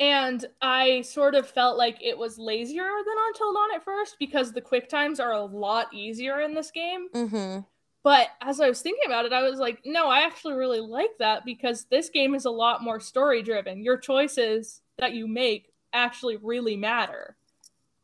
And 0.00 0.44
I 0.62 1.00
sort 1.02 1.34
of 1.34 1.48
felt 1.48 1.76
like 1.76 1.98
it 2.00 2.16
was 2.16 2.38
lazier 2.38 2.84
than 2.84 3.14
Until 3.28 3.52
Dawn 3.52 3.74
at 3.74 3.84
first 3.84 4.16
because 4.20 4.52
the 4.52 4.60
quick 4.60 4.88
times 4.88 5.18
are 5.18 5.32
a 5.32 5.42
lot 5.42 5.92
easier 5.92 6.40
in 6.40 6.54
this 6.54 6.70
game. 6.70 7.08
Mm-hmm. 7.14 7.60
But 8.04 8.28
as 8.40 8.60
I 8.60 8.68
was 8.68 8.80
thinking 8.80 9.02
about 9.06 9.26
it, 9.26 9.32
I 9.32 9.42
was 9.42 9.58
like, 9.58 9.80
no, 9.84 10.08
I 10.08 10.20
actually 10.20 10.54
really 10.54 10.78
like 10.80 11.10
that 11.18 11.44
because 11.44 11.84
this 11.90 12.10
game 12.10 12.34
is 12.36 12.44
a 12.44 12.50
lot 12.50 12.82
more 12.82 13.00
story 13.00 13.42
driven. 13.42 13.82
Your 13.82 13.96
choices 13.98 14.82
that 14.98 15.14
you 15.14 15.26
make 15.26 15.67
actually 15.92 16.36
really 16.36 16.76
matter. 16.76 17.36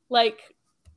Like, 0.09 0.41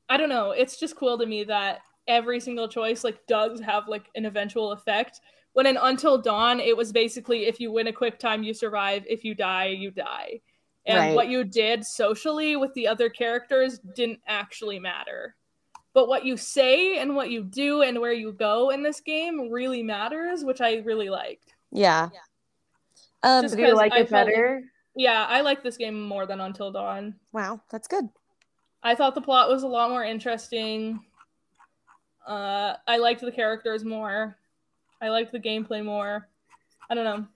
I 0.10 0.18
don't 0.18 0.30
know, 0.30 0.52
it's 0.52 0.80
just 0.80 0.96
cool 0.96 1.18
to 1.18 1.26
me 1.26 1.44
that 1.46 1.80
every 2.08 2.40
single 2.40 2.68
choice 2.68 3.04
like 3.04 3.26
does 3.28 3.60
have 3.60 3.88
like 3.88 4.10
an 4.16 4.26
eventual 4.26 4.72
effect. 4.72 5.20
When 5.54 5.66
in 5.66 5.78
Until 5.78 6.18
Dawn, 6.22 6.60
it 6.60 6.76
was 6.78 6.92
basically 6.92 7.46
if 7.48 7.60
you 7.60 7.72
win 7.72 7.88
a 7.88 7.94
quick 7.94 8.20
time, 8.20 8.44
you 8.44 8.54
survive. 8.54 9.04
If 9.10 9.24
you 9.24 9.34
die, 9.36 9.68
you 9.68 9.92
die. 9.92 10.40
And 10.86 10.98
Right. 10.98 11.16
what 11.16 11.28
you 11.28 11.44
did 11.44 11.84
socially 11.86 12.56
with 12.56 12.74
the 12.76 12.88
other 12.88 13.10
characters 13.10 13.80
didn't 13.96 14.22
actually 14.28 14.80
matter 14.80 15.36
but 15.94 16.08
what 16.08 16.24
you 16.24 16.38
say 16.38 17.00
and 17.00 17.16
what 17.16 17.32
you 17.32 17.44
do 17.44 17.82
and 17.82 18.00
where 18.00 18.14
you 18.14 18.32
go 18.32 18.70
in 18.70 18.84
this 18.84 19.02
game 19.02 19.50
really 19.50 19.82
matters, 19.82 20.44
which 20.44 20.62
I 20.62 20.76
really 20.86 21.10
liked. 21.10 21.56
Yeah. 21.72 22.10
Um, 23.24 23.42
Just 23.42 23.56
do 23.56 23.62
you 23.64 23.70
'cause 23.70 23.78
like 23.78 23.94
I 23.94 24.00
it 24.02 24.10
felt 24.10 24.28
like- 24.28 24.36
better? 24.36 24.64
Yeah, 24.98 25.26
I 25.30 25.41
like 25.41 25.62
this 25.62 25.78
game 25.78 26.02
more 26.02 26.26
than 26.26 26.41
Until 26.41 26.72
Dawn. 26.72 27.16
wow, 27.32 27.62
that's 27.70 27.88
good. 27.88 28.10
I 28.82 28.95
thought 28.95 29.14
the 29.16 29.22
plot 29.22 29.48
was 29.50 29.62
a 29.64 29.68
lot 29.68 29.89
more 29.91 30.04
interesting. 30.04 31.00
Uh, 32.26 32.74
I 32.88 32.98
liked 32.98 33.22
the 33.22 33.32
characters 33.32 33.84
more. 33.86 34.38
I 35.02 35.10
liked 35.10 35.32
the 35.32 35.39
gameplay 35.39 35.84
more. 35.86 36.28
I 36.89 36.95
don't 36.95 37.04
know. 37.04 37.28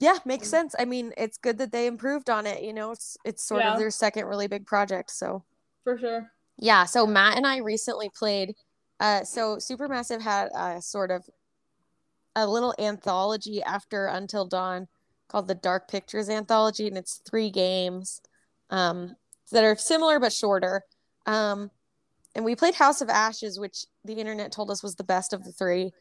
Yeah, 0.00 0.18
makes 0.26 0.48
sense. 0.48 0.74
I 0.78 0.84
mean, 0.84 1.14
it's 1.16 1.38
good 1.38 1.56
that 1.58 1.72
they 1.72 1.86
improved 1.86 2.28
on 2.28 2.46
it. 2.46 2.62
You 2.62 2.72
know, 2.74 2.90
it's 2.92 3.16
it's 3.24 3.42
sort 3.42 3.62
Yeah. 3.62 3.72
of 3.72 3.78
their 3.78 3.90
second 3.90 4.26
really 4.26 4.46
big 4.48 4.66
project. 4.66 5.10
So 5.10 5.44
For 5.82 5.96
sure. 5.98 6.30
yeah. 6.58 6.84
So 6.84 7.06
Matt 7.06 7.36
and 7.38 7.46
I 7.46 7.58
recently 7.58 8.10
played. 8.10 8.54
Uh, 9.00 9.24
so 9.24 9.56
Supermassive 9.56 10.20
had 10.20 10.50
a 10.54 10.82
sort 10.82 11.10
of 11.10 11.28
a 12.36 12.46
little 12.46 12.74
anthology 12.78 13.62
after 13.62 14.06
Until 14.06 14.44
Dawn 14.44 14.88
called 15.28 15.48
the 15.48 15.54
Dark 15.54 15.88
Pictures 15.90 16.28
Anthology, 16.28 16.86
and 16.86 16.96
it's 16.98 17.20
three 17.28 17.50
games 17.50 18.20
um, 18.70 19.14
that 19.52 19.64
are 19.64 19.76
similar 19.76 20.20
but 20.20 20.32
shorter. 20.32 20.82
Um, 21.26 21.70
and 22.34 22.44
we 22.44 22.56
played 22.56 22.74
House 22.74 23.00
of 23.00 23.08
Ashes, 23.08 23.58
which 23.58 23.84
the 24.04 24.14
internet 24.14 24.52
told 24.52 24.70
us 24.70 24.82
was 24.82 24.96
the 24.96 25.04
best 25.04 25.32
of 25.32 25.44
the 25.44 25.52
three. 25.52 25.92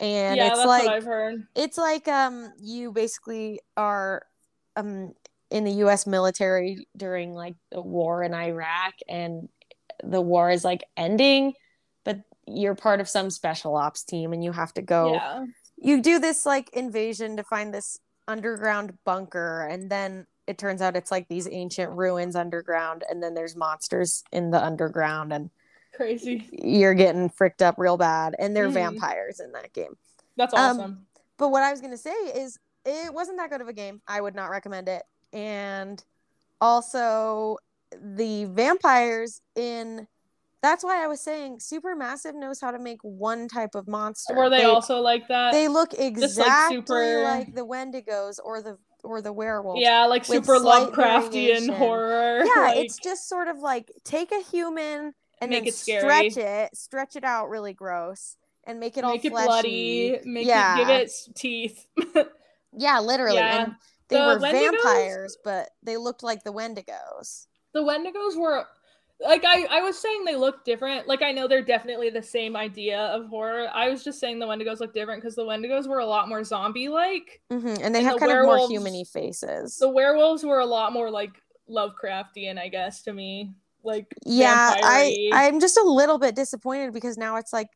And 0.00 0.36
yeah, 0.36 0.48
it's 0.48 0.58
that's 0.58 0.66
like 0.66 0.86
what 0.86 0.94
I've 0.96 1.04
heard. 1.04 1.46
it's 1.54 1.78
like 1.78 2.08
um 2.08 2.50
you 2.60 2.92
basically 2.92 3.60
are 3.76 4.22
um 4.74 5.12
in 5.50 5.64
the 5.64 5.70
US 5.84 6.06
military 6.06 6.86
during 6.96 7.34
like 7.34 7.54
the 7.70 7.80
war 7.82 8.22
in 8.24 8.34
Iraq 8.34 8.94
and 9.08 9.48
the 10.02 10.20
war 10.20 10.50
is 10.50 10.64
like 10.64 10.82
ending 10.96 11.52
but 12.04 12.20
you're 12.48 12.74
part 12.74 13.00
of 13.00 13.08
some 13.08 13.30
special 13.30 13.76
ops 13.76 14.02
team 14.02 14.32
and 14.32 14.42
you 14.42 14.50
have 14.50 14.72
to 14.74 14.82
go 14.82 15.12
Yeah. 15.14 15.44
you 15.76 16.02
do 16.02 16.18
this 16.18 16.44
like 16.46 16.70
invasion 16.72 17.36
to 17.36 17.44
find 17.44 17.72
this 17.72 17.98
underground 18.28 18.96
bunker 19.04 19.66
and 19.68 19.90
then 19.90 20.26
it 20.46 20.58
turns 20.58 20.82
out 20.82 20.96
it's 20.96 21.10
like 21.10 21.28
these 21.28 21.48
ancient 21.50 21.90
ruins 21.92 22.36
underground 22.36 23.04
and 23.08 23.22
then 23.22 23.34
there's 23.34 23.56
monsters 23.56 24.22
in 24.32 24.50
the 24.50 24.62
underground 24.62 25.32
and 25.32 25.50
Crazy. 25.94 26.48
you're 26.52 26.94
getting 26.94 27.28
fricked 27.28 27.62
up 27.62 27.74
real 27.78 27.96
bad 27.96 28.34
and 28.38 28.54
they're 28.56 28.68
Mhm. 28.70 28.74
vampires 28.74 29.40
in 29.40 29.52
that 29.52 29.72
game 29.72 29.96
That's 30.36 30.54
Um, 30.54 30.80
awesome. 30.80 31.06
but 31.36 31.48
what 31.50 31.62
I 31.62 31.70
was 31.70 31.80
gonna 31.80 31.96
say 31.96 32.10
is 32.12 32.58
it 32.84 33.12
wasn't 33.12 33.38
that 33.38 33.50
good 33.50 33.60
of 33.60 33.68
a 33.68 33.72
game. 33.72 34.02
I 34.08 34.20
would 34.20 34.34
not 34.34 34.50
recommend 34.50 34.88
it. 34.88 35.04
And 35.32 36.02
also 36.60 37.58
the 38.00 38.46
vampires 38.46 39.40
in 39.54 40.08
that's 40.62 40.84
why 40.84 41.02
I 41.02 41.06
was 41.08 41.20
saying 41.20 41.58
Supermassive 41.58 42.34
knows 42.34 42.60
how 42.60 42.70
to 42.70 42.78
make 42.78 42.98
one 43.02 43.48
type 43.48 43.74
of 43.74 43.88
monster. 43.88 44.34
Were 44.34 44.48
they, 44.48 44.64
also 44.64 45.00
like 45.00 45.28
that? 45.28 45.52
they 45.52 45.68
look 45.68 45.92
exactly 45.94 46.76
super- 46.76 47.22
like 47.24 47.54
the 47.54 47.66
Wendigos 47.66 48.38
or 48.42 48.62
the 48.62 48.78
or 49.04 49.20
the 49.20 49.32
werewolves. 49.32 49.80
yeah, 49.82 50.04
like 50.04 50.24
super 50.24 50.58
Lovecraftian 50.60 51.32
variation. 51.32 51.74
horror. 51.74 52.44
Yeah, 52.44 52.62
like- 52.62 52.76
it's 52.78 52.98
just 52.98 53.28
sort 53.28 53.48
of 53.48 53.58
like 53.58 53.90
take 54.04 54.30
a 54.30 54.40
human 54.42 55.12
and 55.40 55.50
Make 55.50 55.62
then 55.64 55.68
it 55.68 55.74
scary. 55.74 56.30
stretch 56.30 56.36
it, 56.36 56.76
stretch 56.76 57.16
it 57.16 57.24
out 57.24 57.48
really 57.48 57.72
gross, 57.72 58.36
and 58.64 58.78
make 58.78 58.96
it 58.96 59.02
all 59.02 59.12
make 59.14 59.24
it 59.24 59.30
fleshy. 59.32 59.46
bloody, 59.48 60.18
make 60.24 60.46
Yeah. 60.46 60.74
it 60.74 60.78
give 60.78 60.88
it 60.88 61.12
teeth. 61.34 61.86
Yeah, 62.74 63.00
literally. 63.00 63.36
Yeah. 63.36 63.64
And 63.64 63.74
they 64.08 64.16
The 64.16 64.22
were 64.24 64.38
Wendigos- 64.38 64.70
vampires, 64.82 65.36
but 65.44 65.68
they 65.82 65.96
looked 65.98 66.22
like 66.22 66.42
the 66.44 66.52
Wendigos. 66.52 67.46
the 67.74 67.80
Wendigos 67.80 68.36
were 68.36 68.64
like 69.24 69.44
I, 69.44 69.64
I 69.70 69.80
was 69.82 69.98
saying 69.98 70.24
they 70.24 70.36
look 70.36 70.64
different. 70.64 71.06
Like 71.06 71.22
I 71.22 71.32
know 71.32 71.46
they're 71.48 71.62
definitely 71.62 72.10
the 72.10 72.22
same 72.22 72.56
idea 72.56 72.98
of 72.98 73.28
horror. 73.28 73.68
I 73.72 73.88
was 73.88 74.02
just 74.04 74.18
saying 74.20 74.38
the 74.38 74.46
Wendigos 74.46 74.80
look 74.80 74.92
different 74.94 75.22
because 75.22 75.36
the 75.36 75.44
Wendigos 75.44 75.86
were 75.88 75.98
a 76.00 76.06
lot 76.06 76.28
more 76.28 76.44
zombie 76.44 76.88
like. 76.88 77.40
hmm 77.50 77.66
And 77.82 77.94
they 77.94 77.98
And 77.98 78.06
have 78.06 78.14
the 78.14 78.20
kind 78.20 78.32
of 78.32 78.44
more 78.44 78.58
humany 78.58 79.06
faces. 79.08 79.78
The 79.78 79.88
werewolves 79.88 80.44
were 80.44 80.58
a 80.60 80.66
lot 80.66 80.92
more 80.92 81.10
like 81.10 81.30
Lovecraftian, 81.70 82.58
I 82.58 82.68
guess, 82.68 83.02
to 83.02 83.12
me. 83.12 83.52
Like 83.84 84.06
yeah, 84.24 84.74
I 84.82 85.16
vampire-y. 85.16 85.46
I'm 85.46 85.60
just 85.60 85.76
a 85.76 85.82
little 85.82 86.18
bit 86.18 86.34
disappointed 86.36 86.92
because 86.92 87.16
now 87.16 87.36
it's 87.36 87.52
like 87.52 87.68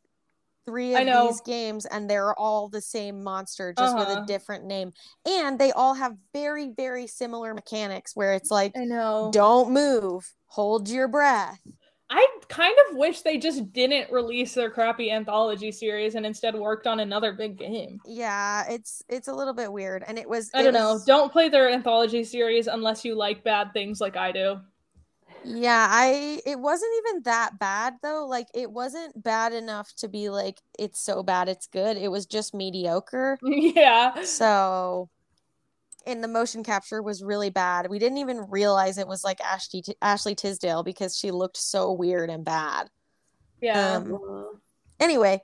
three 0.67 0.97
I 0.97 1.01
of 1.01 1.07
these 1.07 1.41
games 1.43 1.87
and 1.87 2.11
they're 2.11 2.35
all 2.39 2.69
the 2.69 2.81
same 2.81 3.23
monster 3.23 3.73
just 3.73 3.97
with 3.97 4.09
Uh-huh. 4.09 4.21
a 4.23 4.27
different 4.27 4.65
name. 4.65 4.93
And 5.27 5.59
they 5.59 5.73
all 5.73 5.95
have 5.95 6.17
very 6.33 6.71
very 6.77 7.07
similar 7.07 7.55
mechanics 7.55 8.15
where 8.17 8.35
it's 8.35 8.51
like 8.51 8.75
I 8.77 8.85
know. 8.85 9.31
don't 9.33 9.73
move, 9.73 10.33
hold 10.47 10.89
your 10.89 11.09
breath. 11.09 11.61
I 12.09 12.25
kind 12.49 12.77
of 12.89 12.97
wish 12.97 13.23
they 13.23 13.37
just 13.37 13.73
didn't 13.73 14.13
release 14.13 14.55
their 14.55 14.71
crappy 14.71 15.11
anthology 15.11 15.73
series 15.73 16.15
and 16.15 16.25
instead 16.25 16.55
worked 16.55 16.87
on 16.87 17.01
another 17.01 17.33
big 17.33 17.59
game. 17.59 18.01
Yeah, 18.07 18.65
it's 18.71 19.03
it's 19.09 19.27
a 19.27 19.35
little 19.35 19.55
bit 19.55 19.73
weird 19.73 20.05
and 20.07 20.17
it 20.19 20.29
was 20.29 20.51
I 20.55 20.61
it 20.61 20.65
don't 20.65 20.75
know. 20.75 20.93
was- 20.93 21.05
Don't 21.05 21.33
play 21.33 21.49
their 21.49 21.69
anthology 21.69 22.23
series 22.23 22.69
unless 22.69 23.05
you 23.05 23.17
like 23.17 23.43
bad 23.43 23.73
things 23.73 24.01
like 24.01 24.17
I 24.17 24.31
do. 24.31 24.61
Yeah, 25.45 25.87
I 25.91 26.41
it 26.45 26.59
wasn't 26.59 26.93
even 26.99 27.23
that 27.23 27.59
bad 27.59 27.95
though. 28.03 28.27
Like 28.27 28.49
it 28.55 28.71
wasn't 28.71 29.23
bad 29.23 29.53
enough 29.53 29.93
to 29.97 30.09
be 30.09 30.29
like 30.29 30.61
it's 30.79 31.01
so 31.01 31.23
bad 31.23 31.49
it's 31.49 31.67
good. 31.69 31.97
It 31.97 32.09
was 32.09 32.27
just 32.27 32.55
mediocre. 32.55 33.39
yeah. 33.43 34.23
So 34.23 35.09
and 36.07 36.23
the 36.23 36.29
motion 36.29 36.63
capture 36.63 37.03
was 37.03 37.23
really 37.23 37.51
bad. 37.51 37.89
We 37.91 37.99
didn't 37.99 38.19
even 38.19 38.47
realize 38.49 38.99
it 38.99 39.09
was 39.09 39.25
like 39.25 39.41
Ashley 39.41 39.83
Ashley 40.01 40.35
Tisdale 40.35 40.83
because 40.83 41.17
she 41.17 41.31
looked 41.31 41.57
so 41.57 41.93
weird 41.93 42.31
and 42.31 42.45
bad. 42.45 42.89
Yeah. 43.61 43.97
Um, 43.97 44.61
anyway, 45.01 45.43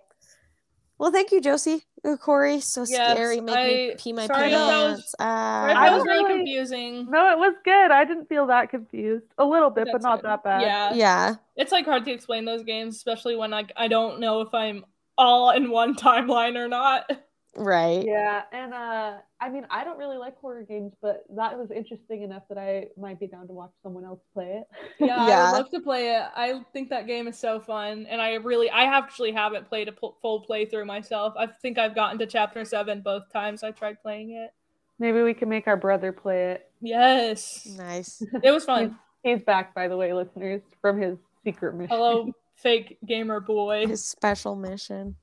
well, 0.99 1.11
thank 1.11 1.33
you, 1.33 1.41
Josie. 1.41 1.85
Ooh, 2.07 2.17
Quarry, 2.17 2.61
so 2.61 2.85
Yes, 2.89 3.13
scary. 3.17 3.41
Make 3.41 3.55
me 3.55 3.91
I- 3.93 3.95
pee 3.99 4.13
my 4.13 4.27
sorry 4.27 4.47
if 4.47 4.53
that 4.53 4.83
was- 4.85 4.93
pants. 4.99 5.15
Right, 5.21 5.27
Ah. 5.27 5.67
that 5.69 5.77
I 5.77 5.95
was 5.95 6.05
really 6.05 6.25
really- 6.25 6.39
confusing. 6.39 7.11
No, 7.11 7.31
it 7.31 7.39
was 7.39 7.55
good. 7.65 7.91
I 7.91 8.05
didn't 8.05 8.27
feel 8.29 8.47
that 8.47 8.71
confused. 8.71 9.27
A 9.39 9.45
little 9.45 9.71
bit, 9.71 9.89
but 9.91 10.03
not 10.03 10.21
good. 10.21 10.29
that 10.31 10.43
bad. 10.45 10.63
Yeah. 10.63 10.93
yeah. 10.95 11.35
It's 11.57 11.73
like 11.73 11.85
hard 11.85 12.05
to 12.07 12.13
explain 12.13 12.45
those 12.45 12.65
games, 12.65 12.97
especially 12.97 13.37
when 13.37 13.51
like 13.51 13.73
I 13.77 13.89
don't 13.89 14.21
know 14.21 14.41
if 14.41 14.53
I'm 14.55 14.85
all 15.19 15.51
in 15.51 15.71
one 15.71 15.95
timeline 15.97 16.57
or 16.57 16.69
not. 16.69 17.11
Right. 17.55 18.05
Yeah, 18.07 18.43
and 18.51 18.73
uh 18.73 19.19
I 19.41 19.51
mean 19.51 19.67
I 19.71 19.85
don't 19.85 19.99
really 19.99 20.17
like 20.17 20.39
horror 20.39 20.63
games, 20.63 20.95
but 21.03 21.25
that 21.37 21.59
was 21.59 21.71
interesting 21.71 22.23
enough 22.23 22.45
that 22.49 22.57
I 22.57 22.87
might 22.97 23.21
be 23.21 23.27
down 23.27 23.47
to 23.49 23.53
watch 23.53 23.73
someone 23.83 24.05
else 24.05 24.21
play 24.33 24.63
it. 24.63 24.67
Yeah, 25.07 25.17
I 25.17 25.53
would 25.53 25.59
love 25.59 25.71
to 25.73 25.81
play 25.81 26.15
it. 26.17 26.23
I 26.35 26.63
think 26.73 26.89
that 26.91 27.07
game 27.07 27.29
is 27.29 27.39
so 27.39 27.61
fun, 27.61 28.07
and 28.09 28.23
I 28.23 28.35
really, 28.35 28.71
I 28.71 28.85
actually 28.85 29.33
haven't 29.33 29.69
played 29.69 29.89
a 29.89 29.93
pu- 29.93 30.15
full 30.23 30.47
playthrough 30.49 30.87
myself. 30.87 31.35
I 31.37 31.47
think 31.47 31.77
I've 31.77 31.95
gotten 31.95 32.19
to 32.21 32.27
chapter 32.27 32.65
seven 32.65 33.01
both 33.03 33.31
times 33.33 33.63
I 33.63 33.73
tried 33.73 34.01
playing 34.01 34.31
it. 34.31 34.51
Maybe 34.99 35.23
we 35.23 35.35
can 35.35 35.49
make 35.49 35.67
our 35.67 35.77
brother 35.77 36.13
play 36.13 36.53
it. 36.53 36.71
Yes, 36.81 37.67
Nice. 37.77 38.23
it 38.43 38.51
was 38.53 38.65
fun. 38.65 38.99
He's 39.23 39.43
back 39.43 39.75
by 39.75 39.89
the 39.89 39.97
way, 39.97 40.13
listeners, 40.15 40.63
from 40.81 41.01
his 41.01 41.19
secret 41.45 41.75
mission. 41.75 41.95
Hello, 41.97 42.33
fake 42.55 42.99
gamer 43.07 43.41
boy. 43.41 43.87
His 43.87 44.07
special 44.07 44.57
mission. 44.57 45.17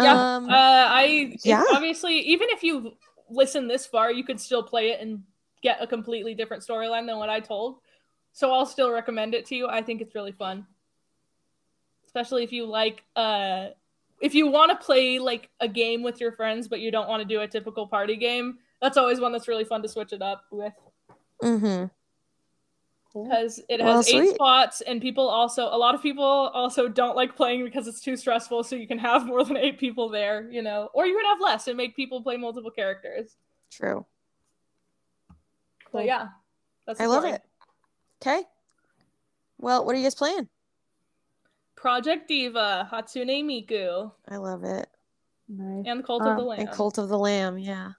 Yeah, 0.00 0.36
Um, 0.36 0.48
uh, 0.48 0.52
I 0.52 1.36
yeah. 1.44 1.64
Obviously, 1.72 2.18
even 2.20 2.48
if 2.50 2.62
you 2.62 2.96
listen 3.30 3.68
this 3.68 3.86
far, 3.86 4.12
you 4.12 4.24
could 4.24 4.40
still 4.40 4.62
play 4.62 4.90
it 4.90 5.00
and 5.00 5.22
get 5.62 5.78
a 5.80 5.86
completely 5.86 6.34
different 6.34 6.62
storyline 6.62 7.06
than 7.06 7.18
what 7.18 7.28
I 7.28 7.40
told. 7.40 7.78
So 8.32 8.52
I'll 8.52 8.66
still 8.66 8.90
recommend 8.90 9.34
it 9.34 9.46
to 9.46 9.56
you. 9.56 9.68
I 9.68 9.82
think 9.82 10.00
it's 10.00 10.14
really 10.14 10.32
fun, 10.32 10.66
especially 12.06 12.44
if 12.44 12.52
you 12.52 12.66
like. 12.66 13.04
Uh, 13.16 13.68
if 14.20 14.34
you 14.34 14.48
want 14.48 14.70
to 14.70 14.84
play 14.84 15.18
like 15.18 15.48
a 15.60 15.68
game 15.68 16.02
with 16.02 16.20
your 16.20 16.32
friends, 16.32 16.68
but 16.68 16.80
you 16.80 16.90
don't 16.90 17.08
want 17.08 17.22
to 17.22 17.28
do 17.28 17.40
a 17.40 17.48
typical 17.48 17.86
party 17.86 18.16
game, 18.16 18.58
that's 18.80 18.96
always 18.96 19.18
one 19.18 19.32
that's 19.32 19.48
really 19.48 19.64
fun 19.64 19.82
to 19.82 19.88
switch 19.88 20.12
it 20.12 20.22
up 20.22 20.44
with 20.50 20.74
mm-hmm. 21.42 21.86
Because 23.12 23.60
it 23.68 23.80
has 23.80 23.86
Well, 23.88 23.98
eight 24.00 24.26
sweet. 24.26 24.34
spots 24.34 24.80
and 24.82 25.00
people 25.02 25.28
also 25.28 25.64
a 25.64 25.76
lot 25.76 25.94
of 25.94 26.02
people 26.02 26.24
also 26.24 26.88
don't 26.88 27.16
like 27.16 27.34
playing 27.36 27.64
because 27.64 27.86
it's 27.88 28.00
too 28.00 28.16
stressful 28.16 28.62
so 28.64 28.76
you 28.76 28.86
can 28.86 28.98
have 28.98 29.26
more 29.26 29.42
than 29.44 29.56
eight 29.56 29.78
people 29.78 30.08
there 30.08 30.48
you 30.50 30.62
know 30.62 30.88
or 30.94 31.06
you 31.06 31.16
can 31.16 31.24
have 31.26 31.40
less 31.40 31.66
and 31.68 31.76
make 31.76 31.96
people 31.96 32.22
play 32.22 32.36
multiple 32.36 32.70
characters 32.70 33.36
True. 33.70 34.04
but 35.92 36.04
yeah 36.04 36.28
that's 36.86 37.00
I 37.00 37.06
love 37.06 37.22
story. 37.22 37.34
it. 37.34 37.42
Okay. 38.22 38.42
Well, 39.58 39.84
what 39.84 39.94
are 39.94 39.98
you 39.98 40.04
guys 40.04 40.14
playing? 40.14 40.48
project 41.76 42.28
diva 42.28 42.86
hatsune 42.92 43.42
miku 43.44 44.10
I 44.28 44.36
love 44.36 44.64
it. 44.64 44.86
Nice. 45.48 45.84
and 45.86 46.04
cult 46.04 46.22
Um, 46.22 46.28
of 46.28 46.36
the 46.38 46.44
lamb 46.44 46.60
And 46.60 46.70
Cult 46.70 46.98
of 46.98 47.08
the 47.08 47.18
Lamb, 47.18 47.58
yeah. 47.58 47.92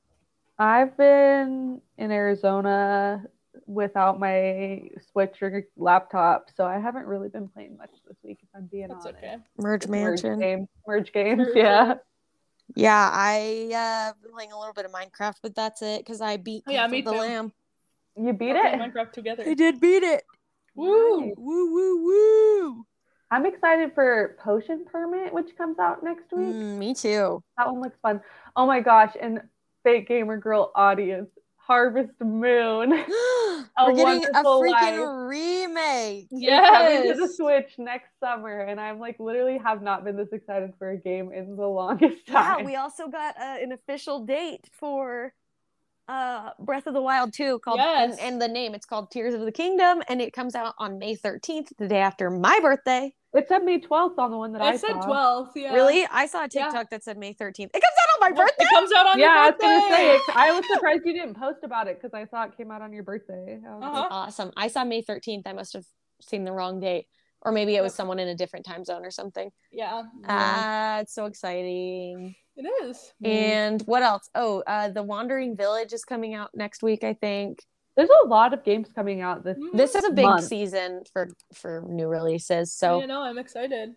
I've 0.59 0.95
been 0.95 1.81
in 1.97 2.11
Arizona 2.11 3.25
without 3.65 4.19
my 4.19 4.89
Switch 5.11 5.41
or 5.41 5.65
laptop, 5.77 6.49
so 6.55 6.65
I 6.65 6.79
haven't 6.79 7.05
really 7.05 7.29
been 7.29 7.47
playing 7.47 7.77
much 7.77 7.91
this 8.07 8.17
week. 8.23 8.39
If 8.41 8.49
I'm 8.55 8.67
being 8.67 8.88
that's 8.88 9.05
honest. 9.05 9.23
okay 9.23 9.38
Merge 9.57 9.88
Merge 9.88 10.23
Mansion. 10.23 10.39
games, 10.39 10.67
merge 10.88 11.11
games, 11.13 11.47
yeah. 11.55 11.95
Yeah, 12.75 13.09
I 13.11 13.69
uh 13.73 14.13
been 14.21 14.31
playing 14.31 14.51
a 14.51 14.59
little 14.59 14.73
bit 14.73 14.85
of 14.85 14.91
Minecraft, 14.91 15.35
but 15.43 15.55
that's 15.55 15.81
it 15.81 15.99
because 16.05 16.21
I 16.21 16.38
beat 16.38 16.63
Oh, 16.67 16.71
yeah, 16.71 16.81
Cult 16.81 16.91
me 16.91 17.01
the 17.01 17.11
too. 17.11 17.17
Lamb. 17.17 17.53
You 18.17 18.33
beat 18.33 18.53
We're 18.53 18.65
it. 18.65 18.77
playing 18.77 18.91
minecraft 18.91 19.11
together 19.13 19.43
I 19.47 19.53
did 19.53 19.79
beat 19.79 20.03
it. 20.03 20.23
woo 20.75 21.21
Nice. 21.21 21.33
Woo 21.38 21.73
woo 21.73 22.03
woo. 22.05 22.85
I'm 23.29 23.45
excited 23.45 23.93
for 23.95 24.35
Potion 24.43 24.85
Permit, 24.85 25.33
which 25.33 25.55
comes 25.57 25.79
out 25.79 26.03
next 26.03 26.31
week. 26.33 26.53
Mm, 26.53 26.77
me 26.77 26.93
too. 26.93 27.41
That 27.57 27.71
one 27.71 27.81
looks 27.81 27.97
fun. 28.01 28.21
Oh 28.57 28.65
my 28.65 28.81
gosh! 28.81 29.13
And 29.19 29.41
Fake 29.83 30.07
Gamer 30.07 30.38
Girl 30.38 30.71
audience, 30.75 31.29
Harvest 31.65 32.19
Moon. 32.19 32.91
We're 33.79 33.95
getting 33.95 34.25
a 34.25 34.43
Wonderful 34.43 34.61
freaking 34.61 35.29
remake. 35.29 36.27
Yes. 36.31 36.69
coming 36.71 37.13
to 37.13 37.27
the 37.27 37.33
Switch 37.33 37.77
next 37.77 38.09
summer, 38.19 38.59
and 38.61 38.79
I'm 38.79 38.99
like 38.99 39.19
literally 39.19 39.57
have 39.57 39.81
not 39.81 40.03
been 40.03 40.17
this 40.17 40.29
excited 40.31 40.73
for 40.77 40.91
a 40.91 40.97
game 40.97 41.31
in 41.31 41.55
the 41.55 41.67
longest 41.67 42.17
Yeah, 42.27 42.55
time. 42.55 42.65
we 42.65 42.75
also 42.75 43.07
got 43.07 43.35
uh, 43.38 43.57
an 43.61 43.71
official 43.71 44.25
date 44.25 44.69
for 44.71 45.33
uh 46.07 46.49
Breath 46.59 46.88
of 46.88 46.93
the 46.95 47.01
Wild 47.01 47.31
2 47.31 47.59
called 47.59 47.77
Yes. 47.77 48.17
and, 48.17 48.33
and 48.33 48.41
the 48.41 48.47
name 48.47 48.73
it's 48.73 48.88
called 48.88 49.11
Tears 49.11 49.33
of 49.35 49.41
the 49.41 49.51
Kingdom 49.51 50.01
and 50.09 50.19
it 50.19 50.33
comes 50.33 50.55
out 50.55 50.73
on 50.79 50.97
May 50.97 51.15
13th, 51.15 51.69
the 51.77 51.88
day 51.88 51.99
after 51.99 52.29
my 52.31 52.59
birthday. 52.61 53.13
It 53.33 53.47
said 53.47 53.63
May 53.63 53.79
12th 53.79 54.17
on 54.17 54.29
the 54.31 54.37
one 54.37 54.51
that 54.53 54.61
I 54.61 54.71
saw. 54.71 54.75
it 54.75 54.79
said 54.81 55.01
saw. 55.03 55.05
12 55.07 55.49
yeah 55.55 55.73
Really? 55.73 56.05
I 56.11 56.25
saw 56.25 56.39
a 56.39 56.49
Yeah. 56.51 56.65
TikTok 56.65 56.89
that 56.89 57.03
said 57.03 57.17
May 57.17 57.33
13th. 57.33 57.69
It 57.73 57.81
comes 57.81 57.83
out 57.83 58.09
on 58.23 58.31
my 58.35 58.37
birthday. 58.43 58.65
it 58.65 58.69
comes 58.69 58.91
out 58.91 59.05
on 59.07 59.19
Yeah, 59.19 59.29
I 59.29 59.49
was 59.51 59.55
gonna 59.61 59.79
birthday 59.79 59.95
say 59.95 60.15
it. 60.15 60.21
I 60.35 60.51
was 60.51 60.65
surprised 60.73 61.01
you 61.05 61.13
didn't 61.13 61.35
post 61.35 61.59
about 61.63 61.87
it 61.87 62.01
because 62.01 62.13
I 62.13 62.25
saw 62.25 62.43
it 62.43 62.57
came 62.57 62.71
out 62.71 62.81
on 62.81 62.91
your 62.91 63.03
birthday. 63.03 63.59
Was 63.63 63.83
Uh-huh. 63.83 64.07
Awesome. 64.11 64.51
I 64.57 64.67
saw 64.67 64.83
May 64.83 65.01
13th. 65.01 65.43
I 65.45 65.53
must 65.53 65.73
have 65.73 65.85
seen 66.21 66.43
the 66.43 66.51
wrong 66.51 66.79
date. 66.79 67.07
Or 67.43 67.51
maybe 67.51 67.75
it 67.75 67.81
was 67.81 67.95
someone 67.95 68.19
in 68.19 68.27
a 68.27 68.35
different 68.35 68.65
time 68.65 68.83
zone 68.85 69.03
or 69.05 69.09
something. 69.11 69.49
yeah 69.71 70.03
Ah, 70.27 70.99
it's 70.99 71.15
so 71.15 71.25
exciting. 71.25 72.35
it 72.55 72.61
is 72.85 73.13
And 73.23 73.81
what 73.83 74.03
else? 74.03 74.29
Oh, 74.35 74.61
uh, 74.67 74.89
The 74.89 75.01
Wandering 75.01 75.55
Village 75.57 75.91
is 75.93 76.03
coming 76.05 76.35
out 76.35 76.51
next 76.53 76.83
week, 76.83 77.03
I 77.03 77.13
think. 77.13 77.63
There's 77.95 78.09
a 78.23 78.27
lot 78.27 78.53
of 78.53 78.63
games 78.63 78.88
coming 78.95 79.22
out 79.22 79.43
this. 79.43 79.57
Mhm. 79.57 79.73
This 79.73 79.95
is 79.95 80.05
a 80.05 80.11
big 80.11 80.26
Month. 80.26 80.45
season 80.45 81.03
for 81.11 81.30
for 81.53 81.84
new 81.88 82.07
releases. 82.07 82.73
So 82.73 82.99
you 83.01 83.07
know 83.07 83.22
i'm 83.22 83.38
excited 83.38 83.95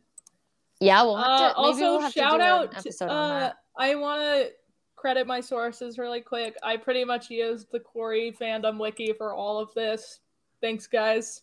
yeah, 0.81 1.03
we'll 1.03 1.17
have 1.17 1.27
to. 1.27 1.33
Uh, 1.33 1.49
maybe 1.49 1.55
also, 1.57 1.81
we'll 1.83 2.01
have 2.01 2.13
shout 2.13 2.39
to 2.41 2.45
out. 2.45 2.73
to- 2.83 3.07
uh. 3.11 3.53
I 3.79 3.95
want 3.95 4.23
to 4.23 4.51
credit 4.97 5.27
my 5.27 5.41
sources 5.41 5.99
really 5.99 6.21
quick. 6.21 6.57
I 6.63 6.77
pretty 6.77 7.05
much 7.05 7.31
used 7.31 7.71
the 7.73 7.81
Quarry 7.81 8.37
fandom 8.39 8.79
wiki 8.79 9.13
for 9.13 9.33
all 9.33 9.59
of 9.59 9.73
this. 9.75 10.21
Thanks, 10.61 10.87
guys. 10.87 11.43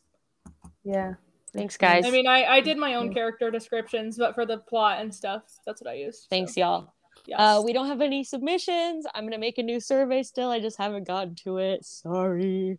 Yeah. 0.83 1.13
Thanks, 1.53 1.77
guys. 1.77 2.05
I 2.05 2.11
mean, 2.11 2.27
I, 2.27 2.45
I 2.45 2.61
did 2.61 2.77
my 2.77 2.95
own 2.95 3.13
character 3.13 3.51
descriptions, 3.51 4.17
but 4.17 4.35
for 4.35 4.45
the 4.45 4.57
plot 4.57 5.01
and 5.01 5.13
stuff, 5.13 5.43
that's 5.65 5.81
what 5.81 5.89
I 5.91 5.95
used. 5.95 6.21
so, 6.21 6.27
Thanks, 6.29 6.55
y'all. 6.55 6.93
Yes. 7.31 7.39
Uh, 7.39 7.61
we 7.63 7.73
don't 7.73 7.87
have 7.87 8.01
any 8.01 8.23
submissions. 8.23 9.05
I'm 9.15 9.25
gonna 9.25 9.37
make 9.37 9.57
a 9.57 9.63
new 9.63 9.79
survey 9.79 10.23
still. 10.23 10.49
I 10.49 10.59
just 10.59 10.77
haven't 10.77 11.07
gotten 11.07 11.35
to 11.43 11.57
it. 11.57 11.85
Sorry. 11.85 12.77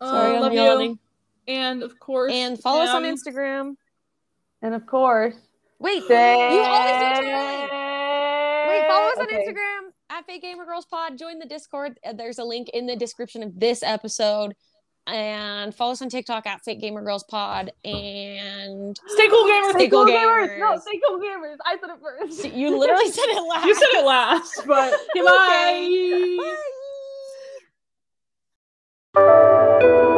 Uh, 0.00 0.10
Sorry, 0.10 0.40
love 0.40 0.50
I'm 0.50 0.52
you. 0.52 0.62
yawning. 0.62 0.98
And 1.46 1.82
of 1.82 1.98
course, 2.00 2.32
And 2.32 2.58
follow 2.58 2.82
us 2.82 2.90
on 2.90 3.02
Instagram. 3.02 3.76
And 4.62 4.74
of 4.74 4.86
course, 4.86 5.34
Wait, 5.78 6.02
say... 6.04 6.54
you 6.54 6.62
always 6.62 7.18
do 7.20 7.26
it. 7.26 7.70
Wait, 8.68 8.88
follow 8.88 9.10
us 9.10 9.18
on 9.18 9.26
Instagram 9.28 9.90
at 10.10 10.24
Fake 10.26 10.42
Gamer 10.42 10.64
Girls 10.64 10.86
Pod. 10.86 11.18
Join 11.18 11.38
the 11.38 11.46
Discord. 11.46 12.00
Uh, 12.04 12.14
There's 12.14 12.38
a 12.38 12.44
link 12.44 12.70
in 12.70 12.86
the 12.86 12.96
description 12.96 13.42
of 13.42 13.60
this 13.60 13.82
episode 13.82 14.54
and 15.06 15.74
follow 15.74 15.92
us 15.92 16.02
on 16.02 16.08
TikTok 16.08 16.46
at 16.46 16.62
Fake 16.62 16.80
Gamer 16.80 17.02
Girls 17.02 17.24
Pod 17.24 17.70
and 17.84 18.98
Stay 19.06 19.28
Cool 19.28 19.44
Gamers. 19.44 19.70
Stay, 19.70 19.78
stay 19.80 19.88
cool, 19.88 20.04
cool 20.06 20.14
gamers. 20.14 20.48
gamers. 20.48 20.58
No, 20.60 20.78
Stay 20.78 21.00
Cool 21.06 21.20
Gamers. 21.20 21.56
I 21.64 21.76
said 21.78 21.90
it 21.90 22.00
first. 22.02 22.44
You 22.54 22.78
literally 22.78 23.10
said 23.10 23.24
it 23.26 23.42
last. 23.42 23.66
You 23.66 23.74
said 23.74 23.88
it 23.92 24.04
last, 24.04 24.62
but 24.66 24.94
okay. 25.16 26.36
bye. 26.36 26.54
bye. 29.14 30.10